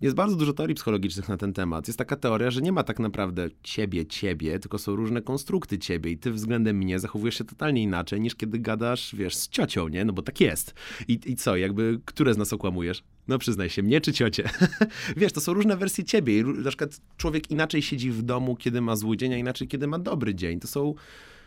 jest 0.00 0.16
bardzo 0.16 0.36
dużo 0.36 0.52
teorii 0.52 0.74
psychologicznych 0.74 1.28
na 1.28 1.36
ten 1.36 1.52
temat. 1.52 1.88
Jest 1.88 1.98
taka 1.98 2.16
teoria, 2.16 2.50
że 2.50 2.60
nie 2.60 2.72
ma 2.72 2.84
tak 2.84 2.98
naprawdę 2.98 3.48
ciebie, 3.62 4.06
ciebie, 4.06 4.58
tylko 4.58 4.78
są 4.78 4.96
różne 4.96 5.22
konstrukty 5.22 5.78
ciebie 5.78 6.10
i 6.10 6.18
ty 6.18 6.32
względem 6.32 6.76
mnie 6.76 6.98
zachowujesz 6.98 7.38
się 7.38 7.44
totalnie 7.44 7.82
inaczej 7.82 8.20
niż 8.20 8.34
kiedy 8.34 8.58
gadasz, 8.58 9.14
wiesz, 9.14 9.34
z 9.36 9.48
ciocią, 9.48 9.88
nie? 9.88 10.04
No 10.04 10.12
bo 10.12 10.22
tak 10.22 10.40
jest. 10.40 10.74
I, 11.08 11.20
i 11.26 11.36
co, 11.36 11.56
jakby, 11.56 12.00
które 12.04 12.34
z 12.34 12.36
nas 12.36 12.52
okłamujesz? 12.52 13.02
No 13.28 13.38
przyznaj 13.38 13.70
się, 13.70 13.82
mnie 13.82 14.00
czy 14.00 14.12
ciocię? 14.12 14.50
wiesz, 15.16 15.32
to 15.32 15.40
są 15.40 15.52
różne 15.54 15.76
wersje 15.76 16.04
ciebie 16.04 16.38
i 16.38 16.44
na 16.44 16.68
przykład 16.68 17.00
człowiek 17.16 17.50
inaczej 17.50 17.82
siedzi 17.82 18.10
w 18.10 18.22
domu, 18.22 18.56
kiedy 18.56 18.80
ma 18.80 18.96
zły 18.96 19.16
dzień, 19.16 19.34
a 19.34 19.36
inaczej, 19.36 19.68
kiedy 19.68 19.86
ma 19.86 19.98
dobry 19.98 20.34
dzień. 20.34 20.60
To 20.60 20.68
są... 20.68 20.94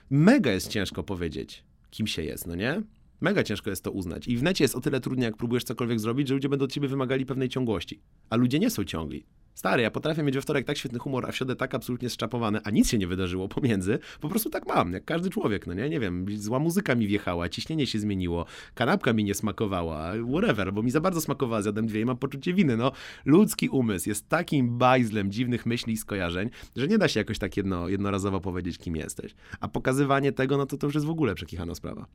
Mega 0.10 0.51
jest 0.51 0.68
ciężko 0.68 1.04
powiedzieć, 1.04 1.64
kim 1.91 2.08
się 2.08 2.24
jest, 2.24 2.47
no 2.47 2.56
nie? 2.56 2.82
Mega 3.24 3.43
ciężko 3.43 3.69
jest 3.69 3.84
to 3.84 3.91
uznać. 3.91 4.28
I 4.28 4.38
w 4.38 4.43
necie 4.43 4.63
jest 4.63 4.76
o 4.76 4.82
tyle 4.82 4.99
trudniej, 4.99 5.26
jak 5.26 5.38
próbujesz 5.38 5.63
cokolwiek 5.63 5.99
zrobić, 5.99 6.28
że 6.28 6.34
ludzie 6.34 6.49
będą 6.49 6.65
od 6.65 6.71
ciebie 6.71 6.88
wymagali 6.88 7.26
pewnej 7.26 7.49
ciągłości. 7.49 8.01
A 8.30 8.36
ludzie 8.36 8.59
nie 8.59 8.69
są 8.69 8.84
ciągli. 8.84 9.26
Stary, 9.55 9.84
ja 9.84 9.91
potrafię 9.91 10.24
mieć 10.24 10.36
we 10.36 10.41
wtorek 10.41 10.65
tak 10.65 10.78
świetny 10.78 10.99
humor, 10.99 11.26
a 11.26 11.32
w 11.32 11.36
środę 11.36 11.55
tak 11.55 11.76
absolutnie 11.76 12.09
zczapowany, 12.09 12.59
a 12.63 12.69
nic 12.69 12.89
się 12.89 12.97
nie 12.97 13.07
wydarzyło 13.07 13.47
pomiędzy. 13.47 13.99
Po 14.21 14.30
prostu 14.30 14.49
tak 14.49 14.67
mam, 14.67 14.93
jak 14.93 15.05
każdy 15.05 15.30
człowiek, 15.30 15.67
no 15.67 15.74
nie? 15.74 15.89
Nie 15.89 15.99
wiem, 15.99 16.26
zła 16.38 16.59
muzyka 16.59 16.95
mi 16.95 17.07
wjechała, 17.07 17.49
ciśnienie 17.49 17.88
się 17.88 17.99
zmieniło, 17.99 18.45
kanapka 18.76 19.13
mi 19.13 19.24
nie 19.24 19.34
smakowała, 19.34 20.11
whatever, 20.30 20.74
bo 20.74 20.84
mi 20.84 20.91
za 20.91 21.01
bardzo 21.01 21.21
smakowała, 21.21 21.61
zjadłem 21.61 21.88
dwie 21.88 22.01
i 22.01 22.05
mam 22.05 22.17
poczucie 22.17 22.53
winy. 22.53 22.78
No, 22.78 22.91
ludzki 23.26 23.69
umysł 23.69 24.09
jest 24.09 24.30
takim 24.30 24.78
bajzlem 24.78 25.32
dziwnych 25.32 25.65
myśli 25.65 25.93
i 25.93 25.97
skojarzeń, 25.97 26.49
że 26.76 26.88
nie 26.88 26.97
da 26.97 27.07
się 27.07 27.19
jakoś 27.19 27.39
tak 27.39 27.57
jedno, 27.57 27.89
jednorazowo 27.89 28.41
powiedzieć, 28.41 28.78
kim 28.78 28.95
jesteś. 28.95 29.36
A 29.59 29.67
pokazywanie 29.67 30.32
tego, 30.32 30.57
no 30.57 30.65
to 30.65 30.78
to 30.78 30.88
już 30.88 30.93
jest 30.93 31.07
w 31.07 31.09
ogóle 31.09 31.36
przekichana 31.36 31.76
sprawa. 31.76 32.07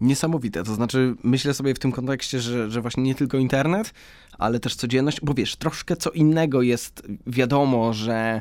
Niesamowite. 0.00 0.64
To 0.64 0.74
znaczy, 0.74 1.14
myślę 1.22 1.54
sobie 1.54 1.74
w 1.74 1.78
tym 1.78 1.92
kontekście, 1.92 2.40
że, 2.40 2.70
że 2.70 2.80
właśnie 2.80 3.02
nie 3.02 3.14
tylko 3.14 3.38
internet, 3.38 3.94
ale 4.38 4.60
też 4.60 4.74
codzienność, 4.74 5.20
bo 5.22 5.34
wiesz, 5.34 5.56
troszkę 5.56 5.96
co 5.96 6.10
innego 6.10 6.62
jest 6.62 7.02
wiadomo, 7.26 7.92
że 7.92 8.40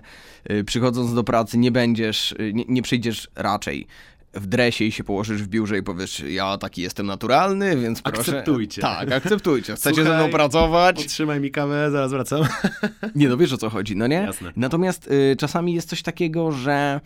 y, 0.52 0.64
przychodząc 0.64 1.14
do 1.14 1.24
pracy 1.24 1.58
nie 1.58 1.72
będziesz, 1.72 2.32
y, 2.32 2.52
nie, 2.54 2.64
nie 2.68 2.82
przyjdziesz 2.82 3.28
raczej 3.36 3.88
w 4.34 4.48
dresie 4.48 4.86
i 4.86 4.92
się 4.92 5.04
położysz 5.04 5.44
w 5.44 5.48
biurze 5.48 5.78
i 5.78 5.84
powiesz, 5.84 6.20
ja 6.20 6.58
taki 6.58 6.82
jestem 6.82 7.06
naturalny, 7.06 7.78
więc 7.78 8.02
proszę. 8.02 8.20
Akceptujcie. 8.20 8.82
Tak, 8.82 9.12
akceptujcie. 9.12 9.76
Chcecie 9.76 9.96
Słuchaj, 9.96 10.14
ze 10.14 10.24
mną 10.24 10.32
pracować? 10.32 10.96
Podtrzymaj 10.96 11.40
mi 11.40 11.52
kawę, 11.52 11.92
zaraz 11.92 12.12
wracam. 12.12 12.44
Nie, 13.16 13.30
no 13.30 13.38
wiesz 13.38 13.54
o 13.54 13.58
co 13.58 13.70
chodzi, 13.70 13.96
no 13.96 14.08
nie? 14.08 14.16
Jasne. 14.16 14.52
Natomiast 14.56 15.12
y, 15.12 15.36
czasami 15.40 15.74
jest 15.74 15.90
coś 15.90 16.02
takiego, 16.02 16.52
że... 16.52 17.02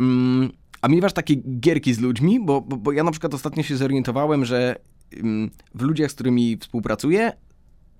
Mm, 0.00 0.50
a 0.82 0.88
miewasz 0.88 1.12
takie 1.12 1.34
gierki 1.36 1.94
z 1.94 2.00
ludźmi, 2.00 2.40
bo, 2.40 2.60
bo, 2.60 2.76
bo 2.76 2.92
ja 2.92 3.04
na 3.04 3.10
przykład 3.10 3.34
ostatnio 3.34 3.62
się 3.62 3.76
zorientowałem, 3.76 4.44
że 4.44 4.76
ym, 5.16 5.50
w 5.74 5.82
ludziach, 5.82 6.10
z 6.10 6.14
którymi 6.14 6.56
współpracuję, 6.56 7.32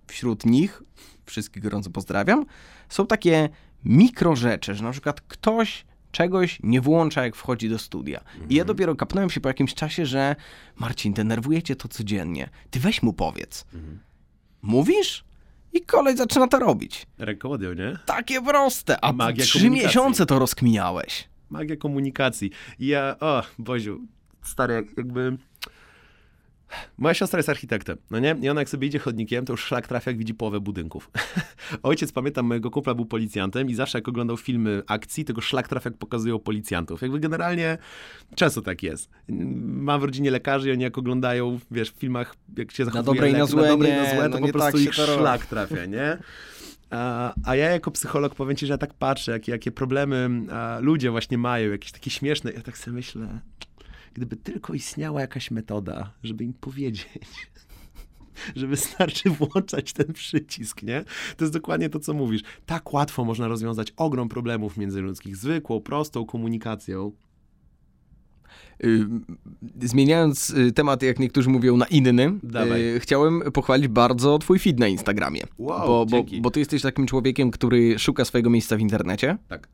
wśród 0.07 0.47
nich, 0.47 0.83
wszystkich 1.26 1.62
gorąco 1.62 1.91
pozdrawiam, 1.91 2.47
są 2.89 3.07
takie 3.07 3.49
mikro 3.85 4.37
rzeczy, 4.37 4.74
że 4.74 4.85
na 4.85 4.91
przykład 4.91 5.20
ktoś 5.20 5.85
czegoś 6.11 6.59
nie 6.62 6.80
włącza, 6.80 7.24
jak 7.24 7.37
wchodzi 7.37 7.68
do 7.68 7.78
studia. 7.78 8.24
I 8.49 8.55
ja 8.55 8.64
dopiero 8.64 8.97
kapnąłem 8.97 9.30
się 9.30 9.41
po 9.41 9.49
jakimś 9.49 9.74
czasie, 9.74 10.07
że 10.07 10.37
Marcin, 10.76 11.12
denerwuje 11.12 11.62
cię 11.62 11.76
to 11.76 11.89
codziennie. 11.89 12.49
Ty 12.70 12.80
weź 12.80 13.03
mu 13.03 13.12
powiedz. 13.12 13.64
Mówisz? 14.62 15.24
I 15.72 15.80
kolej 15.80 16.16
zaczyna 16.16 16.49
to 16.49 16.59
robić. 16.59 17.07
Rękołodył, 17.18 17.72
nie? 17.72 17.99
Takie 18.07 18.43
proste, 18.43 19.05
a 19.05 19.12
Magia 19.12 19.45
trzy 19.45 19.70
miesiące 19.70 20.26
to 20.26 20.39
rozkminiałeś. 20.39 21.28
Magia 21.53 21.76
komunikacji. 21.76 22.50
I 22.78 22.86
ja, 22.86 23.16
o, 23.20 23.42
Boziu, 23.59 24.00
stary, 24.42 24.74
jak- 24.74 24.96
jakby... 24.96 25.36
Moja 26.98 27.14
siostra 27.14 27.38
jest 27.38 27.48
architektem, 27.48 27.96
no 28.11 28.18
nie? 28.18 28.36
I 28.40 28.48
ona 28.48 28.61
jak 28.61 28.68
sobie 28.68 28.86
idzie 28.86 28.98
chodnikiem, 28.98 29.44
to 29.44 29.53
już 29.53 29.64
szlak 29.64 29.86
trafia, 29.86 30.11
jak 30.11 30.18
widzi 30.18 30.34
połowę 30.34 30.61
budynków. 30.61 31.11
Ojciec, 31.82 32.12
pamiętam, 32.12 32.46
mojego 32.46 32.70
kumpla 32.70 32.94
był 32.94 33.07
policjantem 33.07 33.70
i 33.70 33.74
zawsze 33.74 33.98
jak 33.98 34.09
oglądał 34.09 34.36
filmy 34.36 34.82
akcji, 34.86 35.24
tego 35.24 35.40
szlak 35.40 35.68
trafia, 35.68 35.90
jak 35.90 35.98
pokazują 35.98 36.38
policjantów. 36.38 37.03
Jakby 37.03 37.20
generalnie 37.20 37.78
często 38.34 38.62
tak 38.62 38.82
jest. 38.82 39.11
Mam 39.28 40.00
w 40.00 40.05
rodzinie 40.05 40.30
lekarzy 40.30 40.68
i 40.68 40.72
oni 40.72 40.82
jak 40.82 40.98
oglądają, 40.98 41.59
wiesz, 41.70 41.90
w 41.90 41.94
filmach, 41.94 42.34
jak 42.57 42.72
się 42.72 42.84
zachowuje 42.84 43.05
dobre 43.05 43.30
i 43.30 43.32
na 43.32 43.46
złe 43.46 43.62
na 43.62 43.68
dobre 43.68 43.88
i 43.88 43.92
na 43.92 44.11
złe, 44.11 44.28
no 44.28 44.34
to 44.34 44.38
po 44.38 44.46
nie 44.46 44.53
prostu 44.53 44.72
tak 44.72 44.80
ich 44.80 44.94
szlak 44.94 45.46
trafia, 45.46 45.84
nie? 45.86 46.18
A, 46.93 47.57
ja 47.57 47.70
jako 47.70 47.90
psycholog 47.90 48.34
powiem 48.34 48.57
ci, 48.57 48.66
że 48.66 48.72
ja 48.72 48.78
tak 48.78 48.95
patrzę, 48.95 49.32
jakie, 49.32 49.53
jakie 49.53 49.72
problemy 49.72 50.30
ludzie 50.80 51.11
właśnie 51.11 51.38
mają, 51.38 51.70
jakieś 51.70 51.93
takie 51.93 52.11
śmieszne. 52.11 52.53
Ja 52.53 52.62
tak 52.62 52.78
sobie 52.78 52.95
myślę, 52.95 53.40
gdyby 54.14 54.36
tylko 54.36 54.74
istniała 54.74 55.20
jakaś 55.20 55.51
metoda, 55.51 56.12
żeby 56.22 56.45
im 56.45 56.53
powiedzieć, 56.53 57.09
że 58.57 58.66
wystarczy 58.66 59.30
włączać 59.30 59.93
ten 59.93 60.12
przycisk, 60.12 60.82
nie? 60.82 61.05
To 61.36 61.45
jest 61.45 61.55
dokładnie 61.55 61.88
to, 61.88 61.99
co 61.99 62.14
mówisz. 62.14 62.43
Tak 62.66 62.93
łatwo 62.93 63.24
można 63.24 63.49
rozwiązać 63.49 63.93
ogrom 63.97 64.28
problemów 64.28 64.76
międzyludzkich, 64.76 65.36
zwykłą, 65.36 65.80
prostą 65.80 66.26
komunikacją. 66.26 67.12
Y, 68.85 69.07
Zmieniając 69.83 70.51
y, 70.51 70.72
temat, 70.72 71.03
jak 71.03 71.18
niektórzy 71.18 71.51
mówią, 71.51 71.76
na 71.76 71.87
inny, 71.87 72.33
Dawaj. 72.43 72.97
y, 72.97 73.01
chciałem 73.01 73.43
pochwalić 73.53 73.89
bardzo 73.89 74.39
twój 74.39 74.59
feed 74.59 74.78
na 74.78 74.89
Instagramie. 74.89 75.43
Wow, 75.59 75.87
bo, 75.87 76.07
bo, 76.07 76.24
bo 76.41 76.51
ty 76.51 76.61
jesteś 76.61 76.83
takim 76.83 77.07
człowiekiem, 77.07 77.51
który 77.51 77.99
szuka 77.99 78.24
swojego 78.24 78.51
miejsca 78.51 78.76
w 78.76 78.80
internecie. 78.80 79.37
Tak. 79.49 79.68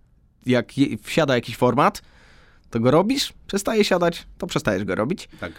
Jak 0.46 0.78
je, 0.78 0.98
wsiada 0.98 1.34
jakiś 1.34 1.56
format, 1.56 2.02
to 2.70 2.80
go 2.80 2.90
robisz, 2.90 3.32
przestaje 3.46 3.84
siadać, 3.84 4.26
to 4.38 4.46
przestajesz 4.46 4.84
go 4.84 4.94
robić. 4.94 5.28
Tak. 5.40 5.52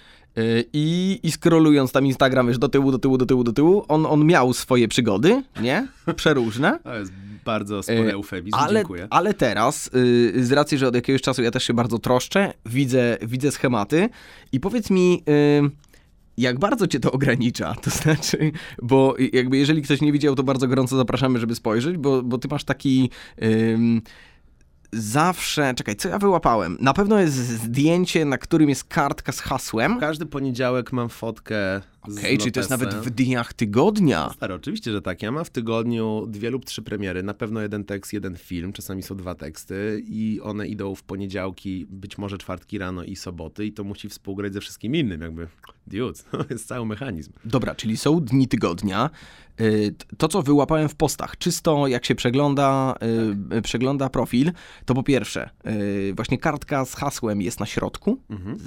I, 0.74 1.20
I 1.24 1.32
scrollując 1.32 1.92
tam 1.92 2.06
Instagram, 2.06 2.48
wiesz, 2.48 2.58
do 2.58 2.70
tyłu, 2.70 2.92
do 2.92 3.00
tyłu, 3.00 3.18
do 3.18 3.26
tyłu, 3.26 3.44
do 3.44 3.54
tyłu, 3.54 3.86
on, 3.88 4.06
on 4.06 4.26
miał 4.26 4.54
swoje 4.54 4.88
przygody, 4.88 5.44
nie? 5.62 5.88
Przeróżne. 6.16 6.80
To 6.84 6.96
jest 6.96 7.12
bardzo 7.50 7.84
spory 7.84 8.10
E, 8.10 8.14
eufemizm, 8.14 8.56
Ale, 8.56 8.80
dziękuję. 8.80 9.08
ale 9.10 9.34
teraz, 9.34 9.90
y, 10.36 10.46
z 10.46 10.52
racji, 10.52 10.78
że 10.78 10.88
od 10.88 10.96
jakiegoś 10.96 11.22
czasu 11.22 11.44
ja 11.44 11.52
też 11.52 11.64
się 11.64 11.74
bardzo 11.74 12.00
troszczę, 12.00 12.54
widzę, 12.66 13.18
widzę 13.22 13.52
schematy 13.52 14.10
i 14.52 14.60
powiedz 14.60 14.90
mi, 14.90 15.24
y, 15.30 15.70
jak 16.38 16.60
bardzo 16.60 16.88
cię 16.88 17.00
to 17.00 17.12
ogranicza? 17.12 17.74
To 17.84 17.90
znaczy, 17.90 18.52
bo 18.82 19.16
jakby 19.34 19.58
jeżeli 19.58 19.82
ktoś 19.82 20.02
nie 20.02 20.12
widział, 20.12 20.36
to 20.36 20.44
bardzo 20.44 20.68
gorąco 20.68 20.98
zapraszamy, 20.98 21.40
żeby 21.40 21.56
spojrzeć, 21.56 21.98
bo, 21.98 22.22
bo 22.24 22.38
ty 22.38 22.48
masz 22.48 22.64
taki... 22.64 23.10
ym, 23.44 24.02
Zawsze, 24.94 25.74
czekaj, 25.76 25.96
co 25.96 26.10
ja 26.10 26.20
wyłapałem? 26.20 26.78
Na 26.82 26.94
pewno 26.94 27.20
jest 27.20 27.36
zdjęcie, 27.36 28.26
na 28.26 28.38
którym 28.38 28.70
jest 28.70 28.84
kartka 28.84 29.32
z 29.32 29.40
hasłem. 29.40 30.00
Każdy 30.00 30.26
poniedziałek 30.26 30.94
mam 30.94 31.10
fotkę 31.10 31.82
Okej, 32.02 32.38
czyli 32.38 32.52
to 32.52 32.60
jest 32.60 32.70
nawet 32.70 32.96
w 32.96 33.10
dniach 33.10 33.54
tygodnia. 33.54 34.30
Stary, 34.36 34.54
oczywiście, 34.54 34.92
że 34.92 35.02
tak. 35.02 35.22
Ja 35.22 35.32
mam 35.32 35.46
w 35.46 35.50
tygodniu 35.50 36.26
dwie 36.28 36.50
lub 36.50 36.66
trzy 36.66 36.82
premiery. 36.82 37.24
Na 37.24 37.34
pewno 37.34 37.62
jeden 37.62 37.84
tekst, 37.84 38.14
jeden 38.14 38.38
film. 38.38 38.74
Czasami 38.74 39.04
są 39.04 39.16
dwa 39.16 39.36
teksty 39.36 40.04
i 40.08 40.40
one 40.44 40.68
idą 40.68 40.96
w 40.96 41.04
poniedziałki, 41.04 41.86
być 41.90 42.18
może 42.18 42.38
czwartki 42.38 42.78
rano 42.78 43.04
i 43.04 43.16
soboty 43.16 43.66
i 43.66 43.74
to 43.74 43.84
musi 43.84 44.10
współgrać 44.10 44.54
ze 44.54 44.62
wszystkim 44.62 44.96
innym. 44.96 45.22
Jakby, 45.22 45.48
dude, 45.88 46.20
to 46.32 46.46
jest 46.50 46.68
cały 46.68 46.86
mechanizm. 46.86 47.32
Dobra, 47.46 47.76
czyli 47.76 47.98
są 47.98 48.20
dni 48.22 48.48
tygodnia. 48.48 49.10
Y, 49.62 49.96
To, 50.18 50.28
co 50.28 50.42
wyłapałem 50.42 50.90
w 50.90 50.96
postach, 50.96 51.38
czysto 51.38 51.88
jak 51.88 52.06
się 52.06 52.16
przegląda, 52.16 52.96
y, 53.54 53.58
y, 53.58 53.62
przegląda 53.62 54.10
profil, 54.10 54.52
to 54.86 54.94
po 54.94 55.04
pierwsze, 55.04 55.50
y, 55.68 56.14
właśnie 56.16 56.38
kartka 56.38 56.86
z 56.86 56.96
hasłem 56.96 57.42
jest 57.42 57.60
na 57.60 57.66
środku, 57.66 58.22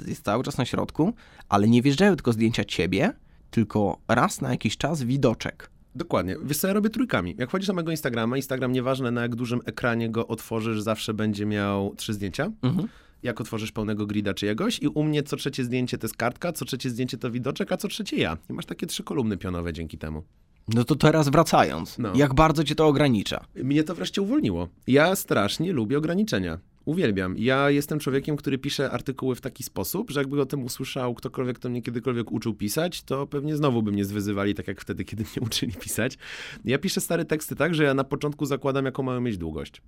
jest 0.07 0.23
cały 0.25 0.43
czas 0.43 0.57
na 0.57 0.65
środku, 0.65 1.13
ale 1.49 1.67
nie 1.67 1.81
wjeżdżają 1.81 2.15
tylko 2.15 2.33
zdjęcia 2.33 2.63
ciebie, 2.65 3.13
tylko 3.53 3.97
raz 4.07 4.41
na 4.41 4.51
jakiś 4.51 4.77
czas 4.77 5.03
widoczek. 5.03 5.69
Dokładnie. 5.95 6.35
Wiesz 6.43 6.57
co, 6.57 6.67
ja 6.67 6.73
robię 6.73 6.89
trójkami. 6.89 7.35
Jak 7.37 7.49
wchodzisz 7.49 7.67
na 7.67 7.73
mojego 7.73 7.91
Instagrama, 7.91 8.37
Instagram 8.37 8.71
nieważne 8.71 9.11
na 9.11 9.21
jak 9.21 9.35
dużym 9.35 9.59
ekranie 9.65 10.09
go 10.09 10.27
otworzysz, 10.27 10.81
zawsze 10.81 11.13
będzie 11.13 11.45
miał 11.45 11.95
trzy 11.95 12.13
zdjęcia. 12.13 12.51
Mhm. 12.61 12.87
Jak 13.23 13.41
otworzysz 13.41 13.71
pełnego 13.71 14.05
grida 14.05 14.33
czyjegoś 14.33 14.79
i 14.81 14.87
u 14.87 15.03
mnie 15.03 15.23
co 15.23 15.37
trzecie 15.37 15.63
zdjęcie 15.63 15.97
to 15.97 16.07
jest 16.07 16.17
kartka, 16.17 16.51
co 16.51 16.65
trzecie 16.65 16.89
zdjęcie 16.89 17.17
to 17.17 17.31
widoczek, 17.31 17.71
a 17.71 17.77
co 17.77 17.87
trzecie 17.87 18.17
ja. 18.17 18.37
I 18.49 18.53
masz 18.53 18.65
takie 18.65 18.87
trzy 18.87 19.03
kolumny 19.03 19.37
pionowe 19.37 19.73
dzięki 19.73 19.97
temu. 19.97 20.23
No 20.67 20.83
to 20.83 20.95
teraz 20.95 21.29
wracając, 21.29 21.97
No. 21.97 22.13
jak 22.15 22.33
bardzo 22.33 22.63
cię 22.63 22.75
to 22.75 22.87
ogranicza? 22.87 23.45
Mnie 23.55 23.83
to 23.83 23.95
wreszcie 23.95 24.21
uwolniło. 24.21 24.67
Ja 24.87 25.15
strasznie 25.15 25.73
lubię 25.73 25.97
ograniczenia. 25.97 26.59
Uwielbiam. 26.85 27.35
Ja 27.37 27.69
jestem 27.69 27.99
człowiekiem, 27.99 28.35
który 28.35 28.57
pisze 28.57 28.91
artykuły 28.91 29.35
w 29.35 29.41
taki 29.41 29.63
sposób, 29.63 30.11
że 30.11 30.19
jakby 30.19 30.41
o 30.41 30.45
tym 30.45 30.63
usłyszał 30.63 31.13
ktokolwiek, 31.13 31.59
kto 31.59 31.69
mnie 31.69 31.81
kiedykolwiek 31.81 32.31
uczył 32.31 32.53
pisać, 32.53 33.03
to 33.03 33.27
pewnie 33.27 33.55
znowu 33.55 33.83
by 33.83 33.91
mnie 33.91 34.05
zwyzywali, 34.05 34.55
tak 34.55 34.67
jak 34.67 34.81
wtedy, 34.81 35.05
kiedy 35.09 35.23
mnie 35.23 35.45
uczyli 35.45 35.73
pisać. 35.73 36.17
Ja 36.65 36.77
piszę 36.77 37.01
stare 37.01 37.25
teksty 37.25 37.55
tak, 37.55 37.75
że 37.75 37.83
ja 37.83 37.93
na 37.93 38.03
początku 38.03 38.45
zakładam, 38.45 38.85
jaką 38.85 39.03
mają 39.03 39.21
mieć 39.21 39.37
długość. 39.37 39.81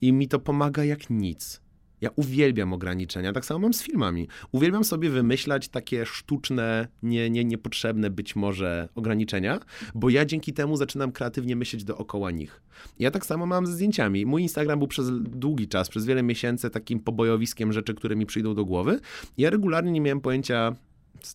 I 0.00 0.12
mi 0.12 0.28
to 0.28 0.38
pomaga 0.38 0.84
jak 0.84 1.10
nic. 1.10 1.60
Ja 2.00 2.10
uwielbiam 2.16 2.72
ograniczenia, 2.72 3.32
tak 3.32 3.44
samo 3.44 3.58
mam 3.58 3.74
z 3.74 3.82
filmami. 3.82 4.28
Uwielbiam 4.52 4.84
sobie 4.84 5.10
wymyślać 5.10 5.68
takie 5.68 6.06
sztuczne, 6.06 6.88
nie, 7.02 7.30
nie, 7.30 7.44
niepotrzebne 7.44 8.10
być 8.10 8.36
może 8.36 8.88
ograniczenia, 8.94 9.60
bo 9.94 10.10
ja 10.10 10.24
dzięki 10.24 10.52
temu 10.52 10.76
zaczynam 10.76 11.12
kreatywnie 11.12 11.56
myśleć 11.56 11.84
dookoła 11.84 12.30
nich. 12.30 12.62
Ja 12.98 13.10
tak 13.10 13.26
samo 13.26 13.46
mam 13.46 13.66
ze 13.66 13.72
zdjęciami. 13.72 14.26
Mój 14.26 14.42
Instagram 14.42 14.78
był 14.78 14.88
przez 14.88 15.06
długi 15.20 15.68
czas, 15.68 15.88
przez 15.88 16.06
wiele 16.06 16.22
miesięcy 16.22 16.70
takim 16.70 17.00
pobojowiskiem 17.00 17.72
rzeczy, 17.72 17.94
które 17.94 18.16
mi 18.16 18.26
przyjdą 18.26 18.54
do 18.54 18.64
głowy. 18.64 19.00
Ja 19.38 19.50
regularnie 19.50 19.92
nie 19.92 20.00
miałem 20.00 20.20
pojęcia, 20.20 20.76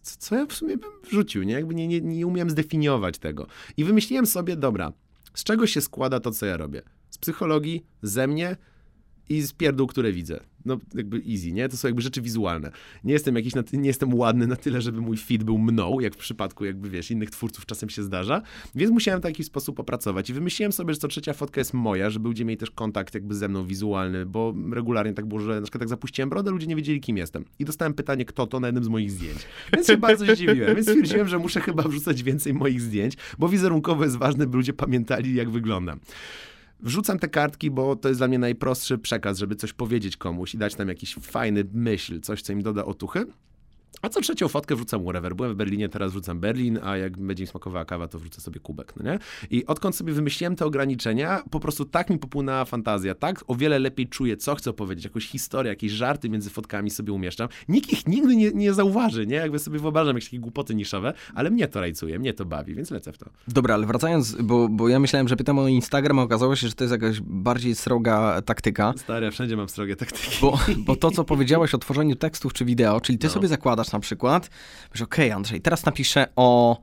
co 0.04 0.36
ja 0.36 0.46
w 0.46 0.54
sumie 0.54 0.78
bym 0.78 0.92
wrzucił, 1.04 1.44
nie? 1.44 1.54
Jakby 1.54 1.76
nie, 1.76 1.88
nie, 1.88 2.02
nie 2.02 2.28
umiałem 2.28 2.50
zdefiniować 2.50 3.18
tego. 3.18 3.48
I 3.78 3.84
wymyśliłem 3.84 4.26
sobie, 4.26 4.56
dobra, 4.56 4.94
z 5.34 5.44
czego 5.44 5.68
się 5.68 5.82
składa 5.82 6.20
to, 6.20 6.32
co 6.32 6.46
ja 6.46 6.58
robię? 6.58 6.82
Z 7.10 7.18
psychologii, 7.18 7.86
ze 8.02 8.28
mnie 8.28 8.58
i 9.30 9.42
z 9.42 9.54
pierdół, 9.54 9.88
które 9.88 10.12
widzę. 10.12 10.40
No 10.66 10.78
jakby 10.96 11.22
easy, 11.32 11.52
nie? 11.52 11.70
To 11.70 11.78
są 11.78 11.88
jakby 11.88 12.02
rzeczy 12.02 12.22
wizualne. 12.22 12.72
Nie 13.04 13.14
jestem 13.14 13.36
jakiś, 13.36 13.54
ty- 13.66 13.78
nie 13.78 13.88
jestem 13.88 14.14
ładny 14.14 14.48
na 14.48 14.56
tyle, 14.56 14.82
żeby 14.82 15.02
mój 15.02 15.18
feed 15.18 15.44
był 15.44 15.58
mną, 15.58 16.00
jak 16.00 16.14
w 16.14 16.18
przypadku 16.18 16.66
jakby, 16.66 16.90
wiesz, 16.90 17.12
innych 17.12 17.32
twórców 17.32 17.66
czasem 17.66 17.90
się 17.90 18.04
zdarza, 18.04 18.42
więc 18.76 18.92
musiałem 18.92 19.20
w 19.20 19.24
taki 19.24 19.44
sposób 19.44 19.80
opracować 19.80 20.30
i 20.30 20.34
wymyśliłem 20.34 20.72
sobie, 20.72 20.94
że 20.94 21.00
co 21.00 21.08
trzecia 21.08 21.34
fotka 21.34 21.62
jest 21.62 21.74
moja, 21.74 22.10
żeby 22.10 22.28
ludzie 22.28 22.46
mieli 22.46 22.58
też 22.58 22.72
kontakt 22.72 23.14
jakby 23.14 23.36
ze 23.36 23.48
mną 23.50 23.66
wizualny, 23.66 24.26
bo 24.26 24.54
regularnie 24.72 25.14
tak 25.14 25.26
było, 25.26 25.42
że 25.42 25.56
na 25.56 25.62
przykład 25.62 25.82
jak 25.82 25.90
zapuściłem 25.90 26.30
brodę, 26.30 26.52
ludzie 26.52 26.68
nie 26.68 26.76
wiedzieli, 26.76 27.02
kim 27.02 27.18
jestem. 27.18 27.46
I 27.60 27.66
dostałem 27.66 27.94
pytanie, 27.94 28.26
kto 28.26 28.48
to 28.48 28.60
na 28.60 28.68
jednym 28.68 28.84
z 28.84 28.88
moich 28.88 29.12
zdjęć. 29.12 29.40
Więc 29.74 29.88
się 29.88 29.98
bardzo 29.98 30.26
zdziwiłem, 30.36 30.76
więc 30.76 30.88
stwierdziłem, 30.90 31.28
że 31.28 31.40
muszę 31.40 31.62
chyba 31.62 31.84
wrzucać 31.84 32.24
więcej 32.24 32.54
moich 32.54 32.82
zdjęć, 32.82 33.14
bo 33.40 33.50
wizerunkowo 33.50 34.04
jest 34.04 34.16
ważne, 34.18 34.48
by 34.48 34.58
ludzie 34.58 34.74
pamiętali, 34.74 35.36
jak 35.36 35.50
wyglądam. 35.50 36.00
Wrzucam 36.84 37.20
te 37.20 37.28
kartki, 37.28 37.72
bo 37.72 37.96
to 37.96 38.08
jest 38.08 38.20
dla 38.20 38.28
mnie 38.28 38.40
najprostszy 38.40 38.98
przekaz, 38.98 39.38
żeby 39.38 39.56
coś 39.56 39.74
powiedzieć 39.74 40.18
komuś 40.18 40.54
i 40.54 40.58
dać 40.58 40.76
tam 40.76 40.88
jakiś 40.88 41.16
fajny 41.16 41.64
myśl, 41.74 42.20
coś, 42.20 42.42
co 42.42 42.54
im 42.54 42.62
doda 42.62 42.86
otuchy. 42.86 43.26
A 44.04 44.10
co 44.10 44.22
trzecią 44.22 44.48
fotkę 44.48 44.76
wrzucam 44.76 45.04
wherever. 45.04 45.36
Byłem 45.36 45.52
w 45.54 45.56
Berlinie, 45.56 45.90
teraz 45.90 46.12
wrzucam 46.12 46.40
Berlin, 46.40 46.80
a 46.84 46.98
jak 46.98 47.18
będzie 47.18 47.44
mi 47.44 47.48
smakowała 47.48 47.86
kawa, 47.86 48.08
to 48.08 48.20
wrzucę 48.20 48.42
sobie 48.42 48.60
kubek, 48.60 48.94
no 48.98 49.12
nie? 49.12 49.20
I 49.52 49.66
odkąd 49.66 49.96
sobie 49.96 50.14
wymyśliłem 50.14 50.56
te 50.56 50.66
ograniczenia, 50.66 51.44
po 51.52 51.60
prostu 51.60 51.86
tak 51.86 52.10
mi 52.10 52.18
popłynęła 52.20 52.66
fantazja, 52.66 53.16
tak 53.16 53.44
o 53.48 53.56
wiele 53.56 53.80
lepiej 53.80 54.08
czuję, 54.08 54.38
co 54.38 54.56
chcę 54.56 54.70
opowiedzieć, 54.70 55.04
jakąś 55.06 55.28
historię, 55.28 55.70
jakieś 55.70 55.92
żarty 55.92 56.30
między 56.30 56.50
fotkami 56.50 56.90
sobie 56.90 57.14
umieszczam. 57.14 57.48
Nikt 57.68 57.94
ich 57.94 58.08
nigdy 58.08 58.36
nie, 58.36 58.52
nie 58.52 58.74
zauważy, 58.74 59.28
nie? 59.28 59.36
Jakby 59.36 59.60
sobie 59.60 59.80
wyobrażam 59.80 60.16
jakieś 60.16 60.30
takie 60.30 60.40
głupoty 60.40 60.76
niszowe, 60.76 61.14
ale 61.36 61.50
mnie 61.52 61.68
to 61.68 61.80
rajcuje, 61.80 62.20
mnie 62.20 62.34
to 62.34 62.46
bawi, 62.46 62.76
więc 62.76 62.92
lecę 62.92 63.12
w 63.14 63.18
to. 63.18 63.30
Dobra, 63.48 63.74
ale 63.76 63.86
wracając, 63.88 64.36
bo, 64.42 64.70
bo 64.70 64.90
ja 64.90 65.00
myślałem, 65.00 65.28
że 65.28 65.36
pytam 65.36 65.60
o 65.60 65.68
Instagram, 65.68 66.20
a 66.20 66.22
okazało 66.24 66.56
się, 66.56 66.68
że 66.68 66.74
to 66.74 66.84
jest 66.84 66.92
jakaś 66.92 67.22
bardziej 67.22 67.76
sroga 67.76 68.42
taktyka. 68.42 68.94
Stary, 68.98 69.26
ja 69.26 69.32
wszędzie 69.32 69.58
mam 69.58 69.70
srogie 69.70 69.96
taktyki. 69.96 70.38
Bo, 70.42 70.60
bo 70.78 70.96
to, 70.96 71.12
co 71.12 71.24
powiedziałeś 71.24 71.74
o 71.74 71.78
tworzeniu 71.78 72.16
tekstów 72.16 72.54
czy 72.54 72.66
wideo, 72.66 73.02
czyli 73.02 73.18
ty 73.18 73.28
No. 73.28 73.34
sobie 73.34 73.48
zakładasz 73.48 73.93
na 73.94 74.00
przykład, 74.00 74.50
że 74.94 75.04
okej, 75.04 75.32
Andrzej, 75.32 75.62
teraz 75.62 75.86
napiszę 75.86 76.28
o... 76.36 76.78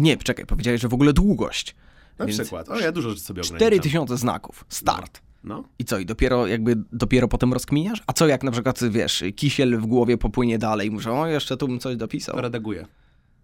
Nie, 0.00 0.16
czekaj, 0.16 0.46
powiedziałeś, 0.46 0.80
że 0.80 0.88
w 0.88 0.94
ogóle 0.94 1.12
długość. 1.12 1.74
Na 2.18 2.26
Więc 2.26 2.40
przykład. 2.40 2.68
O, 2.68 2.80
ja 2.80 2.92
dużo 2.92 3.10
rzeczy 3.10 3.22
sobie 3.22 3.42
ograniczam. 3.42 3.68
4000 3.68 4.16
znaków, 4.16 4.64
start. 4.68 5.20
No. 5.44 5.64
I 5.78 5.84
co, 5.84 5.98
i 5.98 6.06
dopiero 6.06 6.46
jakby, 6.46 6.76
dopiero 6.92 7.28
potem 7.28 7.52
rozkminiasz? 7.52 8.02
A 8.06 8.12
co 8.12 8.26
jak 8.26 8.42
na 8.42 8.50
przykład, 8.50 8.80
wiesz, 8.90 9.24
kisiel 9.36 9.78
w 9.78 9.86
głowie 9.86 10.18
popłynie 10.18 10.58
dalej, 10.58 10.90
muszę, 10.90 11.12
o, 11.12 11.26
jeszcze 11.26 11.56
tu 11.56 11.68
bym 11.68 11.78
coś 11.78 11.96
dopisał. 11.96 12.40
Redaguję. 12.40 12.86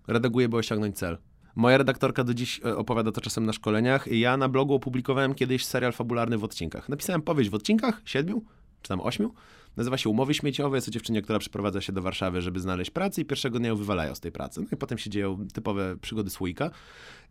Redaguję, 0.06 0.48
by 0.48 0.56
osiągnąć 0.56 0.96
cel. 0.96 1.18
Moja 1.54 1.78
redaktorka 1.78 2.24
do 2.24 2.34
dziś 2.34 2.60
e, 2.64 2.76
opowiada 2.76 3.12
to 3.12 3.20
czasem 3.20 3.46
na 3.46 3.52
szkoleniach. 3.52 4.06
Ja 4.06 4.36
na 4.36 4.48
blogu 4.48 4.74
opublikowałem 4.74 5.34
kiedyś 5.34 5.64
serial 5.64 5.92
fabularny 5.92 6.38
w 6.38 6.44
odcinkach. 6.44 6.88
Napisałem 6.88 7.22
powieść 7.22 7.50
w 7.50 7.54
odcinkach, 7.54 8.02
siedmiu, 8.04 8.42
czy 8.82 8.88
tam 8.88 9.00
ośmiu. 9.00 9.34
Nazywa 9.76 9.98
się 9.98 10.08
Umowy 10.08 10.34
Śmieciowe. 10.34 10.76
Jest 10.76 10.86
to 10.86 10.90
dziewczyna, 10.90 11.20
która 11.20 11.38
przeprowadza 11.38 11.80
się 11.80 11.92
do 11.92 12.02
Warszawy, 12.02 12.42
żeby 12.42 12.60
znaleźć 12.60 12.90
pracę 12.90 13.20
i 13.20 13.24
pierwszego 13.24 13.58
dnia 13.58 13.68
ją 13.68 13.76
wywalają 13.76 14.14
z 14.14 14.20
tej 14.20 14.32
pracy. 14.32 14.60
No 14.60 14.66
i 14.72 14.76
potem 14.76 14.98
się 14.98 15.10
dzieją 15.10 15.46
typowe 15.52 15.96
przygody 15.96 16.30
słoika. 16.30 16.70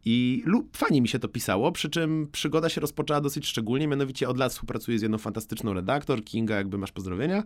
I 0.05 0.43
lub 0.45 0.77
fajnie 0.77 1.01
mi 1.01 1.07
się 1.07 1.19
to 1.19 1.27
pisało, 1.27 1.71
przy 1.71 1.89
czym 1.89 2.27
przygoda 2.31 2.69
się 2.69 2.81
rozpoczęła 2.81 3.21
dosyć 3.21 3.47
szczególnie, 3.47 3.87
mianowicie 3.87 4.29
od 4.29 4.37
lat 4.37 4.51
współpracuję 4.51 4.99
z 4.99 5.01
jedną 5.01 5.17
fantastyczną 5.17 5.73
redaktor, 5.73 6.23
Kinga, 6.23 6.55
jakby 6.55 6.77
masz 6.77 6.91
pozdrowienia. 6.91 7.43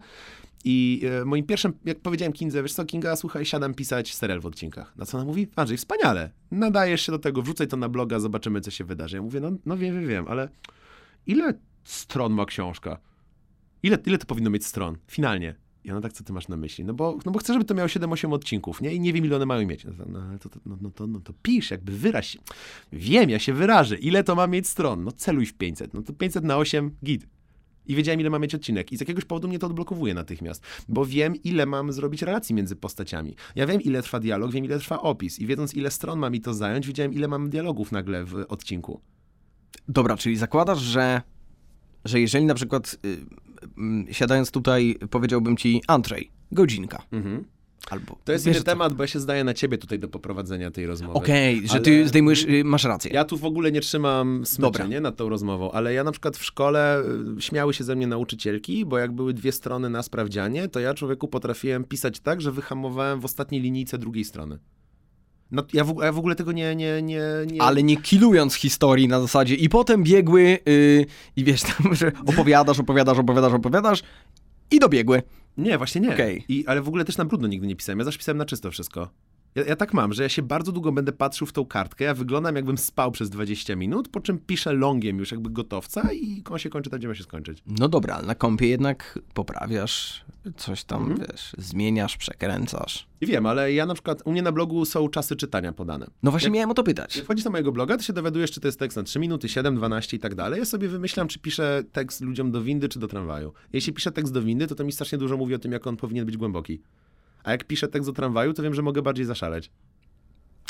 I 0.65 1.05
e, 1.21 1.25
moim 1.25 1.45
pierwszym, 1.45 1.73
jak 1.85 1.99
powiedziałem 1.99 2.33
Kindze, 2.33 2.63
wiesz 2.63 2.73
co, 2.73 2.85
Kinga, 2.85 3.15
słuchaj, 3.15 3.45
siadam 3.45 3.73
pisać 3.73 4.15
serial 4.15 4.39
w 4.39 4.45
odcinkach. 4.45 4.95
Na 4.97 5.05
co 5.05 5.17
ona 5.17 5.25
mówi? 5.25 5.47
Andrzej, 5.55 5.77
wspaniale, 5.77 6.29
nadajesz 6.51 7.01
się 7.01 7.11
do 7.11 7.19
tego, 7.19 7.41
wrzucaj 7.41 7.67
to 7.67 7.77
na 7.77 7.89
bloga, 7.89 8.19
zobaczymy, 8.19 8.61
co 8.61 8.71
się 8.71 8.83
wydarzy. 8.83 9.15
Ja 9.15 9.21
mówię, 9.21 9.39
no, 9.39 9.51
no 9.65 9.77
wiem, 9.77 9.95
wiem, 9.95 10.07
wiem, 10.07 10.25
ale 10.27 10.49
ile 11.27 11.53
stron 11.83 12.33
ma 12.33 12.45
książka? 12.45 12.97
Ile, 13.83 13.97
ile 14.05 14.17
to 14.17 14.25
powinno 14.25 14.49
mieć 14.49 14.65
stron? 14.65 14.97
Finalnie. 15.07 15.55
I 15.83 15.91
ona 15.91 16.01
tak, 16.01 16.13
co 16.13 16.23
ty 16.23 16.33
masz 16.33 16.47
na 16.47 16.57
myśli? 16.57 16.85
No 16.85 16.93
bo, 16.93 17.17
no 17.25 17.31
bo 17.31 17.39
chcę, 17.39 17.53
żeby 17.53 17.65
to 17.65 17.73
miało 17.73 17.87
7-8 17.87 18.33
odcinków, 18.33 18.81
nie? 18.81 18.93
I 18.93 18.99
nie 18.99 19.13
wiem, 19.13 19.25
ile 19.25 19.35
one 19.35 19.45
mają 19.45 19.67
mieć. 19.67 19.85
No, 19.85 19.91
to- 19.93 20.05
no, 20.05 20.39
to, 20.39 20.49
no, 20.65 20.77
no, 20.81 20.89
to, 20.91 21.07
no 21.07 21.19
to 21.19 21.33
pisz, 21.41 21.71
jakby 21.71 21.91
wyraź 21.91 22.27
się. 22.27 22.39
Wiem, 22.93 23.29
ja 23.29 23.39
się 23.39 23.53
wyrażę. 23.53 23.97
Ile 23.97 24.23
to 24.23 24.35
ma 24.35 24.47
mieć 24.47 24.67
stron? 24.67 25.03
No 25.03 25.11
celuj 25.11 25.45
w 25.45 25.53
500. 25.53 25.93
No 25.93 26.01
to 26.01 26.13
500 26.13 26.43
na 26.43 26.57
8, 26.57 26.91
git. 27.05 27.27
I 27.85 27.95
wiedziałem, 27.95 28.19
ile 28.19 28.29
ma 28.29 28.39
mieć 28.39 28.55
odcinek. 28.55 28.91
I 28.91 28.97
z 28.97 28.99
jakiegoś 28.99 29.25
powodu 29.25 29.47
mnie 29.47 29.59
to 29.59 29.67
odblokowuje 29.67 30.13
natychmiast. 30.13 30.63
Bo 30.89 31.05
wiem, 31.05 31.35
ile 31.43 31.65
mam 31.65 31.93
zrobić 31.93 32.21
relacji 32.21 32.55
między 32.55 32.75
postaciami. 32.75 33.35
Ja 33.55 33.67
wiem, 33.67 33.81
ile 33.81 34.01
trwa 34.03 34.19
dialog, 34.19 34.51
wiem, 34.51 34.65
ile 34.65 34.79
trwa 34.79 35.01
opis. 35.01 35.39
I 35.39 35.45
wiedząc, 35.47 35.73
ile 35.73 35.91
stron 35.91 36.19
ma 36.19 36.29
mi 36.29 36.41
to 36.41 36.53
zająć, 36.53 36.87
wiedziałem, 36.87 37.13
ile 37.13 37.27
mam 37.27 37.49
dialogów 37.49 37.91
nagle 37.91 38.25
w 38.25 38.45
odcinku. 38.47 39.01
Dobra, 39.87 40.17
czyli 40.17 40.35
zakładasz, 40.37 40.79
że, 40.81 41.21
że 42.05 42.19
jeżeli 42.19 42.45
na 42.45 42.53
przykład 42.53 42.97
y, 43.05 43.07
y, 43.07 43.17
siadając 44.11 44.51
tutaj 44.51 44.95
powiedziałbym 45.09 45.57
ci 45.57 45.81
Andrzej, 45.87 46.31
godzinka. 46.51 47.03
Mhm. 47.11 47.43
Albo, 47.89 48.17
To 48.23 48.31
jest 48.31 48.45
inny 48.45 48.55
co? 48.55 48.63
temat, 48.63 48.93
bo 48.93 49.03
ja 49.03 49.07
się 49.07 49.19
zdaję 49.19 49.43
na 49.43 49.53
ciebie 49.53 49.77
tutaj 49.77 49.99
do 49.99 50.07
poprowadzenia 50.07 50.71
tej 50.71 50.85
rozmowy. 50.85 51.13
Okej, 51.13 51.67
że 51.67 51.73
Ale- 51.73 51.81
ty 51.81 52.07
zdejmujesz, 52.07 52.43
y, 52.43 52.63
masz 52.63 52.83
rację. 52.83 53.11
Ja 53.13 53.25
tu 53.25 53.37
w 53.37 53.45
ogóle 53.45 53.71
nie 53.71 53.81
trzymam 53.81 54.45
smyczy, 54.45 54.61
Dobra. 54.61 54.87
nie, 54.87 55.01
nad 55.01 55.15
tą 55.15 55.29
rozmową, 55.29 55.71
ale 55.71 55.93
ja 55.93 56.03
na 56.03 56.11
przykład 56.11 56.37
w 56.37 56.43
szkole 56.45 57.03
y, 57.37 57.41
śmiały 57.41 57.73
się 57.73 57.83
ze 57.83 57.95
mnie 57.95 58.07
nauczycielki, 58.07 58.85
bo 58.85 58.97
jak 58.97 59.11
były 59.11 59.33
dwie 59.33 59.51
strony 59.51 59.89
na 59.89 60.03
sprawdzianie, 60.03 60.67
to 60.67 60.79
ja 60.79 60.93
człowieku 60.93 61.27
potrafiłem 61.27 61.83
pisać 61.83 62.19
tak, 62.19 62.41
że 62.41 62.51
wyhamowałem 62.51 63.19
w 63.19 63.25
ostatniej 63.25 63.61
linijce 63.61 63.97
drugiej 63.97 64.23
strony. 64.23 64.59
No, 65.53 65.63
ja, 65.73 65.83
w, 65.83 65.95
ja 66.01 66.11
w 66.11 66.17
ogóle 66.17 66.35
tego 66.35 66.51
nie, 66.51 66.75
nie, 66.75 67.01
nie, 67.01 67.21
nie... 67.51 67.61
Ale 67.61 67.83
nie 67.83 67.97
kilując 67.97 68.53
historii 68.53 69.07
na 69.07 69.21
zasadzie 69.21 69.55
i 69.55 69.69
potem 69.69 70.03
biegły 70.03 70.59
y, 70.67 71.05
i 71.35 71.43
wiesz 71.43 71.61
tam, 71.77 71.95
że 71.95 72.11
opowiadasz, 72.25 72.79
opowiadasz, 72.79 73.17
opowiadasz, 73.17 73.53
opowiadasz 73.53 74.03
i 74.71 74.79
dobiegły. 74.79 75.21
Nie, 75.57 75.77
właśnie 75.77 76.01
nie. 76.01 76.13
Okej. 76.13 76.45
I, 76.49 76.67
ale 76.67 76.81
w 76.81 76.87
ogóle 76.87 77.05
też 77.05 77.17
na 77.17 77.25
brudno 77.25 77.47
nigdy 77.47 77.67
nie 77.67 77.75
pisałem. 77.75 77.99
Ja 77.99 78.05
zawsze 78.05 78.17
pisałem 78.17 78.37
na 78.37 78.45
czysto 78.45 78.71
wszystko. 78.71 79.09
Ja, 79.55 79.63
ja 79.63 79.75
tak 79.75 79.93
mam, 79.93 80.13
że 80.13 80.23
ja 80.23 80.29
się 80.29 80.41
bardzo 80.41 80.71
długo 80.71 80.91
będę 80.91 81.11
patrzył 81.11 81.47
w 81.47 81.53
tą 81.53 81.65
kartkę, 81.65 82.05
ja 82.05 82.13
wyglądam 82.13 82.55
jakbym 82.55 82.77
spał 82.77 83.11
przez 83.11 83.29
20 83.29 83.75
minut, 83.75 84.07
po 84.07 84.19
czym 84.19 84.39
piszę 84.39 84.73
longiem 84.73 85.19
już 85.19 85.31
jakby 85.31 85.49
gotowca 85.49 86.13
i 86.13 86.43
on 86.49 86.59
się 86.59 86.69
kończy 86.69 86.89
tam, 86.89 86.99
gdzie 86.99 87.07
ma 87.07 87.15
się 87.15 87.23
skończyć. 87.23 87.63
No 87.67 87.89
dobra, 87.89 88.15
ale 88.15 88.27
na 88.27 88.35
kompie 88.35 88.67
jednak 88.67 89.19
poprawiasz, 89.33 90.25
coś 90.57 90.83
tam, 90.83 91.01
Mhm. 91.11 91.27
wiesz, 91.31 91.51
zmieniasz, 91.57 92.17
przekręcasz. 92.17 93.07
I 93.21 93.25
wiem, 93.25 93.45
ale 93.45 93.73
ja 93.73 93.85
na 93.85 93.93
przykład, 93.93 94.21
u 94.25 94.31
mnie 94.31 94.41
na 94.41 94.51
blogu 94.51 94.85
są 94.85 95.09
czasy 95.09 95.35
czytania 95.35 95.73
podane. 95.73 96.07
No 96.23 96.31
właśnie 96.31 96.45
Jak- 96.47 96.53
miałem 96.53 96.71
o 96.71 96.73
to 96.73 96.83
pytać. 96.83 97.15
Jak 97.15 97.25
wchodzisz 97.25 97.45
na 97.45 97.51
mojego 97.51 97.71
bloga, 97.71 97.97
to 97.97 98.03
się 98.03 98.13
dowiadujesz, 98.13 98.51
czy 98.51 98.59
to 98.61 98.67
jest 98.67 98.79
tekst 98.79 98.97
na 98.97 99.03
3 99.03 99.19
minuty, 99.19 99.49
7, 99.49 99.75
12 99.75 100.17
i 100.17 100.19
tak 100.19 100.35
dalej. 100.35 100.59
Ja 100.59 100.65
sobie 100.65 100.87
wymyślam, 100.87 101.27
czy 101.27 101.39
piszę 101.39 101.83
tekst 101.91 102.21
ludziom 102.21 102.51
do 102.51 102.61
windy, 102.61 102.89
czy 102.89 102.99
do 102.99 103.07
tramwaju. 103.07 103.53
Jeśli 103.73 103.93
piszę 103.93 104.11
tekst 104.11 104.33
do 104.33 104.41
windy, 104.41 104.67
to 104.67 104.75
to 104.75 104.83
mi 104.83 104.91
strasznie 104.91 105.17
dużo 105.17 105.37
mówi 105.37 105.55
o 105.55 105.59
tym, 105.59 105.71
jak 105.71 105.87
on 105.87 105.97
powinien 105.97 106.25
być 106.25 106.37
głęboki. 106.37 106.81
A 107.43 107.51
jak 107.51 107.63
piszę 107.63 107.87
tekst 107.87 108.09
do 108.09 108.13
tramwaju, 108.13 108.53
to 108.53 108.63
wiem, 108.63 108.73
że 108.73 108.81
mogę 108.81 109.01
bardziej 109.01 109.25
zaszaleć. 109.25 109.71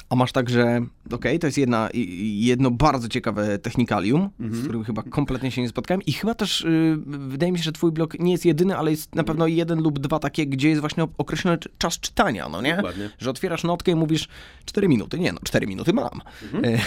A 0.10 0.16
masz 0.16 0.32
tak, 0.32 0.50
że 0.50 0.82
okej, 1.12 1.40
to 1.40 1.48
jest 1.48 1.58
jedna, 1.58 1.90
jedno 2.34 2.72
bardzo 2.72 3.10
ciekawe 3.10 3.60
technikalium, 3.60 4.30
Mhm. 4.40 4.56
z 4.62 4.64
którym 4.64 4.84
chyba 4.84 5.04
kompletnie 5.04 5.52
się 5.52 5.62
nie 5.62 5.70
spotkałem 5.70 6.02
i 6.02 6.12
chyba 6.14 6.36
też 6.36 6.62
y, 6.62 6.98
wydaje 7.06 7.52
mi 7.52 7.58
się, 7.58 7.64
że 7.64 7.72
twój 7.72 7.92
blog 7.92 8.20
nie 8.20 8.32
jest 8.32 8.46
jedyny, 8.46 8.78
ale 8.78 8.92
jest 8.92 9.16
na 9.16 9.24
pewno 9.24 9.48
jeden 9.48 9.82
lub 9.82 10.00
dwa 10.00 10.20
takie, 10.20 10.46
gdzie 10.48 10.70
jest 10.70 10.82
właśnie 10.82 11.04
określony 11.18 11.58
cz- 11.58 11.70
czas 11.78 12.00
czytania, 12.00 12.50
no 12.50 12.62
nie? 12.62 12.76
Dokładnie. 12.76 13.10
Że 13.20 13.30
otwierasz 13.30 13.64
notkę 13.64 13.92
i 13.92 13.96
mówisz 13.96 14.28
4 14.66 14.88
minuty, 14.88 15.20
nie 15.20 15.32
no, 15.34 15.40
4 15.44 15.68
minuty 15.68 15.94
mam. 15.94 16.22
Mhm. 16.54 16.80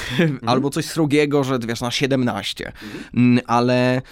Albo 0.51 0.71
coś 0.71 0.85
srogiego, 0.85 1.45
że 1.45 1.59
wiesz, 1.59 1.81
na 1.81 1.91
17. 1.91 2.73
Mm, 3.15 3.45
Ale 3.47 4.03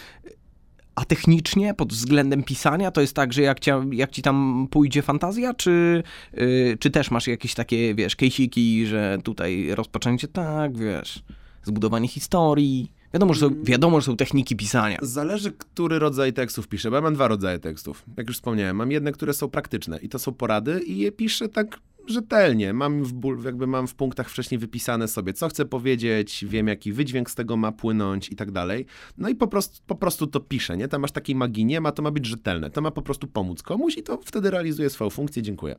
a 0.95 1.05
technicznie, 1.05 1.75
pod 1.75 1.93
względem 1.93 2.43
pisania, 2.43 2.91
to 2.91 3.01
jest 3.01 3.17
tak, 3.17 3.33
że 3.33 3.43
jak, 3.43 3.61
cia, 3.61 3.85
jak 3.93 4.11
ci 4.11 4.23
tam 4.23 4.69
pójdzie 4.71 5.03
fantazja, 5.03 5.55
czy, 5.55 6.03
y, 6.39 6.77
czy 6.81 6.91
też 6.91 7.11
masz 7.11 7.27
jakieś 7.27 7.55
takie, 7.55 7.95
wiesz, 7.95 8.17
kejsiki, 8.17 8.87
że 8.87 9.19
tutaj 9.25 9.75
rozpoczęcie 9.75 10.29
tak, 10.29 10.79
wiesz, 10.79 11.23
zbudowanie 11.63 12.09
historii. 12.09 12.93
Wiadomo, 13.15 13.35
że 13.35 13.41
są, 13.41 13.51
wiadomo, 13.63 14.01
że 14.01 14.07
są 14.07 14.17
techniki 14.17 14.57
pisania. 14.57 14.99
Zależy, 15.03 15.53
który 15.53 15.99
rodzaj 15.99 16.33
tekstów 16.33 16.69
piszę, 16.69 16.91
bo 16.91 16.97
ja 16.97 17.03
mam 17.03 17.15
dwa 17.15 17.29
rodzaje 17.29 17.59
tekstów. 17.59 18.05
Jak 18.17 18.29
już 18.29 18.37
wspomniałem, 18.37 18.77
mam 18.77 18.91
jedne, 18.91 19.13
które 19.13 19.35
są 19.35 19.49
praktyczne 19.49 19.99
i 19.99 20.09
to 20.09 20.19
są 20.19 20.33
porady 20.33 20.81
i 20.81 20.99
je 20.99 21.13
piszę 21.13 21.49
tak 21.49 21.81
rzetelnie. 22.09 22.73
Mam 22.73 23.05
w, 23.05 23.45
jakby 23.45 23.67
mam 23.67 23.87
w 23.87 23.95
punktach 23.95 24.31
wcześniej 24.31 24.59
wypisane 24.59 25.09
sobie, 25.09 25.33
co 25.33 25.49
chcę 25.49 25.65
powiedzieć, 25.65 26.45
wiem, 26.49 26.69
jaki 26.69 26.93
wydźwięk 26.93 27.31
z 27.31 27.35
tego 27.35 27.57
ma 27.57 27.73
płynąć 27.73 28.29
i 28.29 28.37
tak 28.37 28.51
dalej. 28.51 28.87
No 29.19 29.29
i 29.29 29.35
po 29.35 29.47
prostu, 29.47 29.83
po 29.87 29.95
prostu 29.95 30.27
to 30.27 30.41
piszę, 30.41 30.77
nie? 30.77 30.89
Tam 30.89 31.01
masz 31.01 31.13
takiej 31.13 31.37
magii 31.37 31.65
nie 31.65 31.81
ma, 31.81 31.93
to 31.93 32.03
ma 32.03 32.11
być 32.11 32.27
rzetelne. 32.27 32.71
To 32.71 32.81
ma 32.81 32.91
po 32.91 33.03
prostu 33.03 33.27
pomóc 33.27 33.63
komuś 33.63 33.97
i 33.97 34.03
to 34.03 34.19
wtedy 34.25 34.51
realizuje 34.51 34.91
swoją 34.91 35.11
funkcję. 35.11 35.43
Dziękuję. 35.43 35.77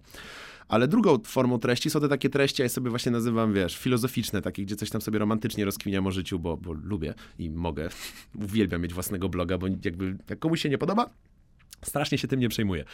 Ale 0.68 0.88
drugą 0.88 1.20
formą 1.26 1.60
treści 1.60 1.90
są 1.90 2.00
te 2.00 2.10
takie 2.10 2.30
treści, 2.30 2.62
ja 2.62 2.64
je 2.64 2.70
sobie 2.70 2.90
właśnie 2.90 3.12
nazywam, 3.12 3.54
wiesz, 3.54 3.78
filozoficzne, 3.78 4.42
takie, 4.42 4.64
gdzie 4.64 4.76
coś 4.76 4.90
tam 4.90 5.02
sobie 5.02 5.20
romantycznie 5.20 5.66
rozkminiam 5.66 6.08
o 6.08 6.12
życiu, 6.12 6.40
bo, 6.40 6.58
bo 6.58 6.74
lubię 6.74 7.14
i 7.40 7.50
mogę. 7.50 7.90
Uwielbiam 8.46 8.82
mieć 8.82 8.94
własnego 8.94 9.30
bloga, 9.30 9.58
bo 9.58 9.68
jakby 9.68 10.18
jak 10.30 10.40
komuś 10.40 10.62
się 10.62 10.70
nie 10.70 10.78
podoba, 10.78 11.10
strasznie 11.86 12.18
się 12.18 12.28
tym 12.28 12.40
nie 12.40 12.50
przejmuję. 12.50 12.86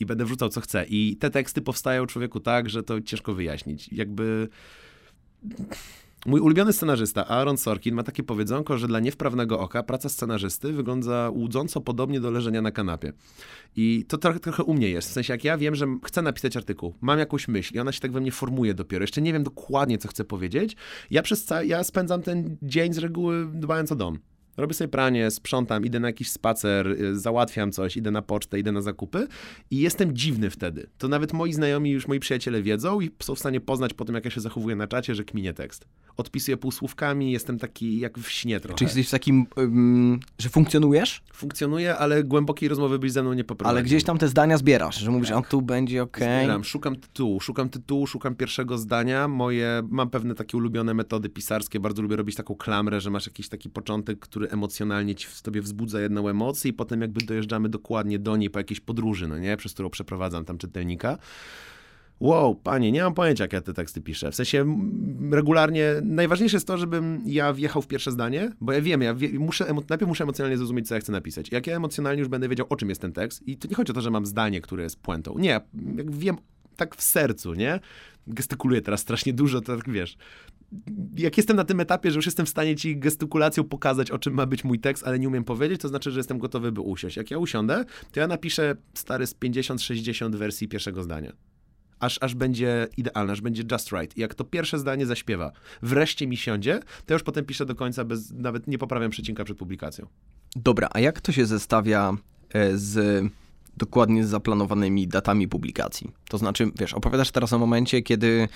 I 0.00 0.06
będę 0.06 0.24
wrzucał 0.24 0.48
co 0.48 0.60
chcę. 0.60 0.84
I 0.88 1.16
te 1.16 1.30
teksty 1.30 1.62
powstają 1.62 2.06
człowieku 2.06 2.40
tak, 2.40 2.70
że 2.70 2.82
to 2.82 3.00
ciężko 3.00 3.34
wyjaśnić. 3.34 3.92
Jakby... 3.92 4.48
Mój 6.26 6.40
ulubiony 6.40 6.72
scenarzysta, 6.72 7.26
Aaron 7.26 7.58
Sorkin, 7.58 7.94
ma 7.94 8.02
takie 8.02 8.22
powiedzonko, 8.22 8.78
że 8.78 8.88
dla 8.88 9.00
niewprawnego 9.00 9.60
oka 9.60 9.82
praca 9.82 10.08
scenarzysty 10.08 10.72
wygląda 10.72 11.30
łudząco 11.30 11.80
podobnie 11.80 12.20
do 12.20 12.30
leżenia 12.30 12.62
na 12.62 12.70
kanapie. 12.70 13.12
I 13.76 14.04
to 14.08 14.18
trochę, 14.18 14.40
trochę 14.40 14.62
u 14.62 14.74
mnie 14.74 14.88
jest. 14.88 15.08
W 15.08 15.12
sensie, 15.12 15.32
jak 15.32 15.44
ja 15.44 15.58
wiem, 15.58 15.74
że 15.74 15.86
chcę 16.04 16.22
napisać 16.22 16.56
artykuł, 16.56 16.94
mam 17.00 17.18
jakąś 17.18 17.48
myśl 17.48 17.74
i 17.76 17.78
ona 17.78 17.92
się 17.92 18.00
tak 18.00 18.12
we 18.12 18.20
mnie 18.20 18.32
formuje 18.32 18.74
dopiero, 18.74 19.02
jeszcze 19.02 19.22
nie 19.22 19.32
wiem 19.32 19.42
dokładnie, 19.42 19.98
co 19.98 20.08
chcę 20.08 20.24
powiedzieć, 20.24 20.76
ja, 21.10 21.22
przez 21.22 21.44
ca- 21.44 21.62
ja 21.62 21.84
spędzam 21.84 22.22
ten 22.22 22.56
dzień 22.62 22.92
z 22.92 22.98
reguły 22.98 23.46
dbając 23.54 23.92
o 23.92 23.96
dom. 23.96 24.18
Robię 24.56 24.74
sobie 24.74 24.88
pranie, 24.88 25.30
sprzątam, 25.30 25.84
idę 25.86 26.00
na 26.00 26.08
jakiś 26.08 26.30
spacer, 26.30 26.86
y, 26.88 27.18
załatwiam 27.18 27.72
coś, 27.72 27.96
idę 27.96 28.10
na 28.10 28.22
pocztę, 28.22 28.58
idę 28.58 28.72
na 28.72 28.80
zakupy 28.82 29.26
i 29.70 29.78
jestem 29.78 30.16
dziwny 30.16 30.50
wtedy. 30.50 30.86
To 30.98 31.08
nawet 31.08 31.32
moi 31.32 31.52
znajomi, 31.52 31.90
już 31.90 32.08
moi 32.08 32.20
przyjaciele 32.20 32.62
wiedzą 32.62 33.00
i 33.00 33.10
są 33.22 33.34
w 33.34 33.38
stanie 33.38 33.60
poznać 33.60 33.94
po 33.94 34.04
tym, 34.04 34.14
jak 34.14 34.24
ja 34.24 34.30
się 34.30 34.40
zachowuję 34.40 34.76
na 34.76 34.86
czacie, 34.86 35.14
że 35.14 35.24
kminie 35.24 35.52
tekst. 35.52 35.86
Odpisuję 36.16 36.56
półsłówkami, 36.56 37.32
jestem 37.32 37.58
taki 37.58 37.98
jak 37.98 38.18
w 38.18 38.30
śnie 38.30 38.60
trochę. 38.60 38.78
Czy 38.78 38.84
jesteś 38.84 39.08
w 39.08 39.10
takim, 39.10 39.46
ym, 39.58 40.20
że 40.38 40.48
funkcjonujesz, 40.48 41.22
Funkcjonuję, 41.32 41.96
ale 41.96 42.24
głębokiej 42.24 42.68
rozmowy 42.68 42.98
byś 42.98 43.12
ze 43.12 43.22
mną 43.22 43.32
nie 43.32 43.44
poprowadził. 43.44 43.76
ale 43.78 43.84
gdzieś 43.84 44.04
tam 44.04 44.18
te 44.18 44.28
zdania 44.28 44.58
zbierasz, 44.58 44.98
że 44.98 45.10
mówisz, 45.10 45.30
a 45.30 45.42
tu 45.42 45.62
będzie 45.62 46.02
okej. 46.02 46.38
Zbieram, 46.44 46.64
szukam 46.64 46.96
tytułu, 46.96 47.40
szukam 47.40 47.68
tytułu, 47.68 48.06
szukam 48.06 48.34
pierwszego 48.34 48.78
zdania. 48.78 49.28
Moje, 49.28 49.82
mam 49.88 50.10
pewne 50.10 50.34
takie 50.34 50.56
ulubione 50.56 50.94
metody 50.94 51.28
pisarskie, 51.28 51.80
bardzo 51.80 52.02
lubię 52.02 52.16
robić 52.16 52.36
taką 52.36 52.54
klamrę, 52.54 53.00
że 53.00 53.10
masz 53.10 53.26
jakiś 53.26 53.48
taki 53.48 53.70
początek, 53.70 54.18
który 54.18 54.39
emocjonalnie 54.50 55.14
ci 55.14 55.26
w 55.26 55.42
tobie 55.42 55.62
wzbudza 55.62 56.00
jedną 56.00 56.28
emocję 56.28 56.70
i 56.70 56.72
potem 56.72 57.00
jakby 57.00 57.20
dojeżdżamy 57.20 57.68
dokładnie 57.68 58.18
do 58.18 58.36
niej 58.36 58.50
po 58.50 58.58
jakiejś 58.58 58.80
podróży, 58.80 59.28
no 59.28 59.38
nie, 59.38 59.56
przez 59.56 59.72
którą 59.72 59.90
przeprowadzam 59.90 60.44
tam 60.44 60.58
czytelnika. 60.58 61.18
Wow, 62.20 62.54
panie, 62.54 62.92
nie 62.92 63.02
mam 63.02 63.14
pojęcia, 63.14 63.44
jak 63.44 63.52
ja 63.52 63.60
te 63.60 63.74
teksty 63.74 64.00
piszę. 64.00 64.30
W 64.30 64.34
sensie 64.34 64.78
regularnie, 65.30 65.94
najważniejsze 66.02 66.56
jest 66.56 66.66
to, 66.66 66.78
żebym 66.78 67.22
ja 67.26 67.52
wjechał 67.52 67.82
w 67.82 67.86
pierwsze 67.86 68.10
zdanie, 68.10 68.52
bo 68.60 68.72
ja 68.72 68.80
wiem, 68.80 69.02
ja 69.02 69.14
wie, 69.14 69.38
muszę, 69.38 69.74
najpierw 69.88 70.08
muszę 70.08 70.24
emocjonalnie 70.24 70.56
zrozumieć, 70.56 70.88
co 70.88 70.94
ja 70.94 71.00
chcę 71.00 71.12
napisać. 71.12 71.52
Jak 71.52 71.66
ja 71.66 71.76
emocjonalnie 71.76 72.20
już 72.20 72.28
będę 72.28 72.48
wiedział, 72.48 72.66
o 72.68 72.76
czym 72.76 72.88
jest 72.88 73.00
ten 73.00 73.12
tekst, 73.12 73.48
i 73.48 73.56
to 73.56 73.68
nie 73.68 73.74
chodzi 73.74 73.92
o 73.92 73.94
to, 73.94 74.00
że 74.00 74.10
mam 74.10 74.26
zdanie, 74.26 74.60
które 74.60 74.82
jest 74.82 75.00
puentą. 75.00 75.38
Nie, 75.38 75.60
jak 75.96 76.10
wiem 76.10 76.36
tak 76.76 76.96
w 76.96 77.02
sercu, 77.02 77.54
nie? 77.54 77.80
Gestykuluję 78.26 78.80
teraz 78.82 79.00
strasznie 79.00 79.32
dużo, 79.32 79.60
to 79.60 79.76
tak 79.76 79.90
wiesz. 79.90 80.16
Jak 81.16 81.36
jestem 81.36 81.56
na 81.56 81.64
tym 81.64 81.80
etapie, 81.80 82.10
że 82.10 82.18
już 82.18 82.26
jestem 82.26 82.46
w 82.46 82.48
stanie 82.48 82.76
ci 82.76 82.96
gestykulacją 82.96 83.64
pokazać, 83.64 84.10
o 84.10 84.18
czym 84.18 84.34
ma 84.34 84.46
być 84.46 84.64
mój 84.64 84.80
tekst, 84.80 85.06
ale 85.06 85.18
nie 85.18 85.28
umiem 85.28 85.44
powiedzieć, 85.44 85.80
to 85.80 85.88
znaczy, 85.88 86.10
że 86.10 86.20
jestem 86.20 86.38
gotowy, 86.38 86.72
by 86.72 86.80
usiąść. 86.80 87.16
Jak 87.16 87.30
ja 87.30 87.38
usiądę, 87.38 87.84
to 88.12 88.20
ja 88.20 88.26
napiszę 88.26 88.76
stary 88.94 89.26
z 89.26 89.34
50-60 89.34 90.36
wersji 90.36 90.68
pierwszego 90.68 91.02
zdania 91.02 91.32
aż, 92.00 92.18
aż 92.20 92.34
będzie 92.34 92.88
idealne, 92.96 93.32
aż 93.32 93.40
będzie 93.40 93.62
just 93.72 93.92
right. 93.92 94.16
I 94.16 94.20
jak 94.20 94.34
to 94.34 94.44
pierwsze 94.44 94.78
zdanie 94.78 95.06
zaśpiewa, 95.06 95.52
wreszcie 95.82 96.26
mi 96.26 96.36
siądzie, 96.36 96.80
to 97.06 97.14
już 97.14 97.22
potem 97.22 97.44
piszę 97.44 97.66
do 97.66 97.74
końca, 97.74 98.04
bez, 98.04 98.30
nawet 98.30 98.66
nie 98.66 98.78
poprawiam 98.78 99.10
przecinka 99.10 99.44
przed 99.44 99.58
publikacją. 99.58 100.06
Dobra, 100.56 100.88
a 100.92 101.00
jak 101.00 101.20
to 101.20 101.32
się 101.32 101.46
zestawia 101.46 102.16
e, 102.52 102.78
z 102.78 103.24
dokładnie 103.76 104.24
z 104.24 104.28
zaplanowanymi 104.28 105.08
datami 105.08 105.48
publikacji? 105.48 106.10
To 106.28 106.38
znaczy, 106.38 106.70
wiesz, 106.78 106.94
opowiadasz 106.94 107.30
teraz 107.30 107.52
o 107.52 107.58
momencie, 107.58 108.02
kiedy 108.02 108.48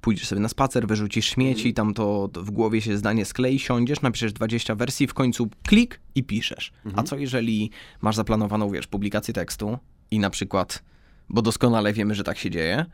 pójdziesz 0.00 0.26
sobie 0.28 0.40
na 0.40 0.48
spacer, 0.48 0.86
wyrzucisz 0.86 1.26
śmieci, 1.26 1.74
tam 1.74 1.94
to 1.94 2.28
w 2.34 2.50
głowie 2.50 2.80
się 2.80 2.96
zdanie 2.96 3.24
sklei, 3.24 3.58
siądziesz, 3.58 4.02
napiszesz 4.02 4.32
20 4.32 4.74
wersji, 4.74 5.06
w 5.06 5.14
końcu 5.14 5.48
klik 5.62 6.00
i 6.14 6.24
piszesz. 6.24 6.72
A 6.96 7.02
co 7.02 7.16
jeżeli 7.16 7.70
masz 8.00 8.16
zaplanowaną, 8.16 8.70
wiesz, 8.70 8.86
publikację 8.86 9.34
tekstu 9.34 9.78
i 10.10 10.18
na 10.18 10.30
przykład, 10.30 10.82
bo 11.28 11.42
doskonale 11.42 11.92
wiemy, 11.92 12.14
że 12.14 12.24
tak 12.24 12.38
się 12.38 12.50
dzieje, 12.50 12.86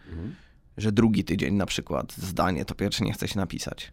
że 0.76 0.92
drugi 0.92 1.24
tydzień 1.24 1.54
na 1.54 1.66
przykład 1.66 2.16
zdanie 2.16 2.64
to 2.64 2.74
pierwsze 2.74 3.04
nie 3.04 3.12
chce 3.12 3.28
się 3.28 3.38
napisać. 3.38 3.92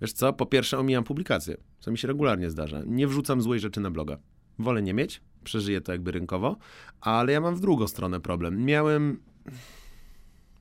Wiesz 0.00 0.12
co, 0.12 0.32
po 0.32 0.46
pierwsze 0.46 0.78
omijam 0.78 1.04
publikację, 1.04 1.56
co 1.80 1.90
mi 1.90 1.98
się 1.98 2.08
regularnie 2.08 2.50
zdarza. 2.50 2.82
Nie 2.86 3.06
wrzucam 3.06 3.42
złej 3.42 3.60
rzeczy 3.60 3.80
na 3.80 3.90
bloga. 3.90 4.18
Wolę 4.58 4.82
nie 4.82 4.94
mieć, 4.94 5.20
przeżyję 5.44 5.80
to 5.80 5.92
jakby 5.92 6.10
rynkowo, 6.12 6.56
ale 7.00 7.32
ja 7.32 7.40
mam 7.40 7.56
w 7.56 7.60
drugą 7.60 7.86
stronę 7.86 8.20
problem. 8.20 8.64
Miałem 8.64 9.20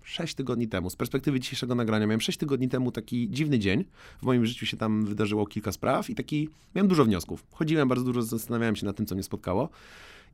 6 0.03 0.35
tygodni 0.35 0.67
temu, 0.67 0.89
z 0.89 0.95
perspektywy 0.95 1.39
dzisiejszego 1.39 1.75
nagrania, 1.75 2.07
miałem 2.07 2.21
6 2.21 2.37
tygodni 2.37 2.69
temu 2.69 2.91
taki 2.91 3.29
dziwny 3.29 3.59
dzień. 3.59 3.83
W 4.21 4.23
moim 4.25 4.45
życiu 4.45 4.65
się 4.65 4.77
tam 4.77 5.05
wydarzyło 5.05 5.45
kilka 5.45 5.71
spraw 5.71 6.09
i 6.09 6.15
taki, 6.15 6.49
miałem 6.75 6.87
dużo 6.87 7.05
wniosków. 7.05 7.43
Chodziłem 7.51 7.87
bardzo 7.87 8.05
dużo, 8.05 8.21
zastanawiałem 8.21 8.75
się 8.75 8.85
nad 8.85 8.95
tym, 8.95 9.05
co 9.05 9.15
mnie 9.15 9.23
spotkało. 9.23 9.69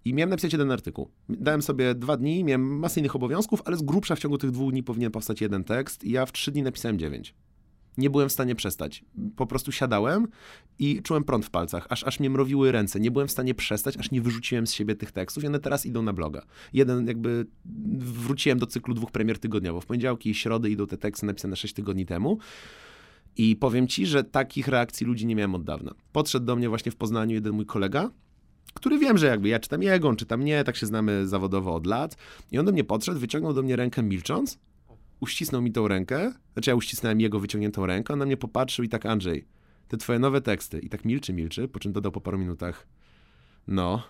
I 0.06 0.14
miałem 0.14 0.30
napisać 0.30 0.54
jeden 0.54 0.72
artykuł. 0.72 1.10
Dałem 1.30 1.62
sobie 1.62 1.96
dwa 1.96 2.18
dni, 2.18 2.44
miałem 2.44 2.80
masę 2.80 3.00
innych 3.00 3.16
obowiązków, 3.16 3.62
ale 3.66 3.78
z 3.78 3.82
grubsza 3.82 4.16
w 4.16 4.20
ciągu 4.20 4.38
tych 4.38 4.52
dwóch 4.52 4.72
dni 4.72 4.84
powinien 4.84 5.12
powstać 5.12 5.42
jeden 5.42 5.64
tekst 5.64 6.04
i 6.04 6.12
ja 6.12 6.26
w 6.26 6.32
trzy 6.32 6.52
dni 6.52 6.64
napisałem 6.64 7.00
dziewięć. 7.00 7.34
Nie 8.00 8.10
byłem 8.10 8.30
w 8.30 8.32
stanie 8.32 8.56
przestać. 8.56 9.06
Po 9.36 9.48
prostu 9.48 9.72
siadałem 9.72 10.28
i 10.80 11.02
czułem 11.04 11.24
prąd 11.24 11.46
w 11.46 11.50
palcach, 11.50 11.88
aż, 11.90 12.04
aż 12.04 12.20
mnie 12.20 12.30
mrowiły 12.30 12.72
ręce. 12.72 13.00
Nie 13.00 13.12
byłem 13.12 13.28
w 13.28 13.32
stanie 13.32 13.56
przestać, 13.56 13.98
aż 13.98 14.12
nie 14.12 14.22
wyrzuciłem 14.22 14.68
z 14.68 14.74
siebie 14.74 14.96
tych 14.96 15.12
tekstów 15.12 15.44
i 15.44 15.48
one 15.48 15.60
teraz 15.60 15.86
idą 15.86 16.02
na 16.02 16.14
bloga. 16.14 16.42
Jeden 16.74 17.08
jakby 17.08 17.46
wróciłem 18.00 18.60
do 18.60 18.66
cyklu 18.68 18.94
dwóch 18.94 19.12
premier 19.12 19.40
tygodniowo. 19.40 19.82
W 19.82 19.86
poniedziałki 19.86 20.30
i 20.30 20.36
środy 20.36 20.70
idą 20.70 20.88
te 20.88 20.98
teksty 20.98 21.26
napisane 21.26 21.56
6 21.56 21.74
tygodni 21.74 22.06
temu. 22.06 22.38
I 23.38 23.56
powiem 23.56 23.88
ci, 23.88 24.06
że 24.06 24.24
takich 24.24 24.68
reakcji 24.68 25.08
ludzi 25.08 25.26
nie 25.26 25.36
miałem 25.36 25.56
od 25.56 25.64
dawna. 25.64 25.94
Podszedł 26.12 26.46
do 26.46 26.56
mnie 26.56 26.70
właśnie 26.70 26.92
w 26.92 26.96
Poznaniu 26.96 27.34
jeden 27.34 27.54
mój 27.54 27.66
kolega, 27.66 28.10
który 28.74 29.00
wiem, 29.00 29.18
że 29.18 29.28
jakby 29.28 29.50
ja 29.50 29.60
czytam 29.60 29.84
jego, 29.84 30.10
on 30.10 30.16
czyta 30.16 30.38
mnie, 30.38 30.64
tak 30.64 30.76
się 30.76 30.86
znamy 30.86 31.28
zawodowo 31.28 31.76
od 31.76 31.86
lat. 31.86 32.18
I 32.52 32.60
on 32.60 32.66
do 32.66 32.72
mnie 32.72 32.84
podszedł, 32.84 33.20
wyciągnął 33.20 33.54
do 33.54 33.62
mnie 33.62 33.76
rękę 33.76 34.04
milcząc, 34.04 34.60
uścisnął 35.20 35.62
mi 35.62 35.72
tą 35.72 35.88
rękę, 35.88 36.34
znaczy 36.54 36.70
ja 36.70 36.76
uścisnąłem 36.76 37.22
jego 37.22 37.40
wyciągniętą 37.40 37.86
rękę, 37.86 38.14
on 38.14 38.20
na 38.20 38.26
mnie 38.26 38.38
popatrzył 38.38 38.86
i 38.86 38.90
tak 38.90 39.06
Andrzej, 39.06 39.48
te 39.88 39.98
twoje 39.98 40.20
nowe 40.20 40.42
teksty. 40.42 40.80
I 40.80 40.90
tak 40.90 41.06
milczy, 41.06 41.34
milczy, 41.34 41.68
po 41.68 41.80
czym 41.80 41.94
dodał 41.94 42.12
po 42.12 42.22
paru 42.22 42.38
minutach, 42.38 42.88
no. 43.68 44.04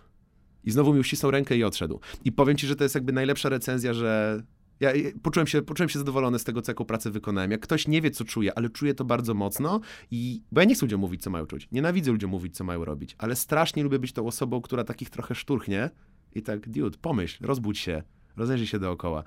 I 0.64 0.72
znowu 0.72 0.94
mi 0.94 1.00
uścisnął 1.00 1.32
rękę 1.32 1.58
i 1.58 1.64
odszedł. 1.64 2.00
I 2.26 2.32
powiem 2.32 2.58
ci, 2.58 2.68
że 2.68 2.76
to 2.76 2.84
jest 2.84 2.96
jakby 2.96 3.14
najlepsza 3.14 3.50
recenzja, 3.50 3.94
że 3.94 4.44
Ja 4.80 4.92
poczułem 5.24 5.48
się, 5.48 5.62
poczułem 5.62 5.90
się 5.90 6.00
zadowolony 6.00 6.40
z 6.40 6.44
tego, 6.44 6.62
co 6.62 6.72
jaką 6.72 6.86
pracę 6.86 7.12
wykonałem. 7.12 7.52
Jak 7.52 7.62
ktoś 7.62 7.88
nie 7.88 8.02
wie, 8.02 8.12
co 8.12 8.26
czuje, 8.26 8.58
ale 8.58 8.70
czuje 8.70 8.94
to 8.94 9.06
bardzo 9.06 9.34
mocno 9.34 9.80
i... 10.12 10.42
Bo 10.52 10.62
ja 10.62 10.66
nie 10.66 10.76
chcę 10.76 10.86
ludziom 10.86 11.02
mówić, 11.02 11.22
co 11.24 11.30
mają 11.30 11.46
czuć. 11.46 11.68
Nienawidzę 11.72 12.12
ludziom 12.12 12.32
mówić, 12.32 12.56
co 12.56 12.64
mają 12.64 12.86
robić, 12.86 13.16
ale 13.18 13.36
strasznie 13.36 13.84
lubię 13.84 14.00
być 14.00 14.14
tą 14.14 14.28
osobą, 14.28 14.62
która 14.62 14.84
takich 14.84 15.10
trochę 15.10 15.36
szturchnie 15.36 15.90
i 16.36 16.42
tak, 16.42 16.70
dude, 16.70 16.98
pomyśl, 17.02 17.46
rozbudź 17.46 17.80
się, 17.80 18.04
rozejrzyj 18.38 18.68
się 18.68 18.80
dookoła. 18.80 19.24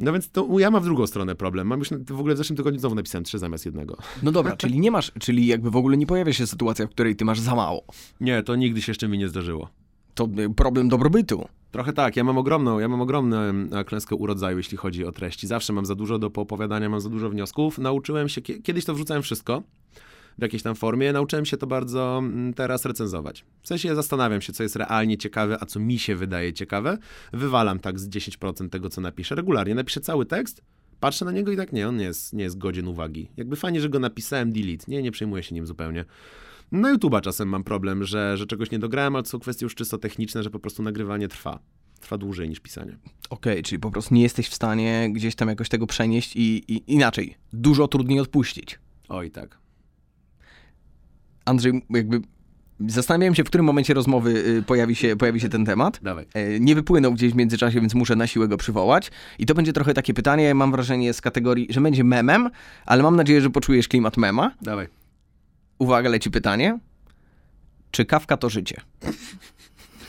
No 0.00 0.12
więc 0.12 0.30
to 0.30 0.58
ja 0.58 0.70
mam 0.70 0.82
w 0.82 0.84
drugą 0.84 1.06
stronę 1.06 1.34
problem. 1.34 1.66
Mam 1.66 1.78
już 1.78 1.88
w 2.10 2.20
ogóle 2.20 2.34
w 2.34 2.38
zeszłym 2.38 2.56
tygodniu 2.56 2.80
znowu 2.80 2.94
napisałem 2.94 3.24
trzy 3.24 3.38
zamiast 3.38 3.66
jednego. 3.66 3.96
No 4.22 4.32
dobra, 4.32 4.56
czyli 4.56 4.80
nie 4.80 4.90
masz, 4.90 5.12
czyli 5.20 5.46
jakby 5.46 5.70
w 5.70 5.76
ogóle 5.76 5.96
nie 5.96 6.06
pojawia 6.06 6.32
się 6.32 6.46
sytuacja, 6.46 6.86
w 6.86 6.90
której 6.90 7.16
ty 7.16 7.24
masz 7.24 7.40
za 7.40 7.54
mało. 7.54 7.84
Nie, 8.20 8.42
to 8.42 8.56
nigdy 8.56 8.82
się 8.82 8.90
jeszcze 8.90 9.08
mi 9.08 9.18
nie 9.18 9.28
zdarzyło. 9.28 9.68
To 10.14 10.28
y, 10.38 10.54
problem 10.54 10.88
dobrobytu. 10.88 11.48
Trochę 11.70 11.92
tak, 11.92 12.16
ja 12.16 12.24
mam 12.24 12.38
ogromną, 12.38 12.78
ja 12.78 12.88
mam 12.88 13.00
ogromną 13.00 13.36
e, 13.36 13.84
klęskę 13.84 14.16
urodzaju, 14.16 14.56
jeśli 14.56 14.76
chodzi 14.76 15.04
o 15.04 15.12
treści. 15.12 15.46
Zawsze 15.46 15.72
mam 15.72 15.86
za 15.86 15.94
dużo 15.94 16.18
do 16.18 16.30
poopowiadania, 16.30 16.88
mam 16.88 17.00
za 17.00 17.08
dużo 17.08 17.30
wniosków. 17.30 17.78
Nauczyłem 17.78 18.28
się, 18.28 18.40
kie- 18.40 18.62
kiedyś 18.62 18.84
to 18.84 18.94
wrzucałem 18.94 19.22
wszystko 19.22 19.62
w 20.38 20.42
jakiejś 20.42 20.62
tam 20.62 20.74
formie, 20.74 21.12
nauczyłem 21.12 21.46
się 21.46 21.56
to 21.56 21.66
bardzo 21.66 22.18
mm, 22.18 22.54
teraz 22.54 22.84
recenzować. 22.84 23.44
W 23.62 23.68
sensie 23.68 23.94
zastanawiam 23.94 24.40
się, 24.40 24.52
co 24.52 24.62
jest 24.62 24.76
realnie 24.76 25.18
ciekawe, 25.18 25.56
a 25.60 25.66
co 25.66 25.80
mi 25.80 25.98
się 25.98 26.16
wydaje 26.16 26.52
ciekawe. 26.52 26.98
Wywalam 27.32 27.78
tak 27.78 28.00
z 28.00 28.08
10% 28.08 28.68
tego, 28.68 28.90
co 28.90 29.00
napiszę. 29.00 29.34
Regularnie 29.34 29.74
napiszę 29.74 30.00
cały 30.00 30.26
tekst, 30.26 30.62
patrzę 31.00 31.24
na 31.24 31.32
niego 31.32 31.52
i 31.52 31.56
tak 31.56 31.72
nie, 31.72 31.88
on 31.88 31.96
nie 31.96 32.04
jest, 32.04 32.32
nie 32.32 32.44
jest 32.44 32.58
godzien 32.58 32.88
uwagi. 32.88 33.30
Jakby 33.36 33.56
fajnie, 33.56 33.80
że 33.80 33.88
go 33.88 33.98
napisałem, 33.98 34.52
delete. 34.52 34.84
Nie, 34.88 35.02
nie 35.02 35.10
przejmuję 35.10 35.42
się 35.42 35.54
nim 35.54 35.66
zupełnie. 35.66 36.04
Na 36.72 36.94
YouTube'a 36.94 37.20
czasem 37.20 37.48
mam 37.48 37.64
problem, 37.64 38.04
że, 38.04 38.36
że 38.36 38.46
czegoś 38.46 38.70
nie 38.70 38.78
dograłem, 38.78 39.16
ale 39.16 39.22
to 39.22 39.30
są 39.30 39.38
kwestie 39.38 39.66
już 39.66 39.74
czysto 39.74 39.98
techniczne, 39.98 40.42
że 40.42 40.50
po 40.50 40.58
prostu 40.58 40.82
nagrywanie 40.82 41.28
trwa. 41.28 41.58
Trwa 42.00 42.18
dłużej 42.18 42.48
niż 42.48 42.60
pisanie. 42.60 42.98
Okej, 43.30 43.62
czyli 43.62 43.78
po 43.78 43.90
prostu 43.90 44.14
nie 44.14 44.22
jesteś 44.22 44.48
w 44.48 44.54
stanie 44.54 45.10
gdzieś 45.12 45.34
tam 45.34 45.48
jakoś 45.48 45.68
tego 45.68 45.86
przenieść 45.86 46.36
i, 46.36 46.72
i 46.72 46.92
inaczej. 46.92 47.34
Dużo 47.52 47.88
trudniej 47.88 48.20
odpuścić. 48.20 48.78
Oj, 49.08 49.30
tak. 49.30 49.58
Andrzej, 51.48 51.82
jakby 51.90 52.20
zastanawiałem 52.86 53.34
się, 53.34 53.44
w 53.44 53.46
którym 53.46 53.66
momencie 53.66 53.94
rozmowy 53.94 54.30
y, 54.30 54.62
pojawi 54.62 54.94
się, 54.94 55.16
pojawi 55.16 55.40
się 55.40 55.48
ten 55.48 55.64
temat. 55.64 56.00
Dawaj. 56.02 56.26
E, 56.34 56.60
Nie 56.60 56.74
wypłynął 56.74 57.12
gdzieś 57.12 57.32
w 57.32 57.36
międzyczasie, 57.36 57.80
więc 57.80 57.94
muszę 57.94 58.16
na 58.16 58.26
siłę 58.26 58.48
go 58.48 58.56
przywołać. 58.56 59.10
I 59.38 59.46
to 59.46 59.54
będzie 59.54 59.72
trochę 59.72 59.94
takie 59.94 60.14
pytanie, 60.14 60.54
mam 60.54 60.72
wrażenie, 60.72 61.12
z 61.12 61.20
kategorii, 61.20 61.66
że 61.70 61.80
będzie 61.80 62.04
memem, 62.04 62.50
ale 62.86 63.02
mam 63.02 63.16
nadzieję, 63.16 63.40
że 63.40 63.50
poczujesz 63.50 63.88
klimat 63.88 64.16
mema. 64.16 64.54
Dawaj. 64.62 64.88
Uwaga, 65.78 66.08
leci 66.08 66.30
pytanie. 66.30 66.78
Czy 67.90 68.04
kawka 68.04 68.36
to 68.36 68.50
życie? 68.50 68.80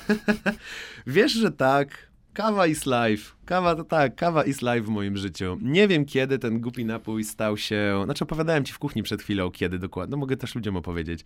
Wiesz, 1.07 1.32
że 1.32 1.52
tak. 1.52 2.09
Kawa 2.40 2.68
is 2.68 2.86
life. 2.86 3.36
Kawa 3.45 3.76
to 3.76 3.84
tak, 3.84 4.16
kawa 4.16 4.44
is 4.44 4.61
life 4.61 4.82
w 4.82 4.90
moim 4.90 5.18
życiu. 5.18 5.57
Nie 5.61 5.88
wiem, 5.88 6.06
kiedy 6.06 6.40
ten 6.40 6.60
głupi 6.61 6.86
napój 6.86 7.24
stał 7.24 7.57
się... 7.57 8.02
Znaczy, 8.06 8.24
opowiadałem 8.24 8.66
ci 8.66 8.74
w 8.74 8.80
kuchni 8.80 9.03
przed 9.03 9.22
chwilą, 9.22 9.52
kiedy 9.52 9.80
dokładnie. 9.80 10.11
No, 10.11 10.18
mogę 10.18 10.38
też 10.38 10.56
ludziom 10.56 10.76
opowiedzieć. 10.78 11.20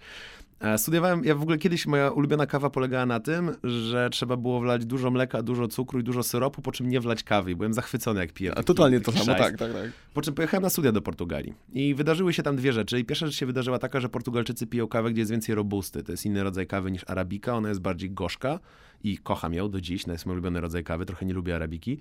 E, 0.59 0.77
Studiowałem, 0.77 1.25
ja 1.25 1.35
w 1.35 1.41
ogóle 1.41 1.57
kiedyś 1.57 1.85
moja 1.85 2.09
ulubiona 2.11 2.45
kawa 2.45 2.69
polegała 2.69 3.05
na 3.05 3.19
tym, 3.19 3.55
że 3.63 4.09
trzeba 4.11 4.37
było 4.37 4.59
wlać 4.59 4.85
dużo 4.85 5.11
mleka, 5.11 5.41
dużo 5.43 5.67
cukru 5.67 5.99
i 5.99 6.03
dużo 6.03 6.23
syropu, 6.23 6.61
po 6.61 6.71
czym 6.71 6.89
nie 6.89 6.99
wlać 6.99 7.23
kawy. 7.23 7.55
Byłem 7.55 7.73
zachwycony, 7.73 8.19
jak 8.19 8.31
piję. 8.33 8.53
taki- 8.73 8.77
taki 9.05 9.17
szajs. 9.25 9.57
tak, 9.57 9.57
tak. 9.73 9.91
Po 10.13 10.21
czym 10.21 10.33
pojechałem 10.33 10.63
na 10.63 10.69
studia 10.69 10.91
do 10.91 11.01
Portugalii 11.01 11.53
i 11.73 11.95
wydarzyły 11.95 12.33
się 12.33 12.43
tam 12.43 12.55
dwie 12.55 12.73
rzeczy. 12.73 12.99
I 12.99 13.05
pierwsza 13.05 13.25
rzecz 13.25 13.35
się 13.35 13.45
wydarzyła 13.45 13.79
taka, 13.79 13.99
że 13.99 14.09
Portugalczycy 14.09 14.67
piją 14.67 14.87
kawę, 14.87 15.11
gdzie 15.11 15.21
jest 15.21 15.31
więcej 15.31 15.55
robusty. 15.55 16.03
To 16.03 16.11
jest 16.11 16.25
inny 16.25 16.43
rodzaj 16.43 16.67
kawy 16.67 16.91
niż 16.91 17.03
arabika, 17.07 17.53
ona 17.55 17.69
jest 17.69 17.81
bardziej 17.81 18.11
gorzka 18.11 18.59
i 19.03 19.17
kocham 19.17 19.53
ją 19.53 19.69
do 19.69 19.81
dziś, 19.81 20.03
to 20.03 20.11
jest 20.11 20.25
mój 20.25 20.33
ulubiony 20.33 20.61
rodzaj 20.61 20.83
kawy, 20.83 21.05
trochę 21.05 21.25
nie 21.25 21.33
lubię 21.33 21.55
arabiki. 21.55 21.99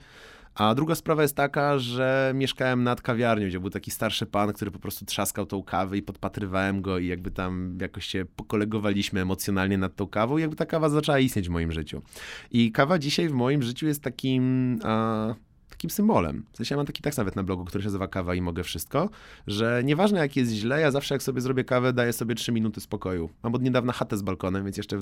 A 0.55 0.75
druga 0.75 0.95
sprawa 0.95 1.23
jest 1.23 1.37
taka, 1.37 1.79
że 1.79 2.33
mieszkałem 2.35 2.85
nad 2.85 3.01
kawiarnią, 3.01 3.47
gdzie 3.47 3.61
był 3.61 3.71
taki 3.71 3.91
starszy 3.91 4.27
pan, 4.27 4.53
który 4.53 4.71
po 4.71 4.79
prostu 4.79 5.05
trzaskał 5.05 5.47
tą 5.47 5.63
kawę 5.63 5.99
i 5.99 6.03
podpatrywałem 6.03 6.83
go 6.83 6.99
i 6.99 7.07
jakby 7.07 7.31
tam 7.31 7.79
jakoś 7.81 8.07
się 8.07 8.25
pokolegowaliśmy 8.37 9.21
emocjonalnie 9.21 9.79
nad 9.79 9.97
tą 9.97 10.07
kawą 10.07 10.39
i 10.39 10.41
jakby 10.41 10.57
ta 10.57 10.67
kawa 10.67 10.89
zaczęła 10.89 11.19
istnieć 11.19 11.49
w 11.49 11.51
moim 11.51 11.73
życiu. 11.73 12.03
I 12.51 12.73
kawa 12.73 12.99
dzisiaj 12.99 13.29
w 13.29 13.33
moim 13.33 13.63
życiu 13.63 13.87
jest 13.87 14.03
takim... 14.03 14.79
A 14.85 15.35
takim 15.83 15.91
symbolem. 15.91 16.45
W 16.53 16.57
sensie 16.57 16.75
ja 16.75 16.77
mam 16.77 16.87
taki 16.87 17.03
tekst 17.03 17.19
nawet 17.19 17.37
na 17.37 17.43
blogu, 17.43 17.65
który 17.65 17.83
się 17.83 17.87
nazywa 17.87 18.09
Kawa 18.09 18.35
i 18.35 18.41
mogę 18.41 18.63
wszystko, 18.63 19.11
że 19.47 19.83
nieważne 19.85 20.19
jak 20.19 20.37
jest 20.37 20.53
źle, 20.53 20.81
ja 20.81 20.91
zawsze 20.91 21.15
jak 21.15 21.23
sobie 21.23 21.41
zrobię 21.41 21.65
kawę, 21.65 21.93
daję 21.93 22.13
sobie 22.13 22.35
3 22.35 22.53
minuty 22.53 22.81
spokoju. 22.81 23.31
Mam 23.43 23.55
od 23.55 23.63
niedawna 23.63 23.93
chatę 23.93 24.17
z 24.17 24.23
balkonem, 24.23 24.65
więc 24.65 24.77
jeszcze 24.77 24.99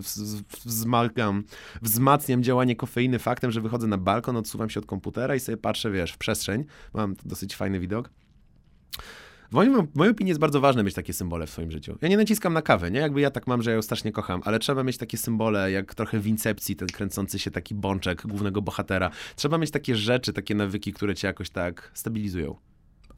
wzmacniam 1.82 2.42
działanie 2.42 2.76
kofeiny 2.76 3.18
faktem, 3.18 3.50
że 3.50 3.60
wychodzę 3.60 3.86
na 3.86 3.98
balkon, 3.98 4.36
odsuwam 4.36 4.70
się 4.70 4.80
od 4.80 4.86
komputera 4.86 5.34
i 5.34 5.40
sobie 5.40 5.56
patrzę, 5.56 5.90
wiesz, 5.90 6.12
w 6.12 6.18
przestrzeń. 6.18 6.64
Mam 6.94 7.16
dosyć 7.24 7.56
fajny 7.56 7.80
widok. 7.80 8.10
W 9.52 9.56
w 9.92 9.96
mojej 9.96 10.12
opinii 10.12 10.28
jest 10.28 10.40
bardzo 10.40 10.60
ważne 10.60 10.84
mieć 10.84 10.94
takie 10.94 11.12
symbole 11.12 11.46
w 11.46 11.50
swoim 11.50 11.70
życiu. 11.70 11.98
Ja 12.00 12.08
nie 12.08 12.16
naciskam 12.16 12.52
na 12.52 12.62
kawę, 12.62 12.90
nie? 12.90 13.00
Jakby 13.00 13.20
ja 13.20 13.30
tak 13.30 13.46
mam, 13.46 13.62
że 13.62 13.70
ja 13.70 13.76
ją 13.76 13.82
strasznie 13.82 14.12
kocham, 14.12 14.42
ale 14.44 14.58
trzeba 14.58 14.84
mieć 14.84 14.98
takie 14.98 15.18
symbole, 15.18 15.72
jak 15.72 15.94
trochę 15.94 16.18
w 16.18 16.26
Incepcji, 16.26 16.76
ten 16.76 16.88
kręcący 16.88 17.38
się 17.38 17.50
taki 17.50 17.74
bączek 17.74 18.26
głównego 18.26 18.62
bohatera. 18.62 19.10
Trzeba 19.36 19.58
mieć 19.58 19.70
takie 19.70 19.96
rzeczy, 19.96 20.32
takie 20.32 20.54
nawyki, 20.54 20.92
które 20.92 21.14
cię 21.14 21.28
jakoś 21.28 21.50
tak 21.50 21.90
stabilizują. 21.94 22.69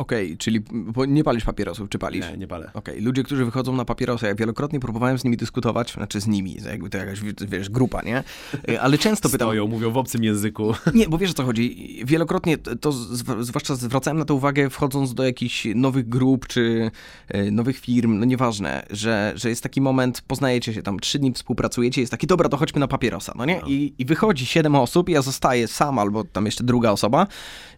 Okej, 0.02 0.36
czyli 0.36 0.60
bo 0.72 1.04
nie 1.04 1.24
palisz 1.24 1.44
papierosów, 1.44 1.88
czy 1.88 1.98
palisz? 1.98 2.26
Nie, 2.30 2.36
nie 2.36 2.46
palę. 2.46 2.70
Okej, 2.74 3.00
ludzie, 3.00 3.22
którzy 3.22 3.44
wychodzą 3.44 3.76
na 3.76 3.84
papierosa, 3.84 4.26
ja 4.28 4.34
wielokrotnie 4.34 4.80
próbowałem 4.80 5.18
z 5.18 5.24
nimi 5.24 5.36
dyskutować, 5.36 5.92
znaczy 5.92 6.20
z 6.20 6.26
nimi, 6.26 6.56
jakby 6.66 6.90
to 6.90 6.98
jakaś, 6.98 7.20
wiesz, 7.48 7.70
grupa, 7.70 8.02
nie? 8.02 8.24
Y, 8.68 8.80
Ale 8.80 8.98
często 8.98 9.28
pytam... 9.28 9.48
Stoją, 9.48 9.66
mówią 9.66 9.90
w 9.90 9.96
obcym 9.96 10.24
języku. 10.24 10.74
Nie, 10.94 11.08
bo 11.08 11.18
wiesz 11.18 11.30
o 11.30 11.34
co 11.34 11.44
chodzi. 11.44 11.98
Wielokrotnie 12.04 12.58
to 12.58 12.76
to 12.76 12.90
zw- 12.90 13.42
zwłaszcza 13.42 13.74
zwracałem 13.74 14.18
na 14.18 14.24
to 14.24 14.34
uwagę 14.34 14.70
wchodząc 14.70 15.14
do 15.14 15.24
jakichś 15.24 15.66
nowych 15.74 16.08
grup 16.08 16.46
czy 16.46 16.90
e, 17.28 17.50
nowych 17.50 17.78
firm, 17.78 18.18
no 18.18 18.24
nieważne, 18.24 18.86
że, 18.90 19.32
że 19.36 19.48
jest 19.48 19.62
taki 19.62 19.80
moment, 19.80 20.20
poznajecie 20.26 20.74
się 20.74 20.82
tam, 20.82 21.00
trzy 21.00 21.18
dni 21.18 21.32
współpracujecie, 21.32 22.00
jest 22.00 22.10
taki, 22.10 22.26
dobra, 22.26 22.48
to 22.48 22.56
chodźmy 22.56 22.80
na 22.80 22.88
papierosa, 22.88 23.32
no 23.36 23.44
nie? 23.44 23.60
I, 23.66 23.94
I 23.98 24.04
wychodzi 24.04 24.46
siedem 24.46 24.74
osób, 24.74 25.08
ja 25.08 25.22
zostaję 25.22 25.68
sam 25.68 25.98
albo 25.98 26.24
tam 26.24 26.46
jeszcze 26.46 26.64
druga 26.64 26.90
osoba. 26.90 27.26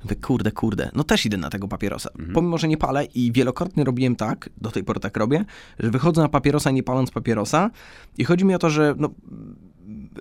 Mówię, 0.04 0.16
kurde, 0.16 0.52
kurde, 0.52 0.90
no 0.94 1.04
też 1.04 1.26
idę 1.26 1.36
na 1.36 1.50
tego 1.50 1.68
papierosa. 1.68 2.10
Pomimo, 2.34 2.58
że 2.58 2.68
nie 2.68 2.76
palę 2.76 3.04
i 3.04 3.32
wielokrotnie 3.32 3.84
robiłem 3.84 4.16
tak, 4.16 4.50
do 4.60 4.70
tej 4.70 4.84
pory 4.84 5.00
tak 5.00 5.16
robię, 5.16 5.44
że 5.78 5.90
wychodzę 5.90 6.22
na 6.22 6.28
papierosa 6.28 6.70
nie 6.70 6.82
paląc 6.82 7.10
papierosa 7.10 7.70
i 8.18 8.24
chodzi 8.24 8.44
mi 8.44 8.54
o 8.54 8.58
to, 8.58 8.70
że 8.70 8.94
no, 8.98 9.10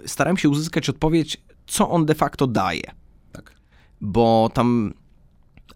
starałem 0.06 0.38
się 0.38 0.50
uzyskać 0.50 0.90
odpowiedź, 0.90 1.42
co 1.68 1.90
on 1.90 2.06
de 2.06 2.16
facto 2.16 2.48
daje 2.48 2.92
Tak. 3.32 3.54
bo 4.02 4.50
tam 4.54 4.94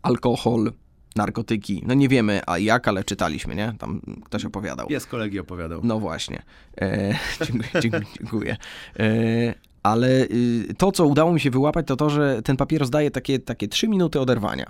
alkohol, 0.01 0.71
narkotyki, 1.15 1.83
no 1.87 1.93
nie 1.93 2.09
wiemy 2.09 2.41
a 2.47 2.57
jak, 2.57 2.87
ale 2.87 3.03
czytaliśmy, 3.03 3.55
nie? 3.55 3.73
Tam 3.79 4.01
ktoś 4.25 4.45
opowiadał. 4.45 4.87
Jest 4.89 5.07
kolegi 5.07 5.39
opowiadał. 5.39 5.81
No 5.83 5.99
właśnie. 5.99 6.43
E, 6.81 7.15
dziękuję. 7.81 8.03
dziękuję. 8.19 8.57
E, 8.99 9.53
ale 9.83 10.09
y, 10.09 10.73
to, 10.77 10.91
co 10.91 11.05
udało 11.05 11.33
mi 11.33 11.39
się 11.39 11.51
wyłapać, 11.51 11.87
to 11.87 11.95
to, 11.95 12.09
że 12.09 12.41
ten 12.41 12.57
papieros 12.57 12.89
daje 12.89 13.11
takie, 13.11 13.39
takie 13.39 13.67
trzy 13.67 13.87
minuty 13.87 14.19
oderwania. 14.19 14.65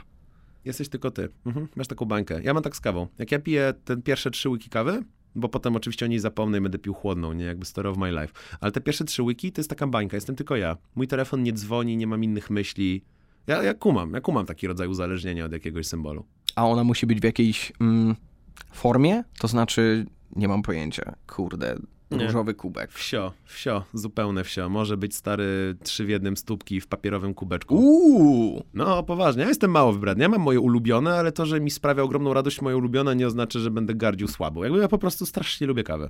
Jesteś 0.67 0.89
tylko 0.89 1.11
ty. 1.11 1.29
Mhm. 1.45 1.67
Masz 1.75 1.87
taką 1.87 2.05
bańkę. 2.05 2.41
Ja 2.43 2.53
mam 2.53 2.63
tak 2.63 2.75
z 2.75 2.79
kawą. 2.79 3.07
Jak 3.17 3.31
ja 3.31 3.39
piję 3.39 3.73
te 3.85 3.97
pierwsze 3.97 4.31
trzy 4.31 4.49
łyki 4.49 4.69
kawy, 4.69 5.03
bo 5.35 5.49
potem 5.49 5.75
oczywiście 5.75 6.05
o 6.05 6.09
niej 6.09 6.19
zapomnę 6.19 6.57
i 6.57 6.61
będę 6.61 6.79
pił 6.79 6.93
chłodną, 6.93 7.33
nie 7.33 7.45
jakby 7.45 7.65
story 7.65 7.89
of 7.89 7.97
my 7.97 8.11
life. 8.11 8.33
Ale 8.59 8.71
te 8.71 8.81
pierwsze 8.81 9.05
trzy 9.05 9.23
łyki 9.23 9.51
to 9.51 9.61
jest 9.61 9.69
taka 9.69 9.87
bańka, 9.87 10.17
jestem 10.17 10.35
tylko 10.35 10.55
ja. 10.55 10.77
Mój 10.95 11.07
telefon 11.07 11.43
nie 11.43 11.53
dzwoni, 11.53 11.97
nie 11.97 12.07
mam 12.07 12.23
innych 12.23 12.49
myśli. 12.49 13.03
Ja, 13.47 13.63
ja 13.63 13.73
kumam, 13.73 14.13
ja 14.13 14.21
kumam 14.21 14.45
taki 14.45 14.67
rodzaj 14.67 14.87
uzależnienia 14.87 15.45
od 15.45 15.51
jakiegoś 15.51 15.87
symbolu. 15.87 16.25
A 16.55 16.67
ona 16.67 16.83
musi 16.83 17.07
być 17.07 17.21
w 17.21 17.23
jakiejś 17.23 17.71
mm, 17.81 18.15
formie? 18.71 19.23
To 19.39 19.47
znaczy, 19.47 20.05
nie 20.35 20.47
mam 20.47 20.61
pojęcia. 20.61 21.15
Kurde, 21.27 21.77
Nie. 22.11 22.25
różowy 22.25 22.53
kubek. 22.53 22.91
Wsio, 22.91 23.33
wsio, 23.43 23.83
zupełne 23.93 24.43
wsio. 24.43 24.69
Może 24.69 24.97
być 24.97 25.15
stary 25.15 25.75
trzy 25.83 26.05
w 26.05 26.09
jednym 26.09 26.37
stópki 26.37 26.81
w 26.81 26.87
papierowym 26.87 27.33
kubeczku. 27.33 27.75
Uuu! 27.75 28.63
No, 28.73 29.03
poważnie, 29.03 29.41
ja 29.41 29.47
jestem 29.49 29.71
mało 29.71 29.93
wybredny. 29.93 30.23
Ja 30.23 30.29
mam 30.29 30.41
moje 30.41 30.59
ulubione, 30.59 31.15
ale 31.15 31.31
to, 31.31 31.45
że 31.45 31.59
mi 31.59 31.71
sprawia 31.71 32.03
ogromną 32.03 32.33
radość 32.33 32.61
moje 32.61 32.77
ulubione, 32.77 33.15
nie 33.15 33.27
oznacza, 33.27 33.59
że 33.59 33.71
będę 33.71 33.95
gardził 33.95 34.27
słabo. 34.27 34.63
Jakby 34.63 34.79
ja 34.79 34.87
po 34.87 34.97
prostu 34.97 35.25
strasznie 35.25 35.67
lubię 35.67 35.83
kawę. 35.83 36.09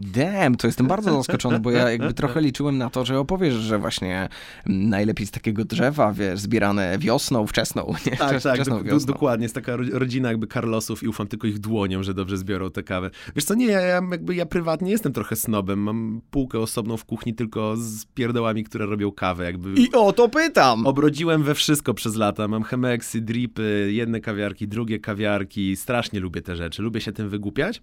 Damn, 0.00 0.56
to 0.56 0.66
jestem 0.66 0.86
bardzo 0.86 1.16
zaskoczony, 1.16 1.58
bo 1.60 1.70
ja 1.70 1.90
jakby 1.90 2.14
trochę 2.20 2.40
liczyłem 2.40 2.78
na 2.78 2.90
to, 2.90 3.04
że 3.04 3.18
opowiesz, 3.18 3.54
że 3.54 3.78
właśnie 3.78 4.28
najlepiej 4.66 5.26
z 5.26 5.30
takiego 5.30 5.64
drzewa, 5.64 6.12
wiesz, 6.12 6.40
zbierane 6.40 6.98
wiosną, 6.98 7.46
wczesną, 7.46 7.94
nie? 8.06 8.16
Tak, 8.16 8.36
Wczes- 8.36 8.42
tak, 8.42 8.54
wczesną 8.54 8.84
do, 8.84 8.98
do, 8.98 9.06
dokładnie. 9.06 9.44
Jest 9.44 9.54
taka 9.54 9.76
ro- 9.76 9.84
rodzina 9.92 10.28
jakby 10.28 10.46
Carlosów 10.46 11.02
i 11.02 11.08
ufam 11.08 11.26
tylko 11.26 11.46
ich 11.46 11.58
dłoniom, 11.58 12.02
że 12.02 12.14
dobrze 12.14 12.36
zbiorą 12.36 12.70
tę 12.70 12.82
kawę. 12.82 13.10
Wiesz 13.36 13.44
co, 13.44 13.54
nie, 13.54 13.66
ja, 13.66 13.80
ja 13.80 14.00
jakby 14.10 14.34
ja 14.34 14.46
prywatnie 14.46 14.90
jestem 14.90 15.12
trochę 15.12 15.36
snobem. 15.36 15.78
Mam 15.78 16.20
półkę 16.30 16.58
osobną 16.58 16.96
w 16.96 17.04
kuchni 17.04 17.34
tylko 17.34 17.76
z 17.76 18.04
pierdołami, 18.04 18.64
które 18.64 18.86
robią 18.86 19.12
kawę. 19.12 19.44
Jakby 19.44 19.80
I 19.80 19.92
o 19.92 20.12
to 20.12 20.28
pytam! 20.28 20.86
obrodziłem 20.86 21.42
we 21.42 21.54
wszystko 21.54 21.94
przez 21.94 22.14
lata. 22.16 22.48
Mam 22.48 22.62
chemeksy, 22.62 23.20
dripy, 23.20 23.88
jedne 23.92 24.20
kawiarki, 24.20 24.68
drugie 24.68 24.98
kawiarki. 24.98 25.76
Strasznie 25.76 26.20
lubię 26.20 26.42
te 26.42 26.56
rzeczy. 26.56 26.82
Lubię 26.82 27.00
się 27.00 27.12
tym 27.12 27.28
wygłupiać. 27.28 27.82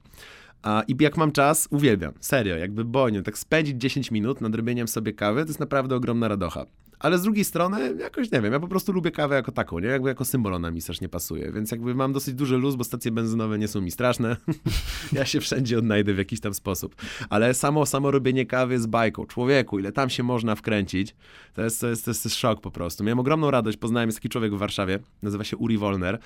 I 0.88 0.96
jak 1.00 1.18
mam 1.18 1.32
czas, 1.32 1.68
uwielbiam. 1.72 2.14
Serio, 2.20 2.58
jakby 2.58 2.86
boniu. 2.86 3.22
Tak 3.22 3.38
spędzić 3.38 3.82
10 3.82 4.12
minut 4.12 4.42
nad 4.42 4.56
robieniem 4.56 4.88
sobie 4.88 5.14
kawy, 5.14 5.42
to 5.42 5.48
jest 5.48 5.60
naprawdę 5.60 5.96
ogromna 5.96 6.28
radocha. 6.28 6.66
Ale 7.00 7.18
z 7.18 7.22
drugiej 7.22 7.46
strony, 7.46 7.96
jakoś 8.00 8.32
nie 8.32 8.42
wiem, 8.42 8.54
ja 8.54 8.60
po 8.60 8.68
prostu 8.68 8.92
lubię 8.92 9.12
kawę 9.12 9.36
jako 9.36 9.52
taką, 9.52 9.80
nie? 9.80 9.88
Jakby 9.88 10.10
jako 10.10 10.26
symbol 10.26 10.54
ona 10.54 10.72
mi 10.72 10.82
strasznie 10.82 11.10
pasuje, 11.10 11.52
więc 11.52 11.72
jakby 11.72 11.96
mam 11.96 12.14
dosyć 12.14 12.36
duży 12.36 12.58
luz, 12.58 12.76
bo 12.76 12.84
stacje 12.84 13.12
benzynowe 13.12 13.60
nie 13.60 13.68
są 13.68 13.82
mi 13.82 13.92
straszne. 13.92 14.38
ja 15.14 15.26
się 15.26 15.42
wszędzie 15.42 15.78
odnajdę 15.78 16.14
w 16.14 16.18
jakiś 16.18 16.40
tam 16.40 16.54
sposób. 16.54 16.96
Ale 17.30 17.54
samo, 17.54 17.86
samo 17.86 18.12
robienie 18.12 18.46
kawy 18.46 18.74
jest 18.74 18.88
bajką. 18.88 19.26
Człowieku, 19.26 19.80
ile 19.80 19.92
tam 19.92 20.10
się 20.10 20.24
można 20.24 20.56
wkręcić, 20.56 21.16
to 21.54 21.64
jest, 21.64 21.82
to 21.82 21.88
jest, 21.88 22.06
to 22.06 22.12
jest 22.12 22.36
szok 22.36 22.62
po 22.62 22.72
prostu. 22.72 23.04
Miałem 23.04 23.20
ogromną 23.20 23.52
radość, 23.52 23.78
poznałem 23.78 24.08
jest 24.08 24.18
taki 24.18 24.30
człowiek 24.30 24.56
w 24.56 24.58
Warszawie, 24.58 25.00
nazywa 25.22 25.44
się 25.44 25.58
Uri 25.58 25.78
Wolner, 25.78 26.20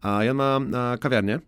a 0.00 0.24
ja 0.24 0.34
ma 0.34 0.60
a, 0.74 0.98
kawiarnię, 0.98 1.40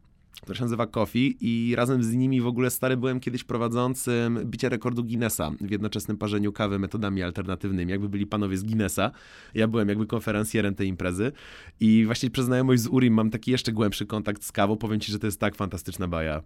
która 0.43 0.56
się 0.56 0.62
nazywa 0.62 0.86
Coffee 0.86 1.36
i 1.40 1.77
razem 1.77 2.02
z 2.02 2.15
nimi 2.15 2.40
w 2.40 2.47
ogóle 2.47 2.70
stary 2.70 2.97
byłem 2.97 3.20
kiedyś 3.20 3.44
prowadzącym 3.44 4.40
bicie 4.44 4.69
rekordu 4.69 5.05
Guinnessa 5.05 5.51
w 5.61 5.70
jednoczesnym 5.70 6.16
parzeniu 6.16 6.52
kawy 6.52 6.78
metodami 6.78 7.23
alternatywnymi, 7.23 7.90
jakby 7.90 8.09
byli 8.09 8.27
panowie 8.27 8.56
z 8.56 8.62
Guinnessa. 8.62 9.11
Ja 9.55 9.69
byłem 9.69 9.89
jakby 9.89 10.06
konferencjerem 10.06 10.74
tej 10.74 10.89
imprezy 10.89 11.32
i 11.81 12.02
właśnie 12.06 12.31
przez 12.31 12.47
znajomość 12.47 12.82
z 12.82 12.86
Urim 12.86 13.15
mam 13.15 13.31
taki 13.31 13.51
jeszcze 13.51 13.73
głębszy 13.73 14.06
kontakt 14.06 14.44
z 14.44 14.52
kawą. 14.52 14.77
Powiem 14.77 15.01
ci, 15.01 15.12
że 15.12 15.19
to 15.19 15.27
jest 15.27 15.40
tak 15.40 15.55
fantastyczna 15.55 16.09
baja. 16.09 16.43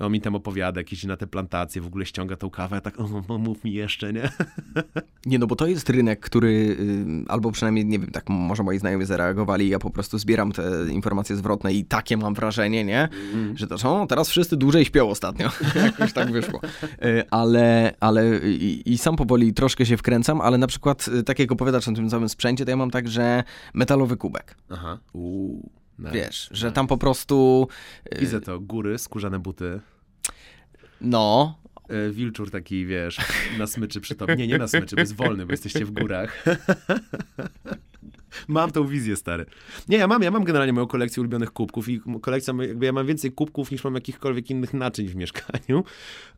On 0.00 0.12
mi 0.12 0.20
tam 0.20 0.34
opowiada, 0.34 0.80
jakieś 0.80 1.04
na 1.04 1.16
te 1.16 1.26
plantacje, 1.26 1.82
w 1.82 1.86
ogóle 1.86 2.06
ściąga 2.06 2.36
tą 2.36 2.50
kawę, 2.50 2.80
tak, 2.80 3.00
o, 3.00 3.38
mów 3.38 3.64
mi 3.64 3.72
jeszcze, 3.72 4.12
nie? 4.12 4.30
Nie, 5.26 5.38
no 5.38 5.46
bo 5.46 5.56
to 5.56 5.66
jest 5.66 5.90
rynek, 5.90 6.20
który, 6.20 6.48
y, 6.48 7.06
albo 7.28 7.52
przynajmniej, 7.52 7.86
nie 7.86 7.98
wiem, 7.98 8.10
tak 8.10 8.28
może 8.28 8.62
moi 8.62 8.78
znajomi 8.78 9.04
zareagowali, 9.04 9.68
ja 9.68 9.78
po 9.78 9.90
prostu 9.90 10.18
zbieram 10.18 10.52
te 10.52 10.62
informacje 10.90 11.36
zwrotne 11.36 11.72
i 11.72 11.84
takie 11.84 12.16
mam 12.16 12.34
wrażenie, 12.34 12.84
nie? 12.84 13.08
Mm. 13.34 13.56
Że 13.56 13.66
to 13.66 13.78
są, 13.78 14.06
teraz 14.06 14.28
wszyscy 14.28 14.56
dłużej 14.56 14.84
śpią 14.84 15.08
ostatnio. 15.08 15.50
Jakoś 15.84 16.12
tak 16.12 16.32
wyszło. 16.32 16.60
Y, 17.04 17.24
Ale, 17.30 17.94
ale 18.00 18.38
i, 18.38 18.92
i 18.92 18.98
sam 18.98 19.16
powoli 19.16 19.54
troszkę 19.54 19.86
się 19.86 19.96
wkręcam, 19.96 20.40
ale 20.40 20.58
na 20.58 20.66
przykład, 20.66 21.08
y, 21.08 21.22
tak 21.22 21.38
jak 21.38 21.52
opowiadasz 21.52 21.88
o 21.88 21.92
tym 21.92 22.08
całym 22.08 22.28
sprzęcie, 22.28 22.64
to 22.64 22.70
ja 22.70 22.76
mam 22.76 22.90
tak, 22.90 23.08
że 23.08 23.44
metalowy 23.74 24.16
kubek. 24.16 24.56
Aha. 24.70 24.98
Uuu. 25.12 25.79
Nice. 26.00 26.14
Wiesz, 26.14 26.48
że 26.52 26.72
tam 26.72 26.86
po 26.86 26.98
prostu, 26.98 27.68
y, 28.16 28.20
Widzę 28.20 28.40
to, 28.40 28.60
góry, 28.60 28.98
skórzane 28.98 29.38
buty, 29.38 29.80
no, 31.00 31.58
e, 31.88 32.10
wilczur 32.10 32.50
taki, 32.50 32.86
wiesz, 32.86 33.18
na 33.58 33.66
smyczy 33.66 34.00
przy 34.00 34.14
tobie. 34.14 34.36
Nie, 34.36 34.46
nie 34.46 34.58
na 34.58 34.68
smyczy, 34.68 34.96
bo 34.96 35.00
jest 35.00 35.16
wolny, 35.16 35.46
bo 35.46 35.52
jesteście 35.52 35.84
w 35.84 35.90
górach. 35.90 36.44
Mam 38.48 38.70
tą 38.70 38.86
wizję, 38.86 39.16
stary. 39.16 39.46
Nie, 39.88 39.96
ja 39.98 40.06
mam, 40.06 40.22
ja 40.22 40.30
mam 40.30 40.44
generalnie 40.44 40.72
moją 40.72 40.86
kolekcję 40.86 41.20
ulubionych 41.20 41.52
kubków 41.52 41.88
i 41.88 42.00
kolekcja, 42.20 42.54
jakby 42.60 42.86
ja 42.86 42.92
mam 42.92 43.06
więcej 43.06 43.32
kubków 43.32 43.70
niż 43.70 43.84
mam 43.84 43.94
jakichkolwiek 43.94 44.50
innych 44.50 44.74
naczyń 44.74 45.08
w 45.08 45.16
mieszkaniu. 45.16 45.84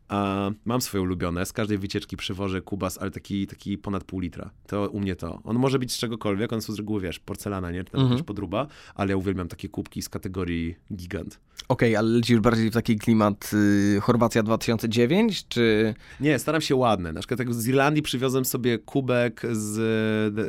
A 0.07 0.49
mam 0.65 0.81
swoje 0.81 1.01
ulubione. 1.01 1.45
Z 1.45 1.53
każdej 1.53 1.77
wycieczki 1.77 2.17
przywożę 2.17 2.61
kubas, 2.61 2.97
ale 2.97 3.11
taki, 3.11 3.47
taki 3.47 3.77
ponad 3.77 4.03
pół 4.03 4.19
litra. 4.19 4.49
To 4.67 4.89
u 4.89 4.99
mnie 4.99 5.15
to. 5.15 5.41
On 5.43 5.57
może 5.59 5.79
być 5.79 5.91
z 5.91 5.97
czegokolwiek, 5.97 6.53
on 6.53 6.61
są 6.61 6.73
z 6.73 6.77
reguły, 6.77 7.01
wiesz, 7.01 7.19
porcelana, 7.19 7.71
nie? 7.71 7.83
Czy 7.83 7.91
tam 7.91 8.01
Mhm. 8.01 8.23
podruba, 8.23 8.67
ale 8.95 9.09
ja 9.09 9.17
uwielbiam 9.17 9.47
takie 9.47 9.69
kubki 9.69 10.01
z 10.01 10.09
kategorii 10.09 10.75
gigant. 10.93 11.39
okej, 11.67 11.95
ale 11.95 12.09
lecisz 12.09 12.39
bardziej 12.39 12.69
w 12.69 12.73
taki 12.73 12.95
klimat 12.97 13.51
y, 13.53 13.99
Chorwacja 14.01 14.43
2009, 14.43 15.47
czy... 15.47 15.93
Nie, 16.19 16.39
staram 16.39 16.61
się 16.61 16.75
ładne. 16.75 17.13
Na 17.13 17.19
przykład 17.19 17.37
tak 17.37 17.53
z 17.53 17.67
Irlandii 17.67 18.03
przywiozłem 18.03 18.45
sobie 18.45 18.77
kubek 18.77 19.41
z 19.51 19.77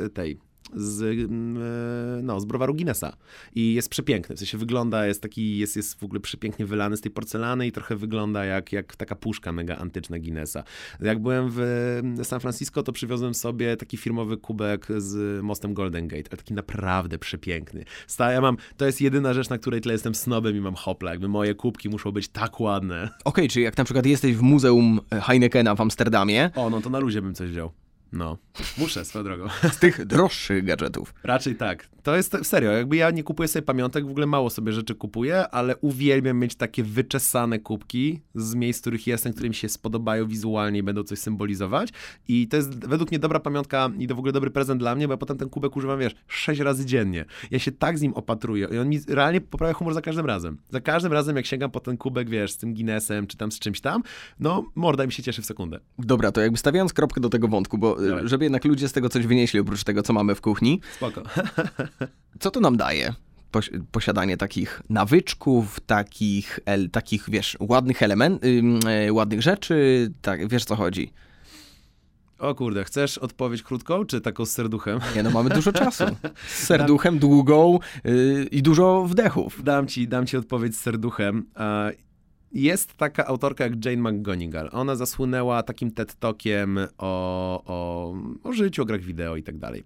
e, 0.05 0.09
tej, 0.09 0.39
z, 0.73 1.01
mm, 1.01 1.57
e, 1.57 2.21
no, 2.23 2.39
z 2.39 2.45
browaru 2.45 2.73
Guinnessa. 2.73 3.17
I 3.55 3.73
jest 3.73 3.89
przepiękny, 3.89 4.35
w 4.35 4.39
sensie 4.39 4.57
wygląda, 4.57 5.07
jest 5.07 5.21
taki, 5.21 5.57
jest, 5.57 5.75
jest 5.75 5.99
w 5.99 6.03
ogóle 6.03 6.19
przepięknie 6.19 6.65
wylany 6.65 6.97
z 6.97 7.01
tej 7.01 7.11
porcelany 7.11 7.67
i 7.67 7.71
trochę 7.71 7.95
wygląda 7.95 8.45
jak, 8.45 8.71
jak 8.71 8.95
taka 8.95 9.15
puszka 9.15 9.51
mega 9.51 9.77
antyczna 9.77 10.19
Guinnessa. 10.19 10.63
Jak 11.01 11.19
byłem 11.19 11.49
w 11.49 11.59
e, 12.19 12.25
San 12.25 12.39
Francisco, 12.39 12.83
to 12.83 12.91
przywiozłem 12.91 13.33
sobie 13.33 13.77
taki 13.77 13.97
firmowy 13.97 14.37
kubek 14.37 14.87
z 14.97 15.43
mostem 15.43 15.73
Golden 15.73 16.07
Gate, 16.07 16.29
ale 16.29 16.37
taki 16.37 16.53
naprawdę 16.53 17.19
przepiękny. 17.19 17.85
Sta, 18.07 18.31
ja 18.31 18.41
mam, 18.41 18.57
to 18.77 18.85
jest 18.85 19.01
jedyna 19.01 19.33
rzecz, 19.33 19.49
na 19.49 19.57
której 19.57 19.81
tyle 19.81 19.93
jestem 19.93 20.15
snobem 20.15 20.57
i 20.57 20.59
mam 20.59 20.75
hopla, 20.75 21.11
jakby 21.11 21.27
moje 21.27 21.55
kubki 21.55 21.89
muszą 21.89 22.11
być 22.11 22.27
tak 22.27 22.59
ładne. 22.59 23.09
Okej, 23.25 23.47
czyli 23.47 23.65
jak 23.65 23.77
na 23.77 23.83
przykład 23.83 24.05
jesteś 24.05 24.35
w 24.35 24.41
Muzeum 24.41 24.99
Heinekena 25.11 25.75
w 25.75 25.81
Amsterdamie, 25.81 26.51
O, 26.55 26.69
no 26.69 26.81
to 26.81 26.89
na 26.89 26.99
luzie 26.99 27.21
bym 27.21 27.35
coś 27.35 27.49
wziął. 27.49 27.84
No, 28.11 28.37
muszę 28.77 29.05
swoją 29.05 29.25
drogą. 29.25 29.47
z 29.73 29.79
tych 29.79 30.05
droższych 30.05 30.65
gadżetów. 30.65 31.13
Raczej 31.23 31.55
tak. 31.55 31.87
To 32.03 32.15
jest 32.15 32.37
serio, 32.43 32.71
jakby 32.71 32.95
ja 32.95 33.11
nie 33.11 33.23
kupuję 33.23 33.47
sobie 33.47 33.63
pamiątek, 33.63 34.05
w 34.05 34.09
ogóle 34.09 34.25
mało 34.25 34.49
sobie 34.49 34.71
rzeczy 34.71 34.95
kupuję, 34.95 35.47
ale 35.47 35.77
uwielbiam 35.77 36.39
mieć 36.39 36.55
takie 36.55 36.83
wyczesane 36.83 37.59
kubki 37.59 38.21
z 38.35 38.55
miejsc, 38.55 38.79
w 38.79 38.81
których 38.81 39.07
jestem, 39.07 39.33
które 39.33 39.49
mi 39.49 39.55
się 39.55 39.69
spodobają 39.69 40.27
wizualnie 40.27 40.79
i 40.79 40.83
będą 40.83 41.03
coś 41.03 41.19
symbolizować. 41.19 41.89
I 42.27 42.47
to 42.47 42.57
jest 42.57 42.87
według 42.87 43.11
mnie 43.11 43.19
dobra 43.19 43.39
pamiątka 43.39 43.89
i 43.99 44.07
to 44.07 44.15
w 44.15 44.19
ogóle 44.19 44.33
dobry 44.33 44.51
prezent 44.51 44.81
dla 44.81 44.95
mnie, 44.95 45.07
bo 45.07 45.13
ja 45.13 45.17
potem 45.17 45.37
ten 45.37 45.49
kubek 45.49 45.75
używam, 45.75 45.99
wiesz, 45.99 46.15
sześć 46.27 46.61
razy 46.61 46.85
dziennie. 46.85 47.25
Ja 47.51 47.59
się 47.59 47.71
tak 47.71 47.97
z 47.97 48.01
nim 48.01 48.13
opatruję 48.13 48.67
i 48.71 48.77
on 48.77 48.89
mi 48.89 48.99
realnie 49.07 49.41
poprawia 49.41 49.73
humor 49.73 49.93
za 49.93 50.01
każdym 50.01 50.25
razem. 50.25 50.57
Za 50.69 50.81
każdym 50.81 51.13
razem, 51.13 51.35
jak 51.35 51.45
sięgam 51.45 51.71
po 51.71 51.79
ten 51.79 51.97
kubek, 51.97 52.29
wiesz, 52.29 52.51
z 52.51 52.57
tym 52.57 52.73
Guinnessem 52.73 53.27
czy 53.27 53.37
tam 53.37 53.51
z 53.51 53.59
czymś 53.59 53.81
tam, 53.81 54.03
no 54.39 54.65
morda 54.75 55.05
mi 55.05 55.11
się 55.11 55.23
cieszy 55.23 55.41
w 55.41 55.45
sekundę. 55.45 55.79
Dobra, 55.99 56.31
to 56.31 56.41
jakby 56.41 56.57
stawiając 56.57 56.93
kropkę 56.93 57.21
do 57.21 57.29
tego 57.29 57.47
wątku, 57.47 57.77
bo 57.77 57.94
y, 58.01 58.09
Dawaj. 58.09 58.27
żeby 58.27 58.45
jednak 58.45 58.65
ludzie 58.65 58.89
z 58.89 58.91
tego 58.91 59.09
coś 59.09 59.27
wynieśli 59.27 59.59
oprócz 59.59 59.83
tego, 59.83 60.03
co 60.03 60.13
mamy 60.13 60.35
w 60.35 60.41
kuchni, 60.41 60.81
Spoko. 60.95 61.23
co 62.39 62.51
to 62.51 62.59
nam 62.59 62.77
daje? 62.77 63.13
Posiadanie 63.91 64.37
takich 64.37 64.81
nawyczków, 64.89 65.79
takich, 65.79 66.59
el, 66.65 66.89
takich 66.89 67.29
wiesz, 67.29 67.57
ładnych 67.59 68.03
elementów, 68.03 68.49
ładnych 69.11 69.41
rzeczy, 69.41 70.11
tak, 70.21 70.47
wiesz 70.47 70.65
co 70.65 70.75
chodzi. 70.75 71.13
O 72.39 72.55
kurde, 72.55 72.83
chcesz 72.83 73.17
odpowiedź 73.17 73.63
krótką, 73.63 74.05
czy 74.05 74.21
taką 74.21 74.45
z 74.45 74.51
serduchem? 74.51 74.99
Nie 75.15 75.23
no, 75.23 75.29
mamy 75.29 75.49
dużo 75.49 75.73
czasu. 75.73 76.03
Z 76.47 76.63
serduchem, 76.63 77.19
długą 77.19 77.79
y, 78.05 78.47
i 78.51 78.61
dużo 78.61 79.05
wdechów. 79.05 79.63
Dam 79.63 79.87
ci, 79.87 80.07
dam 80.07 80.25
ci 80.25 80.37
odpowiedź 80.37 80.75
z 80.75 80.79
serduchem. 80.79 81.45
Jest 82.55 82.93
taka 82.93 83.25
autorka 83.25 83.63
jak 83.63 83.85
Jane 83.85 84.11
McGonigal. 84.11 84.69
Ona 84.71 84.95
zasłynęła 84.95 85.63
takim 85.63 85.91
TED 85.91 86.15
Talkiem 86.15 86.77
o, 86.97 87.63
o, 87.65 88.13
o 88.43 88.53
życiu, 88.53 88.81
o 88.81 88.85
grach 88.85 89.01
wideo 89.01 89.35
i 89.35 89.43
tak 89.43 89.57
dalej. 89.57 89.83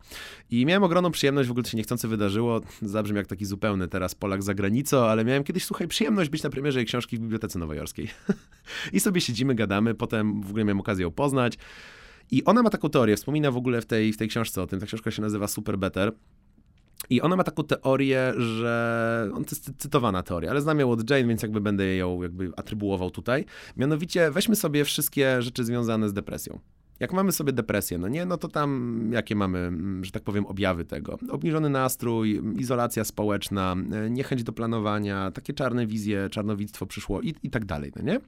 I 0.49 0.65
miałem 0.65 0.83
ogromną 0.83 1.11
przyjemność, 1.11 1.47
w 1.47 1.51
ogóle 1.51 1.63
to 1.63 1.69
się 1.69 1.77
niechcący 1.77 2.07
wydarzyło, 2.07 2.61
zabrzmi 2.81 3.17
jak 3.17 3.27
taki 3.27 3.45
zupełny 3.45 3.87
teraz 3.87 4.15
Polak 4.15 4.43
za 4.43 4.53
granicą, 4.53 5.05
ale 5.05 5.25
miałem 5.25 5.43
kiedyś, 5.43 5.65
słuchaj, 5.65 5.87
przyjemność 5.87 6.29
być 6.29 6.43
na 6.43 6.49
premierze 6.49 6.79
jej 6.79 6.85
książki 6.85 7.17
w 7.17 7.19
Bibliotece 7.19 7.59
Nowojorskiej. 7.59 8.07
I 8.93 8.99
sobie 8.99 9.21
siedzimy, 9.21 9.55
gadamy, 9.55 9.95
potem 9.95 10.41
w 10.41 10.49
ogóle 10.49 10.65
miałem 10.65 10.79
okazję 10.79 11.03
ją 11.03 11.11
poznać. 11.11 11.57
I 12.31 12.43
ona 12.43 12.63
ma 12.63 12.69
taką 12.69 12.89
teorię, 12.89 13.15
wspomina 13.15 13.51
w 13.51 13.57
ogóle 13.57 13.81
w 13.81 13.85
tej, 13.85 14.13
w 14.13 14.17
tej 14.17 14.27
książce 14.27 14.61
o 14.61 14.67
tym, 14.67 14.79
ta 14.79 14.85
książka 14.85 15.11
się 15.11 15.21
nazywa 15.21 15.47
Super 15.47 15.77
Better. 15.77 16.11
I 17.09 17.21
ona 17.21 17.35
ma 17.35 17.43
taką 17.43 17.63
teorię, 17.63 18.33
że. 18.37 19.29
On 19.35 19.45
to 19.45 19.51
jest 19.51 19.65
cy- 19.65 19.73
cytowana 19.77 20.23
teoria, 20.23 20.51
ale 20.51 20.61
znam 20.61 20.79
ją 20.79 20.91
od 20.91 21.09
Jane, 21.09 21.27
więc 21.27 21.41
jakby 21.41 21.61
będę 21.61 21.95
ją 21.95 22.21
jakby 22.21 22.51
atrybuował 22.57 23.11
tutaj. 23.11 23.45
Mianowicie 23.77 24.31
weźmy 24.31 24.55
sobie 24.55 24.85
wszystkie 24.85 25.41
rzeczy 25.41 25.63
związane 25.63 26.09
z 26.09 26.13
depresją. 26.13 26.59
Jak 26.99 27.13
mamy 27.13 27.31
sobie 27.31 27.53
depresję, 27.53 27.97
no 27.97 28.07
nie, 28.07 28.25
no 28.25 28.37
to 28.37 28.47
tam 28.47 29.09
jakie 29.13 29.35
mamy, 29.35 29.59
mm, 29.59 30.05
że 30.05 30.11
tak 30.11 30.23
powiem, 30.23 30.45
objawy 30.45 30.85
tego? 30.85 31.19
Obniżony 31.29 31.69
nastrój, 31.69 32.41
izolacja 32.57 33.03
społeczna, 33.03 33.75
e, 33.91 34.09
niechęć 34.09 34.43
do 34.43 34.53
planowania, 34.53 35.31
takie 35.31 35.53
czarne 35.53 35.87
wizje, 35.87 36.29
czarnowictwo 36.31 36.85
przyszło 36.85 37.21
i, 37.21 37.35
i 37.43 37.49
tak 37.49 37.65
dalej, 37.65 37.91
no 37.95 38.01
nie? 38.01 38.19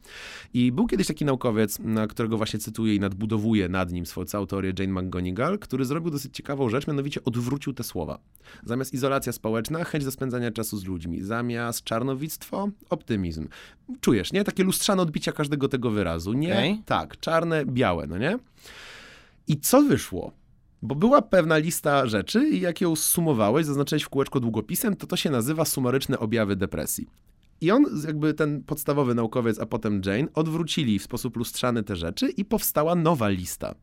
I 0.54 0.72
był 0.72 0.88
kiedyś 0.88 1.08
taki 1.08 1.26
naukowiec, 1.26 1.80
na 1.80 2.08
którego 2.08 2.38
właśnie 2.38 2.60
cytuję 2.60 2.96
i 2.96 3.00
nadbudowuję 3.00 3.70
nad 3.70 3.92
nim 3.92 4.06
swoją 4.06 4.26
całą 4.26 4.48
teorię 4.48 4.74
Jane 4.80 5.02
McGonigal, 5.02 5.60
który 5.60 5.86
zrobił 5.86 6.12
dosyć 6.12 6.36
ciekawą 6.36 6.70
rzecz, 6.70 6.88
mianowicie 6.88 7.24
odwrócił 7.24 7.74
te 7.74 7.84
słowa. 7.84 8.20
Zamiast 8.66 8.94
izolacja 8.94 9.32
społeczna, 9.32 9.84
chęć 9.84 10.06
do 10.06 10.12
spędzania 10.12 10.52
czasu 10.52 10.78
z 10.78 10.86
ludźmi. 10.86 11.22
Zamiast 11.22 11.84
czarnowictwo, 11.84 12.70
optymizm. 12.90 13.48
Czujesz, 14.02 14.34
nie? 14.34 14.44
Takie 14.44 14.64
lustrzane 14.64 15.02
odbicia 15.02 15.32
każdego 15.32 15.68
tego 15.68 15.92
wyrazu. 15.92 16.34
Nie? 16.34 16.54
Okej. 16.54 16.82
Tak, 16.86 17.20
czarne, 17.20 17.66
białe, 17.66 18.08
no 18.08 18.18
nie? 18.18 18.40
I 19.48 19.60
co 19.60 19.82
wyszło? 19.82 20.32
Bo 20.82 20.96
była 20.96 21.22
pewna 21.22 21.58
lista 21.58 22.08
rzeczy 22.08 22.50
i 22.50 22.62
jak 22.62 22.82
ją 22.82 22.96
sumowałeś, 22.96 23.66
zaznaczyłeś 23.66 24.04
w 24.04 24.10
kółeczko 24.10 24.40
długopisem, 24.40 24.96
to 24.96 25.08
to 25.08 25.16
się 25.16 25.30
nazywa 25.30 25.66
sumaryczne 25.66 26.20
objawy 26.20 26.56
depresji. 26.56 27.08
I 27.62 27.72
on, 27.72 27.86
jakby 28.08 28.34
ten 28.34 28.64
podstawowy 28.64 29.16
naukowiec, 29.16 29.60
a 29.60 29.66
potem 29.66 30.02
Jane, 30.06 30.28
odwrócili 30.34 31.00
w 31.00 31.04
sposób 31.04 31.38
lustrzany 31.38 31.84
te 31.84 31.96
rzeczy 31.96 32.30
i 32.30 32.46
powstała 32.46 32.96
nowa 32.96 33.30
lista. 33.30 33.76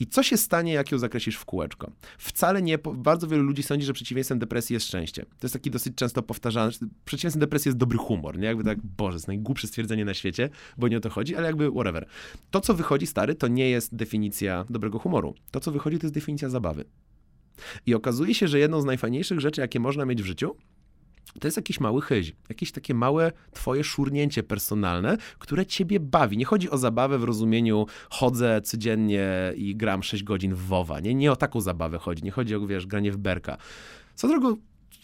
I 0.00 0.06
co 0.06 0.22
się 0.22 0.36
stanie, 0.36 0.72
jak 0.72 0.92
ją 0.92 0.98
zakreślisz 0.98 1.36
w 1.36 1.44
kółeczko? 1.44 1.90
Wcale 2.18 2.62
nie, 2.62 2.78
bardzo 2.78 3.28
wielu 3.28 3.42
ludzi 3.42 3.62
sądzi, 3.62 3.86
że 3.86 3.92
przeciwieństwem 3.92 4.38
depresji 4.38 4.74
jest 4.74 4.86
szczęście. 4.86 5.22
To 5.22 5.38
jest 5.42 5.52
taki 5.52 5.70
dosyć 5.70 5.94
często 5.94 6.22
powtarzany, 6.22 6.72
przeciwieństwem 7.04 7.40
depresji 7.40 7.68
jest 7.68 7.78
dobry 7.78 7.98
humor, 7.98 8.38
nie? 8.38 8.46
Jakby 8.46 8.64
tak, 8.64 8.78
boże, 8.82 9.16
jest 9.16 9.28
najgłupsze 9.28 9.66
stwierdzenie 9.66 10.04
na 10.04 10.14
świecie, 10.14 10.50
bo 10.78 10.88
nie 10.88 10.96
o 10.96 11.00
to 11.00 11.10
chodzi, 11.10 11.36
ale 11.36 11.46
jakby 11.46 11.70
whatever. 11.70 12.06
To, 12.50 12.60
co 12.60 12.74
wychodzi, 12.74 13.06
stary, 13.06 13.34
to 13.34 13.48
nie 13.48 13.70
jest 13.70 13.96
definicja 13.96 14.64
dobrego 14.70 14.98
humoru. 14.98 15.34
To, 15.50 15.60
co 15.60 15.72
wychodzi, 15.72 15.98
to 15.98 16.06
jest 16.06 16.14
definicja 16.14 16.48
zabawy. 16.48 16.84
I 17.86 17.94
okazuje 17.94 18.34
się, 18.34 18.48
że 18.48 18.58
jedną 18.58 18.80
z 18.80 18.84
najfajniejszych 18.84 19.40
rzeczy, 19.40 19.60
jakie 19.60 19.80
można 19.80 20.04
mieć 20.04 20.22
w 20.22 20.26
życiu, 20.26 20.56
to 21.40 21.46
jest 21.46 21.56
jakiś 21.56 21.80
mały 21.80 22.02
chyź, 22.02 22.32
jakieś 22.48 22.72
takie 22.72 22.94
małe 22.94 23.32
twoje 23.52 23.84
szurnięcie 23.84 24.42
personalne, 24.42 25.16
które 25.38 25.66
ciebie 25.66 26.00
bawi. 26.00 26.36
Nie 26.36 26.44
chodzi 26.44 26.70
o 26.70 26.78
zabawę 26.78 27.18
w 27.18 27.24
rozumieniu 27.24 27.86
chodzę 28.10 28.60
codziennie 28.60 29.52
i 29.56 29.76
gram 29.76 30.02
6 30.02 30.22
godzin 30.22 30.54
w 30.54 30.66
WoWa. 30.66 31.00
Nie, 31.00 31.14
nie 31.14 31.32
o 31.32 31.36
taką 31.36 31.60
zabawę 31.60 31.98
chodzi. 31.98 32.24
Nie 32.24 32.30
chodzi 32.30 32.54
o, 32.54 32.66
wiesz, 32.66 32.86
granie 32.86 33.12
w 33.12 33.16
berka. 33.16 33.56
Co 34.14 34.28
drogą, 34.28 34.56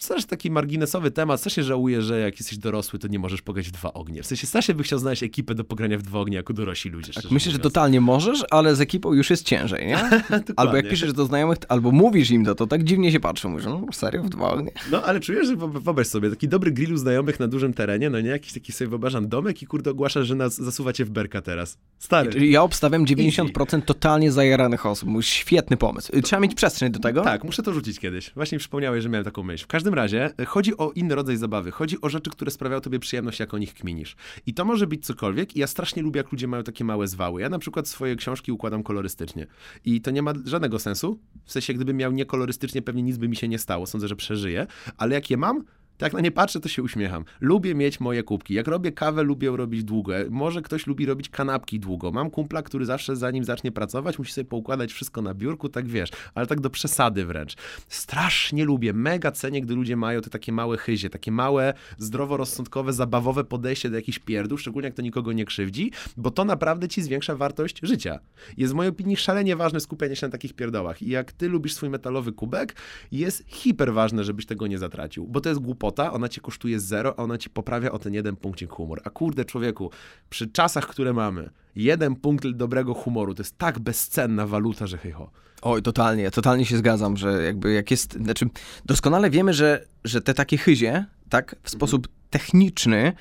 też 0.08 0.24
taki 0.24 0.50
marginesowy 0.50 1.10
temat. 1.10 1.40
Strasznie 1.40 1.64
żałuję, 1.64 2.02
że 2.02 2.20
jak 2.20 2.40
jesteś 2.40 2.58
dorosły, 2.58 2.98
to 2.98 3.08
nie 3.08 3.18
możesz 3.18 3.42
pograć 3.42 3.68
w 3.68 3.70
dwa 3.70 3.92
ognie. 3.92 4.22
W 4.22 4.26
sensie 4.26 4.46
strasznie 4.46 4.74
by 4.74 4.82
chciał 4.82 4.98
znaleźć 4.98 5.22
ekipę 5.22 5.54
do 5.54 5.64
pogrania 5.64 5.98
w 5.98 6.02
dwa 6.02 6.18
ognie 6.18 6.36
jako 6.36 6.52
dorośli 6.52 6.90
ludzie. 6.90 7.12
Tak, 7.12 7.30
myślę, 7.30 7.52
że 7.52 7.58
totalnie 7.58 8.00
możesz, 8.00 8.44
ale 8.50 8.76
z 8.76 8.80
ekipą 8.80 9.12
już 9.12 9.30
jest 9.30 9.44
ciężej, 9.44 9.86
nie? 9.86 9.98
Albo 10.56 10.76
jak 10.76 10.88
piszesz 10.88 11.12
do 11.12 11.24
znajomych, 11.24 11.58
albo 11.68 11.90
mówisz 11.92 12.30
im 12.30 12.44
to, 12.44 12.54
to 12.54 12.66
tak 12.66 12.84
dziwnie 12.84 13.12
się 13.12 13.20
patrzą. 13.20 13.48
Mówisz, 13.48 13.66
no 13.66 13.86
serio, 13.92 14.22
w 14.22 14.28
dwa 14.28 14.50
ognie? 14.50 14.70
No, 14.90 15.02
ale 15.02 15.20
czujesz, 15.20 15.46
że 15.46 15.56
wyobraź 15.56 16.06
sobie, 16.06 16.30
taki 16.30 16.48
dobry 16.48 16.72
grill 16.72 16.94
u 16.94 16.96
znajomych 16.96 17.40
na 17.40 17.48
dużym 17.48 17.74
terenie, 17.74 18.10
no 18.10 18.20
nie, 18.20 18.28
jakiś 18.28 18.52
taki 18.52 18.72
sobie 18.72 18.88
wyobrażam 18.88 19.28
domek 19.28 19.62
i 19.62 19.66
kurde 19.66 19.90
ogłaszasz, 19.90 20.26
że 20.26 20.34
nas 20.34 20.56
zasuwacie 20.56 21.04
w 21.04 21.10
berka 21.10 21.42
teraz. 21.42 21.78
Stary. 21.98 22.46
Ja 22.46 22.62
obstawiam 22.62 23.04
90% 23.04 23.82
totalnie 23.82 24.32
zajaranych 24.32 24.86
osób. 24.86 25.08
Świetny 25.20 25.76
pomysł. 25.76 26.12
Trzeba 26.22 26.40
mieć 26.40 26.54
przestrzeń 26.54 26.92
do 26.92 26.98
tego. 26.98 27.22
Tak, 27.22 27.44
muszę 27.44 27.62
to 27.62 27.72
rzucić 27.72 27.98
kiedyś. 27.98 28.30
Właśnie 28.34 28.58
przypomniałeś, 28.58 29.02
że 29.02 29.08
miałem 29.08 29.24
taką 29.24 29.42
myśl. 29.42 29.64
W 29.64 29.66
każdym 29.66 29.89
razie 29.94 30.30
e, 30.38 30.44
chodzi 30.44 30.76
o 30.76 30.92
inny 30.92 31.14
rodzaj 31.14 31.36
zabawy. 31.36 31.70
Chodzi 31.70 32.00
o 32.00 32.08
rzeczy, 32.08 32.30
które 32.30 32.50
sprawiają 32.50 32.80
tobie 32.80 32.98
przyjemność, 32.98 33.40
jak 33.40 33.54
o 33.54 33.58
nich 33.58 33.74
kminisz. 33.74 34.16
I 34.46 34.54
to 34.54 34.64
może 34.64 34.86
być 34.86 35.06
cokolwiek. 35.06 35.56
I 35.56 35.60
ja 35.60 35.66
strasznie 35.66 36.02
lubię, 36.02 36.18
jak 36.18 36.32
ludzie 36.32 36.48
mają 36.48 36.62
takie 36.62 36.84
małe 36.84 37.08
zwały. 37.08 37.40
Ja 37.40 37.48
na 37.48 37.58
przykład 37.58 37.88
swoje 37.88 38.16
książki 38.16 38.52
układam 38.52 38.82
kolorystycznie. 38.82 39.46
I 39.84 40.00
to 40.00 40.10
nie 40.10 40.22
ma 40.22 40.32
żadnego 40.44 40.78
sensu. 40.78 41.20
W 41.44 41.52
sensie, 41.52 41.74
gdybym 41.74 41.96
miał 41.96 42.12
niekolorystycznie, 42.12 42.82
pewnie 42.82 43.02
nic 43.02 43.16
by 43.16 43.28
mi 43.28 43.36
się 43.36 43.48
nie 43.48 43.58
stało. 43.58 43.86
Sądzę, 43.86 44.08
że 44.08 44.16
przeżyję. 44.16 44.66
Ale 44.96 45.14
jak 45.14 45.30
je 45.30 45.36
mam, 45.36 45.64
to 46.00 46.06
jak 46.06 46.12
na 46.12 46.20
nie 46.20 46.30
patrzę, 46.30 46.60
to 46.60 46.68
się 46.68 46.82
uśmiecham. 46.82 47.24
Lubię 47.40 47.74
mieć 47.74 48.00
moje 48.00 48.22
kubki. 48.22 48.54
Jak 48.54 48.68
robię 48.68 48.92
kawę, 48.92 49.22
lubię 49.22 49.50
robić 49.56 49.84
długo. 49.84 50.12
Może 50.30 50.62
ktoś 50.62 50.86
lubi 50.86 51.06
robić 51.06 51.28
kanapki 51.28 51.80
długo. 51.80 52.12
Mam 52.12 52.30
kumpla, 52.30 52.62
który 52.62 52.86
zawsze 52.86 53.16
zanim 53.16 53.44
zacznie 53.44 53.72
pracować, 53.72 54.18
musi 54.18 54.32
sobie 54.32 54.44
poukładać 54.44 54.92
wszystko 54.92 55.22
na 55.22 55.34
biurku, 55.34 55.68
tak 55.68 55.88
wiesz, 55.88 56.10
ale 56.34 56.46
tak 56.46 56.60
do 56.60 56.70
przesady 56.70 57.26
wręcz. 57.26 57.56
Strasznie 57.88 58.64
lubię, 58.64 58.92
mega 58.92 59.32
cenię, 59.32 59.60
gdy 59.60 59.74
ludzie 59.74 59.96
mają 59.96 60.20
te 60.20 60.30
takie 60.30 60.52
małe 60.52 60.76
chyzie, 60.76 61.10
takie 61.10 61.32
małe, 61.32 61.74
zdroworozsądkowe, 61.98 62.92
zabawowe 62.92 63.44
podejście 63.44 63.90
do 63.90 63.96
jakichś 63.96 64.18
pierdów, 64.18 64.60
szczególnie 64.60 64.86
jak 64.86 64.94
to 64.94 65.02
nikogo 65.02 65.32
nie 65.32 65.44
krzywdzi, 65.44 65.90
bo 66.16 66.30
to 66.30 66.44
naprawdę 66.44 66.88
ci 66.88 67.02
zwiększa 67.02 67.36
wartość 67.36 67.80
życia. 67.82 68.18
Jest 68.56 68.72
w 68.72 68.76
mojej 68.76 68.90
opinii 68.90 69.16
szalenie 69.16 69.56
ważne 69.56 69.80
skupianie 69.80 70.16
się 70.16 70.26
na 70.26 70.32
takich 70.32 70.52
pierdołach. 70.52 71.02
I 71.02 71.08
jak 71.08 71.32
ty 71.32 71.48
lubisz 71.48 71.74
swój 71.74 71.90
metalowy 71.90 72.32
kubek, 72.32 72.76
jest 73.12 73.44
hiper 73.46 73.92
ważne, 73.92 74.24
żebyś 74.24 74.46
tego 74.46 74.66
nie 74.66 74.78
zatracił, 74.78 75.26
bo 75.28 75.40
to 75.40 75.48
jest 75.48 75.60
głupota, 75.60 75.89
ona 76.12 76.28
cię 76.28 76.40
kosztuje 76.40 76.80
zero, 76.80 77.14
a 77.18 77.22
ona 77.22 77.38
ci 77.38 77.50
poprawia 77.50 77.92
o 77.92 77.98
ten 77.98 78.14
jeden 78.14 78.36
punkcik 78.36 78.70
humor. 78.70 79.00
A 79.04 79.10
kurde, 79.10 79.44
człowieku, 79.44 79.90
przy 80.30 80.46
czasach, 80.46 80.86
które 80.86 81.12
mamy, 81.12 81.50
jeden 81.76 82.16
punkt 82.16 82.48
dobrego 82.48 82.94
humoru 82.94 83.34
to 83.34 83.42
jest 83.42 83.58
tak 83.58 83.78
bezcenna 83.78 84.46
waluta, 84.46 84.86
że 84.86 84.98
chycho. 84.98 85.30
Oj, 85.62 85.82
totalnie, 85.82 86.30
totalnie 86.30 86.64
się 86.66 86.76
zgadzam, 86.76 87.16
że 87.16 87.42
jakby 87.42 87.72
jak 87.72 87.90
jest, 87.90 88.12
znaczy 88.12 88.46
doskonale 88.84 89.30
wiemy, 89.30 89.54
że, 89.54 89.86
że 90.04 90.20
te 90.20 90.34
takie 90.34 90.56
chyzie, 90.56 91.04
tak, 91.28 91.56
w 91.62 91.70
sposób 91.70 92.08
techniczny 92.30 93.12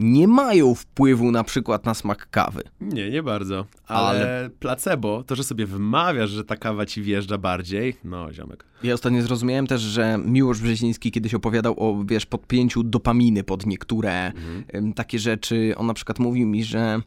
nie 0.00 0.28
mają 0.28 0.74
wpływu 0.74 1.30
na 1.30 1.44
przykład 1.44 1.84
na 1.84 1.94
smak 1.94 2.30
kawy. 2.30 2.62
Nie, 2.80 3.10
nie 3.10 3.22
bardzo. 3.22 3.66
Ale, 3.86 4.50
placebo, 4.58 5.22
to, 5.22 5.36
że 5.36 5.44
sobie 5.44 5.66
wmawiasz, 5.66 6.30
że 6.30 6.44
ta 6.44 6.56
kawa 6.56 6.86
ci 6.86 7.02
wjeżdża 7.02 7.38
bardziej, 7.38 7.96
no 8.04 8.32
ziomek. 8.32 8.64
Ja 8.82 8.94
ostatnio 8.94 9.22
zrozumiałem 9.22 9.66
też, 9.66 9.80
że 9.80 10.18
Miłosz 10.24 10.60
Brzeziński 10.60 11.10
kiedyś 11.10 11.34
opowiadał 11.34 11.74
o, 11.78 12.04
wiesz, 12.04 12.26
podpięciu 12.26 12.82
dopaminy 12.82 13.44
pod 13.44 13.66
niektóre 13.66 14.32
em, 14.68 14.92
takie 14.92 15.18
rzeczy. 15.18 15.74
On 15.76 15.86
na 15.86 15.94
przykład 15.94 16.18
mówił 16.18 16.46
mi, 16.46 16.64
że 16.64 17.00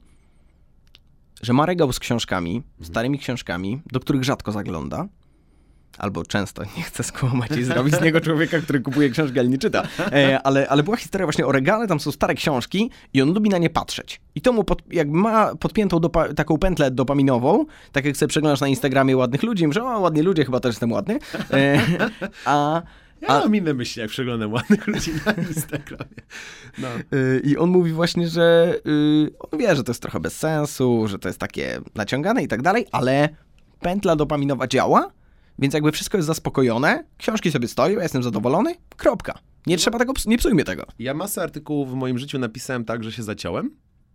że 1.42 1.54
ma 1.54 1.66
regał 1.66 1.94
z 1.94 2.00
książkami, 2.00 2.64
starymi 2.82 3.20
książkami, 3.20 3.82
do 3.92 4.00
których 4.00 4.24
rzadko 4.24 4.52
zagląda. 4.52 5.08
Albo 5.98 6.26
często, 6.26 6.64
nie 6.78 6.84
chcę 6.84 7.04
skłamać 7.04 7.52
i 7.52 7.64
zrobić 7.64 7.96
z 7.96 8.02
niego 8.06 8.22
człowieka, 8.22 8.60
który 8.60 8.80
kupuje 8.80 9.10
książki, 9.10 9.40
ale 9.40 9.50
nie 9.50 9.58
czyta. 9.58 9.84
E, 10.00 10.42
ale, 10.44 10.70
ale 10.70 10.84
była 10.84 10.98
historia 10.98 11.26
właśnie 11.26 11.46
o 11.46 11.52
regale, 11.52 11.88
tam 11.88 12.00
są 12.00 12.12
stare 12.12 12.36
książki 12.36 12.92
i 13.14 13.22
on 13.22 13.34
lubi 13.34 13.50
na 13.50 13.58
nie 13.58 13.70
patrzeć. 13.70 14.22
I 14.36 14.42
to 14.42 14.54
mu, 14.54 14.64
pod, 14.64 14.82
jak 14.94 15.10
ma 15.10 15.56
podpiętą 15.56 16.00
dopa, 16.00 16.34
taką 16.34 16.58
pętlę 16.58 16.92
dopaminową, 16.92 17.66
tak 17.92 18.06
jak 18.06 18.18
sobie 18.18 18.28
przeglądasz 18.28 18.62
na 18.62 18.68
Instagramie 18.68 19.18
ładnych 19.18 19.44
ludzi, 19.44 19.68
że 19.72 19.84
o, 19.84 20.00
ładni 20.00 20.22
ludzie, 20.22 20.46
chyba 20.46 20.60
też 20.60 20.70
jestem 20.70 20.92
ładny. 20.92 21.20
E, 21.54 21.82
a, 22.46 22.82
Ja 23.22 23.40
mam 23.40 23.56
inne 23.56 23.74
myśli, 23.74 24.02
jak 24.02 24.10
przeglądam 24.10 24.54
ładnych 24.54 24.88
ludzi 24.88 25.12
na 25.26 25.34
Instagramie. 25.34 26.16
No. 26.78 26.88
Y, 27.14 27.42
I 27.44 27.58
on 27.58 27.70
mówi 27.70 27.92
właśnie, 27.92 28.28
że 28.28 28.76
y, 28.88 29.30
on 29.52 29.60
wie, 29.60 29.76
że 29.76 29.84
to 29.84 29.92
jest 29.92 30.02
trochę 30.02 30.20
bez 30.20 30.38
sensu, 30.38 31.08
że 31.08 31.20
to 31.20 31.30
jest 31.30 31.40
takie 31.40 31.82
naciągane 31.96 32.44
i 32.44 32.48
tak 32.48 32.62
dalej, 32.62 32.86
ale 32.92 33.30
pętla 33.80 34.16
dopaminowa 34.16 34.68
działa, 34.68 35.12
więc 35.60 35.74
jakby 35.74 35.92
wszystko 35.92 36.18
jest 36.18 36.28
zaspokojone, 36.28 37.04
książki 37.18 37.52
sobie 37.52 37.68
stoją, 37.68 37.96
ja 37.98 38.04
jestem 38.04 38.24
zadowolony, 38.24 38.76
kropka. 38.98 39.40
Nie 39.68 39.78
trzeba 39.78 40.00
tego, 40.00 40.14
nie 40.26 40.38
psujmy 40.38 40.64
tego. 40.64 40.86
Ja 41.00 41.14
masę 41.14 41.42
artykułów 41.42 41.92
w 41.92 41.94
moim 41.94 42.18
życiu 42.18 42.40
napisałem 42.40 42.86
tak, 42.86 43.04
że 43.04 43.12
się 43.12 43.24
zaciąłem, 43.24 43.72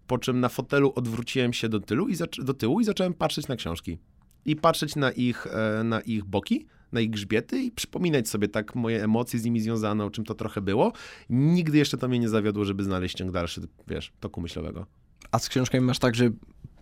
po 0.06 0.18
czym 0.18 0.40
na 0.40 0.48
fotelu 0.48 0.92
odwróciłem 0.96 1.52
się 1.52 1.68
do 1.68 1.80
tyłu 1.80 2.08
i, 2.08 2.14
do 2.38 2.54
tyłu 2.54 2.80
i 2.80 2.84
zacząłem 2.84 3.14
patrzeć 3.14 3.48
na 3.48 3.56
książki. 3.56 3.98
I 4.44 4.56
patrzeć 4.56 4.96
na 4.96 5.10
ich, 5.10 5.46
e, 5.46 5.84
na 5.84 6.00
ich 6.00 6.24
boki, 6.24 6.66
na 6.92 7.00
ich 7.00 7.10
grzbiety 7.10 7.62
i 7.62 7.70
przypominać 7.70 8.28
sobie 8.28 8.48
tak 8.48 8.74
moje 8.74 9.04
emocje 9.04 9.38
z 9.38 9.44
nimi 9.44 9.60
związane, 9.60 10.04
o 10.04 10.10
czym 10.10 10.24
to 10.24 10.34
trochę 10.34 10.60
było. 10.60 10.92
Nigdy 11.30 11.78
jeszcze 11.78 11.96
to 11.96 12.08
mnie 12.08 12.18
nie 12.18 12.28
zawiodło, 12.28 12.64
żeby 12.64 12.84
znaleźć 12.84 13.16
ciąg 13.16 13.32
dalszy, 13.32 13.60
wiesz, 13.88 14.12
toku 14.20 14.40
myślowego. 14.40 14.86
A 15.30 15.38
z 15.38 15.48
książkami 15.48 15.84
masz 15.84 15.98
tak, 15.98 16.14
że 16.14 16.30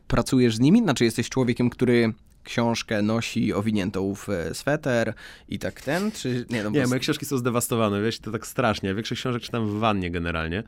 pracujesz 0.06 0.56
z 0.56 0.60
nimi? 0.60 0.82
Znaczy 0.82 1.04
jesteś 1.04 1.28
człowiekiem, 1.28 1.70
który 1.70 2.12
książkę 2.46 3.02
nosi 3.02 3.52
owiniętą 3.52 4.14
w 4.14 4.28
e, 4.28 4.54
sweter 4.54 5.14
i 5.48 5.58
tak 5.58 5.80
ten, 5.80 6.12
czy 6.12 6.46
nie? 6.50 6.62
No, 6.62 6.70
bo 6.70 6.78
Nie, 6.78 6.86
moje 6.86 7.00
książki 7.00 7.26
są 7.26 7.38
zdewastowane, 7.38 8.02
wiesz, 8.02 8.18
to 8.18 8.30
tak 8.30 8.46
strasznie. 8.46 8.94
Większość 8.94 9.20
książek 9.20 9.42
czytam 9.42 9.68
w 9.68 9.72
wannie 9.78 10.10
generalnie. 10.10 10.62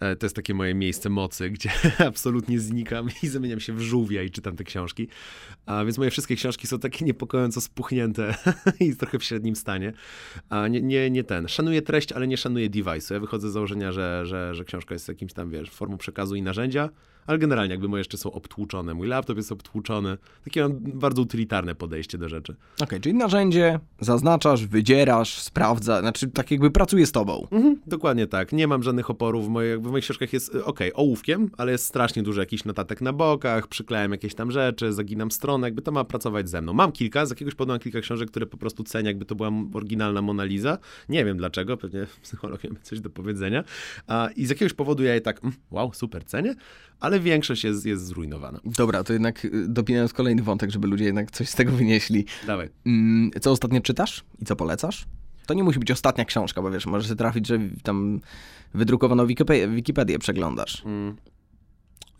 E, 0.00 0.16
To 0.16 0.26
jest 0.26 0.36
takie 0.36 0.54
moje 0.54 0.74
miejsce 0.74 1.08
mocy, 1.08 1.50
gdzie 1.54 1.70
absolutnie 1.98 2.60
znikam 2.60 3.08
i 3.22 3.28
zamieniam 3.28 3.60
się 3.60 3.72
w 3.72 3.80
żółwia 3.80 4.22
i 4.22 4.30
czytam 4.30 4.56
te 4.56 4.64
książki. 4.64 5.08
A 5.66 5.84
więc 5.84 5.98
moje 5.98 6.10
wszystkie 6.10 6.36
książki 6.36 6.66
są 6.66 6.78
takie 6.78 7.04
niepokojąco 7.04 7.60
spuchnięte 7.60 8.34
i 8.80 8.96
trochę 8.96 9.18
w 9.18 9.24
średnim 9.24 9.56
stanie. 9.56 9.92
A 10.48 10.68
nie, 10.68 10.82
nie, 10.82 11.10
nie 11.10 11.24
ten. 11.24 11.48
Szanuję 11.48 11.82
treść, 11.82 12.12
ale 12.12 12.26
nie 12.26 12.36
szanuję 12.36 12.70
device'u. 12.70 13.14
Ja 13.14 13.20
wychodzę 13.20 13.50
z 13.50 13.52
założenia, 13.52 13.92
że, 13.92 14.26
że, 14.26 14.54
że 14.54 14.64
książka 14.64 14.94
jest 14.94 15.08
jakimś 15.08 15.32
tam, 15.32 15.50
wiesz, 15.50 15.70
formą 15.70 15.98
przekazu 15.98 16.34
i 16.34 16.42
narzędzia, 16.42 16.88
ale 17.26 17.38
generalnie 17.38 17.70
jakby 17.70 17.88
moje 17.88 18.00
jeszcze 18.00 18.16
są 18.18 18.32
obtłuczone. 18.32 18.94
Mój 18.94 19.08
laptop 19.08 19.36
jest 19.36 19.52
obtłuczony. 19.52 20.18
Takie 20.44 20.62
mam 20.62 20.78
bardzo 20.80 21.22
utylitarne 21.22 21.74
podejście 21.74 22.18
do 22.18 22.28
rzeczy. 22.28 22.56
Okej, 22.80 23.00
czyli 23.00 23.14
narzędzie, 23.14 23.80
zaznaczasz, 24.00 24.66
wydzierasz, 24.66 25.38
sprawdza, 25.38 26.00
znaczy 26.00 26.28
tak 26.28 26.50
jakby 26.50 26.70
pracuje 26.70 27.06
z 27.06 27.12
tobą. 27.12 27.46
Mhm, 27.50 27.80
dokładnie 27.86 28.26
tak. 28.26 28.52
Nie 28.52 28.68
mam 28.68 28.82
żadnych 28.82 29.10
oporów. 29.10 29.46
W, 29.46 29.48
moje, 29.48 29.78
w 29.78 29.90
moich 29.90 30.04
książkach 30.04 30.32
jest, 30.32 30.54
ok, 30.64 30.80
ołówkiem, 30.94 31.50
ale 31.56 31.72
jest 31.72 31.84
strasznie 31.84 32.22
dużo 32.22 32.40
jakichś 32.40 32.64
notatek 32.64 33.00
na 33.00 33.12
bokach, 33.12 33.66
przyklejam 33.66 34.12
jakieś 34.12 34.34
tam 34.34 34.50
rzeczy, 34.50 34.92
zaginam 34.92 35.30
stronę, 35.30 35.66
jakby 35.66 35.82
to 35.82 35.92
ma 35.92 36.04
pracować 36.04 36.48
ze 36.48 36.62
mną. 36.62 36.72
Mam 36.72 36.92
kilka, 36.92 37.26
z 37.26 37.30
jakiegoś 37.30 37.54
powodu 37.54 37.72
mam 37.72 37.80
kilka 37.80 38.00
książek, 38.00 38.30
które 38.30 38.46
po 38.46 38.56
prostu 38.56 38.84
cenię, 38.84 39.08
jakby 39.08 39.24
to 39.24 39.34
była 39.34 39.50
oryginalna 39.74 40.22
Mona 40.22 40.44
Lisa. 40.44 40.78
Nie 41.08 41.24
wiem 41.24 41.36
dlaczego, 41.36 41.76
pewnie 41.76 42.06
psycholog 42.22 42.64
ma 42.64 42.80
coś 42.82 43.00
do 43.00 43.10
powiedzenia. 43.10 43.64
I 44.36 44.46
z 44.46 44.48
jakiegoś 44.48 44.72
powodu 44.72 45.02
ja 45.02 45.14
je 45.14 45.20
tak, 45.20 45.44
mm, 45.44 45.56
wow, 45.70 45.92
super 45.94 46.24
cenię, 46.24 46.54
ale 47.00 47.11
większość 47.20 47.64
jest, 47.64 47.86
jest 47.86 48.06
zrujnowana. 48.06 48.60
Dobra, 48.64 49.04
to 49.04 49.12
jednak 49.12 49.44
y, 49.44 49.68
dopinając 49.68 50.12
kolejny 50.12 50.42
wątek, 50.42 50.70
żeby 50.70 50.88
ludzie 50.88 51.04
jednak 51.04 51.30
coś 51.30 51.48
z 51.48 51.54
tego 51.54 51.72
wynieśli. 51.72 52.24
Dawaj. 52.46 52.68
Mm, 52.86 53.30
Co 53.40 53.50
ostatnio 53.50 53.80
czytasz 53.80 54.24
i 54.42 54.44
co 54.44 54.56
polecasz? 54.56 55.04
To 55.46 55.54
nie 55.54 55.64
musi 55.64 55.78
być 55.78 55.90
ostatnia 55.90 56.24
książka, 56.24 56.62
bo 56.62 56.70
wiesz, 56.70 56.86
może 56.86 57.08
się 57.08 57.16
trafić, 57.16 57.46
że 57.46 57.58
tam 57.82 58.20
wydrukowaną 58.74 59.26
Wikipedię, 59.26 59.68
Wikipedię 59.68 60.18
przeglądasz. 60.18 60.82
Mm. 60.84 61.16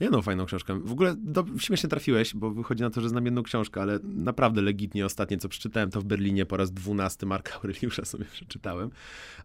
Jedną 0.02 0.22
fajną 0.22 0.46
książkę. 0.46 0.80
W 0.80 0.92
ogóle 0.92 1.14
do, 1.18 1.44
śmiesznie 1.58 1.88
trafiłeś, 1.88 2.34
bo 2.34 2.50
wychodzi 2.50 2.82
na 2.82 2.90
to, 2.90 3.00
że 3.00 3.08
znam 3.08 3.24
jedną 3.24 3.42
książkę, 3.42 3.82
ale 3.82 3.98
naprawdę 4.02 4.62
legitnie 4.62 5.06
ostatnie, 5.06 5.38
co 5.38 5.48
przeczytałem, 5.48 5.90
to 5.90 6.00
w 6.00 6.04
Berlinie 6.04 6.46
po 6.46 6.56
raz 6.56 6.72
dwunasty 6.72 7.26
Marka 7.26 7.54
Aureliusza 7.54 8.04
sobie 8.04 8.24
przeczytałem. 8.24 8.90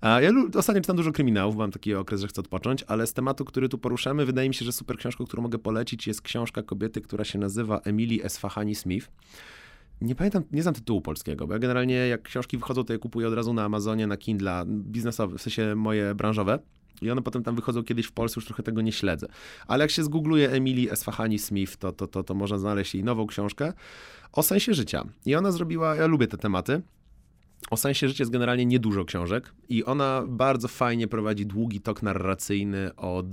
A 0.01 0.21
ja 0.21 0.31
ostatnio 0.55 0.81
czytam 0.81 0.95
dużo 0.95 1.11
kryminałów, 1.11 1.55
mam 1.55 1.71
taki 1.71 1.93
okres, 1.93 2.21
że 2.21 2.27
chcę 2.27 2.41
odpocząć, 2.41 2.83
ale 2.87 3.07
z 3.07 3.13
tematu, 3.13 3.45
który 3.45 3.69
tu 3.69 3.77
poruszamy, 3.77 4.25
wydaje 4.25 4.49
mi 4.49 4.55
się, 4.55 4.65
że 4.65 4.71
super 4.71 4.97
książką, 4.97 5.25
którą 5.25 5.43
mogę 5.43 5.57
polecić, 5.57 6.07
jest 6.07 6.21
książka 6.21 6.63
kobiety, 6.63 7.01
która 7.01 7.23
się 7.23 7.39
nazywa 7.39 7.79
Emily 7.79 8.23
Esfahani 8.23 8.75
Smith. 8.75 9.11
Nie 10.01 10.15
pamiętam, 10.15 10.43
nie 10.51 10.61
znam 10.61 10.73
tytułu 10.73 11.01
polskiego, 11.01 11.47
bo 11.47 11.53
ja 11.53 11.59
generalnie 11.59 11.95
jak 11.95 12.21
książki 12.21 12.57
wychodzą, 12.57 12.83
to 12.83 12.93
je 12.93 12.99
kupuję 12.99 13.27
od 13.27 13.33
razu 13.33 13.53
na 13.53 13.63
Amazonie, 13.63 14.07
na 14.07 14.17
Kindle, 14.17 14.63
biznesowe, 14.67 15.37
w 15.37 15.41
sensie 15.41 15.75
moje 15.75 16.15
branżowe. 16.15 16.59
I 17.01 17.11
one 17.11 17.21
potem 17.21 17.43
tam 17.43 17.55
wychodzą 17.55 17.83
kiedyś 17.83 18.05
w 18.05 18.11
Polsce, 18.11 18.37
już 18.37 18.45
trochę 18.45 18.63
tego 18.63 18.81
nie 18.81 18.91
śledzę. 18.91 19.27
Ale 19.67 19.83
jak 19.83 19.91
się 19.91 20.03
zgoogluje 20.03 20.51
Emily 20.51 20.91
Esfahani 20.91 21.39
Smith, 21.39 21.77
to, 21.77 21.91
to, 21.91 22.07
to, 22.07 22.23
to 22.23 22.33
można 22.33 22.57
znaleźć 22.57 22.95
jej 22.95 23.03
nową 23.03 23.27
książkę 23.27 23.73
o 24.31 24.43
sensie 24.43 24.73
życia. 24.73 25.05
I 25.25 25.35
ona 25.35 25.51
zrobiła, 25.51 25.95
ja 25.95 26.07
lubię 26.07 26.27
te 26.27 26.37
tematy, 26.37 26.81
O 27.71 27.77
sensie 27.77 28.07
życia 28.07 28.21
jest 28.21 28.31
generalnie 28.31 28.65
niedużo 28.65 29.05
książek 29.05 29.53
i 29.69 29.83
ona 29.83 30.23
bardzo 30.27 30.67
fajnie 30.67 31.07
prowadzi 31.07 31.45
długi 31.45 31.81
tok 31.81 32.03
narracyjny 32.03 32.95
od 32.95 33.27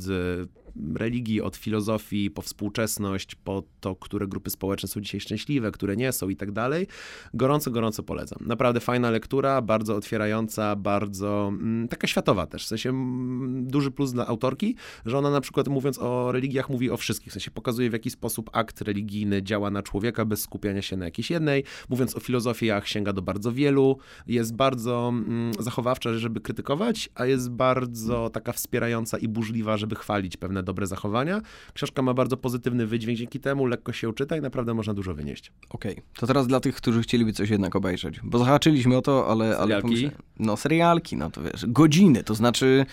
religii, 0.95 1.41
od 1.41 1.57
filozofii, 1.57 2.31
po 2.31 2.43
współczesność, 2.43 3.35
po 3.35 3.63
to, 3.81 3.97
które 3.97 4.27
grupy 4.27 4.51
społeczne 4.51 4.89
są 4.89 5.01
dzisiaj 5.01 5.21
szczęśliwe, 5.21 5.71
które 5.71 5.97
nie 5.97 6.13
są 6.13 6.29
i 6.29 6.37
tak 6.37 6.53
dalej. 6.53 6.87
Gorąco, 7.35 7.71
gorąco 7.71 8.03
polecam. 8.03 8.39
Naprawdę 8.47 8.81
fajna 8.81 9.11
lektura, 9.11 9.63
bardzo 9.63 9.97
otwierająca, 9.97 10.77
bardzo 10.77 11.49
mm, 11.49 11.89
taka 11.89 12.07
światowa 12.07 12.47
też. 12.47 12.65
W 12.65 12.69
sensie 12.69 12.91
mm, 12.91 13.67
duży 13.67 13.91
plus 13.91 14.13
dla 14.13 14.27
autorki, 14.27 14.77
że 15.07 15.19
ona 15.19 15.31
na 15.31 15.41
przykład 15.41 15.69
mówiąc 15.69 15.99
o 15.99 16.33
religiach 16.33 16.71
mówi 16.71 16.91
o 16.91 16.97
wszystkich. 16.97 17.31
W 17.31 17.33
sensie 17.33 17.51
pokazuje 17.51 17.91
w 17.91 17.93
jaki 17.93 18.11
sposób 18.11 18.51
akt 18.53 18.81
religijny 18.81 19.43
działa 19.43 19.71
na 19.71 19.83
człowieka 19.83 20.25
bez 20.25 20.41
skupiania 20.41 20.83
się 20.83 20.97
na 20.97 21.05
jakiejś 21.05 21.31
jednej. 21.31 21.65
Mówiąc 21.89 22.17
o 22.17 22.21
filozofiach 22.21 22.89
sięga 22.89 23.13
do 23.13 23.23
bardzo 23.23 23.53
wielu. 23.53 23.99
Jest 24.27 24.57
bardzo 24.57 25.09
mm, 25.09 25.53
zachowawcza, 25.59 26.15
żeby 26.15 26.41
krytykować, 26.41 27.11
a 27.15 27.27
jest 27.27 27.51
bardzo 27.51 28.31
taka 28.31 28.53
wspierająca 28.53 29.19
i 29.19 29.29
burzliwa, 29.29 29.77
żeby 29.77 29.95
chwalić 29.95 30.37
pewne 30.37 30.64
dobre 30.65 30.87
zachowania. 30.87 31.41
Książka 31.75 32.03
ma 32.03 32.15
bardzo 32.15 32.37
pozytywny 32.37 32.87
wydźwięk 32.87 33.19
dzięki 33.19 33.41
temu, 33.41 33.67
lekko 33.67 33.93
się 33.93 34.13
czyta 34.15 34.37
i 34.37 34.41
naprawdę 34.41 34.75
można 34.75 34.95
dużo 34.95 35.15
wynieść. 35.15 35.53
Okej, 35.71 36.03
to 36.17 36.27
teraz 36.27 36.47
dla 36.47 36.61
tych, 36.61 36.77
którzy 36.77 37.03
chcieliby 37.03 37.33
coś 37.33 37.51
jednak 37.51 37.77
obejrzeć, 37.77 38.21
bo 38.25 38.39
zahaczyliśmy 38.39 38.97
o 38.97 39.03
to, 39.03 39.31
ale... 39.31 39.47
ale 39.47 39.57
Serialki? 39.57 39.89
pomyślałem- 39.89 40.23
no 40.39 40.57
serialki, 40.57 41.17
no 41.17 41.31
to 41.31 41.43
wiesz, 41.43 41.67
godziny, 41.69 42.25
to 42.25 42.35
znaczy, 42.35 42.87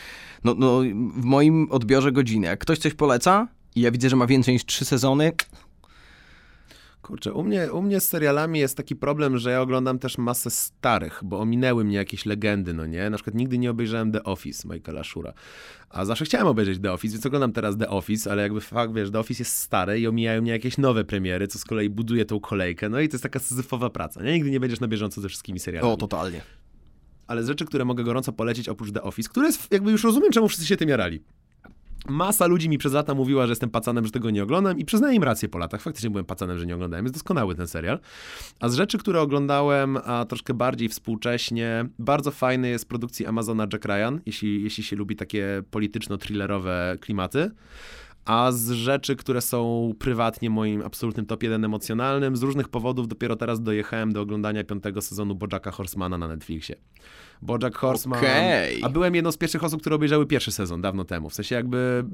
no, 0.43 0.55
no 0.57 0.79
w 1.15 1.23
moim 1.23 1.67
odbiorze 1.71 2.11
godziny. 2.11 2.47
Jak 2.47 2.59
ktoś 2.59 2.79
coś 2.79 2.93
poleca 2.93 3.47
i 3.75 3.81
ja 3.81 3.91
widzę, 3.91 4.09
że 4.09 4.15
ma 4.15 4.27
więcej 4.27 4.53
niż 4.53 4.65
trzy 4.65 4.85
sezony, 4.85 5.31
Kurczę, 7.11 7.33
u 7.33 7.43
mnie, 7.43 7.73
u 7.73 7.81
mnie 7.81 7.99
z 7.99 8.09
serialami 8.09 8.59
jest 8.59 8.77
taki 8.77 8.95
problem, 8.95 9.37
że 9.37 9.51
ja 9.51 9.61
oglądam 9.61 9.99
też 9.99 10.17
masę 10.17 10.49
starych, 10.49 11.21
bo 11.23 11.39
ominęły 11.39 11.83
mnie 11.83 11.97
jakieś 11.97 12.25
legendy, 12.25 12.73
no 12.73 12.85
nie? 12.85 13.09
Na 13.09 13.17
przykład 13.17 13.35
nigdy 13.35 13.57
nie 13.57 13.71
obejrzałem 13.71 14.11
The 14.11 14.23
Office 14.23 14.67
Michaela 14.67 15.03
Shura, 15.03 15.33
a 15.89 16.05
zawsze 16.05 16.25
chciałem 16.25 16.47
obejrzeć 16.47 16.79
The 16.81 16.91
Office, 16.91 17.13
więc 17.13 17.25
oglądam 17.25 17.51
teraz 17.51 17.77
The 17.77 17.89
Office, 17.89 18.31
ale 18.31 18.41
jakby 18.41 18.61
fakt, 18.61 18.93
wiesz, 18.93 19.11
The 19.11 19.19
Office 19.19 19.41
jest 19.41 19.55
stare 19.55 19.99
i 19.99 20.07
omijają 20.07 20.41
mnie 20.41 20.51
jakieś 20.51 20.77
nowe 20.77 21.03
premiery, 21.03 21.47
co 21.47 21.59
z 21.59 21.65
kolei 21.65 21.89
buduje 21.89 22.25
tą 22.25 22.39
kolejkę, 22.39 22.89
no 22.89 22.99
i 22.99 23.09
to 23.09 23.13
jest 23.13 23.23
taka 23.23 23.39
syzyfowa 23.39 23.89
praca, 23.89 24.23
nie? 24.23 24.33
Nigdy 24.33 24.51
nie 24.51 24.59
będziesz 24.59 24.79
na 24.79 24.87
bieżąco 24.87 25.21
ze 25.21 25.29
wszystkimi 25.29 25.59
serialami. 25.59 25.93
o, 25.93 25.97
totalnie. 25.97 26.41
ale 27.27 27.43
z 27.43 27.47
rzeczy, 27.47 27.65
które 27.65 27.85
mogę 27.85 28.03
gorąco 28.03 28.33
polecić 28.33 28.69
oprócz 28.69 28.91
The 28.91 29.01
Office, 29.01 29.29
które 29.29 29.47
jest, 29.47 29.71
jakby 29.71 29.91
już 29.91 30.03
rozumiem, 30.03 30.31
czemu 30.31 30.47
wszyscy 30.47 30.65
się 30.67 30.77
tym 30.77 30.89
jarali. 30.89 31.21
Masa 32.09 32.47
ludzi 32.47 32.69
mi 32.69 32.77
przez 32.77 32.93
lata 32.93 33.13
mówiła, 33.13 33.45
że 33.45 33.51
jestem 33.51 33.69
pacanem, 33.69 34.05
że 34.05 34.11
tego 34.11 34.29
nie 34.29 34.43
oglądam 34.43 34.79
i 34.79 34.85
przyznaję 34.85 35.15
im 35.15 35.23
rację 35.23 35.49
po 35.49 35.57
latach. 35.57 35.81
Faktycznie 35.81 36.09
byłem 36.09 36.25
pacanem, 36.25 36.59
że 36.59 36.65
nie 36.65 36.75
oglądałem. 36.75 37.05
Jest 37.05 37.15
doskonały 37.15 37.55
ten 37.55 37.67
serial. 37.67 37.99
A 38.59 38.69
z 38.69 38.75
rzeczy, 38.75 38.97
które 38.97 39.21
oglądałem 39.21 39.97
a 39.97 40.25
troszkę 40.25 40.53
bardziej 40.53 40.89
współcześnie, 40.89 41.85
bardzo 41.99 42.31
fajny 42.31 42.69
jest 42.69 42.89
produkcji 42.89 43.25
Amazona 43.25 43.67
Jack 43.73 43.85
Ryan, 43.85 44.19
jeśli, 44.25 44.63
jeśli 44.63 44.83
się 44.83 44.95
lubi 44.95 45.15
takie 45.15 45.63
polityczno-thrillerowe 45.71 46.97
klimaty. 46.99 47.51
A 48.25 48.51
z 48.51 48.71
rzeczy, 48.71 49.15
które 49.15 49.41
są 49.41 49.91
prywatnie 49.99 50.49
moim 50.49 50.81
absolutnym 50.81 51.25
top 51.25 51.43
1 51.43 51.65
emocjonalnym, 51.65 52.35
z 52.35 52.43
różnych 52.43 52.69
powodów 52.69 53.07
dopiero 53.07 53.35
teraz 53.35 53.61
dojechałem 53.61 54.13
do 54.13 54.21
oglądania 54.21 54.63
piątego 54.63 55.01
sezonu 55.01 55.35
Bojacka 55.35 55.71
Horsemana 55.71 56.17
na 56.17 56.27
Netflixie. 56.27 56.75
Bojack 57.41 57.77
Horseman. 57.77 58.19
Okej. 58.19 58.83
A 58.83 58.89
byłem 58.89 59.15
jedną 59.15 59.31
z 59.31 59.37
pierwszych 59.37 59.63
osób, 59.63 59.81
które 59.81 59.95
obejrzały 59.95 60.25
pierwszy 60.25 60.51
sezon 60.51 60.81
dawno 60.81 61.05
temu. 61.05 61.29
W 61.29 61.33
sensie 61.33 61.55
jakby 61.55 62.05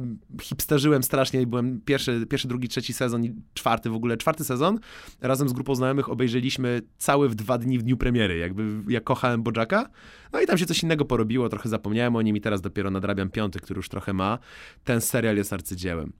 hipsterzyłem 0.41 1.03
strasznie 1.03 1.41
i 1.41 1.47
byłem 1.47 1.81
pierwszy, 1.81 2.25
pierwszy, 2.29 2.47
drugi, 2.47 2.67
trzeci 2.67 2.93
sezon 2.93 3.25
i 3.25 3.35
czwarty 3.53 3.89
w 3.89 3.93
ogóle. 3.93 4.17
Czwarty 4.17 4.43
sezon 4.43 4.79
razem 5.21 5.49
z 5.49 5.53
grupą 5.53 5.75
znajomych 5.75 6.09
obejrzeliśmy 6.09 6.81
cały 6.97 7.29
w 7.29 7.35
dwa 7.35 7.57
dni 7.57 7.79
w 7.79 7.83
dniu 7.83 7.97
premiery. 7.97 8.37
Jakby 8.37 8.63
ja 8.87 9.01
kochałem 9.01 9.43
Bojacka. 9.43 9.89
No 10.33 10.41
i 10.41 10.45
tam 10.45 10.57
się 10.57 10.65
coś 10.65 10.83
innego 10.83 11.05
porobiło, 11.05 11.49
trochę 11.49 11.69
zapomniałem 11.69 12.15
o 12.15 12.21
nim 12.21 12.37
i 12.37 12.41
teraz 12.41 12.61
dopiero 12.61 12.91
nadrabiam 12.91 13.29
piąty, 13.29 13.59
który 13.59 13.77
już 13.77 13.89
trochę 13.89 14.13
ma. 14.13 14.39
Ten 14.83 15.01
serial 15.01 15.37
jest 15.37 15.53
arcydziełem. 15.53 16.13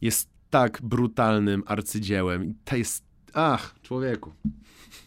Jest 0.00 0.30
tak 0.50 0.78
brutalnym 0.82 1.62
arcydziełem. 1.66 2.44
I 2.44 2.54
to 2.64 2.76
jest... 2.76 3.04
Ach, 3.34 3.74
człowieku. 3.82 4.32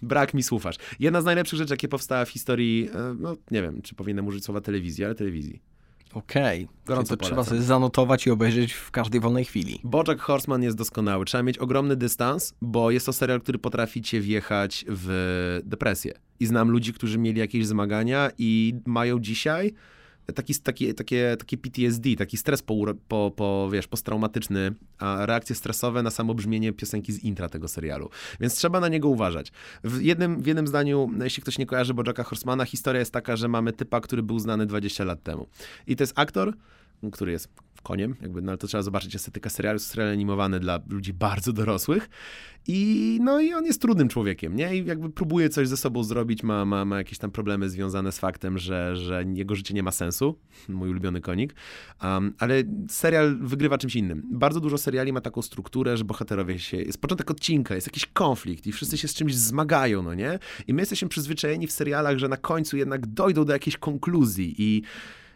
Brak 0.01 0.33
mi 0.33 0.43
słów 0.43 0.65
aż. 0.65 0.75
Jedna 0.99 1.21
z 1.21 1.25
najlepszych 1.25 1.59
rzeczy, 1.59 1.73
jakie 1.73 1.87
powstała 1.87 2.25
w 2.25 2.29
historii, 2.29 2.89
e, 2.93 3.15
no 3.19 3.35
nie 3.51 3.61
wiem, 3.61 3.81
czy 3.81 3.95
powinienem 3.95 4.27
użyć 4.27 4.45
słowa 4.45 4.61
telewizji, 4.61 5.05
ale 5.05 5.15
telewizji. 5.15 5.61
Okej, 6.13 6.67
Gorąco 6.85 7.17
to 7.17 7.25
trzeba 7.25 7.43
sobie 7.43 7.61
zanotować 7.61 8.27
i 8.27 8.31
obejrzeć 8.31 8.73
w 8.73 8.91
każdej 8.91 9.21
wolnej 9.21 9.45
chwili. 9.45 9.79
Bojack 9.83 10.21
Horseman 10.21 10.63
jest 10.63 10.77
doskonały. 10.77 11.25
Trzeba 11.25 11.43
mieć 11.43 11.57
ogromny 11.57 11.95
dystans, 11.95 12.53
bo 12.61 12.91
jest 12.91 13.05
to 13.05 13.13
serial, 13.13 13.41
który 13.41 13.59
potrafi 13.59 14.01
cię 14.01 14.21
wjechać 14.21 14.85
w 14.87 15.61
depresję. 15.63 16.13
I 16.39 16.45
znam 16.45 16.71
ludzi, 16.71 16.93
którzy 16.93 17.17
mieli 17.17 17.39
jakieś 17.39 17.67
zmagania 17.67 18.31
i 18.37 18.73
mają 18.85 19.19
dzisiaj 19.19 19.73
taki, 20.33 20.55
taki, 20.55 20.93
takie, 20.93 21.37
takie 21.39 21.57
PTSD, 21.57 22.15
taki 22.17 22.37
stres 22.37 22.61
po, 22.61 22.85
po, 23.07 23.31
po, 23.35 23.69
wiesz, 23.71 23.87
posttraumatyczny, 23.87 24.73
a 24.97 25.25
reakcje 25.25 25.55
stresowe 25.55 26.03
na 26.03 26.11
samo 26.11 26.33
brzmienie 26.33 26.73
piosenki 26.73 27.13
z 27.13 27.23
intra 27.23 27.49
tego 27.49 27.67
serialu. 27.67 28.09
Więc 28.39 28.55
trzeba 28.55 28.79
na 28.79 28.87
niego 28.87 29.09
uważać. 29.09 29.51
W 29.83 30.01
jednym, 30.01 30.41
w 30.41 30.47
jednym 30.47 30.67
zdaniu, 30.67 31.09
jeśli 31.23 31.43
ktoś 31.43 31.57
nie 31.57 31.65
kojarzy 31.65 31.93
Bojacka 31.93 32.23
Horsemana, 32.23 32.65
historia 32.65 32.99
jest 32.99 33.13
taka, 33.13 33.35
że 33.35 33.47
mamy 33.47 33.73
typa, 33.73 34.01
który 34.01 34.23
był 34.23 34.39
znany 34.39 34.65
20 34.65 35.03
lat 35.03 35.23
temu. 35.23 35.47
I 35.87 35.95
to 35.95 36.03
jest 36.03 36.13
aktor, 36.15 36.53
który 37.11 37.31
jest 37.31 37.49
koniem, 37.85 38.15
jakby, 38.21 38.41
no 38.41 38.51
ale 38.51 38.57
to 38.57 38.67
trzeba 38.67 38.81
zobaczyć 38.81 39.15
estetykę 39.15 39.49
serialu, 39.49 39.79
serial 39.79 40.11
animowany 40.11 40.59
dla 40.59 40.79
ludzi 40.89 41.13
bardzo 41.13 41.53
dorosłych 41.53 42.09
i 42.67 43.19
no 43.21 43.39
i 43.39 43.53
on 43.53 43.65
jest 43.65 43.81
trudnym 43.81 44.09
człowiekiem, 44.09 44.55
nie? 44.55 44.77
I 44.77 44.85
jakby 44.85 45.09
próbuje 45.09 45.49
coś 45.49 45.67
ze 45.67 45.77
sobą 45.77 46.03
zrobić, 46.03 46.43
ma, 46.43 46.65
ma, 46.65 46.85
ma 46.85 46.97
jakieś 46.97 47.17
tam 47.17 47.31
problemy 47.31 47.69
związane 47.69 48.11
z 48.11 48.19
faktem, 48.19 48.57
że, 48.57 48.95
że 48.95 49.23
jego 49.33 49.55
życie 49.55 49.73
nie 49.73 49.83
ma 49.83 49.91
sensu, 49.91 50.39
mój 50.69 50.89
ulubiony 50.89 51.21
konik, 51.21 51.55
um, 52.03 52.33
ale 52.39 52.63
serial 52.89 53.37
wygrywa 53.41 53.77
czymś 53.77 53.95
innym. 53.95 54.23
Bardzo 54.31 54.59
dużo 54.59 54.77
seriali 54.77 55.13
ma 55.13 55.21
taką 55.21 55.41
strukturę, 55.41 55.97
że 55.97 56.03
bohaterowie 56.03 56.59
się, 56.59 56.77
jest 56.77 57.01
początek 57.01 57.31
odcinka, 57.31 57.75
jest 57.75 57.87
jakiś 57.87 58.05
konflikt 58.05 58.67
i 58.67 58.71
wszyscy 58.71 58.97
się 58.97 59.07
z 59.07 59.13
czymś 59.13 59.35
zmagają, 59.35 60.03
no 60.03 60.13
nie? 60.13 60.39
I 60.67 60.73
my 60.73 60.81
jesteśmy 60.81 61.09
przyzwyczajeni 61.09 61.67
w 61.67 61.71
serialach, 61.71 62.17
że 62.17 62.27
na 62.27 62.37
końcu 62.37 62.77
jednak 62.77 63.07
dojdą 63.07 63.45
do 63.45 63.53
jakiejś 63.53 63.77
konkluzji 63.77 64.55
i 64.57 64.81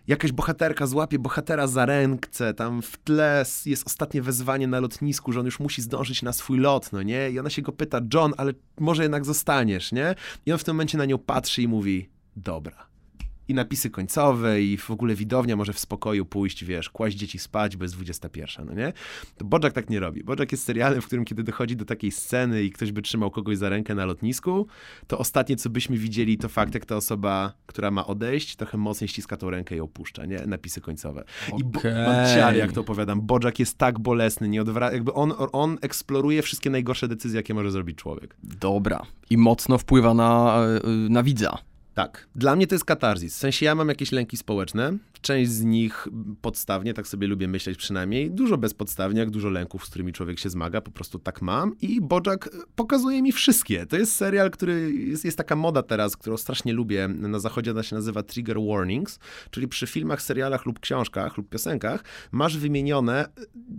jakaś 0.10 0.32
bohaterka 0.32 0.88
złapie 0.88 1.20
bohatera 1.20 1.68
za 1.68 1.86
rękę, 1.86 2.54
tam 2.54 2.82
w 2.82 2.98
tle 2.98 3.46
jest 3.66 3.88
ostatnie 3.88 4.22
wezwanie 4.22 4.68
na 4.68 4.80
lotnisku, 4.80 5.32
że 5.32 5.40
on 5.40 5.46
już 5.46 5.60
musi 5.60 5.82
zdążyć 5.82 6.22
na 6.22 6.34
swój 6.34 6.60
lot, 6.60 6.92
no 6.92 7.04
nie? 7.04 7.32
I 7.32 7.40
ona 7.40 7.50
się 7.50 7.62
go 7.62 7.72
pyta, 7.72 8.02
John, 8.14 8.34
ale 8.38 8.54
może 8.80 9.04
jednak 9.04 9.26
zostaniesz, 9.26 9.92
nie? 9.92 10.16
I 10.46 10.52
on 10.52 10.58
w 10.58 10.64
tym 10.64 10.76
momencie 10.76 10.98
na 10.98 11.06
nią 11.06 11.18
patrzy 11.18 11.62
i 11.62 11.68
mówi, 11.68 12.10
dobra. 12.36 12.89
I 13.50 13.54
napisy 13.54 13.90
końcowe 13.90 14.62
i 14.62 14.78
w 14.78 14.92
ogóle 14.92 15.16
widownia 15.16 15.56
może 15.56 15.74
w 15.74 15.80
spokoju 15.80 16.26
pójść, 16.26 16.66
wiesz, 16.66 16.90
kłaść 16.90 17.18
dzieci 17.18 17.40
spać, 17.40 17.78
bo 17.78 17.84
jest 17.86 17.96
21, 17.96 18.66
no 18.66 18.74
nie? 18.74 18.94
To 19.38 19.46
Bojack 19.46 19.76
tak 19.76 19.90
nie 19.90 20.00
robi. 20.00 20.24
Bojack 20.24 20.52
jest 20.52 20.64
serialem, 20.64 21.02
w 21.02 21.06
którym 21.06 21.26
kiedy 21.26 21.44
dochodzi 21.44 21.76
do 21.76 21.86
takiej 21.86 22.12
sceny 22.12 22.64
i 22.64 22.72
ktoś 22.72 22.92
by 22.92 23.02
trzymał 23.02 23.32
kogoś 23.32 23.58
za 23.58 23.70
rękę 23.70 23.96
na 23.96 24.06
lotnisku, 24.06 24.68
to 25.08 25.18
ostatnie, 25.18 25.56
co 25.56 25.70
byśmy 25.70 25.98
widzieli, 25.98 26.38
to 26.38 26.50
fakt, 26.50 26.74
jak 26.74 26.86
ta 26.86 26.96
osoba, 26.96 27.54
która 27.66 27.92
ma 27.92 28.08
odejść, 28.08 28.56
trochę 28.56 28.78
mocniej 28.78 29.08
ściska 29.08 29.38
tą 29.38 29.50
rękę 29.50 29.76
i 29.76 29.80
opuszcza, 29.80 30.26
nie? 30.26 30.40
Napisy 30.48 30.82
końcowe. 30.82 31.24
I 31.58 31.64
bo, 31.64 31.80
Okej. 31.80 31.94
mam 31.94 32.26
ciary, 32.36 32.58
jak 32.58 32.72
to 32.72 32.82
opowiadam. 32.82 33.22
Bojack 33.22 33.60
jest 33.60 33.78
tak 33.78 34.00
bolesny, 34.00 34.50
nie 34.50 34.64
odwra- 34.64 34.94
jakby 34.94 35.14
on, 35.14 35.34
on 35.52 35.78
eksploruje 35.82 36.42
wszystkie 36.42 36.70
najgorsze 36.70 37.08
decyzje, 37.08 37.38
jakie 37.38 37.54
może 37.54 37.72
zrobić 37.72 37.98
człowiek. 37.98 38.36
Dobra. 38.44 39.02
I 39.30 39.38
mocno 39.38 39.78
wpływa 39.78 40.14
na, 40.14 40.60
y, 41.06 41.10
na 41.10 41.24
widza. 41.24 41.69
Tak. 42.00 42.28
Dla 42.36 42.56
mnie 42.56 42.68
to 42.68 42.76
jest 42.76 42.86
katarzis. 42.86 43.36
W 43.36 43.38
sensie 43.38 43.66
ja 43.66 43.76
mam 43.76 43.90
jakieś 43.90 44.12
lęki 44.12 44.38
społeczne. 44.38 44.98
Część 45.22 45.52
z 45.52 45.64
nich 45.64 46.08
podstawnie, 46.42 46.94
tak 46.94 47.08
sobie 47.08 47.28
lubię 47.28 47.48
myśleć 47.48 47.78
przynajmniej. 47.78 48.32
Dużo 48.32 48.58
bezpodstawnie, 48.58 49.20
jak 49.20 49.30
dużo 49.30 49.50
lęków, 49.50 49.86
z 49.86 49.90
którymi 49.90 50.14
człowiek 50.14 50.40
się 50.40 50.50
zmaga. 50.50 50.82
Po 50.82 50.92
prostu 50.92 51.20
tak 51.20 51.42
mam. 51.42 51.80
I 51.82 52.02
Bojack 52.02 52.50
pokazuje 52.76 53.22
mi 53.22 53.32
wszystkie. 53.32 53.86
To 53.86 53.98
jest 53.98 54.16
serial, 54.16 54.52
który... 54.52 54.94
Jest, 54.94 55.26
jest 55.26 55.38
taka 55.38 55.56
moda 55.56 55.84
teraz, 55.84 56.18
którą 56.18 56.38
strasznie 56.38 56.74
lubię. 56.74 57.08
Na 57.08 57.40
zachodzie 57.40 57.72
ona 57.72 57.84
się 57.84 57.96
nazywa 57.96 58.24
trigger 58.24 58.58
warnings. 58.62 59.20
Czyli 59.52 59.68
przy 59.68 59.88
filmach, 59.88 60.22
serialach 60.22 60.66
lub 60.66 60.80
książkach 60.80 61.38
lub 61.38 61.50
piosenkach 61.50 62.04
masz 62.32 62.58
wymienione 62.58 63.30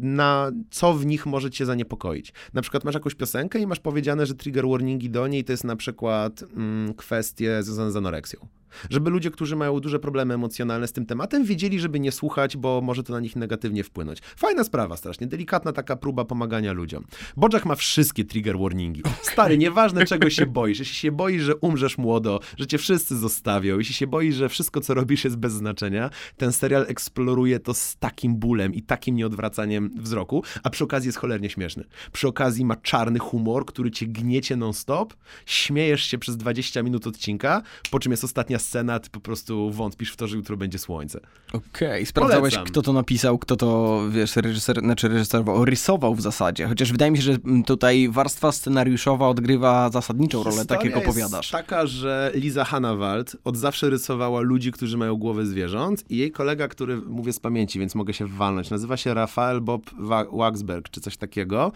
na 0.00 0.50
co 0.70 0.94
w 0.94 1.06
nich 1.06 1.26
może 1.26 1.50
cię 1.50 1.66
zaniepokoić. 1.66 2.32
Na 2.52 2.62
przykład 2.62 2.84
masz 2.84 2.94
jakąś 2.94 3.14
piosenkę 3.14 3.58
i 3.58 3.66
masz 3.66 3.80
powiedziane, 3.80 4.26
że 4.26 4.34
trigger 4.34 4.68
warningi 4.68 5.10
do 5.10 5.26
niej 5.26 5.44
to 5.44 5.52
jest 5.52 5.64
na 5.64 5.76
przykład 5.76 6.42
mm, 6.42 6.94
kwestie 6.94 7.62
związane 7.62 7.92
z 7.92 7.96
anoreksją. 7.96 8.59
Żeby 8.90 9.10
ludzie, 9.10 9.30
którzy 9.30 9.56
mają 9.56 9.80
duże 9.80 9.98
problemy 9.98 10.34
emocjonalne 10.34 10.88
z 10.88 10.92
tym 10.92 11.06
tematem, 11.06 11.44
wiedzieli, 11.44 11.80
żeby 11.80 12.00
nie 12.00 12.12
słuchać, 12.12 12.56
bo 12.56 12.80
może 12.80 13.02
to 13.02 13.12
na 13.12 13.20
nich 13.20 13.36
negatywnie 13.36 13.84
wpłynąć. 13.84 14.18
Fajna 14.36 14.64
sprawa 14.64 14.96
strasznie, 14.96 15.26
delikatna 15.26 15.72
taka 15.72 15.96
próba 15.96 16.24
pomagania 16.24 16.72
ludziom. 16.72 17.04
Bojack 17.36 17.66
ma 17.66 17.74
wszystkie 17.74 18.24
trigger 18.24 18.58
warningi. 18.58 19.02
Stary, 19.22 19.58
nieważne 19.58 20.06
czego 20.06 20.30
się 20.30 20.46
boisz, 20.46 20.78
jeśli 20.78 20.94
się 20.94 21.12
boisz, 21.12 21.42
że 21.42 21.56
umrzesz 21.56 21.98
młodo, 21.98 22.40
że 22.58 22.66
cię 22.66 22.78
wszyscy 22.78 23.16
zostawią, 23.16 23.78
jeśli 23.78 23.94
się 23.94 24.06
boisz, 24.06 24.34
że 24.34 24.48
wszystko 24.48 24.80
co 24.80 24.94
robisz 24.94 25.24
jest 25.24 25.36
bez 25.36 25.52
znaczenia, 25.52 26.10
ten 26.36 26.52
serial 26.52 26.86
eksploruje 26.88 27.60
to 27.60 27.74
z 27.74 27.96
takim 27.96 28.36
bólem 28.36 28.74
i 28.74 28.82
takim 28.82 29.16
nieodwracaniem 29.16 29.90
wzroku, 29.96 30.44
a 30.62 30.70
przy 30.70 30.84
okazji 30.84 31.08
jest 31.08 31.18
cholernie 31.18 31.50
śmieszny. 31.50 31.84
Przy 32.12 32.28
okazji 32.28 32.64
ma 32.64 32.76
czarny 32.76 33.18
humor, 33.18 33.66
który 33.66 33.90
cię 33.90 34.06
gniecie 34.06 34.56
non-stop, 34.56 35.14
śmiejesz 35.46 36.02
się 36.04 36.18
przez 36.18 36.36
20 36.36 36.82
minut 36.82 37.06
odcinka, 37.06 37.62
po 37.90 37.98
czym 37.98 38.12
jest 38.12 38.24
ostatnia 38.24 38.58
scena, 38.60 39.00
ty 39.00 39.10
po 39.10 39.20
prostu 39.20 39.70
wątpisz 39.70 40.12
w 40.12 40.16
to, 40.16 40.28
że 40.28 40.36
jutro 40.36 40.56
będzie 40.56 40.78
słońce. 40.78 41.20
Okej, 41.52 42.06
sprawdzałeś, 42.06 42.54
Polecam. 42.54 42.72
kto 42.72 42.82
to 42.82 42.92
napisał, 42.92 43.38
kto 43.38 43.56
to, 43.56 44.00
wiesz, 44.10 44.36
reżyser, 44.36 44.80
znaczy 44.80 45.08
reżyserował, 45.08 45.64
rysował 45.64 46.14
w 46.14 46.20
zasadzie. 46.20 46.66
Chociaż 46.66 46.92
wydaje 46.92 47.10
mi 47.10 47.16
się, 47.18 47.22
że 47.24 47.36
tutaj 47.66 48.08
warstwa 48.08 48.52
scenariuszowa 48.52 49.28
odgrywa 49.28 49.90
zasadniczą 49.90 50.42
rolę, 50.42 50.64
tak 50.64 50.84
jak 50.84 50.94
Historia 50.94 51.08
opowiadasz. 51.08 51.52
Jest 51.52 51.66
taka, 51.68 51.86
że 51.86 52.32
Liza 52.34 52.64
Hannawald 52.64 53.36
od 53.44 53.56
zawsze 53.56 53.90
rysowała 53.90 54.40
ludzi, 54.40 54.72
którzy 54.72 54.96
mają 54.96 55.16
głowy 55.16 55.46
zwierząt 55.46 56.10
i 56.10 56.16
jej 56.16 56.32
kolega, 56.32 56.68
który, 56.68 56.96
mówię 56.96 57.32
z 57.32 57.40
pamięci, 57.40 57.78
więc 57.78 57.94
mogę 57.94 58.12
się 58.14 58.26
walnąć, 58.26 58.70
nazywa 58.70 58.96
się 58.96 59.14
Rafael 59.14 59.60
Bob 59.60 59.90
Wa- 59.98 60.26
Waxberg, 60.32 60.88
czy 60.88 61.00
coś 61.00 61.16
takiego, 61.16 61.72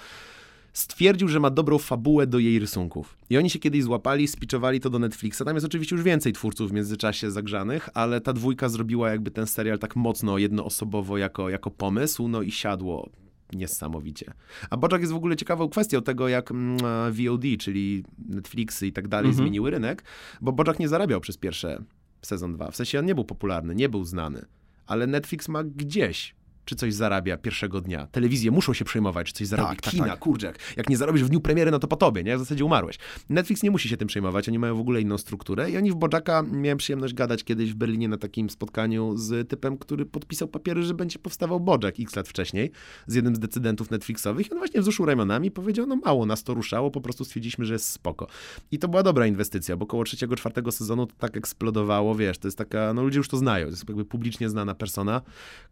stwierdził, 0.74 1.28
że 1.28 1.40
ma 1.40 1.50
dobrą 1.50 1.78
fabułę 1.78 2.26
do 2.26 2.38
jej 2.38 2.58
rysunków. 2.58 3.16
I 3.30 3.38
oni 3.38 3.50
się 3.50 3.58
kiedyś 3.58 3.82
złapali, 3.82 4.28
spiczowali 4.28 4.80
to 4.80 4.90
do 4.90 4.98
Netflixa. 4.98 5.42
Tam 5.44 5.56
jest 5.56 5.66
oczywiście 5.66 5.96
już 5.96 6.04
więcej 6.04 6.32
twórców 6.32 6.70
w 6.70 6.72
międzyczasie 6.72 7.30
zagrzanych, 7.30 7.88
ale 7.94 8.20
ta 8.20 8.32
dwójka 8.32 8.68
zrobiła 8.68 9.10
jakby 9.10 9.30
ten 9.30 9.46
serial 9.46 9.78
tak 9.78 9.96
mocno, 9.96 10.38
jednoosobowo 10.38 11.18
jako, 11.18 11.48
jako 11.50 11.70
pomysł, 11.70 12.28
no 12.28 12.42
i 12.42 12.50
siadło 12.50 13.10
niesamowicie. 13.52 14.32
A 14.70 14.76
Bojack 14.76 15.00
jest 15.00 15.12
w 15.12 15.16
ogóle 15.16 15.36
ciekawą 15.36 15.68
kwestią 15.68 16.02
tego, 16.02 16.28
jak 16.28 16.50
mm, 16.50 16.76
VOD, 17.12 17.42
czyli 17.58 18.04
Netflixy 18.28 18.86
i 18.86 18.92
tak 18.92 19.08
dalej 19.08 19.28
Mhm. 19.30 19.44
zmieniły 19.46 19.70
rynek, 19.70 20.04
bo 20.40 20.52
Bojack 20.52 20.78
nie 20.78 20.88
zarabiał 20.88 21.20
przez 21.20 21.36
pierwsze 21.36 21.82
sezon 22.22 22.52
2. 22.52 22.70
W 22.70 22.76
sensie 22.76 22.98
on 22.98 23.06
nie 23.06 23.14
był 23.14 23.24
popularny, 23.24 23.74
nie 23.74 23.88
był 23.88 24.04
znany, 24.04 24.44
ale 24.86 25.06
Netflix 25.06 25.48
ma 25.48 25.64
gdzieś 25.64 26.34
czy 26.64 26.74
coś 26.76 26.94
zarabia 26.94 27.36
pierwszego 27.36 27.80
dnia. 27.80 28.06
Telewizje 28.06 28.50
muszą 28.50 28.72
się 28.72 28.84
przejmować, 28.84 29.26
czy 29.26 29.32
coś 29.32 29.46
zarabia. 29.46 29.68
Tak, 29.68 29.80
tak, 29.82 29.90
Kina, 29.92 30.06
tak. 30.06 30.18
kurczę, 30.18 30.46
jak- 30.46 30.58
jak 30.76 30.88
nie 30.88 30.96
zarobisz 30.96 31.24
w 31.24 31.28
dniu 31.28 31.40
premiery, 31.40 31.70
no 31.70 31.78
to 31.78 31.88
po 31.88 31.96
tobie, 31.96 32.22
nie? 32.24 32.36
W 32.36 32.38
zasadzie 32.38 32.64
umarłeś. 32.64 32.98
Netflix 33.28 33.62
nie 33.62 33.70
musi 33.70 33.88
się 33.88 33.96
tym 33.96 34.08
przejmować, 34.08 34.48
oni 34.48 34.58
mają 34.58 34.76
w 34.76 34.80
ogóle 34.80 35.00
inną 35.00 35.18
strukturę 35.18 35.70
i 35.70 35.76
oni 35.76 35.90
w 35.90 35.94
Bojacka, 35.94 36.42
miałem 36.52 36.78
przyjemność 36.78 37.14
gadać 37.14 37.44
kiedyś 37.44 37.72
w 37.72 37.74
Berlinie 37.74 38.08
na 38.08 38.16
takim 38.18 38.50
spotkaniu 38.50 39.16
z 39.16 39.48
typem, 39.48 39.78
który 39.78 40.06
podpisał 40.06 40.48
papiery, 40.48 40.82
że 40.82 40.94
będzie 40.94 41.18
powstawał 41.18 41.60
Bojack 41.60 42.00
x 42.00 42.16
lat 42.16 42.28
wcześniej, 42.28 42.70
z 43.06 43.14
jednym 43.14 43.36
z 43.36 43.38
decydentów 43.38 43.90
Netflixowych 43.90 44.46
i 44.46 44.50
on 44.52 44.58
właśnie 44.58 44.80
wzruszył 44.80 45.06
ramionami 45.06 45.48
i 45.48 45.50
powiedział, 45.50 45.86
no 45.86 45.96
mało 45.96 46.26
nas 46.26 46.44
to 46.44 46.54
ruszało, 46.54 46.90
po 46.90 47.00
prostu 47.00 47.24
stwierdziliśmy, 47.24 47.64
że 47.64 47.72
jest 47.72 47.88
spoko. 47.88 48.26
I 48.70 48.78
to 48.78 48.88
była 48.88 49.02
dobra 49.02 49.26
inwestycja, 49.26 49.76
bo 49.76 49.86
koło 49.86 50.04
trzeciego, 50.04 50.36
czwartego 50.36 50.72
sezonu 50.72 51.06
to 51.06 51.14
tak 51.18 51.36
eksplodowało, 51.36 52.14
wiesz, 52.14 52.38
to 52.38 52.48
jest 52.48 52.58
taka, 52.58 52.94
no 52.94 53.02
ludzie 53.02 53.18
już 53.18 53.28
to 53.28 53.36
znają, 53.36 53.66
to 53.66 53.70
jest 53.70 53.88
jakby 53.88 54.04
publicznie 54.04 54.48
znana 54.48 54.74
persona. 54.74 55.22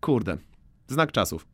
Kurde, 0.01 0.39
znak 0.93 1.13
czasów. 1.13 1.47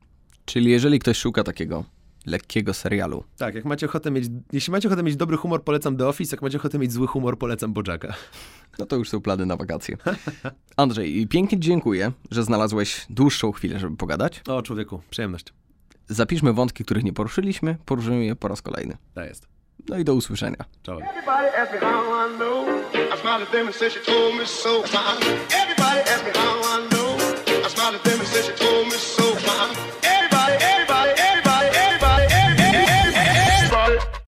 Czyli 0.44 0.70
jeżeli 0.70 0.98
ktoś 0.98 1.18
szuka 1.18 1.44
takiego 1.44 1.84
lekkiego 2.26 2.74
serialu, 2.74 3.24
Tak, 3.38 3.54
jak 3.54 3.64
macie 3.64 3.86
ochotę 3.86 4.10
mieć, 4.10 4.24
jeśli 4.52 4.70
macie 4.70 4.88
ochotę 4.88 5.02
mieć 5.02 5.16
dobry 5.16 5.36
humor, 5.36 5.64
polecam 5.64 5.96
The 5.96 6.08
Office, 6.08 6.36
jak 6.36 6.42
macie 6.42 6.58
ochotę 6.58 6.78
mieć 6.78 6.92
zły 6.92 7.06
humor, 7.06 7.38
polecam 7.38 7.72
Bojacka. 7.72 8.14
no 8.78 8.86
to 8.86 8.96
już 8.96 9.08
są 9.08 9.20
plany 9.20 9.46
na 9.46 9.56
wakacje. 9.56 9.96
Andrzej, 10.76 11.26
pięknie 11.26 11.60
dziękuję, 11.60 12.12
że 12.30 12.44
znalazłeś 12.44 13.06
dłuższą 13.10 13.52
chwilę, 13.52 13.78
żeby 13.78 13.96
pogadać. 13.96 14.42
O, 14.48 14.62
człowieku, 14.62 15.02
przyjemność. 15.10 15.46
Zapiszmy 16.08 16.52
wątki, 16.52 16.84
których 16.84 17.04
nie 17.04 17.12
poruszyliśmy, 17.12 17.76
poruszymy 17.84 18.24
je 18.24 18.36
po 18.36 18.48
raz 18.48 18.62
kolejny. 18.62 18.96
To 19.14 19.24
jest. 19.24 19.46
No 19.88 19.98
i 19.98 20.04
do 20.04 20.14
usłyszenia. 20.14 20.64
Czołem. 20.82 21.06
Everybody 21.06 21.48
Told 27.90 28.84
me 28.88 28.98
so. 28.98 29.24
Everybody, 29.32 29.72
everybody. 30.04 30.77